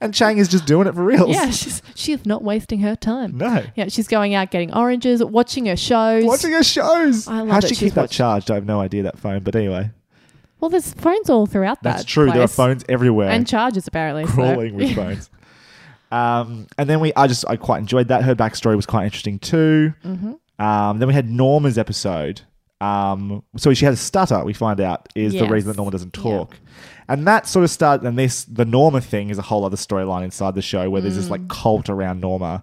And 0.02 0.14
Chang 0.14 0.38
is 0.38 0.48
just 0.48 0.64
doing 0.64 0.86
it 0.86 0.94
for 0.94 1.04
reals. 1.04 1.28
yeah. 1.30 1.50
She's 1.50 1.82
she's 1.94 2.24
not 2.24 2.42
wasting 2.42 2.80
her 2.80 2.96
time. 2.96 3.36
No. 3.36 3.62
Yeah, 3.76 3.88
she's 3.88 4.08
going 4.08 4.34
out 4.34 4.50
getting 4.50 4.72
oranges, 4.72 5.22
watching 5.22 5.66
her 5.66 5.76
shows. 5.76 6.24
Watching 6.24 6.52
her 6.52 6.62
shows. 6.62 7.28
I 7.28 7.40
love 7.40 7.48
How'd 7.48 7.62
that 7.64 7.68
she 7.68 7.74
she's 7.74 7.88
keep 7.90 7.94
that 7.94 8.10
charged? 8.10 8.50
I 8.50 8.54
have 8.54 8.64
no 8.64 8.80
idea 8.80 9.02
that 9.02 9.18
phone. 9.18 9.42
But 9.42 9.54
anyway, 9.56 9.90
well, 10.58 10.70
there's 10.70 10.94
phones 10.94 11.28
all 11.28 11.44
throughout 11.46 11.82
that's 11.82 12.02
that. 12.02 12.08
true. 12.08 12.26
There 12.26 12.36
are 12.36 12.46
place. 12.46 12.56
phones 12.56 12.84
everywhere. 12.88 13.28
and 13.28 13.46
chargers 13.46 13.86
apparently. 13.86 14.24
so- 14.26 14.32
crawling 14.32 14.74
with 14.74 14.94
phones. 14.96 15.28
Um, 16.12 16.66
and 16.76 16.88
then 16.90 16.98
we, 17.00 17.12
I 17.14 17.26
just, 17.28 17.44
I 17.48 17.56
quite 17.56 17.78
enjoyed 17.78 18.08
that. 18.08 18.24
Her 18.24 18.34
backstory 18.34 18.74
was 18.74 18.84
quite 18.86 19.04
interesting 19.04 19.38
too. 19.38 19.94
Mm-hmm. 20.04 20.64
Um, 20.64 20.98
then 20.98 21.06
we 21.08 21.14
had 21.14 21.30
Norma's 21.30 21.78
episode. 21.78 22.40
Um, 22.80 23.42
so 23.56 23.74
she 23.74 23.84
has 23.84 23.94
a 24.00 24.02
stutter. 24.02 24.42
We 24.44 24.52
find 24.54 24.80
out 24.80 25.08
is 25.14 25.34
the 25.34 25.46
reason 25.46 25.68
that 25.68 25.76
Norma 25.76 25.90
doesn't 25.92 26.12
talk, 26.14 26.56
and 27.08 27.26
that 27.26 27.46
sort 27.46 27.64
of 27.64 27.70
started. 27.70 28.06
And 28.06 28.18
this, 28.18 28.44
the 28.44 28.64
Norma 28.64 29.00
thing, 29.00 29.30
is 29.30 29.38
a 29.38 29.42
whole 29.42 29.64
other 29.64 29.76
storyline 29.76 30.24
inside 30.24 30.54
the 30.54 30.62
show 30.62 30.88
where 30.88 31.00
there's 31.02 31.16
this 31.16 31.26
Mm. 31.26 31.30
like 31.30 31.48
cult 31.48 31.90
around 31.90 32.20
Norma, 32.20 32.62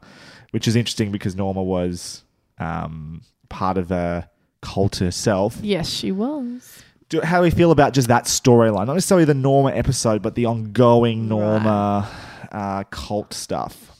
which 0.51 0.67
is 0.67 0.75
interesting 0.75 1.11
because 1.11 1.35
Norma 1.35 1.61
was 1.63 2.23
um, 2.59 3.21
part 3.49 3.77
of 3.77 3.91
a 3.91 4.29
cult 4.61 4.95
herself. 4.97 5.57
Yes, 5.61 5.87
she 5.89 6.11
was. 6.11 6.81
Do, 7.09 7.21
how 7.21 7.37
do 7.37 7.43
we 7.43 7.51
feel 7.51 7.71
about 7.71 7.93
just 7.93 8.07
that 8.09 8.25
storyline? 8.25 8.87
Not 8.87 8.95
necessarily 8.95 9.23
the 9.25 9.33
Norma 9.33 9.71
episode, 9.71 10.21
but 10.21 10.35
the 10.35 10.45
ongoing 10.45 11.27
Norma 11.29 12.09
uh, 12.51 12.83
cult 12.85 13.33
stuff. 13.33 13.91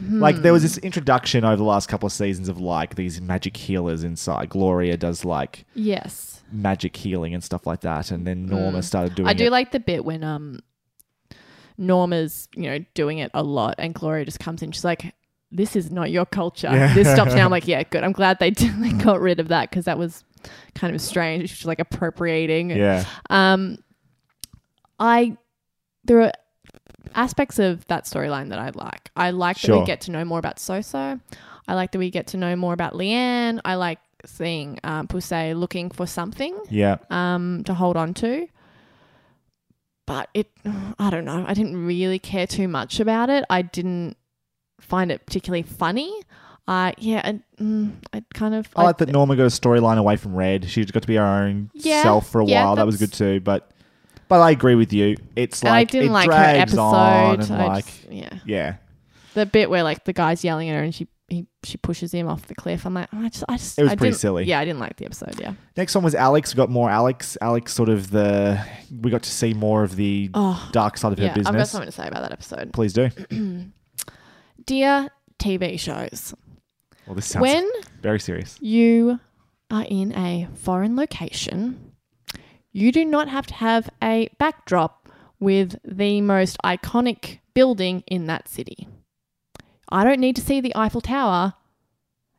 Like 0.00 0.36
there 0.42 0.52
was 0.52 0.62
this 0.62 0.76
introduction 0.78 1.44
over 1.44 1.56
the 1.56 1.62
last 1.64 1.88
couple 1.88 2.06
of 2.06 2.12
seasons 2.12 2.48
of 2.48 2.60
like 2.60 2.96
these 2.96 3.20
magic 3.20 3.56
healers 3.56 4.04
inside. 4.04 4.48
Gloria 4.50 4.96
does 4.96 5.24
like 5.24 5.64
Yes. 5.74 6.42
magic 6.52 6.94
healing 6.96 7.32
and 7.34 7.42
stuff 7.42 7.66
like 7.66 7.80
that, 7.80 8.10
and 8.10 8.26
then 8.26 8.46
Norma 8.46 8.82
started 8.82 9.14
doing. 9.14 9.26
I 9.28 9.32
do 9.32 9.46
it. 9.46 9.52
like 9.52 9.72
the 9.72 9.80
bit 9.80 10.04
when 10.04 10.22
um 10.22 10.60
Norma's, 11.78 12.48
you 12.54 12.64
know, 12.70 12.78
doing 12.94 13.18
it 13.18 13.30
a 13.34 13.42
lot 13.42 13.74
and 13.78 13.94
Gloria 13.94 14.24
just 14.24 14.40
comes 14.40 14.62
in, 14.62 14.72
she's 14.72 14.84
like, 14.84 15.14
This 15.50 15.76
is 15.76 15.90
not 15.90 16.10
your 16.10 16.26
culture. 16.26 16.70
Yeah. 16.72 16.92
This 16.94 17.10
stops 17.12 17.34
now. 17.34 17.44
I'm 17.44 17.50
like, 17.58 17.68
yeah, 17.68 17.82
good. 17.82 18.02
I'm 18.04 18.12
glad 18.12 18.38
they 18.38 18.50
did, 18.52 18.74
they 18.82 18.92
got 18.92 19.20
rid 19.20 19.40
of 19.40 19.48
that 19.48 19.70
because 19.70 19.84
that 19.86 19.98
was 19.98 20.24
kind 20.74 20.94
of 20.94 21.00
strange. 21.00 21.50
She's 21.50 21.66
like 21.66 21.78
appropriating. 21.80 22.70
Yeah, 22.70 23.04
Um 23.30 23.78
I 24.98 25.36
there 26.04 26.20
are 26.22 26.32
aspects 27.16 27.58
of 27.58 27.86
that 27.86 28.04
storyline 28.04 28.50
that 28.50 28.58
I 28.58 28.70
like. 28.70 29.10
I 29.16 29.30
like 29.30 29.60
that 29.62 29.76
we 29.76 29.84
get 29.84 30.02
to 30.02 30.10
know 30.12 30.24
more 30.24 30.38
about 30.38 30.56
Soso. 30.56 31.20
I 31.66 31.74
like 31.74 31.92
that 31.92 31.98
we 31.98 32.10
get 32.10 32.28
to 32.28 32.36
know 32.36 32.54
more 32.54 32.72
about 32.72 32.92
Leanne. 32.92 33.60
I 33.64 33.74
like 33.74 33.98
seeing 34.24 34.78
um, 34.84 35.08
looking 35.10 35.90
for 35.90 36.06
something 36.06 36.56
yeah. 36.70 36.98
um, 37.10 37.64
to 37.64 37.74
hold 37.74 37.96
on 37.96 38.14
to. 38.14 38.46
But 40.06 40.28
it, 40.34 40.50
I 40.98 41.10
don't 41.10 41.24
know. 41.24 41.44
I 41.46 41.54
didn't 41.54 41.84
really 41.84 42.18
care 42.18 42.46
too 42.46 42.68
much 42.68 43.00
about 43.00 43.30
it. 43.30 43.44
I 43.50 43.62
didn't 43.62 44.16
find 44.80 45.10
it 45.10 45.26
particularly 45.26 45.62
funny. 45.62 46.22
Uh, 46.68 46.90
yeah, 46.98 47.20
and, 47.22 47.42
mm, 47.60 47.92
I 48.12 48.24
kind 48.34 48.54
of. 48.54 48.68
I 48.74 48.82
like 48.82 48.98
that 48.98 49.08
Norma 49.08 49.36
got 49.36 49.44
a 49.44 49.46
storyline 49.46 49.98
away 49.98 50.16
from 50.16 50.34
Red. 50.34 50.68
She 50.68 50.84
got 50.84 51.02
to 51.02 51.08
be 51.08 51.14
her 51.14 51.24
own 51.24 51.70
Yeah, 51.74 52.02
self 52.02 52.28
for 52.28 52.40
a 52.40 52.44
yeah, 52.44 52.64
while. 52.64 52.76
That 52.76 52.86
was 52.86 52.96
good 52.96 53.12
too. 53.12 53.40
But 53.40 53.70
but 54.28 54.40
I 54.40 54.50
agree 54.50 54.74
with 54.74 54.92
you. 54.92 55.16
It's 55.34 55.62
like 55.64 55.72
I 55.72 55.84
didn't 55.84 56.10
it 56.10 56.12
like 56.12 56.26
her 56.30 56.36
drags 56.36 56.58
episode. 56.72 56.80
on 56.80 57.40
and 57.40 57.52
I 57.54 57.66
like 57.66 57.86
just- 57.86 58.10
yeah, 58.10 58.38
yeah. 58.44 58.76
the 59.34 59.46
bit 59.46 59.70
where 59.70 59.82
like 59.82 60.04
the 60.04 60.12
guy's 60.12 60.44
yelling 60.44 60.68
at 60.70 60.74
her 60.76 60.82
and 60.82 60.94
she 60.94 61.08
he 61.28 61.44
she 61.64 61.76
pushes 61.76 62.12
him 62.12 62.28
off 62.28 62.46
the 62.46 62.54
cliff. 62.54 62.86
I'm 62.86 62.94
like, 62.94 63.08
oh, 63.12 63.18
I 63.24 63.28
just, 63.28 63.44
I 63.48 63.56
just, 63.56 63.78
It 63.78 63.82
was 63.82 63.92
I 63.92 63.96
pretty 63.96 64.10
didn't- 64.12 64.20
silly. 64.20 64.44
Yeah, 64.44 64.60
I 64.60 64.64
didn't 64.64 64.78
like 64.78 64.96
the 64.96 65.06
episode. 65.06 65.40
Yeah. 65.40 65.54
Next 65.76 65.92
one 65.94 66.04
was 66.04 66.14
Alex. 66.14 66.54
We 66.54 66.56
got 66.56 66.70
more 66.70 66.88
Alex. 66.88 67.36
Alex, 67.40 67.72
sort 67.74 67.88
of 67.88 68.10
the. 68.10 68.64
We 69.02 69.10
got 69.10 69.24
to 69.24 69.30
see 69.30 69.52
more 69.52 69.82
of 69.82 69.96
the 69.96 70.30
Oh, 70.34 70.68
dark 70.70 70.96
side 70.96 71.12
of 71.12 71.18
yeah. 71.18 71.26
her 71.26 71.30
I've 71.30 71.34
got 71.44 71.52
business. 71.52 71.70
something 71.72 71.86
to 71.88 71.92
say 71.92 72.06
about 72.06 72.22
that 72.22 72.32
episode. 72.32 72.72
Please 72.72 72.92
do. 72.92 73.08
Dear 74.66 75.08
TV 75.38 75.78
shows, 75.78 76.34
Well, 77.06 77.14
this 77.14 77.26
sounds 77.26 77.42
when 77.42 77.68
very 78.02 78.18
serious. 78.20 78.56
you 78.60 79.20
are 79.70 79.84
in 79.88 80.12
a 80.16 80.48
foreign 80.54 80.96
location, 80.96 81.85
you 82.76 82.92
do 82.92 83.06
not 83.06 83.26
have 83.28 83.46
to 83.46 83.54
have 83.54 83.88
a 84.02 84.28
backdrop 84.38 85.08
with 85.40 85.76
the 85.82 86.20
most 86.20 86.58
iconic 86.62 87.38
building 87.54 88.04
in 88.06 88.26
that 88.26 88.48
city. 88.48 88.86
I 89.90 90.04
don't 90.04 90.20
need 90.20 90.36
to 90.36 90.42
see 90.42 90.60
the 90.60 90.76
Eiffel 90.76 91.00
Tower 91.00 91.54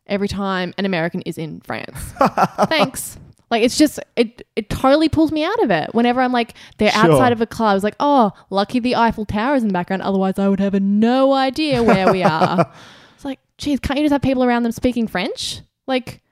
every 0.06 0.28
time 0.28 0.74
an 0.78 0.84
American 0.84 1.22
is 1.22 1.38
in 1.38 1.60
France. 1.60 1.98
Thanks. 2.68 3.18
Like 3.50 3.62
it's 3.64 3.76
just 3.76 3.98
it 4.14 4.46
it 4.54 4.70
totally 4.70 5.08
pulls 5.08 5.32
me 5.32 5.42
out 5.42 5.60
of 5.64 5.72
it. 5.72 5.92
Whenever 5.92 6.20
I'm 6.20 6.32
like 6.32 6.54
they're 6.76 6.92
Sure. 6.92 7.10
outside 7.10 7.32
of 7.32 7.40
a 7.40 7.46
club, 7.46 7.74
it's 7.74 7.82
like, 7.82 7.96
oh, 7.98 8.30
lucky 8.48 8.78
the 8.78 8.94
Eiffel 8.94 9.24
Tower 9.24 9.56
is 9.56 9.62
in 9.62 9.68
the 9.68 9.72
background. 9.72 10.02
Otherwise 10.02 10.38
I 10.38 10.48
would 10.48 10.60
have 10.60 10.80
no 10.80 11.32
idea 11.32 11.82
where 11.82 12.12
we 12.12 12.22
are. 12.22 12.72
it's 13.16 13.24
like, 13.24 13.40
geez, 13.56 13.80
can't 13.80 13.98
you 13.98 14.04
just 14.04 14.12
have 14.12 14.22
people 14.22 14.44
around 14.44 14.62
them 14.62 14.72
speaking 14.72 15.08
French? 15.08 15.62
Like 15.88 16.22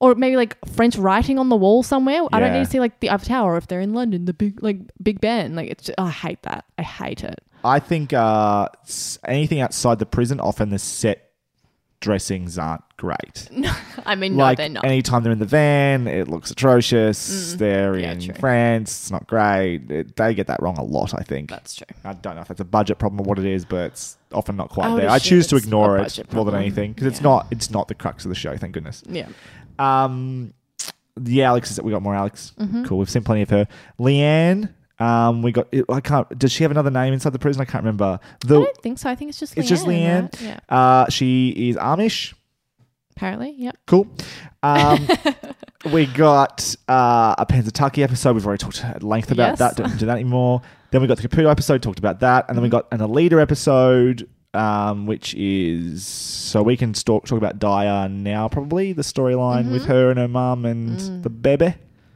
or 0.00 0.14
maybe 0.14 0.36
like 0.36 0.56
French 0.74 0.96
writing 0.96 1.38
on 1.38 1.48
the 1.48 1.56
wall 1.56 1.82
somewhere. 1.82 2.22
I 2.32 2.40
don't 2.40 2.52
Yeah. 2.52 2.58
need 2.58 2.64
to 2.66 2.70
see 2.70 2.80
like 2.80 3.00
the 3.00 3.10
Eiffel 3.10 3.26
Tower 3.28 3.56
if 3.56 3.66
they're 3.66 3.80
in 3.80 3.94
London, 3.94 4.24
the 4.26 4.34
big 4.34 4.62
like 4.62 4.78
Big 5.02 5.20
Ben. 5.20 5.54
Like 5.54 5.70
it's 5.70 5.90
I 5.98 6.10
hate 6.10 6.42
that. 6.42 6.64
I 6.78 6.82
hate 6.82 7.24
it. 7.24 7.40
I 7.64 7.78
think 7.80 8.12
uh, 8.12 8.68
s- 8.84 9.18
anything 9.26 9.60
outside 9.60 9.98
the 9.98 10.06
prison, 10.06 10.38
often 10.40 10.68
the 10.70 10.78
set 10.78 11.22
dressings 12.00 12.58
aren't 12.58 12.82
great. 12.98 13.48
I 14.06 14.14
mean, 14.14 14.36
no, 14.36 14.44
like 14.44 14.58
they're 14.58 14.68
not. 14.68 14.84
anytime 14.84 15.22
they're 15.22 15.32
in 15.32 15.38
the 15.38 15.44
van, 15.46 16.06
it 16.06 16.28
looks 16.28 16.50
atrocious. 16.50 17.54
They're 17.54 17.94
Mm. 17.94 18.02
Yeah, 18.02 18.12
in 18.12 18.20
true. 18.20 18.34
France, 18.38 18.90
it's 18.90 19.10
not 19.10 19.26
great. 19.26 19.90
It, 19.90 20.16
they 20.16 20.34
get 20.34 20.46
that 20.48 20.60
wrong 20.62 20.76
a 20.78 20.84
lot, 20.84 21.14
I 21.18 21.22
think. 21.22 21.50
That's 21.50 21.74
true. 21.74 21.86
I 22.04 22.12
don't 22.12 22.36
know 22.36 22.42
if 22.42 22.48
that's 22.48 22.60
a 22.60 22.64
budget 22.64 22.98
problem 22.98 23.20
or 23.20 23.24
what 23.24 23.38
it 23.38 23.46
is, 23.46 23.64
but 23.64 23.86
it's 23.86 24.18
often 24.32 24.56
not 24.56 24.68
quite 24.68 24.86
I 24.88 24.92
would 24.94 25.02
there. 25.02 25.10
I 25.10 25.16
assume 25.16 25.28
choose 25.30 25.46
to 25.48 25.56
it's 25.56 25.64
ignore 25.64 25.96
it 25.96 26.02
budget 26.02 26.32
more 26.32 26.44
than 26.44 26.52
problem. 26.52 26.62
anything 26.62 26.92
because 26.92 27.06
it's 27.06 27.22
not 27.22 27.46
it's 27.50 27.70
not 27.70 27.88
the 27.88 27.94
crux 27.94 28.24
of 28.24 28.28
the 28.28 28.34
show. 28.34 28.56
Thank 28.56 28.74
goodness. 28.74 29.02
Yeah. 29.08 29.28
Um, 29.78 30.52
the 31.16 31.42
Alex 31.44 31.70
is 31.70 31.78
it. 31.78 31.84
we 31.84 31.92
got 31.92 32.02
more 32.02 32.14
Alex. 32.14 32.52
Mm-hmm. 32.58 32.84
Cool. 32.84 32.98
We've 32.98 33.10
seen 33.10 33.24
plenty 33.24 33.42
of 33.42 33.50
her. 33.50 33.66
Leanne. 33.98 34.72
Um, 34.98 35.42
we 35.42 35.52
got. 35.52 35.68
I 35.88 36.00
can't. 36.00 36.38
Does 36.38 36.52
she 36.52 36.62
have 36.64 36.70
another 36.70 36.90
name 36.90 37.12
inside 37.12 37.30
the 37.34 37.38
prison? 37.38 37.60
I 37.60 37.64
can't 37.66 37.84
remember. 37.84 38.18
I 38.22 38.46
don't 38.46 38.76
think 38.78 38.98
so. 38.98 39.10
I 39.10 39.14
think 39.14 39.28
it's 39.30 39.38
just 39.40 39.56
it's 39.56 39.68
just 39.68 39.86
Leanne. 39.86 40.34
Yeah. 40.40 40.58
Uh, 40.68 41.08
she 41.10 41.50
is 41.70 41.76
Amish. 41.76 42.32
Apparently, 43.16 43.54
yep. 43.56 43.76
Cool. 43.86 44.06
Um, 44.62 45.06
we 45.92 46.04
got 46.06 46.74
uh, 46.88 47.34
a 47.38 47.46
Pennsatucky 47.46 48.02
episode. 48.02 48.34
We've 48.34 48.46
already 48.46 48.62
talked 48.62 48.84
at 48.84 49.02
length 49.02 49.30
about 49.30 49.52
Yes. 49.52 49.58
that. 49.60 49.76
Don't 49.76 49.98
do 49.98 50.04
that 50.06 50.12
anymore. 50.16 50.60
Then 50.90 51.00
we 51.00 51.06
got 51.08 51.18
the 51.18 51.26
Caputo 51.28 51.50
episode. 51.50 51.82
Talked 51.82 51.98
about 51.98 52.20
that, 52.20 52.46
and 52.48 52.56
then 52.56 52.62
we 52.62 52.68
got 52.68 52.86
an 52.92 52.98
Aleida 53.00 53.40
episode, 53.40 54.28
um, 54.56 55.06
which 55.06 55.34
is 55.34 56.06
so 56.06 56.62
we 56.62 56.76
can 56.76 56.92
talk 56.92 57.26
talk 57.26 57.38
about 57.38 57.58
Daya 57.58 58.10
now. 58.10 58.48
Probably 58.48 58.92
the 58.92 59.02
storyline 59.02 59.70
with 59.70 59.86
her 59.86 60.10
and 60.10 60.18
her 60.18 60.28
mum 60.28 60.64
and 60.64 61.22
the 61.22 61.30
baby. 61.30 61.74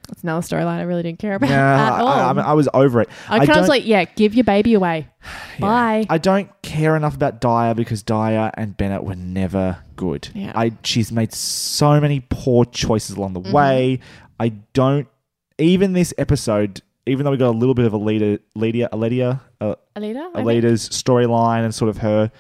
That's 0.09 0.25
another 0.25 0.45
storyline 0.45 0.79
I 0.79 0.83
really 0.83 1.05
didn't 1.05 1.21
care 1.21 1.35
about 1.35 1.51
Yeah, 1.51 1.87
at 1.87 2.01
all. 2.01 2.09
I, 2.09 2.31
I, 2.31 2.33
mean, 2.33 2.45
I 2.45 2.53
was 2.55 2.69
over 2.75 3.01
it. 3.01 3.09
I 3.29 3.39
kind 3.39 3.51
of 3.51 3.57
was 3.59 3.69
like, 3.69 3.87
yeah, 3.87 4.05
give 4.05 4.35
your 4.35 4.43
baby 4.43 4.75
away. 4.75 5.09
Bye. 5.61 6.05
I 6.11 6.19
don't 6.19 6.51
care 6.63 6.97
enough 6.97 7.15
about 7.15 7.41
Daya 7.41 7.77
because 7.77 8.03
Daya 8.03 8.51
and 8.55 8.77
Bennett 8.77 9.05
were 9.05 9.15
never 9.15 9.79
good. 9.95 10.29
Yeah. 10.35 10.49
Mm-hmm. 10.49 10.59
I 10.59 10.73
she's 10.83 11.13
made 11.13 11.33
so 11.33 12.01
many 12.01 12.27
poor 12.29 12.65
choices 12.65 13.17
along 13.17 13.35
the 13.35 13.53
way. 13.53 14.01
I 14.41 14.49
don't 14.73 15.07
even 15.59 15.93
this 15.93 16.13
episode, 16.19 16.83
even 17.07 17.25
though 17.25 17.31
we 17.31 17.37
got 17.37 17.51
a 17.51 17.59
little 17.59 17.75
bit 17.75 17.85
of 17.85 17.93
a 17.93 17.99
leader, 17.99 18.39
Lydia, 18.57 18.89
Lydia, 18.93 19.43
uh, 19.61 19.75
Aleida? 19.97 20.33
Aleida's 20.35 20.89
storyline 20.89 21.65
and 21.65 21.75
sort 21.75 21.89
of 21.89 21.99
her 21.99 22.31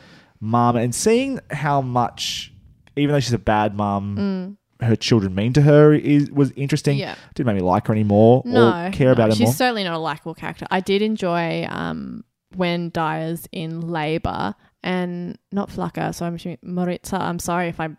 mom 0.40 0.76
and 0.76 0.94
seeing 0.94 1.38
how 1.50 1.80
much, 1.80 2.52
even 2.96 3.12
though 3.12 3.20
she's 3.20 3.32
a 3.32 3.38
bad 3.38 3.74
mum, 3.76 4.56
her 4.80 4.96
children 4.96 5.34
mean 5.34 5.52
to 5.52 5.62
her 5.62 5.92
is 5.92 6.30
was 6.30 6.50
interesting. 6.52 6.96
Mm. 6.96 7.00
Yeah. 7.00 7.14
Didn't 7.34 7.46
make 7.48 7.56
me 7.56 7.62
like 7.62 7.86
her 7.88 7.92
anymore 7.92 8.42
No. 8.46 8.86
or 8.86 8.90
care 8.90 9.08
no, 9.08 9.12
about 9.12 9.28
her 9.30 9.34
She's 9.36 9.46
more. 9.48 9.52
certainly 9.52 9.84
not 9.84 9.94
a 9.94 9.98
likable 9.98 10.34
character. 10.34 10.66
I 10.70 10.80
did 10.80 11.02
enjoy 11.02 11.66
um, 11.68 12.24
when 12.56 12.90
Daya's 12.90 13.46
in 13.52 13.80
labour 13.90 14.54
and 14.82 15.36
not 15.52 15.68
Flaca, 15.68 16.14
so 16.14 16.24
I'm 16.24 16.34
assuming 16.36 16.58
Maritza. 16.62 17.16
I'm 17.20 17.38
sorry 17.38 17.68
if 17.68 17.78
I 17.78 17.90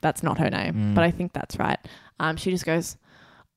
that's 0.00 0.22
not 0.22 0.38
her 0.38 0.48
name, 0.48 0.74
Mm. 0.74 0.94
but 0.94 1.02
I 1.02 1.10
think 1.10 1.32
that's 1.32 1.58
right. 1.58 1.78
Um, 2.20 2.36
she 2.36 2.52
just 2.52 2.64
goes, 2.64 2.96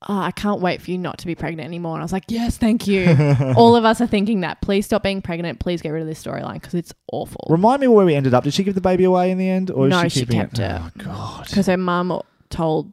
Oh, 0.10 0.18
I 0.18 0.32
can't 0.32 0.62
wait 0.62 0.82
for 0.82 0.90
you 0.90 0.98
not 0.98 1.20
to 1.20 1.28
be 1.28 1.36
pregnant 1.36 1.66
anymore. 1.68 1.94
And 1.94 2.02
I 2.02 2.06
was 2.06 2.12
like, 2.12 2.24
Yes, 2.28 2.58
thank 2.58 2.88
you. 2.88 3.06
All 3.56 3.76
of 3.76 3.86
us 3.86 4.02
are 4.02 4.08
thinking 4.08 4.42
that. 4.42 4.60
Please 4.62 4.86
stop 4.86 5.04
being 5.04 5.22
pregnant. 5.22 5.60
Please 5.60 5.82
get 5.82 5.90
rid 5.90 6.02
of 6.02 6.08
this 6.08 6.24
storyline 6.24 6.56
because 6.56 6.74
it's 6.74 6.94
awful. 7.12 7.46
Remind 7.50 7.82
me 7.82 7.88
where 7.88 8.06
we 8.06 8.16
ended 8.16 8.34
up. 8.34 8.44
Did 8.44 8.54
she 8.56 8.64
give 8.64 8.74
the 8.76 8.82
baby 8.82 9.04
away 9.04 9.30
in 9.30 9.38
the 9.38 9.48
end, 9.48 9.70
or 9.70 9.88
No, 9.88 10.02
is 10.02 10.12
she 10.12 10.22
she 10.22 10.26
kept 10.26 10.58
it? 10.58 10.72
Oh 10.72 10.90
God, 10.98 11.46
Because 11.48 11.68
her 11.68 11.78
mum 11.78 12.20
told 12.50 12.92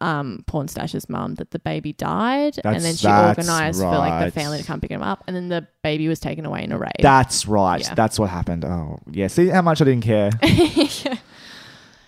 um, 0.00 0.44
Pornstache's 0.46 1.08
mum 1.08 1.36
that 1.36 1.52
the 1.52 1.58
baby 1.58 1.92
died, 1.92 2.54
That's- 2.54 2.74
and 2.74 2.84
then 2.84 2.96
she 2.96 3.06
organised 3.06 3.80
for 3.80 3.86
like 3.86 4.26
the 4.26 4.32
family 4.32 4.58
to 4.58 4.64
come 4.64 4.80
pick 4.80 4.90
him 4.90 5.02
up, 5.02 5.22
and 5.26 5.34
then 5.36 5.48
the 5.48 5.66
baby 5.82 6.08
was 6.08 6.20
taken 6.20 6.44
away 6.44 6.64
in 6.64 6.72
a 6.72 6.78
raid. 6.78 6.90
that's 7.00 7.46
right. 7.46 7.80
Yeah. 7.80 7.94
That's 7.94 8.18
what 8.18 8.30
happened. 8.30 8.64
Oh 8.64 8.98
yeah. 9.10 9.28
See 9.28 9.46
how 9.46 9.62
much 9.62 9.80
I 9.80 9.84
didn't 9.84 10.04
care. 10.04 10.30
Yeah. 10.42 11.16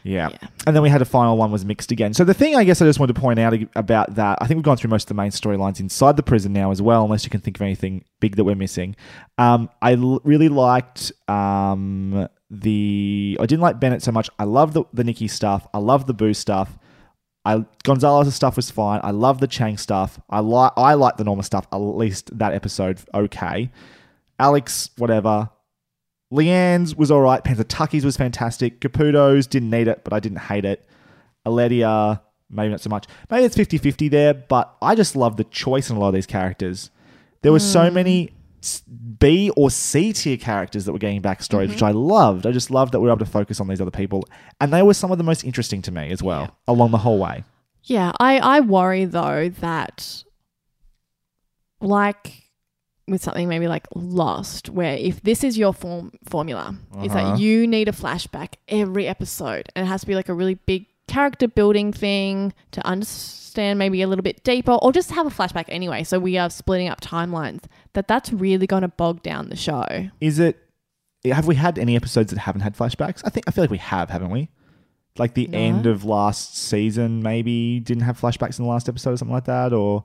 Yeah. 0.08 0.30
And 0.66 0.74
then 0.74 0.82
we 0.82 0.88
had 0.88 1.02
a 1.02 1.04
final 1.04 1.36
one 1.36 1.52
was 1.52 1.66
mixed 1.66 1.92
again. 1.92 2.14
So 2.14 2.24
the 2.24 2.32
thing 2.32 2.56
I 2.56 2.64
guess 2.64 2.80
I 2.80 2.86
just 2.86 2.98
wanted 2.98 3.14
to 3.14 3.20
point 3.20 3.38
out 3.38 3.54
about 3.76 4.14
that, 4.14 4.38
I 4.40 4.46
think 4.46 4.56
we've 4.56 4.64
gone 4.64 4.78
through 4.78 4.88
most 4.88 5.04
of 5.04 5.08
the 5.08 5.14
main 5.22 5.30
storylines 5.30 5.80
inside 5.80 6.16
the 6.16 6.22
prison 6.22 6.54
now 6.54 6.70
as 6.70 6.80
well, 6.80 7.04
unless 7.04 7.24
you 7.24 7.30
can 7.30 7.42
think 7.42 7.58
of 7.58 7.62
anything 7.62 8.04
big 8.18 8.36
that 8.36 8.44
we're 8.44 8.54
missing. 8.54 8.96
Um, 9.36 9.68
I 9.82 9.94
l- 9.94 10.22
really 10.24 10.48
liked 10.48 11.12
um, 11.28 12.26
the. 12.50 13.36
I 13.38 13.44
didn't 13.44 13.60
like 13.60 13.80
Bennett 13.80 14.02
so 14.02 14.10
much. 14.10 14.30
I 14.38 14.44
love 14.44 14.72
the 14.72 14.84
the 14.94 15.04
Nikki 15.04 15.28
stuff. 15.28 15.66
I 15.74 15.78
love 15.78 16.06
the 16.06 16.14
Boo 16.14 16.32
stuff. 16.32 16.78
I 17.44 17.66
Gonzalez's 17.84 18.34
stuff 18.34 18.56
was 18.56 18.70
fine. 18.70 19.00
I 19.04 19.10
love 19.10 19.40
the 19.40 19.46
Chang 19.46 19.76
stuff. 19.76 20.18
I 20.30 20.40
like 20.40 20.72
I 20.78 20.94
like 20.94 21.18
the 21.18 21.24
Norma 21.24 21.42
stuff. 21.42 21.66
At 21.70 21.76
least 21.76 22.36
that 22.38 22.54
episode, 22.54 22.98
okay. 23.12 23.70
Alex, 24.38 24.88
whatever. 24.96 25.50
Leanne's 26.32 26.94
was 26.94 27.10
all 27.10 27.20
right. 27.20 27.42
Pennsatucky's 27.42 28.04
was 28.04 28.16
fantastic. 28.16 28.80
Caputo's 28.80 29.46
didn't 29.46 29.70
need 29.70 29.88
it, 29.88 30.04
but 30.04 30.12
I 30.12 30.20
didn't 30.20 30.38
hate 30.38 30.64
it. 30.64 30.86
Aledia, 31.46 32.20
maybe 32.50 32.70
not 32.70 32.80
so 32.80 32.90
much. 32.90 33.06
Maybe 33.30 33.44
it's 33.44 33.56
50 33.56 33.78
50 33.78 34.08
there, 34.08 34.34
but 34.34 34.76
I 34.82 34.94
just 34.94 35.16
love 35.16 35.36
the 35.36 35.44
choice 35.44 35.90
in 35.90 35.96
a 35.96 36.00
lot 36.00 36.08
of 36.08 36.14
these 36.14 36.26
characters. 36.26 36.90
There 37.42 37.52
were 37.52 37.60
so 37.60 37.88
hmm. 37.88 37.94
many 37.94 38.32
B 39.18 39.50
or 39.56 39.70
C 39.70 40.12
tier 40.12 40.36
characters 40.36 40.84
that 40.84 40.92
were 40.92 40.98
getting 40.98 41.22
backstories, 41.22 41.68
which 41.68 41.78
mm-hmm. 41.78 41.84
I 41.84 41.90
loved. 41.92 42.46
I 42.46 42.52
just 42.52 42.70
loved 42.70 42.92
that 42.92 43.00
we 43.00 43.06
were 43.06 43.12
able 43.12 43.24
to 43.24 43.30
focus 43.30 43.60
on 43.60 43.68
these 43.68 43.80
other 43.80 43.90
people. 43.90 44.24
And 44.60 44.72
they 44.72 44.82
were 44.82 44.94
some 44.94 45.12
of 45.12 45.18
the 45.18 45.24
most 45.24 45.44
interesting 45.44 45.80
to 45.82 45.92
me 45.92 46.10
as 46.10 46.22
well, 46.22 46.56
along 46.66 46.90
the 46.90 46.98
whole 46.98 47.18
way. 47.18 47.44
Yeah, 47.84 48.12
I, 48.18 48.38
I 48.38 48.60
worry 48.60 49.04
though 49.04 49.48
that, 49.60 50.24
like 51.80 52.47
with 53.08 53.22
something 53.22 53.48
maybe 53.48 53.68
like 53.68 53.86
Lost, 53.94 54.68
where 54.70 54.94
if 54.96 55.22
this 55.22 55.42
is 55.44 55.56
your 55.58 55.72
form 55.72 56.12
formula, 56.28 56.76
is 57.02 57.10
Uh-huh. 57.12 57.32
that 57.32 57.40
you 57.40 57.66
need 57.66 57.88
a 57.88 57.92
flashback 57.92 58.54
every 58.68 59.06
episode, 59.06 59.68
and 59.74 59.84
it 59.86 59.88
has 59.88 60.02
to 60.02 60.06
be 60.06 60.14
like 60.14 60.28
a 60.28 60.34
really 60.34 60.54
big 60.54 60.86
character 61.08 61.48
building 61.48 61.92
thing 61.92 62.52
to 62.72 62.86
understand 62.86 63.78
maybe 63.78 64.02
a 64.02 64.06
little 64.06 64.22
bit 64.22 64.44
deeper, 64.44 64.72
or 64.72 64.92
just 64.92 65.10
have 65.12 65.26
a 65.26 65.30
flashback 65.30 65.64
anyway. 65.68 66.04
So 66.04 66.18
we 66.18 66.36
are 66.38 66.50
splitting 66.50 66.88
up 66.88 67.00
timelines. 67.00 67.64
That 67.94 68.06
that's 68.08 68.32
really 68.32 68.66
going 68.66 68.82
to 68.82 68.88
bog 68.88 69.22
down 69.22 69.48
the 69.48 69.56
show. 69.56 69.84
Is 70.20 70.38
it. 70.38 70.58
Have 71.24 71.46
we 71.48 71.56
had 71.56 71.78
any 71.78 71.96
episodes 71.96 72.30
that 72.32 72.38
haven't 72.38 72.60
had 72.60 72.76
flashbacks? 72.76 73.22
I 73.24 73.30
think 73.30 73.48
I 73.48 73.50
feel 73.50 73.64
like 73.64 73.70
we 73.70 73.78
have, 73.78 74.08
haven't 74.10 74.30
we? 74.30 74.50
Like 75.18 75.34
the 75.34 75.48
No. 75.48 75.58
end 75.58 75.86
of 75.86 76.04
last 76.04 76.56
season, 76.56 77.22
maybe 77.24 77.80
didn't 77.80 78.04
have 78.04 78.20
flashbacks 78.20 78.58
in 78.60 78.64
the 78.66 78.70
last 78.70 78.88
episode 78.88 79.14
or 79.14 79.16
something 79.16 79.34
like 79.34 79.46
that, 79.46 79.72
or 79.72 80.04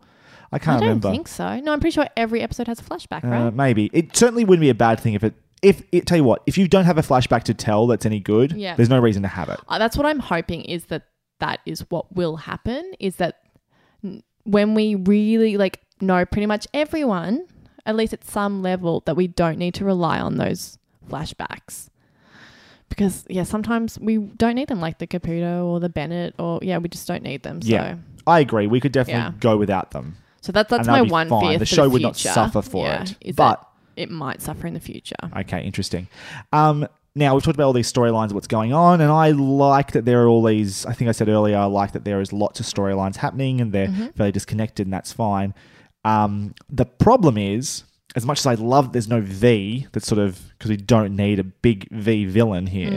I 0.53 0.59
can't 0.59 0.77
I 0.77 0.79
don't 0.79 0.81
remember. 0.89 1.11
think 1.11 1.27
so. 1.27 1.59
No, 1.59 1.73
I'm 1.73 1.79
pretty 1.79 1.93
sure 1.95 2.07
every 2.15 2.41
episode 2.41 2.67
has 2.67 2.79
a 2.79 2.83
flashback, 2.83 3.23
Uh, 3.23 3.27
right? 3.27 3.53
maybe 3.53 3.89
it 3.93 4.15
certainly 4.15 4.45
wouldn't 4.45 4.61
be 4.61 4.69
a 4.69 4.75
bad 4.75 4.99
thing 4.99 5.13
if 5.15 5.23
it. 5.23 5.33
If 5.61 5.81
it 5.93 6.05
tell 6.05 6.17
you 6.17 6.25
what, 6.25 6.43
if 6.45 6.57
you 6.57 6.67
don't 6.67 6.83
have 6.83 6.97
a 6.97 7.01
flashback 7.01 7.43
to 7.43 7.53
tell 7.53 7.87
that's 7.87 8.05
any 8.05 8.19
good, 8.19 8.51
Yeah. 8.51 8.75
there's 8.75 8.89
no 8.89 8.99
reason 8.99 9.21
to 9.21 9.29
have 9.29 9.47
it. 9.47 9.59
Uh, 9.69 9.79
that's 9.79 9.95
what 9.95 10.05
I'm 10.05 10.19
hoping 10.19 10.61
is 10.63 10.85
that 10.85 11.03
that 11.39 11.59
is 11.65 11.85
what 11.89 12.13
will 12.13 12.35
happen 12.35 12.91
is 12.99 13.15
that 13.15 13.39
n- 14.03 14.23
when 14.43 14.73
we 14.75 14.95
really 14.95 15.55
like 15.55 15.79
know 16.01 16.25
pretty 16.25 16.47
much 16.47 16.67
everyone 16.73 17.45
at 17.85 17.95
least 17.95 18.11
at 18.13 18.25
some 18.25 18.61
level 18.61 19.03
that 19.05 19.15
we 19.15 19.27
don't 19.27 19.57
need 19.57 19.73
to 19.75 19.85
rely 19.85 20.19
on 20.19 20.35
those 20.35 20.77
flashbacks 21.09 21.87
because 22.89 23.25
yeah 23.29 23.43
sometimes 23.43 23.97
we 23.99 24.17
don't 24.17 24.55
need 24.55 24.67
them 24.67 24.79
like 24.81 24.99
the 24.99 25.07
Caputo 25.07 25.65
or 25.65 25.79
the 25.79 25.89
Bennett 25.89 26.35
or 26.39 26.59
yeah 26.61 26.77
we 26.77 26.89
just 26.89 27.07
don't 27.07 27.23
need 27.23 27.43
them 27.43 27.61
so 27.61 27.69
Yeah. 27.69 27.95
I 28.27 28.39
agree. 28.39 28.67
We 28.67 28.79
could 28.79 28.91
definitely 28.93 29.21
Yeah. 29.21 29.31
go 29.39 29.57
without 29.57 29.91
them. 29.91 30.15
So 30.43 30.51
that, 30.51 30.69
that's 30.69 30.87
And 30.87 30.95
my 30.95 31.01
one 31.01 31.29
fine. 31.29 31.49
fear 31.49 31.57
The 31.59 31.65
show 31.65 31.83
the 31.83 31.89
would 31.89 32.01
not 32.03 32.15
suffer 32.17 32.61
for 32.61 32.85
Yeah, 32.85 33.05
it. 33.21 33.35
But- 33.35 33.65
it 33.95 34.09
might 34.09 34.41
suffer 34.41 34.65
in 34.65 34.73
the 34.73 34.79
future 34.79 35.15
Okay, 35.37 35.63
interesting. 35.63 36.07
Um, 36.51 36.87
now 37.15 37.35
we've 37.35 37.43
talked 37.43 37.55
about 37.55 37.67
all 37.67 37.73
these 37.73 37.91
storylines, 37.93 38.31
what's 38.31 38.47
going 38.47 38.73
on, 38.73 39.01
and 39.01 39.11
I 39.11 39.29
like 39.29 39.91
that 39.91 40.03
there 40.05 40.23
are 40.23 40.27
all 40.27 40.41
these. 40.43 40.83
I 40.87 40.93
think 40.93 41.09
I 41.09 41.11
said 41.11 41.29
earlier, 41.29 41.57
I 41.57 41.65
like 41.65 41.91
that 41.91 42.03
there 42.03 42.19
is 42.19 42.33
lots 42.33 42.59
of 42.59 42.65
storylines 42.65 43.17
happening, 43.17 43.61
and 43.61 43.71
they're 43.71 44.11
fairly 44.15 44.31
disconnected, 44.31 44.87
and 44.87 44.93
that's 44.93 45.13
fine. 45.13 45.53
Um, 46.05 46.55
the 46.71 46.85
problem 46.85 47.37
is, 47.37 47.83
as 48.15 48.25
much 48.25 48.39
as 48.39 48.47
I 48.47 48.55
love, 48.55 48.93
there's 48.93 49.07
no 49.07 49.21
V. 49.21 49.85
That's 49.91 50.07
sort 50.07 50.17
of 50.19 50.41
because 50.57 50.71
we 50.71 50.77
don't 50.77 51.15
need 51.15 51.37
a 51.37 51.43
big 51.43 51.87
V 51.91 52.25
villain 52.25 52.65
here. 52.65 52.89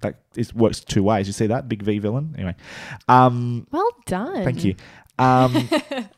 That 0.00 0.16
it 0.34 0.52
works 0.52 0.80
two 0.80 1.04
ways. 1.04 1.28
You 1.28 1.32
see 1.32 1.46
that 1.46 1.68
big 1.68 1.82
V 1.82 2.00
villain 2.00 2.34
anyway. 2.36 2.56
Um, 3.06 3.68
Well 3.70 3.88
done. 4.06 4.42
Thank 4.42 4.64
you. 4.64 4.74
Um, 5.18 5.68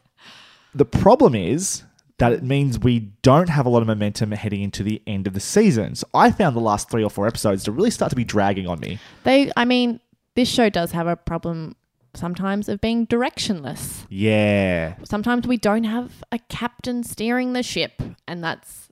the 0.74 0.84
problem 0.84 1.34
is 1.34 1.84
that 2.18 2.32
it 2.32 2.42
means 2.42 2.78
we 2.78 2.98
don't 3.22 3.48
have 3.48 3.64
a 3.64 3.68
lot 3.68 3.80
of 3.80 3.88
momentum 3.88 4.32
heading 4.32 4.62
into 4.62 4.82
the 4.82 5.02
end 5.06 5.26
of 5.26 5.32
the 5.32 5.40
season. 5.40 5.94
So 5.94 6.06
I 6.12 6.30
found 6.30 6.54
the 6.54 6.60
last 6.60 6.90
three 6.90 7.02
or 7.02 7.08
four 7.08 7.26
episodes 7.26 7.64
to 7.64 7.72
really 7.72 7.90
start 7.90 8.10
to 8.10 8.16
be 8.16 8.24
dragging 8.24 8.66
on 8.66 8.78
me. 8.80 8.98
They, 9.24 9.50
I 9.56 9.64
mean, 9.64 10.00
this 10.36 10.48
show 10.48 10.68
does 10.68 10.92
have 10.92 11.06
a 11.06 11.16
problem 11.16 11.76
sometimes 12.14 12.68
of 12.68 12.80
being 12.80 13.06
directionless. 13.06 14.04
Yeah. 14.10 14.96
Sometimes 15.04 15.46
we 15.46 15.56
don't 15.56 15.84
have 15.84 16.22
a 16.30 16.38
captain 16.38 17.04
steering 17.04 17.54
the 17.54 17.62
ship, 17.62 18.02
and 18.28 18.44
that's 18.44 18.88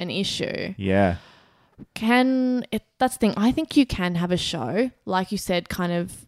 an 0.00 0.10
issue. 0.10 0.74
Yeah. 0.76 1.16
Can 1.94 2.66
it? 2.70 2.82
That's 2.98 3.14
the 3.14 3.18
thing. 3.18 3.34
I 3.36 3.50
think 3.52 3.76
you 3.76 3.86
can 3.86 4.14
have 4.14 4.30
a 4.30 4.36
show, 4.36 4.90
like 5.06 5.32
you 5.32 5.38
said, 5.38 5.68
kind 5.68 5.92
of 5.92 6.23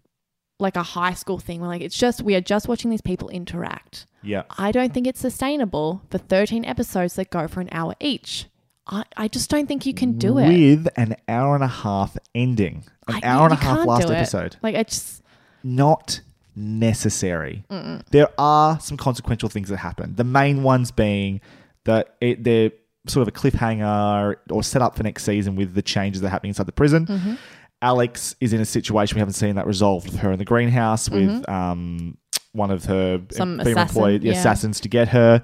like 0.58 0.76
a 0.76 0.82
high 0.82 1.14
school 1.14 1.38
thing, 1.38 1.60
where 1.60 1.68
like 1.68 1.82
it's 1.82 1.96
just 1.96 2.22
we 2.22 2.34
are 2.34 2.40
just 2.40 2.68
watching 2.68 2.90
these 2.90 3.02
people 3.02 3.28
interact. 3.28 4.06
Yeah. 4.22 4.42
I 4.58 4.72
don't 4.72 4.92
think 4.92 5.06
it's 5.06 5.20
sustainable 5.20 6.02
for 6.10 6.18
13 6.18 6.64
episodes 6.64 7.14
that 7.14 7.30
go 7.30 7.46
for 7.46 7.60
an 7.60 7.68
hour 7.72 7.94
each. 8.00 8.46
I, 8.88 9.04
I 9.16 9.28
just 9.28 9.50
don't 9.50 9.66
think 9.66 9.84
you 9.86 9.94
can 9.94 10.16
do 10.18 10.38
it. 10.38 10.48
With 10.48 10.88
an 10.96 11.16
hour 11.28 11.54
and 11.54 11.64
a 11.64 11.68
half 11.68 12.16
ending. 12.34 12.84
An 13.08 13.16
I- 13.16 13.20
hour 13.24 13.44
and 13.44 13.52
a 13.52 13.56
half 13.56 13.86
last 13.86 14.10
episode. 14.10 14.56
Like 14.62 14.74
it's 14.74 15.22
Not 15.62 16.20
necessary. 16.54 17.64
There 18.10 18.28
are 18.38 18.80
some 18.80 18.96
consequential 18.96 19.48
things 19.48 19.68
that 19.68 19.78
happen. 19.78 20.14
The 20.16 20.24
main 20.24 20.62
ones 20.62 20.90
being 20.90 21.40
that 21.84 22.16
it, 22.20 22.42
they're 22.44 22.72
sort 23.06 23.22
of 23.22 23.28
a 23.28 23.38
cliffhanger 23.38 24.36
or 24.50 24.62
set 24.62 24.82
up 24.82 24.96
for 24.96 25.02
next 25.04 25.24
season 25.24 25.54
with 25.54 25.74
the 25.74 25.82
changes 25.82 26.20
that 26.22 26.28
are 26.28 26.30
happening 26.30 26.50
inside 26.50 26.66
the 26.66 26.72
prison. 26.72 27.06
Mm-hmm. 27.06 27.34
Alex 27.82 28.34
is 28.40 28.52
in 28.52 28.60
a 28.60 28.64
situation 28.64 29.16
we 29.16 29.20
haven't 29.20 29.34
seen 29.34 29.56
that 29.56 29.66
resolved 29.66 30.10
with 30.10 30.20
her 30.20 30.32
in 30.32 30.38
the 30.38 30.44
greenhouse 30.44 31.10
with 31.10 31.48
um, 31.48 32.16
one 32.52 32.70
of 32.70 32.84
her 32.86 33.18
Mm-hmm. 33.18 33.36
Some 33.36 33.58
female 33.60 33.84
assassin, 33.84 34.22
yeah. 34.22 34.32
assassins 34.32 34.80
to 34.80 34.88
get 34.88 35.08
her. 35.08 35.42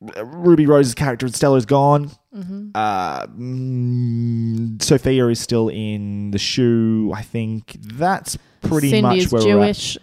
Ruby 0.00 0.66
Rose's 0.66 0.94
character 0.94 1.26
in 1.26 1.32
Stella 1.32 1.56
is 1.56 1.66
gone. 1.66 2.10
Mm-hmm. 2.34 2.70
Uh, 2.74 3.26
mm, 3.26 4.82
Sophia 4.82 5.26
is 5.28 5.40
still 5.40 5.68
in 5.68 6.30
the 6.30 6.38
shoe. 6.38 7.12
I 7.14 7.22
think 7.22 7.76
that's 7.82 8.38
pretty 8.62 8.90
Cindy's 8.90 9.30
much 9.30 9.44
where 9.44 9.56
we're 9.56 9.64
at. 9.64 9.74
Jewish. 9.74 9.98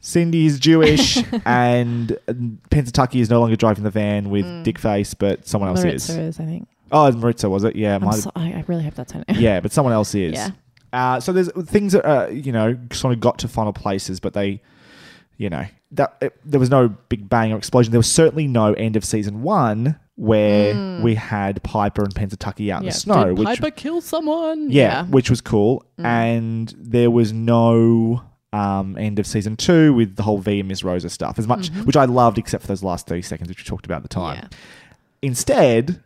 Cindy 0.00 0.46
is 0.46 0.58
Jewish, 0.58 1.16
and 1.46 2.18
Pennsatucky 2.70 3.20
is 3.20 3.30
no 3.30 3.40
longer 3.40 3.54
driving 3.56 3.84
the 3.84 3.90
van 3.90 4.30
with 4.30 4.44
Dickface, 4.64 5.14
but 5.16 5.46
someone 5.46 5.70
else 5.70 5.84
Maritza 5.84 6.12
is. 6.12 6.18
is, 6.18 6.40
I 6.40 6.44
think. 6.44 6.68
Oh, 6.92 7.10
Maritza 7.12 7.48
was 7.50 7.64
it? 7.64 7.74
Yeah, 7.74 7.96
I'm 7.96 8.12
so, 8.12 8.30
I, 8.36 8.52
I 8.52 8.64
really 8.66 8.84
hope 8.84 8.94
that's 8.94 9.12
her 9.12 9.24
name. 9.26 9.40
yeah, 9.40 9.60
but 9.60 9.72
someone 9.72 9.92
else 9.94 10.14
is. 10.14 10.32
Yeah. 10.38 10.50
Uh, 10.92 11.18
so 11.18 11.32
there's 11.32 11.50
things 11.70 11.94
that 11.94 12.04
uh, 12.06 12.28
you 12.28 12.52
know 12.52 12.78
sort 12.92 13.14
of 13.14 13.20
got 13.20 13.38
to 13.38 13.48
final 13.48 13.72
places, 13.72 14.20
but 14.20 14.34
they, 14.34 14.60
you 15.38 15.48
know, 15.48 15.64
that 15.92 16.16
it, 16.20 16.38
there 16.44 16.60
was 16.60 16.68
no 16.68 16.88
big 17.08 17.30
bang 17.30 17.50
or 17.50 17.56
explosion. 17.56 17.92
There 17.92 17.98
was 17.98 18.12
certainly 18.12 18.46
no 18.46 18.74
end 18.74 18.94
of 18.96 19.02
season 19.02 19.40
one 19.40 19.98
where 20.16 21.00
we 21.02 21.14
had 21.14 21.62
Piper 21.62 22.02
and 22.04 22.14
Pennsatucky 22.14 22.70
out 22.70 22.82
in 22.82 22.86
the 22.88 22.92
snow, 22.92 23.28
Did 23.28 23.38
which 23.38 23.46
Piper 23.46 23.70
kill 23.70 24.02
someone? 24.02 24.70
yeah, 24.70 25.06
which 25.06 25.30
was 25.30 25.40
cool. 25.40 25.82
Mm. 25.98 26.04
And 26.04 26.74
there 26.76 27.10
was 27.10 27.32
no 27.32 28.22
um, 28.52 28.98
end 28.98 29.18
of 29.18 29.26
season 29.26 29.56
two 29.56 29.94
with 29.94 30.16
the 30.16 30.22
whole 30.22 30.38
V 30.38 30.60
and 30.60 30.68
Miss 30.68 30.84
Rosa 30.84 31.08
stuff, 31.08 31.38
as 31.38 31.48
much 31.48 31.68
which 31.84 31.96
I 31.96 32.04
loved, 32.04 32.36
except 32.36 32.60
for 32.60 32.68
those 32.68 32.82
last 32.82 33.06
thirty 33.06 33.22
seconds, 33.22 33.48
which 33.48 33.60
we 33.60 33.64
talked 33.64 33.86
about 33.86 33.96
at 33.96 34.02
the 34.02 34.08
time. 34.10 34.36
Mm-hmm. 34.36 34.46
Yeah. 34.52 34.58
Instead, 35.22 36.02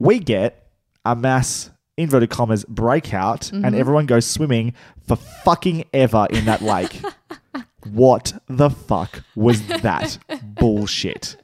we 0.00 0.18
get 0.18 0.66
a 1.04 1.14
mass 1.14 1.70
inverted 1.96 2.30
commas 2.30 2.64
breakout, 2.64 3.42
Mm-hmm. 3.42 3.64
and 3.64 3.76
everyone 3.76 4.06
goes 4.06 4.26
swimming 4.26 4.72
for 5.06 5.14
fucking 5.16 5.84
ever 5.94 6.26
in 6.30 6.46
that 6.46 6.62
lake. 6.62 7.00
what 7.92 8.32
the 8.48 8.70
fuck 8.70 9.22
was 9.36 9.64
that 9.68 10.18
bullshit? 10.58 11.36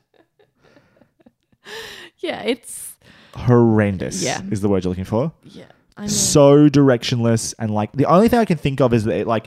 Yeah, 2.18 2.42
it's 2.42 2.96
Horrendous. 3.34 4.22
Yeah. 4.22 4.40
is 4.50 4.60
the 4.62 4.68
word 4.68 4.84
you're 4.84 4.90
looking 4.90 5.04
for. 5.04 5.32
yeah. 5.44 5.64
So 6.06 6.68
directionless 6.68 7.54
and 7.58 7.70
like 7.70 7.90
the 7.92 8.04
only 8.04 8.28
thing 8.28 8.38
I 8.38 8.44
can 8.44 8.58
think 8.58 8.80
of 8.82 8.92
is 8.92 9.04
that 9.04 9.20
it, 9.20 9.26
like 9.26 9.46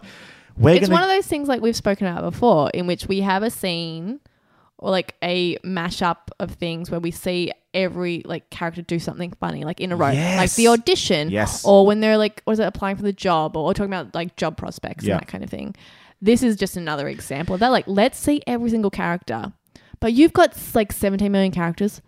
we're 0.58 0.74
it's 0.76 0.88
gonna 0.88 1.00
one 1.00 1.04
of 1.04 1.16
those 1.16 1.28
things 1.28 1.48
like 1.48 1.62
we've 1.62 1.76
spoken 1.76 2.08
about 2.08 2.24
before, 2.32 2.72
in 2.72 2.88
which 2.88 3.08
we 3.08 3.22
have 3.22 3.44
a 3.44 3.52
scene 3.52 4.20
or 4.80 4.90
like 4.90 5.16
a 5.22 5.58
mashup 5.58 6.18
of 6.40 6.52
things 6.52 6.90
where 6.90 7.00
we 7.00 7.12
see 7.12 7.52
every 7.74 8.24
like 8.26 8.50
character 8.50 8.82
do 8.82 8.98
something 8.98 9.32
funny, 9.40 9.64
like 9.64 9.80
in 9.80 9.92
a 9.92 9.96
row, 9.96 10.08
like 10.08 10.52
the 10.56 10.68
audition, 10.70 11.30
Yes. 11.30 11.64
or 11.64 11.86
when 11.86 12.00
they're 12.00 12.18
like, 12.18 12.42
was 12.48 12.60
it 12.60 12.64
applying 12.64 12.96
for 12.96 13.04
the 13.04 13.14
job, 13.14 13.56
or, 13.56 13.74
talking 13.74 13.94
about 13.94 14.16
like 14.16 14.36
job 14.36 14.58
prospects 14.58 15.04
Yeah. 15.06 15.14
and 15.14 15.22
that 15.22 15.28
kind 15.28 15.44
of 15.44 15.50
thing. 15.50 15.76
This 16.22 16.42
is 16.44 16.56
just 16.56 16.76
another 16.76 17.08
example 17.08 17.54
of 17.54 17.60
that. 17.60 17.70
Like, 17.70 17.86
let's 17.88 18.18
see 18.18 18.42
every 18.48 18.70
single 18.70 18.90
character, 18.92 19.54
but 20.00 20.14
you've 20.14 20.34
got 20.34 20.58
like 20.74 20.92
17 20.92 21.32
million 21.32 21.52
characters. 21.52 22.02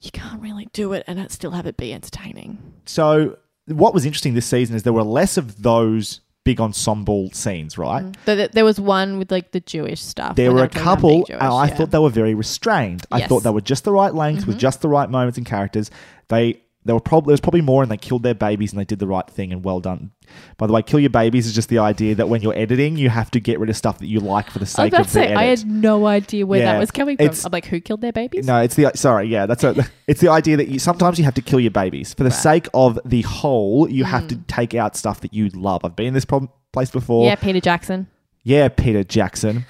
You 0.00 0.10
can't 0.10 0.42
really 0.42 0.68
do 0.72 0.92
it 0.92 1.04
and 1.06 1.18
it 1.18 1.30
still 1.32 1.52
have 1.52 1.66
it 1.66 1.76
be 1.76 1.92
entertaining. 1.94 2.58
so 2.86 3.38
what 3.66 3.94
was 3.94 4.04
interesting 4.04 4.34
this 4.34 4.44
season 4.44 4.76
is 4.76 4.82
there 4.82 4.92
were 4.92 5.02
less 5.02 5.38
of 5.38 5.62
those 5.62 6.20
big 6.44 6.60
ensemble 6.60 7.30
scenes, 7.32 7.76
right? 7.78 8.04
Mm. 8.04 8.16
Th- 8.26 8.38
th- 8.38 8.50
There 8.52 8.64
was 8.64 8.78
one 8.78 9.18
with 9.18 9.32
like 9.32 9.52
the 9.52 9.60
Jewish 9.60 10.00
stuff. 10.00 10.36
There 10.36 10.52
were 10.52 10.62
a 10.62 10.68
couple, 10.68 11.10
being 11.10 11.24
and 11.30 11.42
I 11.42 11.66
yeah. 11.66 11.74
thought 11.74 11.90
they 11.90 11.98
were 11.98 12.10
very 12.10 12.34
restrained. 12.34 13.04
I 13.10 13.26
thought 13.26 13.42
they 13.42 13.50
were 13.50 13.60
just 13.60 13.84
the 13.84 13.92
right 13.92 14.14
length 14.14 14.46
with 14.46 14.56
mm-hmm. 14.56 14.60
just 14.60 14.82
the 14.82 14.88
right 14.88 15.08
moments 15.08 15.38
and 15.38 15.46
characters. 15.46 15.90
They 16.28 16.62
they 16.84 16.92
were 16.92 17.00
probably 17.00 17.30
there 17.30 17.34
was 17.34 17.40
probably 17.40 17.62
more, 17.62 17.82
and 17.82 17.90
they 17.90 17.96
killed 17.96 18.22
their 18.22 18.34
babies, 18.34 18.72
and 18.72 18.80
they 18.80 18.84
did 18.84 18.98
the 18.98 19.06
right 19.06 19.28
thing, 19.28 19.52
and 19.52 19.64
well 19.64 19.80
done. 19.80 20.12
By 20.58 20.66
the 20.66 20.72
way, 20.72 20.82
kill 20.82 21.00
your 21.00 21.10
babies 21.10 21.46
is 21.46 21.54
just 21.54 21.68
the 21.68 21.78
idea 21.78 22.14
that 22.14 22.28
when 22.28 22.42
you're 22.42 22.56
editing, 22.56 22.96
you 22.96 23.08
have 23.08 23.30
to 23.32 23.40
get 23.40 23.58
rid 23.58 23.70
of 23.70 23.76
stuff 23.76 23.98
that 23.98 24.06
you 24.06 24.20
like 24.20 24.50
for 24.50 24.58
the 24.58 24.64
I 24.64 24.64
was 24.64 24.70
sake 24.70 24.92
about 24.92 25.00
of 25.00 25.06
to 25.06 25.12
the 25.12 25.18
say, 25.20 25.24
edit. 25.26 25.36
I 25.38 25.44
had 25.44 25.66
no 25.66 26.06
idea 26.06 26.46
where 26.46 26.60
Yeah, 26.60 26.72
that 26.72 26.78
was 26.78 26.90
coming 26.90 27.16
from. 27.16 27.24
it's- 27.26 27.44
I'm 27.44 27.52
like, 27.52 27.66
who 27.66 27.80
killed 27.80 28.00
their 28.00 28.12
babies? 28.12 28.46
No, 28.46 28.60
it's 28.60 28.74
the 28.74 28.90
sorry, 28.94 29.28
yeah, 29.28 29.46
that's 29.46 29.64
a, 29.64 29.86
it's 30.06 30.20
the 30.20 30.28
idea 30.28 30.56
that 30.56 30.68
you 30.68 30.78
sometimes 30.78 31.18
you 31.18 31.24
have 31.24 31.34
to 31.34 31.42
kill 31.42 31.60
your 31.60 31.70
babies 31.70 32.14
for 32.14 32.24
the 32.24 32.30
sake 32.30 32.68
of 32.74 32.98
the 33.04 33.22
whole. 33.22 33.88
You 33.90 34.04
have 34.04 34.28
to 34.28 34.34
hmm. 34.34 34.42
take 34.42 34.74
out 34.74 34.96
stuff 34.96 35.20
that 35.20 35.32
you 35.32 35.48
love. 35.50 35.84
I've 35.84 35.96
been 35.96 36.08
in 36.08 36.14
this 36.14 36.24
problem, 36.24 36.50
place 36.72 36.90
before. 36.90 37.26
Yeah, 37.26 37.36
Peter 37.36 37.60
Jackson. 37.60 38.08
yeah, 38.42 38.68
Peter 38.68 39.04
Jackson. 39.04 39.64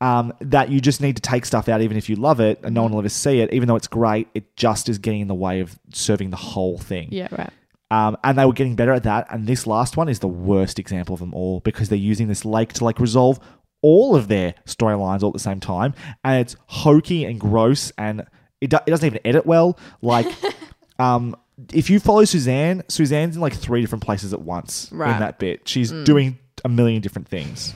Um, 0.00 0.34
that 0.40 0.68
you 0.68 0.78
just 0.80 1.00
need 1.00 1.16
to 1.16 1.22
take 1.22 1.46
stuff 1.46 1.70
out, 1.70 1.80
even 1.80 1.96
if 1.96 2.10
you 2.10 2.16
love 2.16 2.38
it, 2.38 2.60
and 2.62 2.74
no 2.74 2.82
one 2.82 2.92
will 2.92 2.98
ever 2.98 3.08
see 3.08 3.40
it. 3.40 3.50
Even 3.54 3.66
though 3.66 3.76
it's 3.76 3.86
great, 3.88 4.28
it 4.34 4.54
just 4.54 4.90
is 4.90 4.98
getting 4.98 5.22
in 5.22 5.28
the 5.28 5.34
way 5.34 5.60
of 5.60 5.78
serving 5.90 6.28
the 6.28 6.36
whole 6.36 6.76
thing. 6.76 7.08
Yeah, 7.10 7.28
right. 7.30 7.48
Um, 7.90 8.18
and 8.22 8.36
they 8.36 8.44
were 8.44 8.52
getting 8.52 8.76
better 8.76 8.92
at 8.92 9.04
that. 9.04 9.26
And 9.30 9.46
this 9.46 9.66
last 9.66 9.96
one 9.96 10.10
is 10.10 10.18
the 10.18 10.28
worst 10.28 10.78
example 10.78 11.14
of 11.14 11.20
them 11.20 11.32
all 11.32 11.60
because 11.60 11.88
they're 11.88 11.96
using 11.96 12.28
this 12.28 12.44
lake 12.44 12.74
to 12.74 12.84
like 12.84 12.98
resolve 13.00 13.40
all 13.80 14.14
of 14.14 14.28
their 14.28 14.54
storylines 14.66 15.22
all 15.22 15.28
at 15.30 15.32
the 15.34 15.38
same 15.38 15.60
time, 15.60 15.94
and 16.24 16.40
it's 16.42 16.56
hokey 16.66 17.24
and 17.24 17.40
gross, 17.40 17.90
and 17.96 18.26
it, 18.60 18.68
do- 18.68 18.78
it 18.86 18.90
doesn't 18.90 19.06
even 19.06 19.20
edit 19.24 19.46
well. 19.46 19.78
Like, 20.02 20.26
um, 20.98 21.36
if 21.72 21.88
you 21.88 22.00
follow 22.00 22.24
Suzanne, 22.26 22.82
Suzanne's 22.88 23.36
in 23.36 23.40
like 23.40 23.54
three 23.54 23.80
different 23.80 24.04
places 24.04 24.34
at 24.34 24.42
once 24.42 24.90
Right. 24.92 25.12
in 25.14 25.20
that 25.20 25.38
bit. 25.38 25.66
She's 25.66 25.90
doing 25.90 26.38
a 26.66 26.68
million 26.68 27.00
different 27.00 27.28
things. 27.28 27.74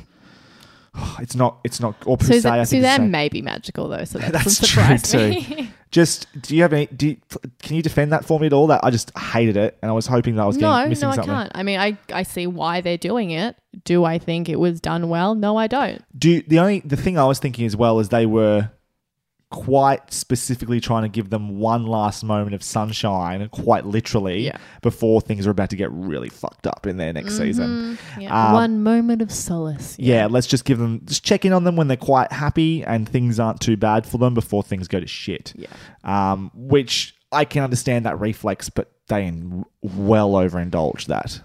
It's 1.20 1.34
not. 1.34 1.58
It's 1.64 1.80
not. 1.80 1.94
Or 2.06 2.16
I 2.20 2.24
Suzanne, 2.24 2.52
think 2.52 2.62
is 2.62 2.70
the 2.70 2.76
Suzanne 2.76 3.10
may 3.10 3.28
be 3.28 3.42
magical 3.42 3.88
though, 3.88 4.04
so 4.04 4.18
that 4.20 4.32
That's 4.32 4.58
true 4.58 4.82
surprise 4.96 5.02
too. 5.10 5.66
Just 5.90 6.26
do 6.40 6.54
you 6.54 6.62
have 6.62 6.72
any? 6.72 6.86
Do 6.86 7.08
you, 7.08 7.16
can 7.62 7.76
you 7.76 7.82
defend 7.82 8.12
that 8.12 8.24
for 8.24 8.38
me 8.38 8.46
at 8.46 8.52
all? 8.52 8.68
That 8.68 8.84
I 8.84 8.90
just 8.90 9.10
hated 9.18 9.56
it, 9.56 9.76
and 9.82 9.90
I 9.90 9.92
was 9.92 10.06
hoping 10.06 10.36
that 10.36 10.42
I 10.42 10.46
was 10.46 10.56
getting, 10.56 10.70
no, 10.70 10.88
missing 10.88 11.08
no, 11.08 11.12
I 11.12 11.14
something. 11.16 11.34
can't. 11.34 11.52
I 11.52 11.62
mean, 11.64 11.80
I 11.80 11.98
I 12.12 12.22
see 12.22 12.46
why 12.46 12.80
they're 12.80 12.96
doing 12.96 13.32
it. 13.32 13.56
Do 13.84 14.04
I 14.04 14.18
think 14.18 14.48
it 14.48 14.60
was 14.60 14.80
done 14.80 15.08
well? 15.08 15.34
No, 15.34 15.56
I 15.56 15.66
don't. 15.66 16.04
Do 16.16 16.42
the 16.42 16.60
only 16.60 16.78
the 16.80 16.96
thing 16.96 17.18
I 17.18 17.24
was 17.24 17.40
thinking 17.40 17.66
as 17.66 17.74
well 17.76 17.98
is 17.98 18.10
they 18.10 18.24
were 18.24 18.70
quite 19.50 20.12
specifically 20.12 20.80
trying 20.80 21.02
to 21.02 21.08
give 21.08 21.28
them 21.30 21.58
one 21.58 21.84
last 21.84 22.22
moment 22.22 22.54
of 22.54 22.62
sunshine, 22.62 23.48
quite 23.48 23.84
literally, 23.84 24.44
Yeah. 24.46 24.56
before 24.80 25.20
things 25.20 25.44
are 25.46 25.50
about 25.50 25.70
to 25.70 25.76
get 25.76 25.90
really 25.90 26.28
fucked 26.28 26.68
up 26.68 26.86
in 26.86 26.96
their 26.98 27.12
next 27.12 27.36
season. 27.36 27.98
Yeah. 28.18 28.46
Um, 28.48 28.52
One 28.54 28.82
moment 28.84 29.22
of 29.22 29.32
solace. 29.32 29.96
Yeah, 29.98 30.28
let's 30.30 30.46
just 30.46 30.64
give 30.64 30.78
them 30.78 31.02
just 31.04 31.24
check 31.24 31.44
in 31.44 31.52
on 31.52 31.64
them 31.64 31.74
when 31.74 31.88
they're 31.88 31.96
quite 31.96 32.30
happy 32.30 32.84
and 32.84 33.08
things 33.08 33.40
aren't 33.40 33.60
too 33.60 33.76
bad 33.76 34.06
for 34.06 34.18
them 34.18 34.34
before 34.34 34.62
things 34.62 34.86
go 34.86 35.00
to 35.00 35.06
shit. 35.08 35.52
Yeah. 35.56 35.66
Um, 36.04 36.52
which 36.54 37.16
I 37.32 37.44
can 37.44 37.64
understand 37.64 38.06
that 38.06 38.20
reflex, 38.20 38.70
but 38.70 38.90
they 39.08 39.26
in- 39.26 39.64
well 39.82 40.30
overindulge 40.32 41.06
that. 41.06 41.40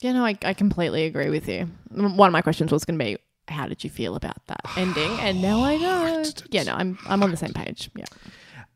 Yeah, 0.00 0.12
no, 0.12 0.24
I, 0.24 0.36
I 0.44 0.52
completely 0.52 1.04
agree 1.04 1.30
with 1.30 1.48
you. 1.48 1.68
One 1.90 2.26
of 2.28 2.32
my 2.32 2.42
questions 2.42 2.70
was 2.72 2.84
going 2.84 2.98
to 2.98 3.04
be, 3.04 3.16
how 3.48 3.66
did 3.66 3.84
you 3.84 3.90
feel 3.90 4.16
about 4.16 4.44
that 4.46 4.60
ending? 4.76 5.10
And 5.20 5.40
now 5.42 5.62
I 5.64 5.76
know. 5.76 6.24
Yeah, 6.50 6.62
no, 6.64 6.74
I'm 6.74 6.98
I'm 7.06 7.22
on 7.22 7.30
the 7.30 7.36
same 7.36 7.52
page. 7.52 7.90
Yeah. 7.96 8.04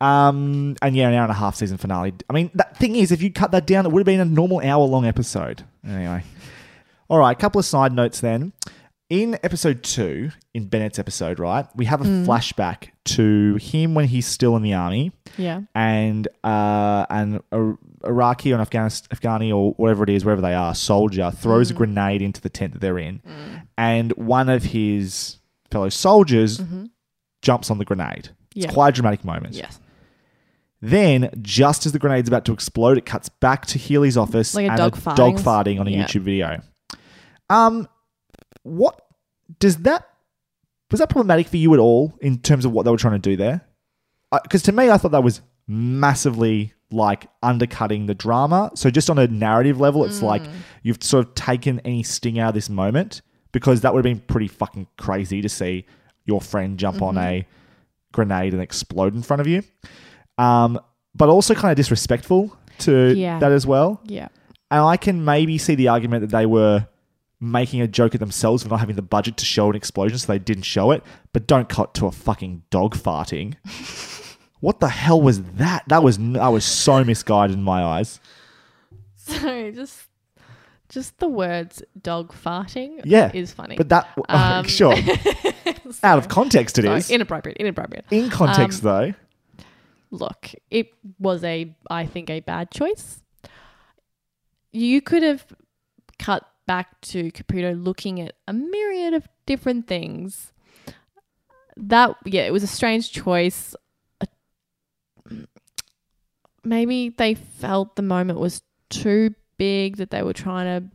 Um, 0.01 0.75
and 0.81 0.95
yeah, 0.95 1.09
an 1.09 1.13
hour 1.13 1.23
and 1.23 1.31
a 1.31 1.35
half 1.35 1.55
season 1.55 1.77
finale. 1.77 2.13
I 2.29 2.33
mean, 2.33 2.51
that 2.55 2.77
thing 2.77 2.95
is, 2.95 3.11
if 3.11 3.21
you 3.21 3.31
cut 3.31 3.51
that 3.51 3.67
down, 3.67 3.85
it 3.85 3.91
would 3.91 3.99
have 3.99 4.05
been 4.05 4.19
a 4.21 4.25
normal 4.25 4.59
hour 4.61 4.85
long 4.85 5.05
episode. 5.05 5.63
Anyway. 5.85 6.23
All 7.09 7.17
right, 7.19 7.35
a 7.35 7.39
couple 7.39 7.59
of 7.59 7.65
side 7.65 7.91
notes 7.93 8.19
then. 8.21 8.53
In 9.09 9.39
episode 9.43 9.81
two, 9.81 10.29
in 10.53 10.67
Bennett's 10.67 10.99
episode, 10.99 11.39
right, 11.39 11.65
we 11.75 11.85
have 11.85 11.99
a 12.01 12.03
flashback 12.03 12.89
to 13.05 13.55
him 13.55 13.95
when 13.95 14.05
he's 14.05 14.27
still 14.27 14.55
in 14.55 14.61
the 14.61 14.75
army 14.75 15.11
Yeah. 15.35 15.61
and 15.73 16.27
uh, 16.43 17.07
and 17.09 17.41
a- 17.51 17.73
Iraqi 18.05 18.51
or 18.53 18.57
an 18.57 18.65
Afghanis- 18.65 19.07
Afghani 19.09 19.55
or 19.55 19.73
whatever 19.73 20.03
it 20.03 20.09
is, 20.09 20.25
wherever 20.25 20.41
they 20.41 20.53
are, 20.53 20.73
soldier 20.75 21.31
throws 21.31 21.71
a 21.71 21.73
mm. 21.73 21.77
grenade 21.77 22.21
into 22.21 22.41
the 22.41 22.49
tent 22.49 22.73
that 22.73 22.79
they're 22.79 22.99
in, 22.99 23.19
mm. 23.19 23.67
and 23.77 24.11
one 24.13 24.49
of 24.49 24.63
his 24.63 25.37
fellow 25.71 25.89
soldiers 25.89 26.59
mm-hmm. 26.59 26.85
jumps 27.41 27.69
on 27.69 27.77
the 27.77 27.85
grenade. 27.85 28.29
It's 28.55 28.65
Yeah. 28.65 28.71
quite 28.71 28.89
a 28.89 28.91
dramatic 28.93 29.23
moment. 29.23 29.55
Yes. 29.55 29.79
Then, 30.81 31.29
just 31.41 31.85
as 31.85 31.91
the 31.91 31.99
grenade's 31.99 32.29
about 32.29 32.45
to 32.45 32.53
explode, 32.53 32.97
it 32.97 33.05
cuts 33.05 33.27
back 33.27 33.65
to 33.67 33.77
Healy's 33.77 34.15
office 34.15 34.55
Like 34.55 34.67
a 34.67 34.69
and 34.69 34.77
dog 34.77 34.97
a 34.97 35.01
farting. 35.01 35.15
dog 35.15 35.35
farting 35.37 35.79
on 35.79 35.87
a 35.87 35.91
Yeah. 35.91 36.05
YouTube 36.05 36.21
video. 36.21 36.61
Um, 37.49 37.87
what 38.63 39.01
does 39.59 39.77
that 39.77 40.05
was 40.91 40.99
that 40.99 41.09
problematic 41.09 41.47
for 41.47 41.57
you 41.57 41.73
at 41.73 41.79
all 41.79 42.17
in 42.21 42.39
terms 42.39 42.65
of 42.65 42.71
what 42.71 42.83
they 42.83 42.91
were 42.91 42.97
trying 42.97 43.19
to 43.21 43.29
do 43.29 43.35
there? 43.35 43.61
Because 44.43 44.63
to 44.63 44.71
me, 44.71 44.89
I 44.89 44.97
thought 44.97 45.11
that 45.11 45.23
was 45.23 45.41
massively 45.69 46.73
like 46.91 47.27
undercutting 47.43 48.07
the 48.07 48.15
drama. 48.15 48.71
So 48.73 48.89
just 48.89 49.09
on 49.11 49.19
a 49.19 49.27
narrative 49.27 49.79
level, 49.79 50.03
it's 50.03 50.23
like 50.23 50.41
Mm. 50.41 50.51
you've 50.81 51.03
sort 51.03 51.27
of 51.27 51.35
taken 51.35 51.79
any 51.85 52.01
sting 52.01 52.39
out 52.39 52.49
of 52.49 52.53
this 52.55 52.67
moment 52.69 53.21
because 53.51 53.81
that 53.81 53.93
would 53.93 54.03
have 54.03 54.11
been 54.15 54.23
pretty 54.25 54.47
fucking 54.47 54.87
crazy 54.97 55.41
to 55.41 55.49
see 55.49 55.85
your 56.25 56.41
friend 56.41 56.79
jump 56.79 57.01
on 57.03 57.15
Mm-hmm. 57.15 57.23
a 57.27 57.45
grenade 58.11 58.53
and 58.53 58.61
explode 58.61 59.13
in 59.13 59.21
front 59.21 59.39
of 59.39 59.45
you. 59.47 59.61
Um, 60.39 60.79
but 61.13 61.29
also 61.29 61.53
kind 61.53 61.71
of 61.71 61.75
disrespectful 61.77 62.55
to 62.79 63.13
Yeah. 63.15 63.37
that 63.39 63.51
as 63.51 63.67
well. 63.67 64.01
Yeah. 64.05 64.29
And 64.71 64.81
I 64.81 64.97
can 64.97 65.23
maybe 65.23 65.57
see 65.59 65.75
the 65.75 65.89
argument 65.89 66.21
that 66.21 66.35
they 66.35 66.45
were 66.47 66.87
making 67.39 67.81
a 67.81 67.87
joke 67.87 68.13
at 68.15 68.19
themselves 68.19 68.63
for 68.63 68.69
not 68.69 68.79
having 68.79 68.95
the 68.95 69.01
budget 69.01 69.37
to 69.37 69.45
show 69.45 69.69
an 69.69 69.75
explosion, 69.75 70.17
so 70.17 70.27
they 70.31 70.39
didn't 70.39 70.63
show 70.63 70.89
it. 70.91 71.03
But 71.33 71.45
don't 71.47 71.69
cut 71.69 71.93
to 71.95 72.07
a 72.07 72.11
fucking 72.11 72.63
dog 72.71 72.95
farting. 72.97 73.55
what 74.59 74.79
the 74.79 74.89
hell 74.89 75.21
was 75.21 75.41
that? 75.55 75.83
That 75.87 76.03
was 76.03 76.17
that 76.17 76.47
was 76.47 76.65
so 76.65 77.03
misguided 77.03 77.55
in 77.57 77.63
my 77.63 77.83
eyes. 77.83 78.19
So 79.15 79.69
just 79.71 80.07
just 80.87 81.19
the 81.19 81.27
words 81.27 81.83
dog 82.01 82.33
farting 82.33 83.01
Yeah, 83.05 83.29
is 83.31 83.53
funny. 83.53 83.75
But 83.75 83.89
that 83.89 84.07
Um, 84.29 84.65
sure, 84.65 84.95
out 86.03 86.17
of 86.17 86.27
context 86.29 86.79
it 86.79 86.85
Sorry, 86.85 86.97
is. 86.97 87.11
inappropriate, 87.11 87.57
inappropriate. 87.57 88.05
in 88.09 88.29
context 88.31 88.83
um, 88.83 89.13
though, 89.59 89.63
Look, 90.09 90.49
it 90.71 90.87
was 91.19 91.43
a 91.43 91.75
I 91.91 92.07
think 92.07 92.31
a 92.31 92.39
bad 92.39 92.71
choice. 92.71 93.21
You 94.71 94.99
could 95.01 95.21
have 95.21 95.45
cut 96.17 96.43
back 96.65 96.99
to 97.01 97.31
Caputo 97.31 97.73
looking 97.83 98.19
at 98.19 98.33
a 98.47 98.53
myriad 98.53 99.13
of 99.13 99.27
different 99.45 99.87
things. 99.87 100.53
That 101.77 102.15
yeah, 102.25 102.47
it 102.47 102.51
was 102.51 102.63
a 102.63 102.67
strange 102.67 103.11
choice. 103.11 103.75
Maybe 106.63 107.09
they 107.09 107.35
felt 107.35 107.95
the 107.95 108.01
moment 108.01 108.39
was 108.39 108.61
too 108.89 109.33
big 109.57 109.97
that 109.97 110.09
they 110.09 110.23
were 110.23 110.33
trying 110.33 110.81
to 110.81 110.89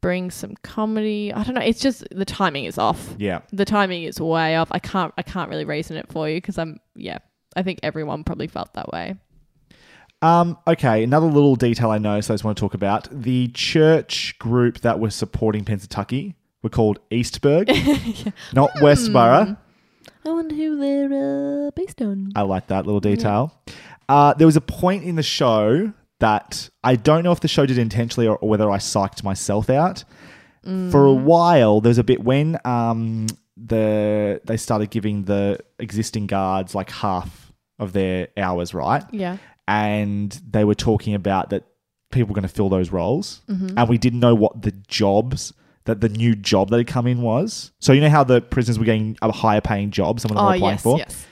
bring 0.00 0.30
some 0.30 0.54
comedy. 0.62 1.32
I 1.32 1.42
don't 1.44 1.54
know. 1.54 1.62
It's 1.62 1.80
just 1.80 2.04
the 2.10 2.26
timing 2.26 2.66
is 2.66 2.76
off 2.76 3.14
yeah. 3.18 3.40
the 3.52 3.64
timing 3.64 4.02
is 4.02 4.20
way 4.20 4.54
off. 4.56 4.68
I 4.70 4.78
can't 4.78 5.14
I 5.16 5.22
can't 5.22 5.48
really 5.48 5.64
reason 5.64 5.96
it 5.96 6.12
for 6.12 6.28
you 6.28 6.36
because 6.36 6.58
I'm 6.58 6.78
yeah. 6.94 7.18
I 7.56 7.62
think 7.62 7.80
everyone 7.82 8.24
probably 8.24 8.48
felt 8.48 8.74
that 8.74 8.92
way. 8.92 9.16
Um, 10.20 10.58
okay, 10.66 11.04
another 11.04 11.26
little 11.26 11.54
detail 11.54 11.90
I 11.90 11.98
noticed 11.98 12.30
I 12.30 12.34
just 12.34 12.44
want 12.44 12.56
to 12.56 12.60
talk 12.60 12.74
about. 12.74 13.08
The 13.10 13.48
church 13.48 14.38
group 14.38 14.80
that 14.80 14.98
was 14.98 15.14
supporting 15.14 15.64
Pennsatucky 15.64 16.34
were 16.62 16.70
called 16.70 16.98
Eastburg, 17.10 17.68
not 18.52 18.70
Westboro. 18.76 19.56
I 20.26 20.28
wonder 20.30 20.54
who 20.54 20.78
they're 20.78 21.66
uh, 21.66 21.70
based 21.72 22.00
on. 22.00 22.32
I 22.34 22.42
like 22.42 22.68
that 22.68 22.86
little 22.86 23.00
detail. 23.00 23.54
Uh, 24.08 24.34
there 24.34 24.46
was 24.46 24.56
a 24.56 24.60
point 24.60 25.04
in 25.04 25.16
the 25.16 25.22
show 25.22 25.92
that 26.20 26.68
I 26.82 26.96
don't 26.96 27.24
know 27.24 27.32
if 27.32 27.40
the 27.40 27.48
show 27.48 27.66
did 27.66 27.78
intentionally 27.78 28.26
or, 28.26 28.36
or 28.38 28.48
whether 28.48 28.70
I 28.70 28.78
psyched 28.78 29.22
myself 29.24 29.68
out. 29.70 30.04
For 30.90 31.04
a 31.04 31.12
while, 31.12 31.82
there 31.82 31.90
was 31.90 31.98
a 31.98 32.04
bit 32.04 32.24
when 32.24 32.58
um, 32.64 33.26
the 33.58 34.40
they 34.44 34.56
started 34.56 34.88
giving 34.88 35.24
the 35.24 35.58
existing 35.78 36.26
guards 36.26 36.74
like 36.74 36.90
half 36.90 37.52
of 37.78 37.92
their 37.92 38.28
hours, 38.38 38.72
right? 38.72 39.04
Yeah. 39.12 39.36
and 39.68 40.30
they 40.50 40.64
were 40.64 40.74
talking 40.74 41.12
about 41.14 41.50
that 41.50 41.64
people 42.10 42.28
were 42.28 42.34
going 42.34 42.48
to 42.48 42.54
fill 42.54 42.70
those 42.70 42.90
roles, 42.92 43.42
and 43.48 43.86
we 43.90 43.98
didn't 43.98 44.20
know 44.20 44.34
what 44.34 44.62
the 44.62 44.70
jobs 44.88 45.52
that 45.84 46.00
the 46.00 46.08
new 46.08 46.34
job 46.34 46.70
that 46.70 46.78
had 46.78 46.86
come 46.86 47.06
in 47.06 47.20
was. 47.20 47.70
So 47.80 47.92
you 47.92 48.00
know 48.00 48.08
how 48.08 48.24
the 48.24 48.40
prisoners 48.40 48.78
were 48.78 48.86
getting 48.86 49.18
a 49.20 49.30
higher 49.32 49.60
paying 49.60 49.90
job, 49.90 50.18
some 50.20 50.30
of 50.30 50.36
them 50.38 50.46
Oh 50.46 50.48
were 50.48 50.54
applying 50.56 50.74
yes, 50.76 50.82
for. 50.82 50.96
yes. 50.96 51.26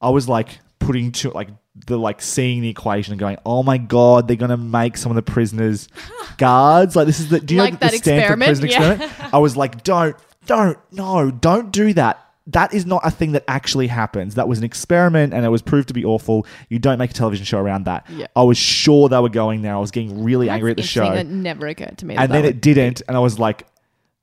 I 0.00 0.08
was 0.08 0.30
like 0.30 0.60
putting 0.78 1.12
to 1.12 1.30
like 1.30 1.48
the 1.86 1.98
like 1.98 2.20
seeing 2.20 2.60
the 2.60 2.68
equation 2.68 3.12
and 3.12 3.18
going, 3.20 3.38
oh 3.46 3.62
my 3.62 3.78
god, 3.78 4.28
they're 4.28 4.36
gonna 4.36 4.56
make 4.56 4.96
some 4.96 5.10
of 5.10 5.16
the 5.16 5.22
prisoners 5.22 5.88
guards. 6.36 6.94
Like 6.96 7.06
this 7.06 7.20
is 7.20 7.28
the 7.30 7.40
do 7.40 7.54
you 7.54 7.60
Like 7.62 7.72
know 7.74 7.78
that 7.80 7.90
the 7.92 7.98
Stanford 7.98 8.38
experiment? 8.38 8.48
prison 8.48 8.68
Yeah. 8.68 8.92
experiment? 8.92 9.34
I 9.34 9.38
was 9.38 9.56
like, 9.56 9.82
don't, 9.82 10.16
don't, 10.46 10.78
no, 10.92 11.30
don't 11.30 11.70
do 11.72 11.92
that. 11.94 12.18
That 12.48 12.74
is 12.74 12.84
not 12.84 13.02
a 13.06 13.10
thing 13.10 13.32
that 13.32 13.44
actually 13.46 13.86
happens. 13.86 14.34
That 14.34 14.48
was 14.48 14.58
an 14.58 14.64
experiment 14.64 15.32
and 15.32 15.46
it 15.46 15.48
was 15.48 15.62
proved 15.62 15.86
to 15.88 15.94
be 15.94 16.04
awful. 16.04 16.44
You 16.68 16.80
don't 16.80 16.98
make 16.98 17.12
a 17.12 17.14
television 17.14 17.44
show 17.46 17.58
around 17.60 17.84
that. 17.84 18.04
Yeah. 18.10 18.26
I 18.34 18.42
was 18.42 18.58
sure 18.58 19.08
they 19.08 19.20
were 19.20 19.28
going 19.28 19.62
there. 19.62 19.74
I 19.74 19.78
was 19.78 19.92
getting 19.92 20.24
really 20.24 20.46
That's 20.48 20.56
angry 20.56 20.72
at 20.72 20.76
the 20.76 20.82
show. 20.82 21.08
That 21.08 21.26
never 21.26 21.68
occurred 21.68 21.98
to 21.98 22.06
me. 22.06 22.16
and 22.16 22.32
then 22.32 22.44
it 22.44 22.60
didn't, 22.60 23.00
and 23.06 23.16
I 23.16 23.20
was 23.20 23.38
like, 23.38 23.66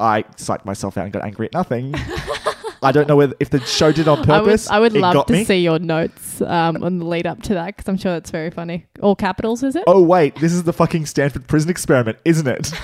I 0.01 0.23
psyched 0.23 0.65
myself 0.65 0.97
out 0.97 1.05
and 1.05 1.13
got 1.13 1.23
angry 1.23 1.45
at 1.47 1.53
nothing. 1.53 1.93
I 2.81 2.91
don't 2.91 3.07
know 3.07 3.15
whether 3.17 3.35
if 3.39 3.49
the 3.49 3.59
show 3.61 3.91
did 3.91 4.07
on 4.07 4.19
would- 4.19 4.29
I 4.29 4.39
would, 4.39 4.45
purpose. 4.45 4.69
I 4.69 4.79
would 4.79 4.93
love 4.93 5.25
to 5.25 5.33
me. 5.33 5.43
see 5.43 5.59
your 5.59 5.79
notes 5.79 6.41
um, 6.41 6.81
on 6.83 6.99
the 6.99 7.05
lead 7.05 7.27
up 7.27 7.41
to 7.43 7.53
that 7.55 7.75
because 7.75 7.87
I'm 7.89 7.97
sure 7.97 8.13
that's 8.13 8.31
very 8.31 8.51
funny. 8.51 8.85
All 9.01 9.15
capitals, 9.15 9.63
is 9.63 9.75
it? 9.75 9.83
Oh 9.87 10.01
wait, 10.01 10.35
this 10.35 10.53
is 10.53 10.63
the 10.63 10.73
fucking 10.73 11.05
Stanford 11.05 11.47
prison 11.47 11.69
experiment, 11.69 12.17
isn't 12.25 12.47
it? 12.47 12.71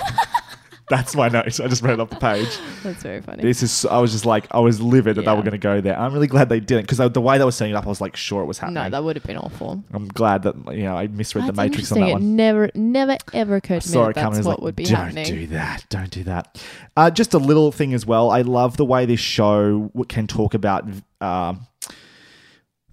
That's 0.87 1.15
my 1.15 1.29
note. 1.29 1.45
I 1.59 1.67
just 1.67 1.81
read 1.81 1.93
it 1.93 1.99
off 1.99 2.11
the 2.11 2.15
page. 2.17 2.47
That's 2.83 3.01
very 3.01 3.19
funny. 3.21 3.41
This 3.41 3.63
is. 3.63 3.85
I 3.85 3.97
was 3.97 4.11
just 4.11 4.25
like, 4.25 4.45
I 4.51 4.59
was 4.59 4.79
livid 4.79 5.15
that 5.17 5.25
they 5.25 5.31
were 5.31 5.41
going 5.41 5.51
to 5.51 5.57
go 5.57 5.81
there. 5.81 5.97
I'm 5.97 6.13
really 6.13 6.27
glad 6.27 6.47
they 6.49 6.59
didn't 6.59 6.83
because 6.87 6.99
the 7.11 7.21
way 7.21 7.39
they 7.39 7.43
were 7.43 7.51
setting 7.51 7.73
it 7.73 7.77
up, 7.77 7.85
I 7.85 7.89
was 7.89 8.01
like, 8.01 8.15
sure, 8.15 8.43
it 8.43 8.45
was 8.45 8.59
happening. 8.59 8.83
no, 8.83 8.89
that 8.91 9.03
would 9.03 9.15
have 9.15 9.23
been 9.25 9.37
awful. 9.37 9.83
I'm 9.93 10.07
glad 10.09 10.43
that 10.43 10.55
you 10.75 10.83
know 10.83 10.95
I 10.95 11.07
misread 11.07 11.45
That's 11.45 11.55
the 11.55 11.63
Matrix 11.63 11.91
on 11.91 11.97
interesting. 11.97 12.01
that 12.01 12.09
It 12.09 12.13
one. 12.13 12.35
never, 12.35 12.69
never, 12.75 13.17
ever 13.33 13.55
occurred 13.55 13.81
to 13.81 13.87
me 13.89 13.93
saw 13.93 14.05
that 14.07 14.13
coming. 14.13 14.25
I 14.27 14.29
that's 14.29 14.37
was 14.37 14.45
what 14.45 14.59
like, 14.59 14.63
would 14.65 14.75
be 14.75 14.83
don't 14.83 14.95
happening. 14.95 15.25
do 15.25 15.47
that. 15.47 15.85
Don't 15.89 16.11
do 16.11 16.23
that. 16.25 16.63
Uh, 16.95 17.09
just 17.09 17.33
a 17.33 17.39
little 17.39 17.71
thing 17.71 17.93
as 17.95 18.05
well. 18.05 18.29
I 18.29 18.41
love 18.41 18.77
the 18.77 18.85
way 18.85 19.05
this 19.07 19.19
show 19.19 19.87
w- 19.87 20.05
can 20.05 20.27
talk 20.27 20.53
about 20.53 20.87
um 21.19 21.65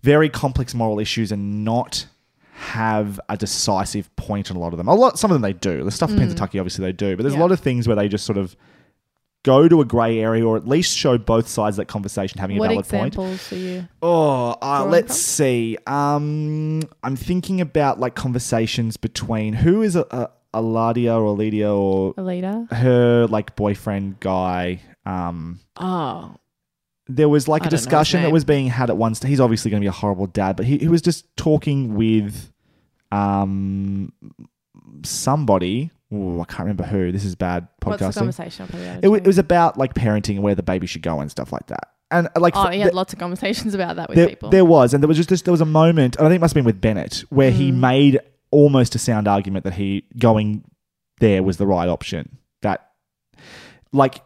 very 0.03 0.29
complex 0.29 0.75
moral 0.75 0.99
issues 0.99 1.31
and 1.31 1.65
not 1.65 2.07
have 2.63 3.19
a 3.29 3.37
decisive 3.37 4.15
point 4.17 4.51
on 4.51 4.57
a 4.57 4.61
lot 4.61 4.73
of 4.73 4.77
them. 4.79 4.89
A 4.89 4.95
lot, 4.95 5.19
some 5.19 5.31
of 5.31 5.35
them 5.35 5.43
they 5.43 5.53
do. 5.53 5.83
The 5.85 5.91
stuff 5.91 6.11
in 6.11 6.17
Pennsatucky, 6.19 6.61
obviously 6.61 6.85
they 6.85 6.93
do, 6.93 7.17
but 7.17 7.23
there's 7.25 7.35
Mm. 7.35 7.39
Yeah. 7.39 7.43
a 7.43 7.45
lot 7.45 7.53
of 7.53 7.61
things 7.61 7.87
where 7.87 7.97
they 7.97 8.09
just 8.09 8.25
sort 8.25 8.39
of 8.39 8.57
go 9.45 9.67
to 9.69 9.81
a 9.81 9.85
grey 9.85 10.21
area 10.21 10.47
or 10.47 10.57
at 10.57 10.69
least 10.69 10.97
show 10.97 11.19
both 11.19 11.49
sides 11.49 11.75
of 11.77 11.79
that 11.83 11.87
conversation 11.93 12.39
having 12.39 12.59
What 12.59 12.67
a 12.71 12.75
valid 12.75 12.87
point. 12.89 13.17
What 13.17 13.25
examples 13.33 13.53
are 13.53 13.57
you? 13.57 13.89
Oh, 14.01 14.57
uh, 14.63 14.87
let's 14.89 15.09
from? 15.15 15.17
see. 15.17 15.79
Um, 15.89 16.83
I'm 17.03 17.17
thinking 17.17 17.61
about 17.61 17.99
like 17.99 18.15
conversations 18.15 18.97
between 18.97 19.55
who 19.55 19.83
is 19.83 19.97
a, 19.97 20.07
a 20.13 20.31
Aladia 20.55 21.21
or 21.21 21.37
Alidia 21.37 21.75
or 21.77 22.15
Alita? 22.15 22.71
her 22.73 23.27
like 23.27 23.57
boyfriend 23.57 24.21
guy. 24.21 24.81
Um, 25.05 25.59
Oh, 25.77 26.37
there 27.09 27.29
was 27.29 27.49
like 27.49 27.63
I 27.63 27.67
a 27.67 27.71
don't 27.71 27.73
know 27.73 27.77
his 27.79 27.85
discussion 27.85 28.23
that 28.23 28.31
was 28.31 28.45
being 28.45 28.69
had 28.69 28.91
at 28.91 28.97
once. 28.97 29.21
He's 29.23 29.41
obviously 29.41 29.71
going 29.73 29.81
to 29.81 29.85
be 29.85 29.89
a 29.89 29.93
horrible 29.93 30.29
dad, 30.29 30.55
but 30.57 30.67
he, 30.67 30.79
he 30.79 30.87
was 30.89 31.03
just 31.03 31.27
talking 31.37 31.95
with 31.97 32.52
um 33.13 34.13
somebody. 35.05 35.91
Ooh, 36.13 36.41
I 36.41 36.45
can't 36.45 36.61
remember 36.61 36.85
who. 36.85 37.11
This 37.11 37.25
is 37.25 37.35
bad 37.35 37.69
what's 37.83 37.99
the 38.01 38.07
podcasting. 38.07 38.15
conversation? 38.17 39.01
It, 39.03 39.09
wa- 39.09 39.17
it 39.17 39.27
was 39.27 39.39
about 39.39 39.79
like 39.79 39.95
parenting 39.95 40.35
and 40.35 40.43
where 40.43 40.55
the 40.55 40.63
baby 40.63 40.87
should 40.87 41.03
go 41.03 41.21
and 41.21 41.31
stuff 41.31 41.53
like 41.53 41.67
that. 41.69 41.89
And 42.11 42.29
uh, 42.37 42.41
like 42.41 42.55
Oh, 42.55 42.69
he 42.69 42.81
had 42.81 42.93
lots 42.95 43.15
of 43.15 43.19
conversations 43.19 43.73
about 43.75 43.97
that 43.97 44.09
with 44.11 44.17
there, 44.17 44.29
people. 44.29 44.51
there 44.51 44.65
was, 44.67 44.93
and 44.93 45.03
there 45.03 45.09
was 45.09 45.17
just 45.17 45.31
this, 45.31 45.41
there 45.43 45.53
was 45.53 45.63
a 45.63 45.67
moment. 45.67 46.17
and 46.17 46.27
I 46.27 46.29
think 46.31 46.39
it 46.39 46.43
must 46.43 46.53
have 46.53 46.57
been 46.63 46.67
with 46.67 46.81
Bennett 46.83 47.25
where 47.31 47.51
he 47.51 47.71
Mm. 47.73 47.77
made 47.77 48.21
almost 48.51 48.95
a 48.95 48.99
sound 48.99 49.27
argument 49.27 49.65
that 49.65 49.75
he 49.75 50.05
going 50.19 50.65
there 51.21 51.43
was 51.43 51.57
the 51.57 51.67
right 51.67 51.89
option. 51.89 52.37
That 52.61 52.91
like 53.93 54.21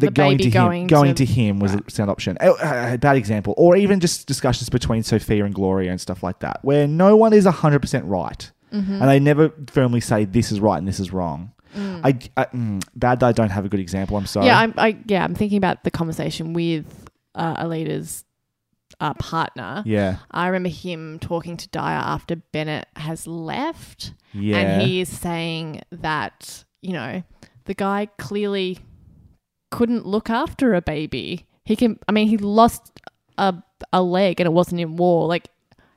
the, 0.00 0.06
The 0.06 0.12
going 0.12 0.38
to 0.38 0.50
going 0.50 0.80
him 0.82 0.86
going 0.88 1.14
to- 1.14 1.26
to, 1.26 1.32
him 1.32 1.58
was 1.60 1.74
a 1.74 1.80
sound 1.88 2.10
option. 2.10 2.36
A, 2.40 2.94
a 2.94 2.98
bad 2.98 3.16
example, 3.16 3.54
or 3.56 3.76
even 3.76 4.00
just 4.00 4.26
discussions 4.26 4.68
between 4.68 5.02
Sophia 5.02 5.44
and 5.44 5.54
Gloria 5.54 5.90
and 5.90 6.00
stuff 6.00 6.22
like 6.22 6.40
that, 6.40 6.58
where 6.62 6.86
no 6.88 7.16
one 7.16 7.32
is 7.32 7.44
hundred 7.46 7.80
percent 7.80 8.04
right, 8.06 8.50
Mm-hmm. 8.72 8.92
and 9.00 9.08
they 9.10 9.18
never 9.20 9.52
firmly 9.68 10.00
say 10.00 10.24
this 10.24 10.52
is 10.52 10.60
right 10.60 10.78
and 10.78 10.86
this 10.86 11.00
is 11.00 11.12
wrong. 11.12 11.52
I, 11.76 12.18
I 12.36 12.44
mm, 12.46 12.82
bad 12.96 13.20
that 13.20 13.26
I 13.26 13.32
don't 13.32 13.50
have 13.50 13.64
a 13.64 13.68
good 13.68 13.78
example. 13.80 14.16
I'm 14.16 14.26
sorry. 14.26 14.46
Yeah, 14.46 14.58
I'm. 14.58 14.74
I, 14.76 14.96
yeah, 15.06 15.22
I'm 15.22 15.34
thinking 15.36 15.58
about 15.58 15.84
the 15.84 15.90
conversation 15.92 16.52
with 16.52 16.84
uh, 17.36 17.62
Aleida's 17.64 18.24
uh, 18.98 19.14
partner. 19.14 19.82
Yeah. 19.86 20.16
I 20.32 20.46
remember 20.48 20.68
him 20.68 21.18
talking 21.20 21.56
to 21.56 21.68
Daya 21.68 21.80
after 22.02 22.36
Bennett 22.36 22.88
has 22.96 23.26
left. 23.26 24.14
Yeah. 24.32 24.56
And 24.58 24.82
he 24.82 25.00
is 25.00 25.08
saying 25.08 25.82
that, 25.92 26.64
you 26.82 26.92
know, 26.92 27.22
the 27.66 27.74
guy 27.74 28.06
clearly 28.18 28.78
couldn't 29.70 30.06
look 30.06 30.30
after 30.30 30.74
a 30.74 30.82
baby. 30.82 31.46
He 31.64 31.76
can, 31.76 31.98
I 32.08 32.12
mean, 32.12 32.28
he 32.28 32.36
lost 32.36 32.92
a, 33.38 33.54
a 33.92 34.02
leg 34.02 34.40
and 34.40 34.46
it 34.46 34.52
wasn't 34.52 34.80
in 34.80 34.96
war. 34.96 35.26
Like, 35.26 35.48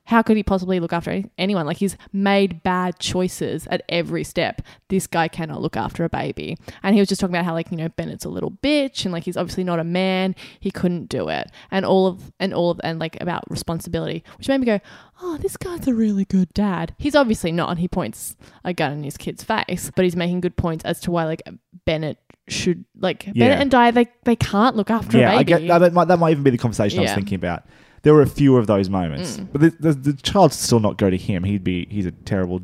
how 0.05 0.21
could 0.21 0.35
he 0.35 0.43
possibly 0.43 0.79
look 0.79 0.91
after 0.91 1.23
anyone? 1.37 1.65
Like, 1.65 1.77
he's 1.77 1.95
made 2.11 2.61
bad 2.61 2.99
choices 2.99 3.67
at 3.67 3.83
every 3.87 4.23
step. 4.23 4.61
This 4.89 5.07
guy 5.07 5.29
cannot 5.29 5.61
look 5.61 5.77
after 5.77 6.03
a 6.03 6.09
baby. 6.09 6.57
And 6.83 6.93
he 6.93 7.01
was 7.01 7.07
just 7.07 7.21
talking 7.21 7.33
about 7.33 7.45
how, 7.45 7.53
like, 7.53 7.71
you 7.71 7.77
know, 7.77 7.87
Bennett's 7.89 8.25
a 8.25 8.29
little 8.29 8.51
bitch 8.51 9.05
and, 9.05 9.13
like, 9.13 9.23
he's 9.23 9.37
obviously 9.37 9.63
not 9.63 9.79
a 9.79 9.83
man. 9.83 10.35
He 10.59 10.71
couldn't 10.71 11.07
do 11.07 11.29
it. 11.29 11.49
And 11.71 11.85
all 11.85 12.07
of, 12.07 12.33
and 12.39 12.53
all 12.53 12.69
of, 12.69 12.81
and, 12.83 12.99
like, 12.99 13.19
about 13.21 13.49
responsibility, 13.49 14.23
which 14.37 14.49
made 14.49 14.59
me 14.59 14.65
go, 14.65 14.81
oh, 15.21 15.37
this 15.37 15.55
guy's 15.55 15.87
a 15.87 15.93
really 15.93 16.25
good 16.25 16.53
dad. 16.53 16.93
He's 16.97 17.15
obviously 17.15 17.53
not. 17.53 17.69
And 17.69 17.79
he 17.79 17.87
points 17.87 18.35
a 18.65 18.73
gun 18.73 18.91
in 18.91 19.03
his 19.03 19.15
kid's 19.15 19.43
face, 19.43 19.89
but 19.95 20.03
he's 20.03 20.17
making 20.17 20.41
good 20.41 20.57
points 20.57 20.83
as 20.83 20.99
to 21.01 21.11
why, 21.11 21.23
like, 21.23 21.43
Bennett 21.85 22.17
should, 22.49 22.83
like, 22.99 23.25
Yeah. 23.27 23.33
Bennett 23.35 23.61
and 23.61 23.71
Daya, 23.71 23.93
they, 23.93 24.07
they 24.25 24.35
can't 24.35 24.75
look 24.75 24.91
after 24.91 25.17
yeah, 25.17 25.31
a 25.31 25.35
I 25.35 25.43
baby. 25.43 25.65
get 25.67 25.79
that 25.79 25.93
might, 25.93 26.09
that 26.09 26.19
might 26.19 26.31
even 26.31 26.43
be 26.43 26.49
the 26.49 26.57
conversation 26.57 26.99
I 26.99 27.03
was 27.03 27.13
thinking 27.13 27.35
about. 27.35 27.63
There 28.03 28.13
were 28.13 28.21
a 28.21 28.27
few 28.27 28.55
of 28.57 28.67
those 28.67 28.89
moments, 28.89 29.37
Mm. 29.37 29.47
but 29.51 29.61
the, 29.61 29.69
the, 29.79 29.93
the 29.93 30.13
child 30.13 30.53
still 30.53 30.79
not 30.79 30.97
go 30.97 31.09
to 31.09 31.17
him. 31.17 31.43
He'd 31.43 31.63
be 31.63 31.87
he's 31.89 32.05
a 32.05 32.11
terrible, 32.11 32.61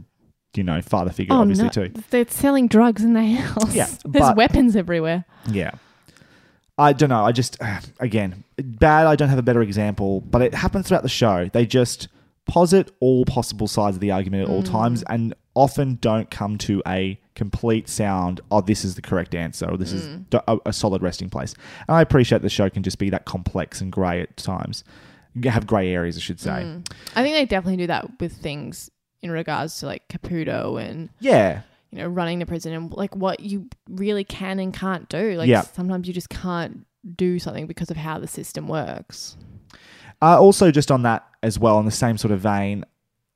you 0.55 0.63
know, 0.63 0.81
father 0.81 1.11
figure, 1.11 1.33
Oh 1.33 1.39
obviously 1.41 1.65
no! 1.65 1.69
too. 1.69 1.91
They're 2.09 2.27
selling 2.27 2.67
drugs 2.67 3.03
in 3.03 3.13
their 3.13 3.35
house. 3.37 3.73
Yeah, 3.75 3.85
there's 4.05 4.25
but- 4.27 4.35
weapons 4.37 4.75
everywhere. 4.75 5.25
Yeah. 5.49 5.71
I 6.77 6.93
don't 6.93 7.09
know. 7.09 7.25
I 7.25 7.31
just, 7.33 7.57
again, 7.99 8.43
bad. 8.57 9.05
I 9.07 9.15
don't 9.17 9.29
have 9.29 9.39
a 9.39 9.43
better 9.43 9.61
example, 9.61 10.21
but 10.21 10.41
it 10.41 10.53
happens 10.53 10.87
throughout 10.87 11.03
the 11.03 11.09
show. 11.09 11.49
They 11.51 11.65
just 11.65 12.07
posit 12.45 12.91
all 12.99 13.25
possible 13.25 13.67
sides 13.67 13.97
of 13.97 14.01
the 14.01 14.11
argument 14.11 14.43
at 14.43 14.49
all 14.49 14.63
times 14.63 15.03
and 15.03 15.33
often 15.55 15.97
don't 16.01 16.31
come 16.31 16.57
to 16.57 16.81
a 16.87 17.19
complete 17.35 17.87
sound, 17.89 18.41
oh, 18.49 18.59
this 18.61 18.83
is 18.83 18.95
the 18.95 19.01
correct 19.01 19.35
answer 19.35 19.69
or 19.69 19.77
this 19.77 19.91
is 19.93 20.07
a 20.65 20.73
solid 20.73 21.01
resting 21.03 21.29
place. 21.29 21.53
And 21.87 21.95
I 21.95 22.01
appreciate 22.01 22.41
the 22.41 22.49
show 22.49 22.69
can 22.69 22.81
just 22.81 22.97
be 22.97 23.09
that 23.11 23.25
complex 23.25 23.81
and 23.81 23.91
grey 23.91 24.21
at 24.21 24.35
times. 24.37 24.83
Have 25.43 25.67
grey 25.67 25.93
areas, 25.93 26.17
I 26.17 26.21
should 26.21 26.39
say. 26.39 26.51
I 27.15 27.21
think 27.23 27.35
they 27.35 27.45
definitely 27.45 27.77
do 27.77 27.87
that 27.87 28.19
with 28.19 28.33
things 28.33 28.89
in 29.21 29.31
regards 29.31 29.79
to 29.79 29.85
like 29.85 30.07
Caputo 30.07 30.81
and 30.81 31.09
Yeah. 31.19 31.61
you 31.91 31.99
know 31.99 32.07
running 32.07 32.39
the 32.39 32.45
prison 32.45 32.73
and 32.73 32.91
like 32.91 33.15
what 33.15 33.39
you 33.41 33.69
really 33.89 34.23
can 34.23 34.59
and 34.59 34.73
can't 34.73 35.07
do. 35.09 35.35
Like 35.35 35.47
Yeah. 35.49 35.61
sometimes 35.61 36.07
you 36.07 36.13
just 36.13 36.29
can't 36.29 36.85
do 37.15 37.39
something 37.39 37.67
because 37.67 37.89
of 37.91 37.97
how 37.97 38.19
the 38.19 38.27
system 38.27 38.67
works. 38.67 39.37
Uh, 40.21 40.37
also, 40.39 40.69
just 40.71 40.91
on 40.91 41.03
that 41.03 41.25
as 41.43 41.57
well, 41.57 41.79
in 41.79 41.85
the 41.85 41.91
same 41.91 42.17
sort 42.17 42.31
of 42.33 42.41
vein, 42.41 42.83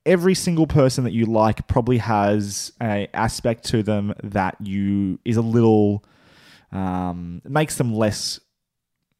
every 0.06 0.36
single 0.36 0.68
person 0.68 1.06
that 1.06 1.14
you 1.14 1.26
like 1.26 1.66
probably 1.68 1.98
has 2.00 2.74
a 2.82 3.08
aspect 3.14 3.64
to 3.64 3.82
them 3.84 4.14
that 4.22 4.58
you 4.60 5.18
is 5.24 5.38
a 5.38 5.42
little 5.42 6.04
um, 6.74 7.42
makes 7.46 7.78
them 7.78 7.94
less 7.94 8.40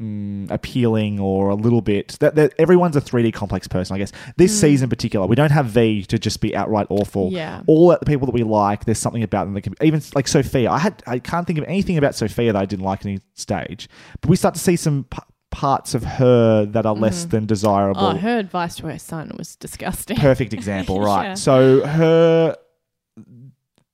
mm, 0.02 0.50
appealing 0.52 1.20
or 1.20 1.50
a 1.50 1.56
little 1.56 1.82
bit 1.82 2.18
that, 2.20 2.36
that 2.36 2.54
everyone's 2.58 2.96
a 2.96 3.02
3D 3.02 3.34
complex 3.34 3.68
person. 3.68 3.96
I 3.96 4.00
guess 4.00 4.12
this 4.38 4.58
season 4.60 4.86
in 4.86 4.90
particular, 4.90 5.26
we 5.28 5.36
don't 5.36 5.52
have 5.52 5.68
V 5.68 6.04
to 6.06 6.20
just 6.20 6.42
be 6.42 6.56
outright 6.56 6.88
awful. 6.90 7.32
Yeah. 7.32 7.62
all 7.68 7.90
the 7.90 8.00
people 8.06 8.26
that 8.26 8.34
we 8.34 8.44
like, 8.44 8.86
there's 8.86 9.00
something 9.00 9.24
about 9.24 9.46
them 9.46 9.54
that 9.54 9.62
can 9.62 9.76
even 9.82 10.02
like 10.16 10.28
Sophia. 10.28 10.70
I 10.72 10.80
had 10.80 11.02
I 11.08 11.20
can't 11.20 11.46
think 11.48 11.60
of 11.60 11.66
anything 11.66 11.98
about 11.98 12.16
Sophia 12.16 12.54
that 12.54 12.62
I 12.62 12.66
didn't 12.66 12.86
like 12.86 13.06
any 13.06 13.20
stage, 13.36 13.88
but 14.22 14.30
we 14.30 14.36
start 14.36 14.54
to 14.56 14.60
see 14.60 14.76
some. 14.76 15.06
P- 15.06 15.20
Parts 15.52 15.94
of 15.94 16.04
her 16.04 16.66
that 16.66 16.88
are 16.88 16.96
less 16.96 17.26
than 17.26 17.46
desirable 17.46 18.02
Oh, 18.02 18.16
her 18.18 18.40
advice 18.40 18.76
to 18.78 18.88
her 18.88 18.98
son 18.98 19.32
was 19.38 19.56
disgusting. 19.56 20.18
perfect 20.18 20.52
example, 20.52 21.00
right? 21.06 21.24
Yeah. 21.26 21.34
So 21.36 21.86
her 21.86 22.58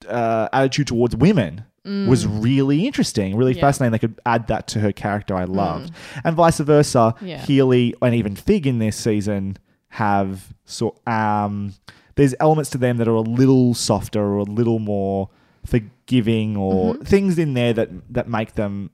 uh, 0.07 0.47
attitude 0.53 0.87
towards 0.87 1.17
women 1.17 1.65
was 1.85 2.27
really 2.27 2.85
interesting, 2.85 3.35
really 3.35 3.53
Mm. 3.53 3.57
Yeah. 3.57 3.61
fascinating. 3.61 3.91
They 3.93 3.99
could 3.99 4.19
add 4.25 4.47
that 4.47 4.67
to 4.69 4.79
her 4.79 4.91
character. 4.91 5.35
I 5.35 5.45
loved, 5.45 5.91
and 6.23 6.35
vice 6.35 6.59
versa. 6.59 7.15
Yeah. 7.21 7.39
Healy 7.43 7.95
and 8.01 8.13
even 8.15 8.35
Fig 8.35 8.67
in 8.67 8.79
this 8.79 8.97
season 8.97 9.57
have 9.89 10.53
so 10.65 10.95
um. 11.07 11.73
There's 12.15 12.35
elements 12.41 12.69
to 12.71 12.77
them 12.77 12.97
that 12.97 13.07
are 13.07 13.11
a 13.15 13.21
little 13.21 13.73
softer 13.73 14.21
or 14.21 14.39
a 14.39 14.43
little 14.43 14.79
more 14.79 15.29
forgiving, 15.65 16.57
or 16.57 16.95
Mm-hmm. 16.95 17.03
things 17.03 17.39
in 17.39 17.53
there 17.53 17.71
that 17.73 17.89
that 18.13 18.27
make 18.27 18.53
them 18.55 18.89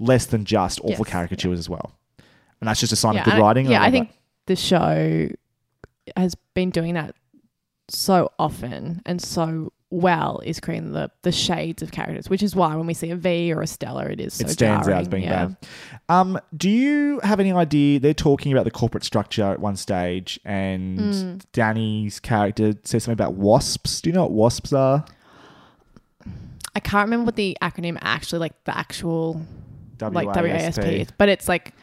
less 0.00 0.24
than 0.26 0.44
just 0.46 0.80
awful 0.80 1.04
Yes, 1.04 1.08
caricatures 1.12 1.58
as 1.58 1.68
well. 1.68 1.92
And 2.60 2.68
that's 2.68 2.80
just 2.80 2.92
a 2.92 2.96
sign 2.96 3.14
yeah, 3.14 3.20
of 3.20 3.24
good 3.26 3.34
I- 3.34 3.38
writing. 3.40 3.66
yeah, 3.70 3.80
I 3.80 3.84
love 3.84 3.92
think 3.92 4.08
that. 4.08 4.16
the 4.46 4.56
show 4.56 5.28
has 6.16 6.34
been 6.54 6.70
doing 6.70 6.94
that 6.94 7.14
so 7.88 8.30
often 8.38 9.02
and 9.04 9.20
so 9.20 9.72
well 9.92 10.40
is 10.44 10.58
creating 10.58 10.92
the 10.92 11.10
the 11.22 11.30
shades 11.30 11.82
of 11.82 11.92
characters, 11.92 12.30
which 12.30 12.42
is 12.42 12.56
why 12.56 12.74
when 12.74 12.86
we 12.86 12.94
see 12.94 13.10
a 13.10 13.16
V 13.16 13.52
or 13.52 13.60
a 13.60 13.66
Stella, 13.66 14.06
it 14.06 14.20
is 14.20 14.34
so 14.34 14.46
it 14.46 14.50
stands 14.50 14.88
out 14.88 15.02
as 15.02 15.08
being 15.08 15.24
yeah. 15.24 15.46
bad. 15.46 15.56
Um, 16.08 16.40
do 16.56 16.70
you 16.70 17.20
have 17.22 17.38
any 17.38 17.52
idea? 17.52 18.00
They're 18.00 18.14
talking 18.14 18.52
about 18.52 18.64
the 18.64 18.70
corporate 18.70 19.04
structure 19.04 19.44
at 19.44 19.60
one 19.60 19.76
stage, 19.76 20.40
and 20.44 20.98
Hmm. 21.14 21.36
Danny's 21.52 22.18
character 22.18 22.74
says 22.84 23.04
something 23.04 23.12
about 23.12 23.34
wasps. 23.34 24.00
Do 24.00 24.10
you 24.10 24.14
know 24.14 24.22
what 24.22 24.32
wasps 24.32 24.72
are? 24.72 25.04
I 26.74 26.80
can't 26.80 27.06
remember 27.06 27.26
what 27.26 27.36
the 27.36 27.56
acronym 27.60 27.98
actually 28.00 28.38
like 28.38 28.64
the 28.64 28.76
actual 28.76 29.42
like 30.00 30.26
WASP. 30.26 30.42
WASP 30.42 30.78
is, 30.84 31.08
but 31.18 31.28
it's 31.28 31.48
like 31.48 31.74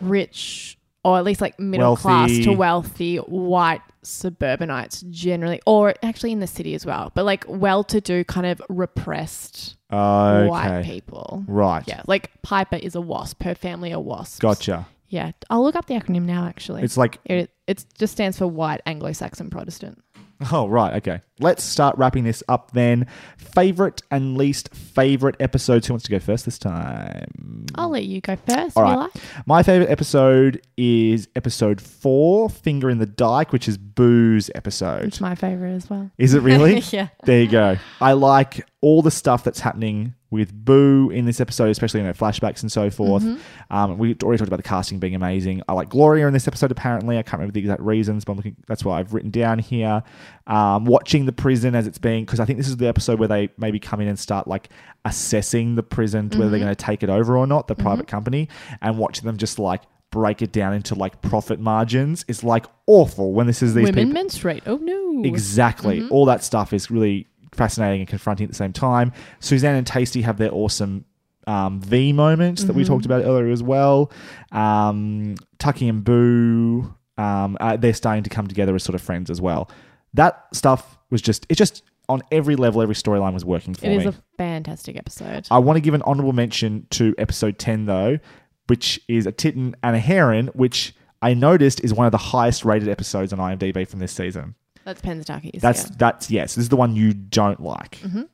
rich 0.00 0.78
or 1.04 1.18
at 1.18 1.24
least 1.24 1.40
like 1.40 1.58
middle 1.58 1.96
class 1.96 2.30
to 2.30 2.52
wealthy 2.52 3.16
white 3.16 3.80
suburbanites 4.02 5.02
generally, 5.10 5.60
or 5.66 5.94
actually 6.02 6.32
in 6.32 6.40
the 6.40 6.46
city 6.46 6.74
as 6.74 6.84
well, 6.86 7.10
but 7.14 7.24
like 7.24 7.44
well 7.48 7.82
to 7.84 8.00
do 8.00 8.24
kind 8.24 8.46
of 8.46 8.60
repressed 8.68 9.76
Okay. 9.92 10.48
white 10.48 10.82
people. 10.84 11.44
Right. 11.46 11.84
Yeah, 11.86 12.02
like 12.06 12.30
Piper 12.42 12.76
is 12.76 12.94
a 12.94 13.00
wasp. 13.00 13.42
Her 13.42 13.54
family 13.54 13.92
are 13.92 14.00
wasps. 14.00 14.38
Gotcha. 14.38 14.86
Yeah, 15.08 15.32
I'll 15.50 15.62
look 15.62 15.76
up 15.76 15.86
the 15.86 15.94
acronym 15.94 16.22
now. 16.22 16.46
Actually, 16.46 16.82
It's 16.82 16.96
like, 16.96 17.18
it 17.26 17.50
it 17.66 17.84
just 17.98 18.14
stands 18.14 18.38
for 18.38 18.46
White 18.46 18.80
Anglo-Saxon 18.86 19.50
Protestant. 19.50 20.02
oh, 20.52 20.66
right. 20.68 20.94
Okay. 20.94 21.20
Let's 21.40 21.62
start 21.62 21.96
wrapping 21.98 22.24
this 22.24 22.42
up 22.48 22.72
then. 22.72 23.06
Favorite 23.36 24.02
and 24.10 24.36
least 24.36 24.74
favorite 24.74 25.36
episodes. 25.40 25.86
Who 25.86 25.94
wants 25.94 26.04
to 26.04 26.10
go 26.10 26.18
first 26.18 26.44
this 26.44 26.58
time? 26.58 27.66
I'll 27.74 27.90
let 27.90 28.04
you 28.04 28.20
go 28.20 28.36
first. 28.36 28.76
All 28.76 28.82
right. 28.82 28.96
like. 28.96 29.10
My 29.46 29.62
favorite 29.62 29.90
episode 29.90 30.62
is 30.76 31.28
episode 31.36 31.80
four, 31.80 32.48
Finger 32.48 32.90
in 32.90 32.98
the 32.98 33.06
Dyke, 33.06 33.52
which 33.52 33.68
is 33.68 33.78
Boo's 33.78 34.50
episode. 34.54 35.04
It's 35.04 35.20
my 35.20 35.34
favorite 35.34 35.74
as 35.74 35.90
well. 35.90 36.10
Is 36.18 36.34
it 36.34 36.42
really? 36.42 36.82
Yeah. 36.92 37.08
There 37.24 37.40
you 37.40 37.48
go. 37.48 37.76
I 38.00 38.12
like 38.12 38.66
all 38.82 39.00
the 39.00 39.10
stuff 39.10 39.44
that's 39.44 39.60
happening 39.60 40.14
with 40.32 40.52
Boo 40.52 41.10
in 41.10 41.26
this 41.26 41.40
episode, 41.40 41.68
especially 41.68 42.00
you 42.00 42.06
know 42.06 42.14
flashbacks 42.14 42.62
and 42.62 42.72
so 42.72 42.90
forth. 42.90 43.22
Um, 43.70 43.98
we 43.98 44.16
already 44.22 44.38
talked 44.38 44.48
about 44.48 44.56
the 44.56 44.62
casting 44.62 44.98
being 44.98 45.14
amazing. 45.14 45.62
I 45.68 45.74
like 45.74 45.90
Gloria 45.90 46.26
in 46.26 46.32
this 46.32 46.48
episode. 46.48 46.72
Apparently, 46.72 47.18
I 47.18 47.22
can't 47.22 47.34
remember 47.34 47.52
the 47.52 47.60
exact 47.60 47.82
reasons, 47.82 48.24
but 48.24 48.32
I'm 48.32 48.36
looking. 48.38 48.56
That's 48.66 48.82
what 48.82 48.94
I've 48.94 49.12
written 49.12 49.30
down 49.30 49.58
here. 49.58 50.02
Um, 50.46 50.86
watching 50.86 51.26
the 51.26 51.32
prison 51.32 51.74
as 51.74 51.86
it's 51.86 51.98
being 51.98 52.24
because 52.24 52.40
I 52.40 52.46
think 52.46 52.58
this 52.58 52.66
is 52.66 52.78
the 52.78 52.88
episode 52.88 53.18
where 53.18 53.28
they 53.28 53.50
maybe 53.58 53.78
come 53.78 54.00
in 54.00 54.08
and 54.08 54.18
start 54.18 54.48
like 54.48 54.70
assessing 55.04 55.74
the 55.74 55.82
prison 55.82 56.30
to 56.30 56.38
whether 56.38 56.50
they're 56.50 56.60
going 56.60 56.74
to 56.74 56.84
take 56.84 57.02
it 57.02 57.10
over 57.10 57.36
or 57.36 57.46
not, 57.46 57.68
the 57.68 57.74
private 57.74 58.06
company, 58.06 58.48
and 58.80 58.98
watching 58.98 59.26
them 59.26 59.36
just 59.36 59.58
like 59.58 59.82
break 60.10 60.42
it 60.42 60.52
down 60.52 60.74
into 60.74 60.94
like 60.94 61.20
profit 61.22 61.58
margins 61.58 62.24
is 62.28 62.44
like 62.44 62.66
awful 62.86 63.32
when 63.32 63.46
this 63.46 63.62
is 63.62 63.74
these 63.74 63.84
Women 63.84 64.06
people 64.06 64.12
menstruate. 64.12 64.62
Oh 64.66 64.76
no. 64.76 65.24
Exactly. 65.24 66.06
All 66.08 66.24
that 66.26 66.42
stuff 66.42 66.72
is 66.72 66.90
really 66.90 67.26
fascinating 67.54 68.00
and 68.00 68.08
confronting 68.08 68.44
at 68.44 68.50
the 68.50 68.56
same 68.56 68.72
time. 68.72 69.12
Suzanne 69.40 69.76
and 69.76 69.86
Taystee 69.86 70.22
have 70.22 70.38
their 70.38 70.52
awesome 70.52 71.04
um, 71.46 71.80
V 71.80 72.12
moments 72.12 72.64
that 72.64 72.74
we 72.74 72.84
talked 72.84 73.04
about 73.04 73.24
earlier 73.24 73.50
as 73.50 73.62
well. 73.62 74.10
Um, 74.52 75.34
Tucky 75.58 75.88
and 75.88 76.04
Boo, 76.04 76.94
um, 77.18 77.56
uh, 77.60 77.76
they're 77.76 77.94
starting 77.94 78.22
to 78.24 78.30
come 78.30 78.46
together 78.46 78.74
as 78.74 78.82
sort 78.84 78.94
of 78.94 79.02
friends 79.02 79.30
as 79.30 79.40
well. 79.40 79.70
That 80.14 80.46
stuff 80.52 80.98
was 81.10 81.20
just, 81.22 81.46
it 81.48 81.56
just, 81.56 81.82
on 82.08 82.22
every 82.30 82.56
level, 82.56 82.82
every 82.82 82.94
storyline 82.94 83.32
was 83.34 83.44
working 83.44 83.74
for 83.74 83.86
It 83.86 83.90
me. 83.90 83.96
is 83.98 84.06
a 84.06 84.14
fantastic 84.38 84.96
episode. 84.96 85.46
I 85.50 85.58
want 85.58 85.76
to 85.76 85.80
give 85.80 85.94
an 85.94 86.02
honorable 86.02 86.32
mention 86.32 86.86
to 86.90 87.14
episode 87.18 87.58
10, 87.58 87.86
though, 87.86 88.18
which 88.66 89.00
is 89.08 89.26
a 89.26 89.32
Tittin' 89.32 89.74
and 89.82 89.96
a 89.96 90.00
Hairin', 90.00 90.48
which 90.54 90.94
I 91.22 91.34
noticed 91.34 91.82
is 91.84 91.94
one 91.94 92.06
of 92.06 92.12
the 92.12 92.18
highest 92.18 92.64
rated 92.64 92.88
episodes 92.88 93.32
on 93.32 93.38
IMDb 93.38 93.86
from 93.86 94.00
this 94.00 94.12
season. 94.12 94.54
That's 94.84 95.00
Pennsatucky's. 95.00 95.60
That's 95.62 95.84
yeah. 95.84 95.96
that's 95.98 96.30
yes. 96.30 96.54
This 96.54 96.62
is 96.64 96.68
the 96.68 96.76
one 96.76 96.96
you 96.96 97.12
don't 97.14 97.60
like. 97.60 97.98
Mm-hmm. 98.00 98.18
Um, 98.18 98.28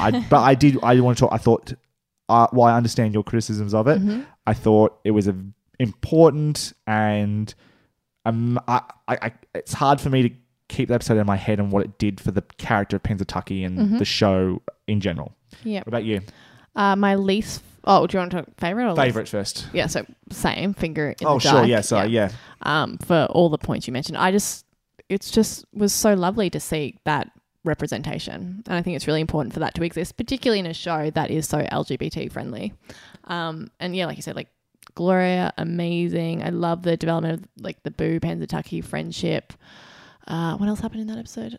I 0.00 0.24
but 0.30 0.40
I 0.40 0.54
did. 0.54 0.78
I 0.82 0.98
want 1.00 1.18
to 1.18 1.22
talk. 1.22 1.32
I 1.32 1.38
thought. 1.38 1.72
Uh, 2.28 2.46
while 2.52 2.72
I 2.72 2.76
understand 2.76 3.12
your 3.12 3.24
criticisms 3.24 3.74
of 3.74 3.88
it, 3.88 3.98
Mm-hmm. 4.00 4.20
I 4.46 4.54
thought 4.54 5.00
it 5.02 5.10
was 5.10 5.26
a 5.26 5.34
important 5.80 6.72
and 6.86 7.52
um, 8.24 8.60
I, 8.68 8.82
I, 9.08 9.14
I, 9.22 9.32
it's 9.54 9.72
hard 9.72 10.00
for 10.00 10.10
me 10.10 10.28
to 10.28 10.34
keep 10.68 10.88
the 10.88 10.94
episode 10.94 11.18
in 11.18 11.26
my 11.26 11.36
head 11.36 11.58
and 11.58 11.72
what 11.72 11.84
it 11.84 11.98
did 11.98 12.20
for 12.20 12.30
the 12.30 12.42
character 12.58 12.96
of 12.96 13.02
Pennsatucky 13.02 13.66
and 13.66 13.78
Mm-hmm. 13.78 13.98
the 13.98 14.04
show 14.04 14.62
in 14.86 15.00
general. 15.00 15.34
yeah. 15.64 15.78
What 15.80 15.88
about 15.88 16.04
you? 16.04 16.20
Uh, 16.76 16.94
my 16.96 17.14
least 17.16 17.62
Oh, 17.82 18.06
do 18.06 18.14
you 18.16 18.20
want 18.20 18.30
to 18.32 18.42
talk 18.42 18.48
favorite 18.60 18.84
or 18.84 18.88
least? 18.90 19.00
Favorite 19.00 19.28
first. 19.28 19.66
Yeah, 19.72 19.86
so 19.86 20.04
same 20.30 20.74
finger 20.74 21.10
in 21.18 21.26
Oh, 21.26 21.34
the 21.34 21.40
sure. 21.40 21.52
dark. 21.52 21.68
Yeah. 21.68 21.80
Sorry. 21.80 22.10
Yeah. 22.10 22.30
Um, 22.62 22.98
for 22.98 23.26
all 23.30 23.48
the 23.48 23.56
points 23.58 23.86
you 23.86 23.92
mentioned, 23.94 24.18
I 24.18 24.30
just 24.30 24.66
it's 25.10 25.30
just 25.30 25.64
was 25.74 25.92
so 25.92 26.14
lovely 26.14 26.48
to 26.50 26.60
see 26.60 26.98
that 27.04 27.30
representation, 27.64 28.62
and 28.66 28.74
I 28.74 28.80
think 28.82 28.96
it's 28.96 29.06
really 29.06 29.20
important 29.20 29.52
for 29.52 29.60
that 29.60 29.74
to 29.74 29.82
exist, 29.82 30.16
particularly 30.16 30.60
in 30.60 30.66
a 30.66 30.72
show 30.74 31.10
that 31.10 31.30
is 31.30 31.46
so 31.48 31.58
LGBT 31.58 32.30
friendly. 32.32 32.72
Um, 33.24 33.70
and 33.80 33.94
yeah, 33.94 34.06
like 34.06 34.16
you 34.16 34.22
said, 34.22 34.36
like 34.36 34.48
Gloria, 34.94 35.52
amazing. 35.58 36.42
I 36.42 36.48
love 36.48 36.82
the 36.82 36.96
development 36.96 37.40
of 37.42 37.48
like 37.62 37.82
the 37.82 37.90
Boo 37.90 38.18
Pennsatucky 38.20 38.82
friendship. 38.82 39.52
Uh, 40.26 40.56
what 40.56 40.68
else 40.68 40.80
happened 40.80 41.02
in 41.02 41.06
that 41.08 41.18
episode? 41.18 41.58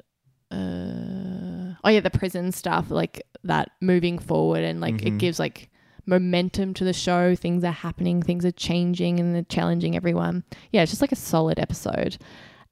Uh, 0.51 1.73
oh 1.83 1.89
yeah, 1.89 1.99
the 1.99 2.09
prison 2.09 2.51
stuff, 2.51 2.89
like 2.91 3.21
that 3.43 3.71
moving 3.81 4.17
forward, 4.19 4.63
and 4.63 4.81
like 4.81 4.95
Mhm. 4.97 5.05
it 5.07 5.17
gives 5.17 5.39
like 5.39 5.69
momentum 6.05 6.73
to 6.75 6.83
the 6.83 6.93
show. 6.93 7.35
Things 7.35 7.63
are 7.63 7.71
happening, 7.71 8.21
things 8.21 8.45
are 8.45 8.51
changing, 8.51 9.19
and 9.19 9.33
they're 9.35 9.43
challenging 9.43 9.95
everyone. 9.95 10.43
Yeah, 10.71 10.81
it's 10.83 10.91
just 10.91 11.01
like 11.01 11.11
a 11.11 11.15
solid 11.17 11.59
episode. 11.59 12.17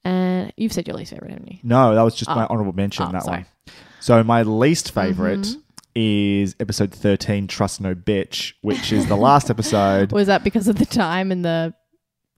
And 0.10 0.54
you've 0.58 0.74
said 0.74 0.88
your 0.88 0.96
least 0.98 1.12
favorite, 1.12 1.32
haven't 1.32 1.52
you? 1.52 1.60
No, 1.64 1.94
that 1.96 2.02
was 2.02 2.16
just 2.16 2.30
my 2.30 2.44
Oh. 2.46 2.48
honorable 2.50 2.74
mention. 2.74 3.06
Oh, 3.08 3.12
that 3.12 3.24
sorry. 3.24 3.38
one. 3.38 3.46
So 4.00 4.24
my 4.24 4.44
least 4.44 4.92
favorite 4.92 5.42
Mhm. 5.42 5.56
is 5.96 6.56
episode 6.60 6.92
thirteen, 6.92 7.48
"Trust 7.48 7.82
No 7.82 7.94
Bitch," 7.94 8.54
which 8.62 8.92
is 8.92 9.08
the 9.08 9.16
last 9.18 9.50
episode. 9.56 10.12
Was 10.12 10.28
that 10.28 10.44
because 10.44 10.68
of 10.68 10.78
the 10.78 10.86
time 10.86 11.32
and 11.32 11.44
the 11.44 11.74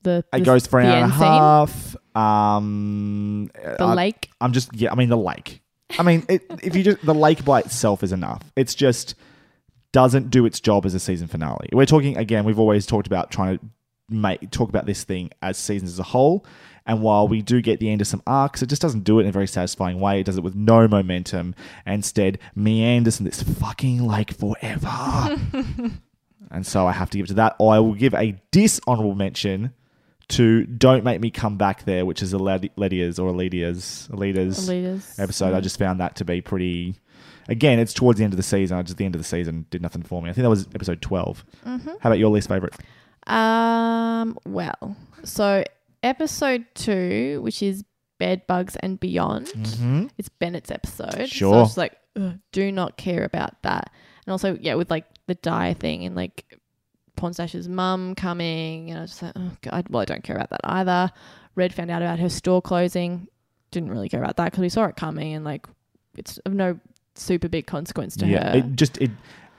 the 0.03 0.23
It 0.33 0.39
the- 0.39 0.43
goes 0.45 0.65
for 0.65 0.79
an 0.79 0.87
the 0.87 0.91
hour 0.93 1.03
and 1.03 1.11
a 1.11 1.13
end 1.13 1.13
scene? 1.13 1.27
half. 1.27 1.95
Um, 2.15 3.49
The 3.77 3.83
I- 3.83 3.93
lake. 3.93 4.29
I'm 4.41 4.51
just 4.51 4.73
yeah. 4.75 4.91
I 4.91 4.95
mean 4.95 5.09
the 5.09 5.17
lake. 5.17 5.61
I 5.99 6.03
mean, 6.03 6.25
it, 6.29 6.43
if 6.63 6.75
you 6.75 6.83
just 6.83 7.05
the 7.05 7.13
lake 7.13 7.43
by 7.45 7.59
itself 7.59 8.01
is 8.03 8.11
enough. 8.11 8.41
It's 8.55 8.73
just 8.75 9.13
doesn't 9.93 10.29
do 10.29 10.45
its 10.45 10.59
job 10.59 10.85
as 10.85 10.93
a 10.95 10.99
season 10.99 11.27
finale. 11.27 11.67
We're 11.73 11.85
talking 11.85 12.17
again. 12.17 12.45
We've 12.45 12.59
always 12.59 12.85
talked 12.85 13.07
about 13.07 13.29
trying 13.29 13.59
to 13.59 13.65
make 14.09 14.49
talk 14.51 14.69
about 14.69 14.85
this 14.85 15.03
thing 15.03 15.29
as 15.41 15.57
seasons 15.57 15.91
as 15.91 15.99
a 15.99 16.03
whole. 16.03 16.45
And 16.85 17.01
while 17.01 17.27
we 17.27 17.41
do 17.41 17.61
get 17.61 17.79
the 17.79 17.89
end 17.91 18.01
of 18.01 18.07
some 18.07 18.23
arcs, 18.25 18.61
it 18.61 18.67
just 18.67 18.81
doesn't 18.81 19.03
do 19.03 19.19
it 19.19 19.23
in 19.23 19.29
a 19.29 19.31
very 19.31 19.47
satisfying 19.47 19.99
way. 19.99 20.19
It 20.19 20.25
does 20.25 20.37
it 20.37 20.43
with 20.43 20.55
no 20.55 20.87
momentum. 20.87 21.53
Instead, 21.85 22.39
meanders 22.55 23.19
in 23.19 23.25
this 23.25 23.43
fucking 23.43 24.05
lake 24.05 24.31
forever. 24.31 25.37
and 26.51 26.65
so 26.65 26.87
I 26.87 26.91
have 26.91 27.09
to 27.11 27.17
give 27.17 27.25
it 27.25 27.27
to 27.27 27.33
that. 27.35 27.55
Or 27.59 27.73
I 27.73 27.79
will 27.79 27.93
give 27.93 28.13
a 28.15 28.35
dishonorable 28.51 29.15
mention 29.15 29.73
to 30.29 30.65
"Don't 30.65 31.03
Make 31.03 31.21
Me 31.21 31.29
Come 31.29 31.57
Back 31.57 31.83
There," 31.85 32.05
which 32.05 32.21
is 32.23 32.33
a 32.33 32.37
Ledia's 32.37 33.19
or 33.19 33.31
Aledia's 33.31 34.07
Alita's 34.11 34.67
Leaders. 34.67 35.19
episode. 35.19 35.53
I 35.53 35.59
just 35.61 35.77
found 35.77 35.99
that 35.99 36.15
to 36.17 36.25
be 36.25 36.41
pretty. 36.41 36.95
Again, 37.47 37.79
it's 37.79 37.93
towards 37.93 38.17
the 38.17 38.23
end 38.23 38.33
of 38.33 38.37
the 38.37 38.43
season. 38.43 38.77
I 38.77 38.81
just 38.81 38.97
the 38.97 39.05
end 39.05 39.13
of 39.15 39.19
the 39.19 39.27
season 39.27 39.65
did 39.71 39.81
nothing 39.81 40.03
for 40.03 40.21
me. 40.21 40.29
I 40.29 40.33
think 40.33 40.43
that 40.43 40.49
was 40.49 40.67
episode 40.73 41.01
12 41.01 41.43
Mm-hmm. 41.65 41.89
How 41.89 42.09
about 42.09 42.17
your 42.19 42.29
least 42.31 42.47
favorite? 42.47 42.73
Um. 43.27 44.37
Well, 44.45 44.95
so 45.23 45.63
episode 46.03 46.65
two, 46.73 47.39
which 47.43 47.61
is 47.63 47.83
bed 48.19 48.45
bugs 48.47 48.75
and 48.77 48.99
beyond, 48.99 49.47
Mm-hmm. 49.47 50.07
it's 50.17 50.29
Bennett's 50.29 50.71
episode. 50.71 51.11
So 51.13 51.25
Sure. 51.25 51.55
I 51.55 51.59
was 51.59 51.77
like, 51.77 51.97
do 52.51 52.71
not 52.71 52.97
care 52.97 53.23
about 53.23 53.61
that. 53.63 53.91
And 54.25 54.31
also, 54.31 54.57
yeah, 54.61 54.75
with 54.75 54.91
like 54.91 55.05
the 55.27 55.35
Daya 55.35 55.75
thing 55.77 56.05
and 56.05 56.15
like 56.15 56.57
Pornstache's 57.17 57.67
mum 57.69 58.15
coming, 58.15 58.89
and 58.89 58.99
I 58.99 59.01
was 59.01 59.11
just 59.11 59.23
like, 59.23 59.33
oh 59.35 59.51
god, 59.61 59.87
well, 59.89 60.01
I 60.01 60.05
don't 60.05 60.23
care 60.23 60.35
about 60.35 60.49
that 60.51 60.61
either. 60.63 61.11
Red 61.55 61.73
found 61.73 61.91
out 61.91 62.01
about 62.01 62.19
her 62.19 62.29
store 62.29 62.61
closing. 62.61 63.27
Didn't 63.71 63.89
really 63.89 64.09
care 64.09 64.21
about 64.23 64.37
that 64.37 64.45
because 64.45 64.61
we 64.61 64.69
saw 64.69 64.85
it 64.85 64.95
coming, 64.95 65.33
and 65.33 65.43
like, 65.45 65.65
it's 66.17 66.37
of 66.39 66.53
no 66.53 66.79
super 67.15 67.47
big 67.49 67.67
consequence 67.67 68.15
to 68.17 68.27
Yeah, 68.27 68.51
her. 68.51 68.57
it 68.59 68.75
just 68.75 68.97
it, 68.99 69.11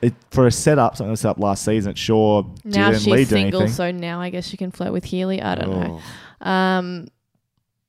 it 0.03 0.15
for 0.31 0.47
a 0.47 0.53
setup 0.53 0.97
something 0.97 1.09
that 1.09 1.13
was 1.13 1.21
set 1.21 1.31
up 1.31 1.39
last 1.39 1.65
season. 1.65 1.93
It 1.93 1.99
sure 1.99 2.45
now 2.65 2.91
didn't 2.91 3.03
she's 3.03 3.13
lead 3.13 3.29
to 3.29 3.31
single, 3.31 3.61
anything. 3.63 3.75
so 3.75 3.91
now 3.93 4.21
I 4.21 4.31
guess 4.31 4.47
she 4.47 4.57
can 4.57 4.71
flirt 4.71 4.93
with 4.93 5.05
Healy. 5.05 5.41
I 5.41 5.55
don't 5.55 5.71
know. 5.71 6.01
Oh. 6.43 6.51
Um, 6.51 7.09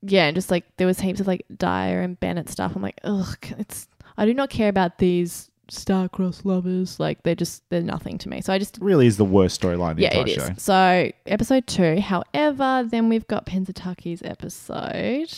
yeah, 0.04 0.26
and 0.26 0.36
just 0.36 0.52
like 0.52 0.66
there 0.78 0.88
was 0.88 1.00
heaps 1.00 1.20
of 1.20 1.28
like 1.28 1.46
Daya 1.52 2.04
and 2.04 2.20
Bennett 2.20 2.50
stuff. 2.50 2.76
I'm 2.76 2.82
like, 2.82 3.00
ugh, 3.04 3.38
it's. 3.58 3.88
I 4.16 4.26
do 4.26 4.34
not 4.34 4.52
care 4.52 4.70
about 4.70 5.00
these 5.00 5.50
star-crossed 5.70 6.46
lovers. 6.46 7.00
Like 7.00 7.24
they're 7.24 7.36
just 7.36 7.64
they're 7.70 7.82
nothing 7.82 8.18
to 8.20 8.30
me. 8.30 8.42
So 8.42 8.54
I 8.54 8.60
just 8.60 8.78
really 8.80 9.08
is 9.08 9.18
the 9.18 9.26
worst 9.26 9.60
storyline 9.60 9.92
in 9.92 9.98
the 9.98 10.04
yeah, 10.04 10.18
entire 10.18 10.24
it 10.24 10.38
is. 10.38 10.44
show. 10.44 10.54
So 10.58 11.12
episode 11.26 11.66
two. 11.66 12.00
However, 12.00 12.88
then 12.88 13.10
we've 13.10 13.28
got 13.28 13.46
Pennsatucky's 13.46 14.22
episode, 14.24 15.34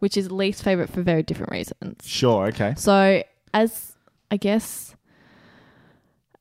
which 0.00 0.16
is 0.16 0.32
least 0.32 0.64
favorite 0.64 0.90
for 0.90 1.02
very 1.02 1.22
different 1.22 1.52
reasons. 1.52 2.08
Sure, 2.08 2.46
okay. 2.48 2.74
So 2.76 3.22
as 3.54 3.92
I 4.30 4.38
guess. 4.38 4.96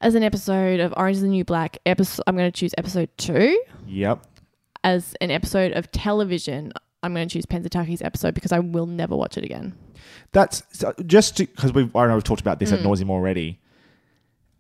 As 0.02 0.16
an 0.16 0.24
episode 0.24 0.80
of 0.80 0.94
Orange 0.96 1.18
is 1.18 1.22
the 1.22 1.28
New 1.28 1.44
Black, 1.44 1.78
episode 1.86 2.24
I'm 2.26 2.38
going 2.38 2.50
to 2.50 2.58
choose 2.58 2.74
episode 2.78 3.10
two 3.18 3.62
Yep. 3.88 4.24
as 4.84 5.14
an 5.20 5.30
episode 5.30 5.74
of 5.74 5.92
television, 5.92 6.72
I'm 7.04 7.14
going 7.14 7.28
to 7.28 7.34
choose 7.34 7.46
Pennsatucky's 7.46 8.02
episode 8.02 8.34
because 8.34 8.52
I 8.54 8.60
will 8.60 8.86
never 8.86 9.16
watch 9.16 9.38
it 9.38 9.44
again. 9.44 9.74
That's 10.32 10.64
so 10.72 10.94
just 11.06 11.38
because 11.38 11.74
we've 11.74 11.94
I 11.96 12.08
know 12.08 12.14
we've 12.14 12.24
talked 12.24 12.40
about 12.42 12.60
this 12.60 12.72
Mm. 12.72 12.76
at 12.76 12.80
nauseum 12.86 13.10
already. 13.10 13.60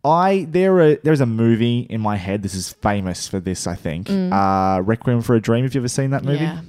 I 0.03 0.45
there 0.49 0.77
are 0.79 0.95
there's 0.95 1.21
a 1.21 1.25
movie 1.25 1.79
in 1.89 2.01
my 2.01 2.17
head. 2.17 2.43
This 2.43 2.53
is 2.55 2.71
famous 2.73 3.27
for 3.27 3.39
this, 3.39 3.65
I 3.67 3.75
think. 3.75 4.09
Uh, 4.09 4.81
Requiem 4.83 5.21
for 5.21 5.35
a 5.35 5.41
Dream. 5.41 5.63
Have 5.63 5.73
you 5.73 5.79
have 5.79 5.83
ever 5.83 5.89
seen 5.89 6.09
that 6.11 6.23
movie? 6.25 6.39
Mm. 6.39 6.41
Yeah, 6.41 6.61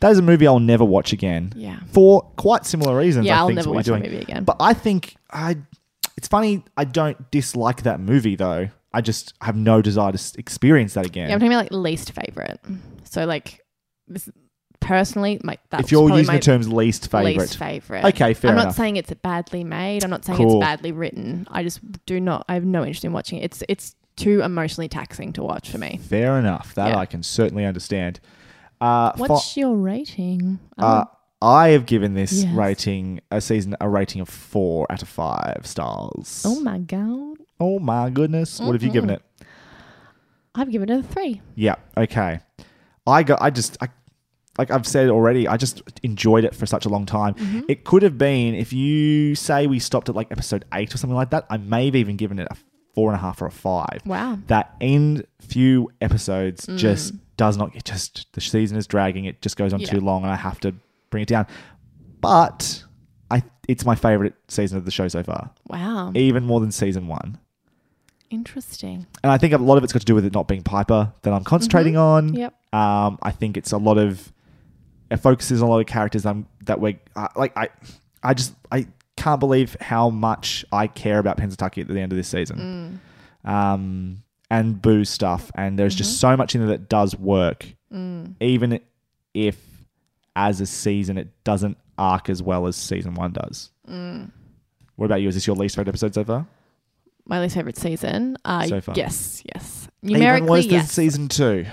That 0.00 0.12
is 0.12 0.18
a 0.18 0.22
movie 0.22 0.46
I'll 0.46 0.58
never 0.60 0.84
watch 0.84 1.12
again 1.14 1.52
yeah, 1.56 1.80
for 1.92 2.22
quite 2.36 2.66
similar 2.66 2.96
reasons. 2.98 3.26
yeah. 3.26 3.36
I 3.36 3.38
I'll 3.40 3.46
think, 3.46 3.56
never 3.56 3.70
what 3.70 3.76
watch 3.76 3.86
you're 3.86 3.96
that 3.98 4.02
doing. 4.04 4.12
movie 4.12 4.24
again. 4.24 4.44
But 4.44 4.56
I 4.60 4.74
think 4.74 5.16
I. 5.30 5.56
It's 6.16 6.28
funny. 6.28 6.64
I 6.76 6.84
don't 6.84 7.30
dislike 7.30 7.82
that 7.82 8.00
movie 8.00 8.36
though. 8.36 8.68
I 8.92 9.00
just 9.00 9.34
have 9.40 9.56
no 9.56 9.80
desire 9.82 10.12
to 10.12 10.38
experience 10.38 10.94
that 10.94 11.06
again. 11.06 11.28
yeah, 11.28 11.34
I'm 11.34 11.40
talking 11.40 11.52
about 11.52 11.70
like 11.70 11.82
least 11.84 12.12
favorite. 12.12 12.60
So 13.04 13.24
like 13.24 13.60
this 14.08 14.28
personally, 14.80 15.40
my 15.44 15.58
that's 15.70 15.84
if 15.84 15.92
you're 15.92 16.08
using 16.10 16.34
the 16.34 16.40
terms 16.40 16.68
least 16.72 17.10
favorite, 17.10 17.36
least 17.38 17.56
favorite. 17.56 18.04
Okay, 18.06 18.34
fair 18.34 18.50
I'm 18.50 18.56
not 18.56 18.62
enough. 18.62 18.76
saying 18.76 18.96
it's 18.96 19.12
badly 19.14 19.62
made. 19.64 20.02
I'm 20.04 20.10
not 20.10 20.24
saying 20.24 20.38
Cool. 20.38 20.58
it's 20.58 20.66
badly 20.66 20.92
written. 20.92 21.46
I 21.50 21.62
just 21.62 21.80
do 22.06 22.18
not. 22.20 22.44
I 22.48 22.54
have 22.54 22.64
no 22.64 22.80
interest 22.82 23.04
in 23.04 23.12
watching 23.12 23.38
it. 23.38 23.44
It's 23.44 23.62
it's 23.68 23.94
too 24.16 24.42
emotionally 24.42 24.88
taxing 24.88 25.32
to 25.34 25.42
watch 25.42 25.70
for 25.70 25.78
me. 25.78 25.98
fair 26.02 26.38
enough. 26.38 26.74
That 26.74 26.88
Yeah. 26.88 26.98
I 26.98 27.06
can 27.06 27.22
certainly 27.22 27.64
understand. 27.64 28.20
Uh, 28.80 29.12
What's 29.16 29.56
your 29.56 29.76
rating? 29.76 30.58
Uh, 30.76 31.04
I 31.42 31.68
have 31.68 31.86
given 31.86 32.14
this 32.14 32.44
Yes. 32.44 32.54
rating 32.54 33.20
a 33.30 33.40
season 33.40 33.74
a 33.80 33.88
rating 33.88 34.20
of 34.20 34.28
four 34.28 34.86
out 34.90 35.00
of 35.02 35.08
five 35.08 35.62
stars. 35.64 36.42
oh 36.46 36.60
my 36.60 36.78
god, 36.78 37.38
Oh 37.58 37.78
my 37.78 38.10
goodness! 38.10 38.60
What 38.60 38.72
have 38.72 38.82
you 38.82 38.90
given 38.90 39.10
it? 39.10 39.22
I've 40.54 40.70
given 40.70 40.88
it 40.90 40.98
a 40.98 41.02
three. 41.02 41.40
Yeah. 41.54 41.76
Okay. 41.96 42.40
I 43.06 43.22
got. 43.22 43.40
I 43.40 43.50
just. 43.50 43.76
I, 43.80 43.88
like 44.58 44.70
I've 44.70 44.86
said 44.86 45.08
already, 45.08 45.46
I 45.48 45.56
just 45.56 45.80
enjoyed 46.02 46.44
it 46.44 46.54
for 46.54 46.66
such 46.66 46.84
a 46.84 46.88
long 46.88 47.06
time. 47.06 47.34
Mm-hmm. 47.34 47.60
It 47.68 47.84
could 47.84 48.02
have 48.02 48.18
been 48.18 48.54
if 48.54 48.72
you 48.72 49.34
say 49.34 49.66
we 49.66 49.78
stopped 49.78 50.08
at 50.08 50.14
like 50.14 50.30
episode 50.32 50.64
eight 50.74 50.94
or 50.94 50.98
something 50.98 51.14
like 51.16 51.30
that. 51.30 51.46
I 51.48 51.56
may 51.56 51.86
have 51.86 51.96
even 51.96 52.16
given 52.16 52.38
it 52.38 52.48
a 52.50 52.56
four 52.94 53.10
and 53.10 53.16
a 53.16 53.20
half 53.20 53.40
or 53.40 53.46
a 53.46 53.50
five. 53.50 54.00
Wow. 54.04 54.38
That 54.48 54.74
end 54.80 55.24
few 55.40 55.90
episodes 56.00 56.66
Mm. 56.66 56.76
just 56.78 57.14
does 57.36 57.56
not. 57.56 57.74
It 57.76 57.84
just 57.84 58.26
the 58.32 58.40
season 58.40 58.76
is 58.76 58.86
dragging. 58.86 59.24
It 59.24 59.40
just 59.40 59.56
goes 59.56 59.72
on 59.72 59.80
Yeah. 59.80 59.86
too 59.88 60.00
long, 60.00 60.22
and 60.24 60.32
I 60.32 60.36
have 60.36 60.60
to 60.60 60.74
bring 61.10 61.22
it 61.22 61.28
down. 61.28 61.46
But 62.20 62.84
I, 63.30 63.42
it's 63.68 63.84
my 63.84 63.94
favorite 63.94 64.34
season 64.48 64.78
of 64.78 64.84
the 64.84 64.90
show 64.90 65.08
so 65.08 65.22
far, 65.22 65.50
Wow. 65.68 66.12
even 66.14 66.44
more 66.44 66.60
than 66.60 66.70
season 66.72 67.06
one. 67.08 67.38
Interesting. 68.30 69.06
And 69.24 69.32
I 69.32 69.38
think 69.38 69.52
a 69.52 69.58
lot 69.58 69.76
of 69.76 69.82
it's 69.84 69.92
got 69.92 70.00
to 70.00 70.06
do 70.06 70.14
with 70.14 70.24
it 70.24 70.32
not 70.32 70.46
being 70.46 70.62
Piper 70.62 71.12
that 71.22 71.32
I'm 71.32 71.42
concentrating 71.44 71.96
on. 71.96 72.28
Mm-hmm. 72.28 72.36
Yep. 72.36 72.54
Um, 72.74 73.18
I 73.22 73.32
think 73.32 73.56
it's 73.56 73.72
a 73.72 73.78
lot 73.78 73.98
of 73.98 74.32
it 75.10 75.16
focuses 75.16 75.60
on 75.62 75.68
a 75.68 75.70
lot 75.70 75.80
of 75.80 75.86
characters 75.86 76.24
um, 76.24 76.46
that 76.66 76.80
we 76.80 76.98
uh, 77.16 77.26
like. 77.34 77.56
I, 77.56 77.68
I 78.22 78.34
just 78.34 78.54
I 78.70 78.86
can't 79.16 79.40
believe 79.40 79.76
how 79.80 80.10
much 80.10 80.64
I 80.70 80.86
care 80.86 81.18
about 81.18 81.38
Pennsatucky 81.38 81.80
at 81.82 81.88
the 81.88 81.98
end 81.98 82.12
of 82.12 82.16
this 82.16 82.28
season. 82.28 83.00
Mm. 83.44 83.50
Um, 83.50 84.22
and 84.48 84.80
Boo 84.80 85.04
stuff, 85.04 85.50
and 85.56 85.76
there's 85.76 85.94
just 85.96 86.10
Mm-hmm. 86.12 86.32
so 86.32 86.36
much 86.36 86.54
in 86.54 86.60
there 86.60 86.68
that 86.78 86.88
does 86.88 87.16
work, 87.16 87.66
Mm. 87.92 88.34
even 88.40 88.78
if 89.34 89.60
as 90.36 90.60
a 90.60 90.66
season 90.66 91.18
it 91.18 91.28
doesn't 91.44 91.76
arc 91.98 92.28
as 92.30 92.42
well 92.42 92.66
as 92.66 92.76
season 92.76 93.14
one 93.14 93.32
does. 93.32 93.70
Mm. 93.88 94.30
What 94.96 95.06
about 95.06 95.20
you? 95.22 95.28
Is 95.28 95.34
this 95.34 95.46
your 95.46 95.56
least 95.56 95.76
favorite 95.76 95.88
episode 95.88 96.14
so 96.14 96.24
far? 96.24 96.46
My 97.26 97.40
least 97.40 97.54
favorite 97.54 97.76
season. 97.76 98.36
Uh, 98.44 98.66
So 98.66 98.80
far. 98.80 98.94
Yes, 98.96 99.42
yes. 99.54 99.88
Even 100.02 100.20
Numerically, 100.20 100.48
worse 100.50 100.64
than 100.66 100.74
yes. 100.74 100.92
season 100.92 101.28
two. 101.28 101.66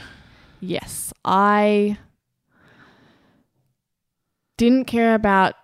Yes. 0.60 1.14
I 1.24 1.98
didn't 4.58 4.86
care 4.86 5.14
about 5.16 5.56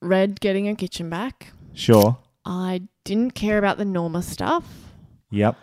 Red 0.00 0.40
getting 0.40 0.66
her 0.66 0.74
kitchen 0.74 1.08
back. 1.10 1.52
Sure. 1.74 2.18
I 2.44 2.82
didn't 3.04 3.32
care 3.32 3.58
about 3.58 3.78
the 3.78 3.84
Norma 3.84 4.22
stuff. 4.22 4.64
Yep. 5.30 5.56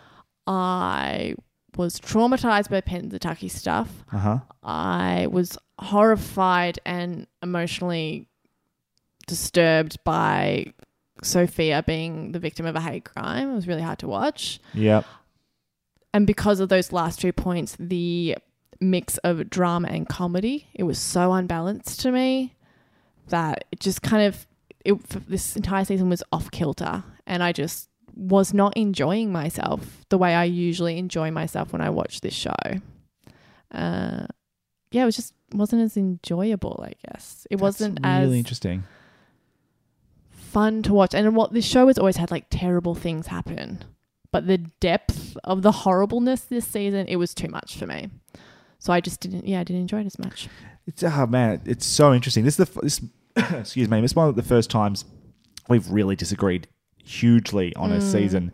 I 0.46 1.34
was 1.76 1.98
traumatized 2.00 2.70
by 2.70 2.80
Pennsatucky 2.80 3.50
stuff. 3.50 4.04
Uh 4.12 4.18
huh. 4.18 4.38
I 4.62 5.28
was 5.30 5.58
horrified 5.78 6.78
and 6.86 7.26
emotionally 7.42 8.28
disturbed 9.26 9.96
by 10.04 10.72
Sophia 11.22 11.82
being 11.86 12.32
the 12.32 12.38
victim 12.38 12.66
of 12.66 12.76
a 12.76 12.80
hate 12.80 13.04
crime. 13.04 13.50
It 13.50 13.54
was 13.54 13.66
really 13.68 13.82
hard 13.82 13.98
to 14.00 14.08
watch. 14.08 14.60
Yep. 14.74 15.04
and 16.12 16.26
because 16.26 16.60
of 16.60 16.68
those 16.68 16.92
last 16.92 17.20
two 17.20 17.32
points, 17.32 17.76
the 17.78 18.36
mix 18.80 19.18
of 19.18 19.48
drama 19.50 19.88
and 19.88 20.08
comedy, 20.08 20.68
it 20.74 20.82
was 20.84 20.98
so 20.98 21.32
unbalanced 21.32 22.00
to 22.00 22.12
me 22.12 22.54
that 23.28 23.64
it 23.72 23.80
just 23.80 24.02
kind 24.02 24.26
of 24.26 24.46
it, 24.84 25.00
this 25.28 25.56
entire 25.56 25.84
season 25.84 26.10
was 26.10 26.22
off 26.30 26.50
kilter, 26.50 27.02
and 27.26 27.42
I 27.42 27.52
just 27.52 27.88
was 28.16 28.54
not 28.54 28.76
enjoying 28.76 29.32
myself 29.32 30.04
the 30.08 30.18
way 30.18 30.34
I 30.34 30.44
usually 30.44 30.98
enjoy 30.98 31.30
myself 31.30 31.72
when 31.72 31.82
I 31.82 31.90
watch 31.90 32.20
this 32.20 32.34
show. 32.34 32.52
Uh, 33.72 34.26
yeah, 34.90 35.02
it 35.02 35.06
was 35.06 35.16
just 35.16 35.34
wasn't 35.52 35.82
as 35.82 35.96
enjoyable. 35.96 36.84
I 36.86 36.92
guess 37.08 37.46
it 37.50 37.60
wasn't 37.60 37.98
really 38.02 38.24
as 38.24 38.32
interesting. 38.32 38.84
fun 40.30 40.82
to 40.84 40.92
watch. 40.92 41.14
And 41.14 41.34
what 41.34 41.52
this 41.52 41.64
show 41.64 41.88
has 41.88 41.98
always 41.98 42.16
had 42.16 42.30
like 42.30 42.46
terrible 42.50 42.94
things 42.94 43.26
happen, 43.26 43.82
but 44.30 44.46
the 44.46 44.58
depth 44.58 45.36
of 45.42 45.62
the 45.62 45.72
horribleness 45.72 46.42
this 46.42 46.66
season, 46.66 47.06
it 47.08 47.16
was 47.16 47.34
too 47.34 47.48
much 47.48 47.76
for 47.76 47.86
me. 47.86 48.10
So 48.78 48.92
I 48.92 49.00
just 49.00 49.20
didn't. 49.20 49.46
Yeah, 49.46 49.60
I 49.60 49.64
didn't 49.64 49.82
enjoy 49.82 50.00
it 50.00 50.06
as 50.06 50.18
much. 50.18 50.48
It's 50.86 51.02
oh 51.02 51.26
man, 51.26 51.62
it's 51.64 51.86
so 51.86 52.14
interesting. 52.14 52.44
This 52.44 52.58
is 52.58 52.68
the 52.68 52.78
f- 52.78 52.82
this 52.82 53.00
excuse 53.60 53.88
me. 53.88 54.00
This 54.00 54.12
is 54.12 54.16
one 54.16 54.28
of 54.28 54.36
the 54.36 54.42
first 54.42 54.70
times 54.70 55.04
we've 55.68 55.90
really 55.90 56.14
disagreed 56.14 56.68
hugely 57.04 57.74
on 57.76 57.92
a 57.92 57.98
mm. 57.98 58.02
season 58.02 58.52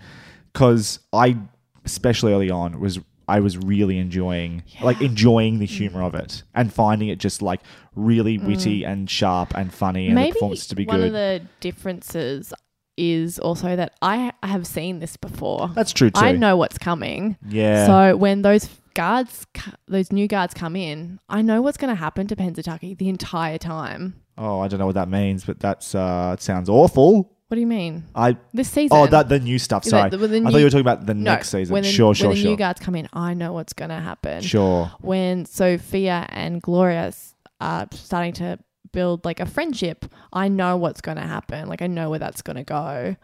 because 0.53 1.01
I, 1.13 1.37
especially 1.85 2.33
early 2.33 2.51
on, 2.51 2.81
was 2.81 2.99
I 3.31 3.39
was 3.39 3.57
really 3.57 3.99
enjoying 3.99 4.65
like 4.83 5.01
enjoying 5.01 5.61
the 5.61 5.67
mm. 5.67 5.71
humor 5.71 6.03
of 6.03 6.15
it 6.15 6.43
and 6.55 6.73
finding 6.73 7.09
it 7.09 7.19
just 7.19 7.43
like 7.43 7.61
really 7.95 8.39
mm. 8.39 8.47
witty 8.47 8.85
and 8.85 9.09
sharp 9.09 9.57
and 9.57 9.73
funny 9.73 10.09
and 10.09 10.17
the 10.17 10.21
Maybe 10.21 10.33
performance 10.33 10.67
to 10.67 10.75
be 10.75 10.85
one 10.85 10.99
good. 10.99 11.07
of 11.07 11.13
the 11.13 11.43
differences 11.61 12.53
is 12.97 13.39
also 13.39 13.77
that 13.77 13.95
I 14.03 14.33
have 14.43 14.67
seen 14.67 14.99
this 14.99 15.17
before. 15.17 15.71
That's 15.75 15.93
true 15.93 16.11
too. 16.11 16.21
I 16.21 16.33
know 16.33 16.57
what's 16.57 16.77
coming. 16.77 17.37
Yeah. 17.49 17.87
So 17.87 18.17
when 18.17 18.43
those 18.43 18.69
guards, 18.95 19.47
those 19.87 20.13
new 20.13 20.27
guards 20.29 20.53
come 20.53 20.77
in, 20.77 21.21
I 21.29 21.41
know 21.41 21.63
what's 21.63 21.79
going 21.79 21.89
to 21.89 21.99
happen 21.99 22.27
to 22.27 22.37
Pennsatucky 22.37 22.99
the 22.99 23.09
entire 23.09 23.59
time. 23.59 24.21
oh, 24.37 24.61
I 24.61 24.69
don't 24.69 24.81
know 24.81 24.87
what 24.87 24.97
that 24.97 25.09
means, 25.09 25.45
but 25.45 25.61
that's 25.61 25.95
uh, 25.95 26.35
it 26.37 26.43
sounds 26.43 26.69
awful. 26.69 27.33
What 27.51 27.57
do 27.57 27.61
you 27.63 27.67
mean? 27.67 28.05
I 28.15 28.37
This 28.55 28.71
season. 28.71 28.97
oh 28.97 29.09
that 29.09 29.29
the 29.29 29.41
new 29.41 29.59
stuff. 29.59 29.83
The- 29.83 29.91
Sorry, 29.91 30.09
the- 30.11 30.19
the 30.19 30.25
I 30.37 30.41
thought 30.43 30.53
new- 30.53 30.59
you 30.59 30.65
were 30.67 30.71
talking 30.71 30.81
about 30.83 31.05
the 31.07 31.15
no, 31.15 31.33
next 31.33 31.49
season. 31.51 31.73
When 31.73 31.83
the, 31.83 31.91
sure, 31.91 32.15
sure, 32.15 32.29
when 32.29 32.37
the 32.37 32.43
sure, 32.43 32.51
new 32.53 32.57
guards 32.57 32.79
come 32.79 32.95
in, 32.95 33.09
I 33.13 33.35
know 33.35 33.53
what's 33.53 33.73
going 33.73 33.89
to 33.89 33.97
happen. 33.99 34.41
sure. 34.43 34.93
When 35.01 35.47
Sophia 35.47 36.27
and 36.29 36.63
Gloria 36.63 37.07
s- 37.09 37.35
are 37.61 37.89
starting 37.91 38.35
to 38.35 38.61
build 38.93 39.25
like 39.25 39.41
a 39.41 39.47
friendship, 39.47 40.05
I 40.33 40.47
know 40.47 40.77
what's 40.77 41.01
going 41.01 41.17
to 41.17 41.25
happen. 41.27 41.69
Like 41.69 41.83
I 41.83 41.89
know 41.89 42.09
where 42.11 42.21
that's 42.21 42.41
going 42.41 42.57
to 42.57 42.63
go. 42.63 43.17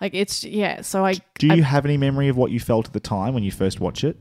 Like 0.00 0.14
it's 0.14 0.44
yeah. 0.44 0.82
So 0.82 1.04
I 1.04 1.14
Do 1.40 1.48
you 1.48 1.64
have 1.64 1.84
any 1.86 1.96
memory 1.96 2.28
of 2.28 2.36
what 2.36 2.52
you 2.52 2.60
felt 2.60 2.86
at 2.86 2.92
the 2.92 3.00
time 3.00 3.34
when 3.34 3.42
you 3.42 3.50
first 3.50 3.80
watched 3.80 4.04
it? 4.04 4.16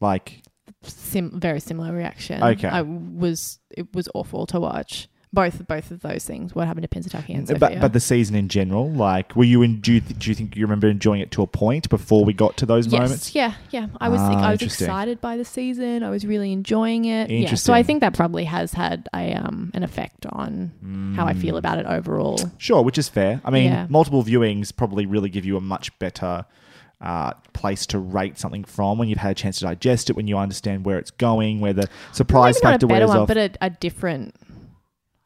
Like, 0.00 0.42
sim- 0.82 1.38
very 1.38 1.60
similar 1.60 1.92
reaction. 1.92 2.42
Okay. 2.42 2.66
I 2.66 2.80
was 2.82 3.60
it 3.70 3.94
was 3.94 4.08
awful 4.14 4.46
to 4.46 4.58
watch. 4.58 5.08
Both 5.32 5.68
both 5.68 5.92
of 5.92 6.00
those 6.00 6.24
things. 6.24 6.56
What 6.56 6.66
happened 6.66 6.90
to 6.90 7.00
Pennsatucky 7.00 7.36
and 7.36 7.46
Sophia? 7.46 7.58
but 7.60 7.80
but 7.80 7.92
the 7.92 8.00
season 8.00 8.34
in 8.34 8.48
general, 8.48 8.90
like, 8.90 9.36
were 9.36 9.44
you 9.44 9.62
in? 9.62 9.80
Do 9.80 9.92
you, 9.92 10.00
th- 10.00 10.18
do 10.18 10.28
you 10.28 10.34
think 10.34 10.56
you 10.56 10.64
remember 10.64 10.88
enjoying 10.88 11.20
it 11.20 11.30
to 11.32 11.42
a 11.42 11.46
point 11.46 11.88
before 11.88 12.24
we 12.24 12.32
got 12.32 12.56
to 12.56 12.66
those 12.66 12.88
yes, 12.88 12.92
moments? 13.00 13.34
yeah, 13.34 13.54
yeah. 13.70 13.86
I 14.00 14.08
was 14.08 14.20
Ah, 14.20 14.48
I 14.48 14.50
was 14.50 14.62
excited 14.62 15.20
by 15.20 15.36
the 15.36 15.44
season. 15.44 16.02
I 16.02 16.10
was 16.10 16.26
really 16.26 16.50
enjoying 16.52 17.04
it. 17.04 17.30
Yeah. 17.30 17.54
So 17.54 17.72
I 17.72 17.84
think 17.84 18.00
that 18.00 18.12
probably 18.12 18.42
has 18.44 18.72
had 18.72 19.08
a 19.14 19.32
um 19.34 19.70
an 19.72 19.84
effect 19.84 20.26
on 20.26 21.14
how 21.16 21.26
I 21.26 21.34
feel 21.34 21.56
about 21.56 21.78
it 21.78 21.86
overall. 21.86 22.40
Sure, 22.58 22.82
which 22.82 22.98
is 22.98 23.08
fair. 23.08 23.40
I 23.44 23.50
mean, 23.50 23.66
Yeah. 23.70 23.86
multiple 23.88 24.24
viewings 24.24 24.74
probably 24.74 25.06
really 25.06 25.28
give 25.30 25.44
you 25.44 25.56
a 25.56 25.60
much 25.60 25.96
better 26.00 26.44
uh, 27.00 27.32
place 27.54 27.86
to 27.86 27.98
rate 27.98 28.36
something 28.38 28.64
from 28.64 28.98
when 28.98 29.08
you've 29.08 29.18
had 29.18 29.30
a 29.30 29.34
chance 29.34 29.58
to 29.60 29.64
digest 29.64 30.10
it, 30.10 30.16
when 30.16 30.26
you 30.26 30.36
understand 30.36 30.84
where 30.84 30.98
it's 30.98 31.10
going, 31.12 31.60
where 31.60 31.72
the 31.72 31.88
surprise 32.12 32.56
not 32.62 32.72
factor 32.72 32.86
a 32.86 32.88
better 32.88 33.06
wears 33.06 33.08
one, 33.08 33.18
off. 33.20 33.28
but 33.28 33.36
a, 33.38 33.50
a 33.62 33.70
different, 33.70 34.34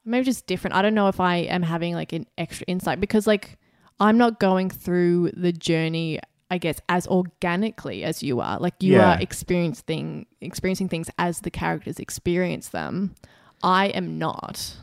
maybe 0.05 0.25
just 0.25 0.47
different. 0.47 0.75
I 0.77 0.83
don't 0.83 0.95
know 0.95 1.09
if 1.09 1.21
I 1.21 1.37
am 1.37 1.63
having 1.63 1.95
like 1.95 2.13
an 2.13 2.27
extra 2.39 2.65
insight 2.69 3.01
because 3.01 3.27
like 3.27 3.59
I'm 4.01 4.19
not 4.19 4.41
going 4.41 4.71
through 4.71 5.31
the 5.37 5.53
journey, 5.53 6.19
I 6.51 6.59
guess, 6.59 6.81
as 6.89 7.07
organically 7.07 8.05
as 8.05 8.23
you 8.23 8.41
are. 8.41 8.59
Like 8.59 8.75
you 8.83 8.95
Yeah. 8.95 9.15
are 9.17 9.21
experiencing 9.21 10.27
experiencing 10.41 10.89
things 10.89 11.09
as 11.19 11.41
the 11.41 11.51
characters 11.51 11.99
experience 11.99 12.69
them. 12.71 13.15
I 13.63 13.87
am 13.89 14.19
not. 14.19 14.77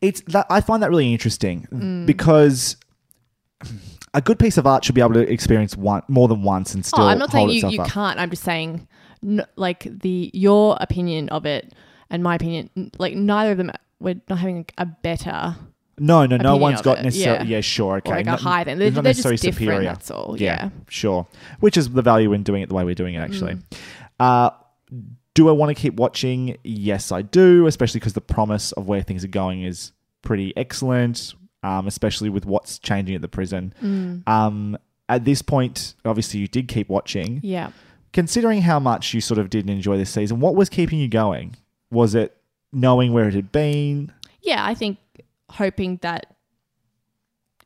it's 0.00 0.20
that 0.28 0.46
I 0.48 0.60
find 0.60 0.80
that 0.82 0.90
really 0.90 1.10
interesting 1.12 1.66
Mm. 1.72 2.06
because 2.06 2.76
a 4.14 4.20
good 4.22 4.38
piece 4.38 4.56
of 4.56 4.66
art 4.66 4.84
should 4.84 4.94
be 4.94 5.00
able 5.00 5.14
to 5.14 5.28
experience 5.32 5.76
one 5.76 6.02
more 6.08 6.28
than 6.28 6.42
once 6.42 6.74
and 6.74 6.86
still 6.86 7.02
oh, 7.04 7.08
I'm 7.08 7.18
not 7.18 7.32
saying 7.32 7.50
you, 7.50 7.68
you 7.68 7.82
up. 7.82 7.88
can't. 7.88 8.18
I'm 8.18 8.30
just 8.30 8.44
saying, 8.44 8.86
n- 9.24 9.44
like 9.56 9.80
the 10.00 10.30
your 10.32 10.76
opinion 10.80 11.28
of 11.30 11.44
it 11.46 11.72
and 12.10 12.22
my 12.22 12.36
opinion, 12.36 12.70
like 12.98 13.14
neither 13.14 13.52
of 13.52 13.58
them. 13.58 13.72
We're 14.00 14.20
not 14.28 14.38
having 14.38 14.64
a 14.78 14.86
better 14.86 15.56
No, 15.98 16.24
no, 16.26 16.36
no 16.36 16.56
one's 16.56 16.80
got 16.82 17.02
necessarily. 17.02 17.48
yeah. 17.48 17.56
Yeah, 17.56 17.60
sure, 17.60 17.96
okay. 17.98 18.10
or 18.12 18.14
like 18.16 18.26
a 18.26 18.30
Not- 18.30 18.40
high. 18.40 18.64
Then 18.64 18.78
they're, 18.78 18.90
not 18.90 19.02
they're 19.02 19.10
necessarily 19.10 19.36
different. 19.36 19.56
superior. 19.56 19.82
That's 19.84 20.10
all. 20.10 20.36
Yeah, 20.38 20.64
Yeah. 20.64 20.70
sure. 20.88 21.26
Which 21.60 21.76
is 21.76 21.90
the 21.90 22.02
value 22.02 22.32
in 22.32 22.42
doing 22.44 22.62
it 22.62 22.68
the 22.68 22.74
way 22.76 22.84
we're 22.84 22.94
doing 22.94 23.14
it, 23.14 23.18
actually. 23.18 23.54
Mm. 23.54 23.62
Uh, 24.20 24.50
do 25.34 25.48
I 25.48 25.52
want 25.52 25.70
to 25.76 25.80
keep 25.80 25.94
watching? 25.94 26.56
Yes, 26.64 27.10
I 27.12 27.22
do, 27.22 27.66
especially 27.66 28.00
because 28.00 28.12
the 28.14 28.20
promise 28.20 28.72
of 28.72 28.86
where 28.88 29.02
things 29.02 29.24
are 29.24 29.28
going 29.28 29.62
is 29.62 29.92
pretty 30.22 30.56
excellent, 30.56 31.34
um, 31.62 31.86
especially 31.86 32.28
with 32.28 32.44
what's 32.46 32.78
changing 32.78 33.14
at 33.14 33.22
the 33.22 33.28
prison. 33.28 33.72
Mm. 33.82 34.28
Um, 34.28 34.78
at 35.08 35.24
this 35.24 35.42
point, 35.42 35.94
obviously, 36.04 36.40
you 36.40 36.48
did 36.48 36.68
keep 36.68 36.88
watching. 36.88 37.40
Yeah. 37.42 37.70
Considering 38.12 38.62
how 38.62 38.78
much 38.80 39.14
you 39.14 39.20
sort 39.20 39.38
of 39.38 39.50
didn't 39.50 39.70
enjoy 39.70 39.96
this 39.96 40.10
season, 40.10 40.40
what 40.40 40.54
was 40.54 40.68
keeping 40.68 40.98
you 40.98 41.08
going? 41.08 41.56
Was 41.90 42.14
it 42.14 42.36
knowing 42.72 43.12
where 43.12 43.28
it 43.28 43.34
had 43.34 43.52
been? 43.52 44.12
Yeah, 44.42 44.64
I 44.64 44.74
think 44.74 44.98
hoping 45.50 45.96
that 46.02 46.34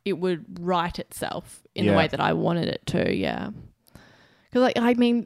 it 0.05 0.13
would 0.19 0.45
write 0.59 0.99
itself 0.99 1.61
in 1.75 1.85
Yeah. 1.85 1.91
the 1.91 1.97
way 1.97 2.07
that 2.07 2.19
I 2.19 2.33
wanted 2.33 2.67
it 2.67 2.85
to. 2.87 3.15
Yeah. 3.15 3.49
Because, 4.49 4.61
like, 4.61 4.77
I 4.77 4.93
mean, 4.95 5.25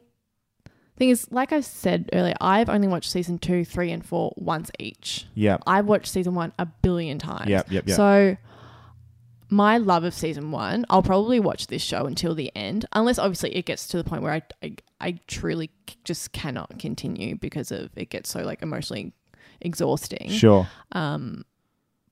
thing 0.96 1.10
is, 1.10 1.26
like 1.30 1.52
I 1.52 1.60
said 1.60 2.08
earlier, 2.12 2.34
I've 2.40 2.68
only 2.68 2.88
watched 2.88 3.10
season 3.10 3.38
two, 3.38 3.64
three, 3.64 3.90
and 3.90 4.04
four 4.04 4.32
once 4.36 4.70
each. 4.78 5.26
Yeah. 5.34 5.58
I've 5.66 5.86
watched 5.86 6.08
season 6.08 6.34
one 6.34 6.52
a 6.58 6.66
billion 6.66 7.18
times. 7.18 7.48
Yep, 7.48 7.70
yep, 7.70 7.88
yep. 7.88 7.96
So 7.96 8.36
my 9.50 9.78
love 9.78 10.04
of 10.04 10.12
season 10.14 10.50
one, 10.50 10.84
I'll 10.90 11.02
probably 11.02 11.40
watch 11.40 11.68
this 11.68 11.82
show 11.82 12.06
until 12.06 12.34
the 12.34 12.52
end, 12.54 12.84
unless 12.92 13.18
obviously 13.18 13.54
it 13.56 13.64
gets 13.66 13.88
to 13.88 13.96
the 13.96 14.04
point 14.04 14.22
where 14.22 14.32
I, 14.32 14.42
I, 14.62 14.76
I 15.00 15.18
truly 15.26 15.70
just 16.04 16.32
cannot 16.32 16.78
continue 16.78 17.36
because 17.36 17.70
of 17.72 17.90
it 17.96 18.10
gets 18.10 18.28
so 18.30 18.42
like 18.42 18.62
emotionally 18.62 19.12
exhausting. 19.60 20.30
Sure. 20.30 20.68
Um, 20.92 21.44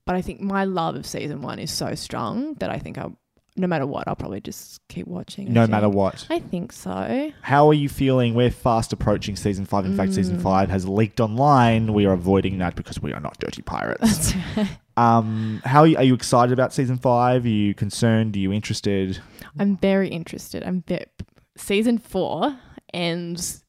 but 0.04 0.14
I 0.14 0.22
think 0.22 0.40
my 0.40 0.64
love 0.64 0.94
of 0.96 1.06
season 1.06 1.42
one 1.42 1.58
is 1.58 1.70
so 1.70 1.94
strong 1.94 2.54
that 2.54 2.70
I 2.70 2.78
think 2.78 2.96
I'll, 2.98 3.16
no 3.56 3.66
matter 3.66 3.86
what, 3.86 4.06
I'll 4.06 4.14
probably 4.16 4.40
just 4.40 4.86
keep 4.88 5.06
watching. 5.08 5.52
No 5.52 5.66
matter 5.66 5.88
what. 5.88 6.26
I 6.30 6.38
think 6.38 6.72
so. 6.72 7.32
How 7.42 7.66
are 7.68 7.74
you 7.74 7.88
feeling? 7.88 8.34
We're 8.34 8.50
fast 8.50 8.92
approaching 8.92 9.34
season 9.34 9.64
five. 9.64 9.84
In 9.86 9.96
fact, 9.96 10.12
Mm. 10.12 10.14
season 10.14 10.38
five 10.40 10.68
has 10.70 10.86
leaked 10.86 11.20
online. 11.20 11.92
We 11.94 12.04
are 12.06 12.12
avoiding 12.12 12.58
that 12.58 12.76
because 12.76 13.00
we 13.00 13.12
are 13.14 13.20
not 13.20 13.38
dirty 13.38 13.62
pirates. 13.62 14.34
um, 14.96 15.60
how 15.64 15.80
are 15.80 15.86
you, 15.86 15.96
are 15.96 16.02
you 16.04 16.14
excited 16.14 16.52
about 16.52 16.72
season 16.72 16.98
five? 16.98 17.44
Are 17.44 17.48
you 17.48 17.74
concerned? 17.74 18.36
Are 18.36 18.38
you 18.40 18.52
interested? 18.52 19.20
I'm 19.58 19.76
very 19.78 20.08
interested. 20.08 20.62
I'm 20.62 20.82
ve- 20.86 21.06
season 21.56 21.98
four 21.98 22.56
ends 22.94 23.64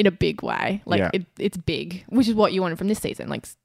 in 0.00 0.06
a 0.06 0.10
big 0.10 0.42
way. 0.42 0.82
Like 0.86 0.98
Yeah. 1.00 1.10
it, 1.12 1.26
it's 1.38 1.56
big, 1.58 2.04
which 2.08 2.28
is 2.28 2.34
what 2.34 2.52
you 2.52 2.62
wanted 2.62 2.78
from 2.78 2.88
this 2.88 2.98
season. 3.00 3.28
Like, 3.28 3.46
se- 3.46 3.56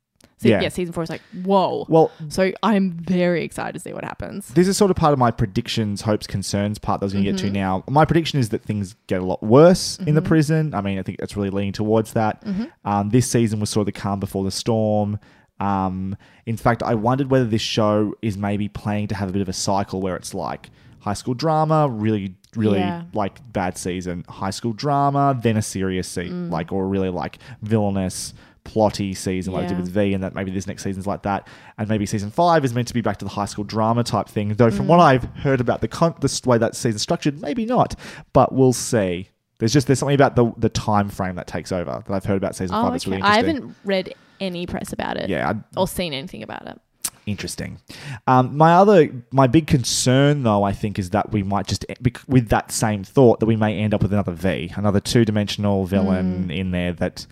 Yeah. 0.50 0.62
yeah. 0.62 0.70
season 0.70 0.94
four 0.94 1.04
is 1.04 1.10
like 1.10 1.22
whoa. 1.44 1.86
Well, 1.90 2.12
So 2.30 2.52
I'm 2.62 2.92
very 2.92 3.44
excited 3.44 3.74
to 3.74 3.80
see 3.80 3.94
what 3.94 4.04
happens. 4.04 4.50
this 4.50 4.68
is 4.68 4.76
sort 4.78 4.92
of 4.92 4.98
part 4.98 5.14
of 5.14 5.20
my 5.20 5.32
predictions, 5.32 6.02
hopes, 6.02 6.28
concerns 6.28 6.78
part 6.78 7.00
that 7.00 7.06
I 7.06 7.08
was 7.08 7.14
going 7.14 7.26
to 7.26 7.32
get 7.32 7.38
Mm-hmm. 7.40 7.54
to 7.54 7.60
now. 7.60 7.84
My 7.90 8.06
prediction 8.06 8.40
is 8.40 8.50
that 8.50 8.64
things 8.64 8.96
get 9.08 9.22
a 9.22 9.26
lot 9.26 9.42
worse 9.42 9.98
in 10.06 10.16
the 10.16 10.22
prison. 10.22 10.74
I 10.76 10.82
mean, 10.82 11.00
I 11.00 11.04
think 11.04 11.20
it's 11.22 11.36
really 11.38 11.50
leaning 11.52 11.74
towards 11.74 12.14
that. 12.14 12.44
Mm-hmm. 12.46 12.66
Um, 12.84 13.10
this 13.12 13.30
season 13.32 13.60
was 13.60 13.70
sort 13.70 13.88
of 13.88 13.94
the 13.94 14.00
calm 14.00 14.20
before 14.20 14.44
the 14.44 14.52
storm. 14.52 15.20
Um, 15.60 16.18
in 16.46 16.58
fact, 16.58 16.84
I 16.84 16.96
wondered 16.96 17.30
whether 17.32 17.46
this 17.46 17.62
show 17.62 18.14
is 18.22 18.38
maybe 18.38 18.68
planning 18.68 19.08
to 19.08 19.16
have 19.16 19.30
a 19.30 19.32
bit 19.32 19.42
of 19.42 19.48
a 19.48 19.54
cycle 19.54 20.02
where 20.02 20.18
it's 20.18 20.34
like 20.34 20.70
high 21.00 21.14
school 21.14 21.34
drama, 21.34 21.88
really, 21.88 22.36
really 22.56 22.80
Yeah. 22.80 23.04
like 23.14 23.40
bad 23.52 23.78
season, 23.78 24.26
high 24.30 24.50
school 24.50 24.74
drama, 24.74 25.38
then 25.42 25.58
a 25.58 25.62
serious 25.62 26.08
season, 26.08 26.50
mm. 26.50 26.52
like 26.52 26.72
or 26.72 26.88
really 26.88 27.10
like 27.10 27.40
villainous, 27.62 28.34
plotty 28.66 29.16
season 29.16 29.54
like 29.54 29.66
I 29.66 29.68
did 29.68 29.78
with 29.78 29.90
V, 29.90 30.14
and 30.14 30.24
that 30.24 30.34
maybe 30.34 30.52
this 30.52 30.68
next 30.68 30.84
season's 30.84 31.06
like 31.08 31.24
that, 31.24 31.48
and 31.78 31.88
maybe 31.88 32.06
season 32.06 32.32
five 32.32 32.66
is 32.66 32.74
meant 32.74 32.88
to 32.88 32.94
be 32.94 33.02
back 33.02 33.18
to 33.18 33.26
the 33.26 33.32
high 33.32 33.46
school 33.46 33.64
drama 33.64 34.04
type 34.04 34.28
thing. 34.28 34.50
Though 34.50 34.72
from 34.72 34.88
what 34.88 35.00
mm. 35.00 35.04
I've 35.04 35.24
heard 35.36 35.62
about 35.62 35.82
the 35.82 35.88
con- 35.88 36.16
the 36.20 36.42
way 36.46 36.58
that 36.58 36.76
season's 36.76 37.02
structured, 37.04 37.42
maybe 37.42 37.66
not, 37.66 37.96
but 38.34 38.54
we'll 38.54 38.74
see. 38.74 39.30
There's 39.60 39.72
just 39.72 39.88
there's 39.88 40.00
something 40.00 40.16
about 40.16 40.36
the 40.36 40.52
the 40.58 40.70
time 40.70 41.10
frame 41.10 41.36
that 41.36 41.48
takes 41.48 41.72
over 41.72 42.04
that 42.06 42.14
I've 42.14 42.26
heard 42.26 42.38
about 42.38 42.56
season 42.56 42.76
Oh, 42.76 42.84
five 42.84 42.92
that's 42.94 43.06
okay. 43.06 43.18
really 43.18 43.24
I 43.24 43.38
haven't 43.38 43.76
read 43.86 44.14
any 44.42 44.66
press 44.66 44.92
about 44.92 45.16
it 45.18 45.30
yeah, 45.30 45.50
I, 45.50 45.80
or 45.80 45.88
seen 45.88 46.14
anything 46.14 46.44
about 46.44 46.68
it. 46.68 46.80
Interesting. 47.26 47.80
Um, 48.28 48.56
my 48.58 48.74
other, 48.74 49.10
my 49.32 49.48
big 49.48 49.68
concern 49.68 50.44
though, 50.44 50.64
I 50.64 50.72
think, 50.72 51.00
is 51.00 51.12
that 51.12 51.32
we 51.32 51.44
might 51.44 51.68
just, 51.68 51.86
bec- 52.02 52.22
with 52.28 52.50
that 52.50 52.72
same 52.72 53.04
thought, 53.04 53.40
that 53.40 53.46
we 53.46 53.56
may 53.56 53.78
end 53.78 53.94
up 53.94 54.02
with 54.02 54.14
another 54.14 54.32
V, 54.32 54.72
another 54.76 55.00
two-dimensional 55.00 55.86
villain 55.86 56.52
in 56.52 56.72
there 56.72 56.94
that 56.94 57.26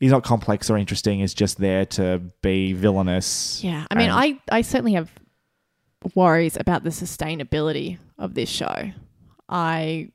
is 0.00 0.10
not 0.10 0.24
complex 0.24 0.70
or 0.70 0.78
interesting, 0.78 1.20
is 1.20 1.34
just 1.34 1.58
there 1.58 1.84
to 1.84 2.20
be 2.42 2.72
villainous. 2.72 3.62
Yeah, 3.62 3.86
I 3.90 3.94
mean, 3.94 4.10
I, 4.10 4.40
I 4.50 4.62
certainly 4.62 4.94
have 4.94 5.10
worries 6.14 6.56
about 6.56 6.82
the 6.84 6.90
sustainability 6.90 7.98
of 8.18 8.34
this 8.34 8.48
show. 8.48 8.92
I 9.48 10.10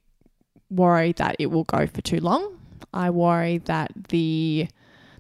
worry 0.69 1.11
that 1.13 1.35
it 1.37 1.47
will 1.47 1.65
go 1.65 1.85
for 1.85 2.01
too 2.01 2.19
long. 2.19 2.59
I 2.93 3.09
worry 3.11 3.59
that 3.59 3.91
the 4.09 4.67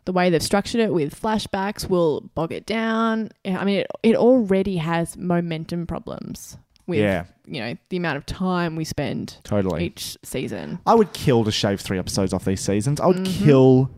the 0.05 0.11
way 0.13 0.29
they've 0.29 0.41
structured 0.43 0.81
it 0.81 0.93
with 0.93 1.19
flashbacks 1.19 1.89
will 1.89 2.21
bog 2.35 2.51
it 2.51 2.65
down. 2.65 3.29
I 3.45 3.65
mean, 3.65 3.79
it, 3.79 3.87
it 4.03 4.15
already 4.15 4.77
has 4.77 5.17
momentum 5.17 5.87
problems 5.87 6.57
with 6.87 6.99
Yeah. 6.99 7.25
you 7.47 7.59
know 7.59 7.75
the 7.89 7.97
amount 7.97 8.17
of 8.17 8.25
time 8.27 8.75
we 8.75 8.85
spend 8.85 9.37
Totally. 9.43 9.85
each 9.85 10.17
season. 10.23 10.79
I 10.85 10.93
would 10.95 11.13
kill 11.13 11.43
to 11.43 11.51
shave 11.51 11.81
three 11.81 11.97
episodes 11.99 12.31
off 12.33 12.45
these 12.45 12.61
seasons. 12.61 12.99
I 13.01 13.07
would 13.07 13.17
Mm-hmm. 13.17 13.43
kill 13.45 13.89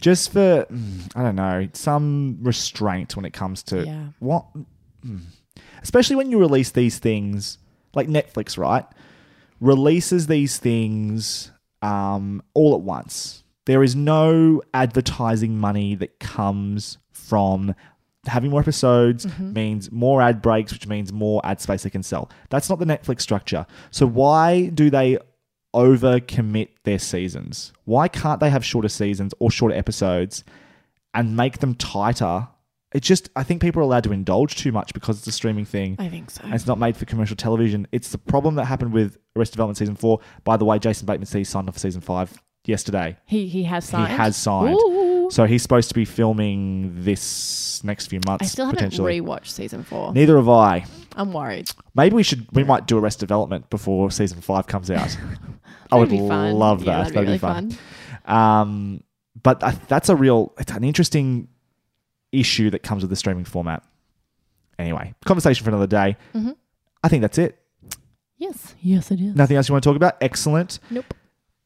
just 0.00 0.32
for 0.32 0.66
mm, 0.70 1.10
I 1.16 1.22
don't 1.22 1.34
know 1.36 1.68
some 1.72 2.38
restraint 2.42 3.16
when 3.16 3.24
it 3.24 3.32
comes 3.32 3.62
to 3.64 3.84
Yeah. 3.84 4.06
what, 4.20 4.46
mm. 5.04 5.20
especially 5.82 6.14
when 6.16 6.30
you 6.30 6.38
release 6.38 6.70
these 6.70 6.98
things 7.00 7.58
like 7.94 8.06
Netflix, 8.08 8.56
right? 8.56 8.84
Releases 9.60 10.26
these 10.28 10.58
things 10.58 11.50
um, 11.82 12.42
all 12.54 12.74
at 12.74 12.80
once. 12.80 13.41
There 13.66 13.82
is 13.82 13.94
no 13.94 14.62
advertising 14.74 15.56
money 15.56 15.94
that 15.96 16.18
comes 16.18 16.98
from 17.12 17.74
having 18.26 18.50
more 18.50 18.60
episodes 18.60 19.26
mm-hmm. 19.26 19.52
means 19.52 19.90
more 19.90 20.22
ad 20.22 20.42
breaks, 20.42 20.72
which 20.72 20.86
means 20.86 21.12
more 21.12 21.40
ad 21.44 21.60
space 21.60 21.82
they 21.82 21.90
can 21.90 22.02
sell. 22.02 22.30
That's 22.50 22.68
not 22.68 22.78
the 22.78 22.84
Netflix 22.84 23.20
structure. 23.20 23.66
So 23.90 24.06
why 24.06 24.66
do 24.68 24.90
they 24.90 25.18
overcommit 25.74 26.68
their 26.84 26.98
seasons? 26.98 27.72
Why 27.84 28.08
can't 28.08 28.40
they 28.40 28.50
have 28.50 28.64
shorter 28.64 28.88
seasons 28.88 29.34
or 29.38 29.50
shorter 29.50 29.74
episodes 29.74 30.44
and 31.14 31.36
make 31.36 31.58
them 31.58 31.74
tighter? 31.74 32.48
It's 32.92 33.06
just 33.06 33.30
I 33.34 33.42
think 33.42 33.62
people 33.62 33.80
are 33.80 33.84
allowed 33.84 34.04
to 34.04 34.12
indulge 34.12 34.56
too 34.56 34.70
much 34.70 34.92
because 34.92 35.18
it's 35.18 35.26
a 35.26 35.32
streaming 35.32 35.64
thing. 35.64 35.96
I 35.98 36.08
think 36.08 36.30
so. 36.30 36.42
And 36.44 36.54
it's 36.54 36.66
not 36.66 36.78
made 36.78 36.96
for 36.96 37.06
commercial 37.06 37.36
television. 37.36 37.86
It's 37.90 38.10
the 38.10 38.18
problem 38.18 38.56
that 38.56 38.66
happened 38.66 38.92
with 38.92 39.16
Arrested 39.34 39.54
Development 39.54 39.78
season 39.78 39.96
four. 39.96 40.20
By 40.44 40.58
the 40.58 40.64
way, 40.64 40.78
Jason 40.78 41.06
Bateman 41.06 41.26
he 41.26 41.44
signed 41.44 41.68
off 41.68 41.74
for 41.74 41.80
season 41.80 42.02
five 42.02 42.41
yesterday. 42.64 43.16
He 43.26 43.48
he 43.48 43.64
has 43.64 43.84
signed. 43.84 44.10
He 44.10 44.16
has 44.16 44.36
signed. 44.36 44.76
Ooh. 44.80 45.28
So 45.30 45.44
he's 45.46 45.62
supposed 45.62 45.88
to 45.88 45.94
be 45.94 46.04
filming 46.04 46.92
this 47.04 47.82
next 47.84 48.08
few 48.08 48.20
months. 48.26 48.44
I 48.44 48.46
still 48.46 48.66
haven't 48.66 48.76
potentially. 48.78 49.20
rewatched 49.20 49.46
season 49.48 49.82
four. 49.82 50.12
Neither 50.12 50.36
have 50.36 50.48
I. 50.48 50.84
I'm 51.16 51.32
worried. 51.32 51.70
Maybe 51.94 52.14
we 52.16 52.22
should. 52.22 52.46
We 52.52 52.64
might 52.64 52.86
do 52.86 52.98
Arrested 52.98 53.20
Development 53.20 53.68
before 53.70 54.10
season 54.10 54.40
five 54.40 54.66
comes 54.66 54.90
out. 54.90 55.16
I 55.90 55.96
would 55.96 56.10
be 56.10 56.18
fun. 56.18 56.54
love 56.54 56.82
Yeah, 56.84 56.98
that. 57.04 57.12
that'd 57.12 57.14
be 57.14 57.20
really 57.26 57.38
fun. 57.38 57.76
Um, 58.26 59.02
but 59.42 59.62
I, 59.64 59.70
that's 59.88 60.08
a 60.08 60.16
real. 60.16 60.52
It's 60.58 60.72
an 60.72 60.84
interesting 60.84 61.48
issue 62.30 62.70
that 62.70 62.82
comes 62.82 63.02
with 63.02 63.10
the 63.10 63.16
streaming 63.16 63.44
format. 63.44 63.82
Anyway, 64.78 65.14
conversation 65.24 65.64
for 65.64 65.70
another 65.70 65.86
day. 65.86 66.16
Mm-hmm. 66.34 66.52
I 67.04 67.08
think 67.08 67.22
that's 67.22 67.38
it. 67.38 67.58
Yes. 68.38 68.74
Yes, 68.80 69.10
it 69.10 69.20
is. 69.20 69.34
Nothing 69.34 69.56
else 69.56 69.68
you 69.68 69.72
want 69.74 69.84
to 69.84 69.90
talk 69.90 69.96
about? 69.96 70.16
Excellent. 70.20 70.78
Nope. 70.90 71.12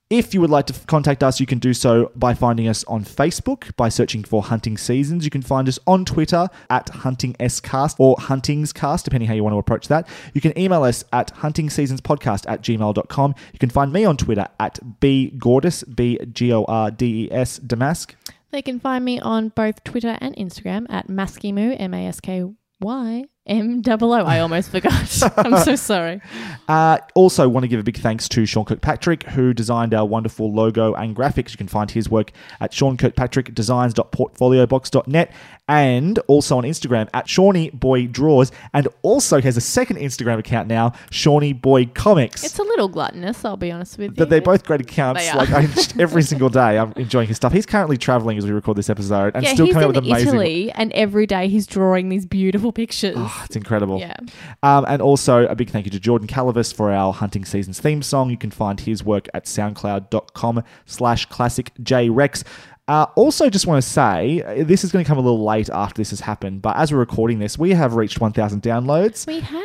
If 0.08 0.32
you 0.32 0.40
would 0.40 0.50
like 0.50 0.66
to 0.66 0.86
contact 0.86 1.24
us, 1.24 1.40
you 1.40 1.46
can 1.46 1.58
do 1.58 1.74
so 1.74 2.12
by 2.14 2.32
finding 2.32 2.68
us 2.68 2.84
on 2.84 3.04
Facebook 3.04 3.74
by 3.74 3.88
searching 3.88 4.22
for 4.22 4.40
Hunting 4.40 4.76
Seasons. 4.78 5.24
You 5.24 5.32
can 5.32 5.42
find 5.42 5.66
us 5.66 5.80
on 5.84 6.04
Twitter 6.04 6.48
at 6.70 6.88
Hunting 6.90 7.34
HuntingScast 7.34 7.96
or 7.98 8.14
HuntingsCast, 8.14 9.02
depending 9.02 9.26
how 9.26 9.34
you 9.34 9.42
want 9.42 9.54
to 9.54 9.58
approach 9.58 9.88
that. 9.88 10.06
You 10.32 10.40
can 10.40 10.56
email 10.56 10.84
us 10.84 11.04
at 11.12 11.34
huntingseasonspodcast 11.34 12.48
at 12.48 12.62
gmail.com. 12.62 13.34
You 13.52 13.58
can 13.58 13.70
find 13.70 13.92
me 13.92 14.04
on 14.04 14.16
Twitter 14.16 14.46
at 14.60 14.78
bgordes, 15.00 15.82
B-G-O-R-D-E-S, 15.96 17.58
Damask. 17.58 18.14
They 18.52 18.62
can 18.62 18.78
find 18.78 19.04
me 19.04 19.18
on 19.18 19.48
both 19.48 19.82
Twitter 19.82 20.16
and 20.20 20.36
Instagram 20.36 20.86
at 20.88 21.08
Maskymoo, 21.08 21.74
M 21.80 21.94
A 21.94 22.06
S 22.06 22.20
K 22.20 22.44
Y 22.80 23.24
M 23.46 23.82
O 23.86 23.96
O. 24.00 24.12
I 24.24 24.40
almost 24.40 24.70
forgot. 24.70 25.22
I'm 25.36 25.62
so 25.62 25.76
sorry. 25.76 26.20
Uh, 26.68 26.98
also, 27.14 27.48
want 27.48 27.62
to 27.64 27.68
give 27.68 27.78
a 27.78 27.84
big 27.84 27.98
thanks 27.98 28.28
to 28.30 28.44
Sean 28.44 28.64
Kirkpatrick, 28.64 29.22
who 29.24 29.54
designed 29.54 29.94
our 29.94 30.04
wonderful 30.04 30.52
logo 30.52 30.94
and 30.94 31.14
graphics. 31.14 31.52
You 31.52 31.58
can 31.58 31.68
find 31.68 31.88
his 31.90 32.10
work 32.10 32.32
at 32.60 32.72
seankirkpatrickdesigns.portfoliobox.net 32.72 35.32
and 35.68 36.18
also 36.28 36.56
on 36.58 36.64
Instagram 36.64 37.08
at 37.12 37.28
Shawnee 37.28 37.70
Boy 37.70 38.06
Draws, 38.06 38.52
and 38.72 38.86
also 39.02 39.40
has 39.40 39.56
a 39.56 39.60
second 39.60 39.96
Instagram 39.96 40.38
account 40.38 40.68
now, 40.68 40.92
Shawnee 41.10 41.52
Boy 41.52 41.86
Comics. 41.86 42.44
It's 42.44 42.58
a 42.58 42.62
little 42.62 42.88
gluttonous, 42.88 43.44
I'll 43.44 43.56
be 43.56 43.70
honest 43.72 43.98
with 43.98 44.10
you. 44.10 44.16
but 44.16 44.30
they're 44.30 44.40
both 44.40 44.64
great 44.64 44.80
accounts. 44.80 45.34
Like 45.34 45.50
I, 45.50 45.62
every 46.00 46.22
single 46.22 46.48
day, 46.48 46.78
I'm 46.78 46.92
enjoying 46.96 47.28
his 47.28 47.36
stuff. 47.36 47.52
He's 47.52 47.66
currently 47.66 47.96
traveling 47.98 48.38
as 48.38 48.44
we 48.44 48.52
record 48.52 48.76
this 48.76 48.90
episode, 48.90 49.34
and 49.34 49.44
yeah, 49.44 49.54
still 49.54 49.66
coming 49.72 49.90
in 49.90 49.96
up 49.96 50.02
with 50.04 50.12
amazing. 50.12 50.28
Italy, 50.28 50.72
and 50.72 50.92
every 50.92 51.26
day 51.26 51.48
he's 51.48 51.66
drawing 51.66 52.08
these 52.08 52.26
beautiful 52.26 52.72
pictures. 52.72 53.16
Oh, 53.18 53.42
it's 53.44 53.56
incredible. 53.56 53.98
Yeah. 53.98 54.16
Um, 54.62 54.84
and 54.86 55.02
also 55.02 55.46
a 55.46 55.54
big 55.56 55.70
thank 55.70 55.84
you 55.86 55.90
to 55.90 56.00
Jordan 56.00 56.28
Calavis 56.28 56.72
for 56.72 56.92
our 56.92 57.12
Hunting 57.12 57.44
Seasons 57.44 57.80
theme 57.80 58.02
song. 58.02 58.30
You 58.30 58.36
can 58.38 58.50
find 58.50 58.78
his 58.80 59.02
work 59.02 59.28
at 59.34 59.44
soundcloud.com 59.46 60.62
slash 60.84 61.26
classic 61.26 61.72
jrex. 61.82 62.44
Uh, 62.88 63.06
also, 63.16 63.50
just 63.50 63.66
want 63.66 63.82
to 63.82 63.88
say, 63.88 64.42
uh, 64.42 64.62
this 64.64 64.84
is 64.84 64.92
going 64.92 65.04
to 65.04 65.08
come 65.08 65.18
a 65.18 65.20
little 65.20 65.44
late 65.44 65.68
after 65.70 65.98
this 65.98 66.10
has 66.10 66.20
happened, 66.20 66.62
but 66.62 66.76
as 66.76 66.92
we're 66.92 66.98
recording 66.98 67.40
this, 67.40 67.58
we 67.58 67.70
have 67.70 67.94
reached 67.96 68.20
1,000 68.20 68.62
downloads. 68.62 69.26
We 69.26 69.40
have. 69.40 69.62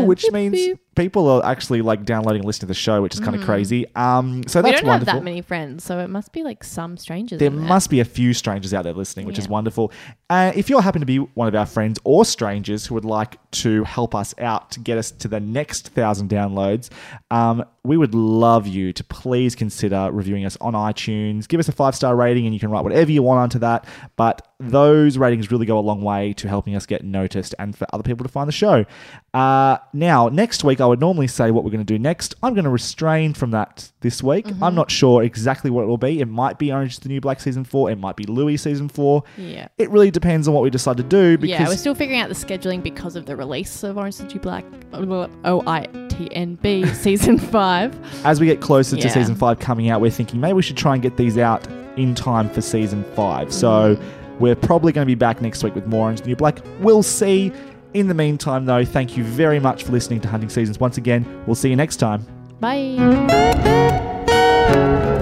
which 0.06 0.22
Beep, 0.22 0.32
means 0.32 0.52
beep. 0.54 0.78
People 0.96 1.28
are 1.28 1.44
actually 1.44 1.82
like 1.82 2.04
downloading 2.04 2.40
and 2.40 2.46
listening 2.46 2.60
to 2.60 2.66
the 2.66 2.74
show, 2.74 3.02
which 3.02 3.14
is 3.14 3.20
kind 3.20 3.34
of 3.36 3.42
crazy. 3.42 3.86
Um, 3.96 4.42
so 4.46 4.60
Mm. 4.60 4.64
we 4.64 4.70
that's 4.70 4.80
don't 4.82 4.88
wonderful. 4.88 5.12
have 5.14 5.20
that 5.20 5.24
many 5.24 5.40
friends, 5.42 5.84
so 5.84 5.98
it 5.98 6.08
must 6.08 6.32
be 6.32 6.42
like 6.42 6.62
some 6.64 6.96
strangers. 6.96 7.38
There 7.38 7.48
in 7.48 7.56
there. 7.56 7.66
must 7.68 7.90
be 7.90 8.00
a 8.00 8.04
few 8.04 8.32
strangers 8.34 8.72
out 8.72 8.84
there 8.84 8.92
listening, 8.92 9.26
which 9.26 9.38
is 9.38 9.46
Yeah. 9.46 9.50
wonderful. 9.52 9.92
Uh, 10.30 10.52
if 10.54 10.70
you 10.70 10.78
happen 10.80 11.00
to 11.00 11.06
be 11.06 11.18
one 11.18 11.48
of 11.48 11.54
our 11.54 11.66
friends 11.66 11.98
or 12.04 12.24
strangers 12.24 12.86
who 12.86 12.94
would 12.94 13.04
like 13.04 13.38
to 13.52 13.84
help 13.84 14.14
us 14.14 14.34
out 14.38 14.70
to 14.72 14.80
get 14.80 14.98
us 14.98 15.10
to 15.10 15.28
the 15.28 15.40
next 15.40 15.88
thousand 15.88 16.28
downloads, 16.30 16.90
um, 17.30 17.64
we 17.84 17.96
would 17.96 18.14
love 18.14 18.66
you 18.66 18.92
to 18.92 19.04
please 19.04 19.54
consider 19.54 20.08
reviewing 20.12 20.44
us 20.46 20.56
on 20.60 20.72
iTunes. 20.72 21.46
Give 21.48 21.60
us 21.60 21.68
a 21.68 21.72
five 21.72 21.94
star 21.94 22.16
rating, 22.16 22.46
and 22.46 22.54
you 22.54 22.60
can 22.60 22.70
write 22.70 22.82
whatever 22.84 23.10
you 23.12 23.22
want 23.22 23.40
onto 23.40 23.58
that. 23.58 23.84
But 24.16 24.40
those 24.60 25.18
ratings 25.18 25.50
really 25.50 25.66
go 25.66 25.78
a 25.78 25.80
long 25.80 26.00
way 26.02 26.32
to 26.34 26.48
helping 26.48 26.76
us 26.76 26.86
get 26.86 27.02
noticed 27.02 27.54
and 27.58 27.76
for 27.76 27.86
other 27.92 28.04
people 28.04 28.24
to 28.24 28.30
find 28.30 28.46
the 28.48 28.52
show. 28.52 28.84
Uh, 29.32 29.78
now, 29.92 30.28
next 30.28 30.62
week, 30.62 30.80
I 30.80 30.86
would 30.86 31.00
normally 31.00 31.26
say 31.26 31.50
what 31.50 31.64
we're 31.64 31.72
going 31.72 31.84
to 31.84 31.92
do 31.92 31.98
next. 31.98 32.34
I'm 32.42 32.54
going 32.54 32.64
to 32.64 32.70
restrain 32.70 33.34
from 33.34 33.50
that 33.50 33.90
this 34.00 34.22
week. 34.22 34.46
Mm-hmm. 34.46 34.62
I'm 34.62 34.76
not 34.76 34.92
sure 34.92 35.24
exactly 35.24 35.70
what 35.70 35.82
it 35.82 35.86
will 35.86 35.98
be. 35.98 36.20
It 36.20 36.28
might 36.28 36.58
be 36.58 36.72
Orange 36.72 36.92
is 36.92 36.98
the 37.00 37.08
New 37.08 37.20
Black 37.20 37.40
season 37.40 37.64
four. 37.64 37.90
It 37.90 37.98
might 37.98 38.14
be 38.14 38.24
Louie 38.24 38.56
season 38.56 38.88
four. 38.88 39.24
Yeah. 39.36 39.66
It 39.76 39.90
really 39.90 40.12
depends 40.12 40.46
on 40.46 40.54
what 40.54 40.62
we 40.62 40.70
decide 40.70 40.98
to 40.98 41.02
do 41.02 41.36
because 41.36 41.50
yeah, 41.60 41.68
we're 41.68 41.76
still 41.76 41.96
figuring 41.96 42.20
out 42.20 42.28
the 42.28 42.34
scheduling 42.34 42.80
because 42.82 43.16
of 43.16 43.26
the 43.26 43.34
release 43.34 43.82
of 43.82 43.98
Orange 43.98 44.14
is 44.14 44.18
the 44.18 44.26
New 44.26 44.40
Black, 44.40 44.64
O 44.92 45.62
I 45.66 45.86
T 46.08 46.32
N 46.32 46.54
B 46.56 46.86
season 46.94 47.38
five. 47.38 47.98
as 48.24 48.38
we 48.40 48.46
get 48.46 48.60
closer 48.60 48.96
to 48.96 49.10
season 49.10 49.34
five 49.34 49.58
coming 49.58 49.90
out, 49.90 50.00
we're 50.00 50.10
thinking 50.10 50.40
maybe 50.40 50.52
we 50.54 50.62
should 50.62 50.76
try 50.76 50.94
and 50.94 51.02
get 51.02 51.16
these 51.16 51.38
out 51.38 51.66
in 51.96 52.14
time 52.14 52.48
for 52.48 52.60
season 52.60 53.04
five. 53.14 53.52
So 53.52 53.96
Mm. 53.96 54.23
We're 54.40 54.56
probably 54.56 54.92
going 54.92 55.04
to 55.04 55.10
be 55.10 55.14
back 55.14 55.40
next 55.40 55.62
week 55.62 55.74
with 55.74 55.86
more 55.86 56.04
Orange 56.04 56.20
the 56.20 56.28
New 56.28 56.36
Black. 56.36 56.60
We'll 56.80 57.02
see. 57.02 57.52
In 57.94 58.08
the 58.08 58.14
meantime, 58.14 58.66
though, 58.66 58.84
thank 58.84 59.16
you 59.16 59.22
very 59.22 59.60
much 59.60 59.84
for 59.84 59.92
listening 59.92 60.20
to 60.22 60.28
Hunting 60.28 60.48
Seasons 60.50 60.80
once 60.80 60.98
again. 60.98 61.44
We'll 61.46 61.54
see 61.54 61.70
you 61.70 61.76
next 61.76 61.96
time. 61.96 62.26
Bye. 62.58 62.96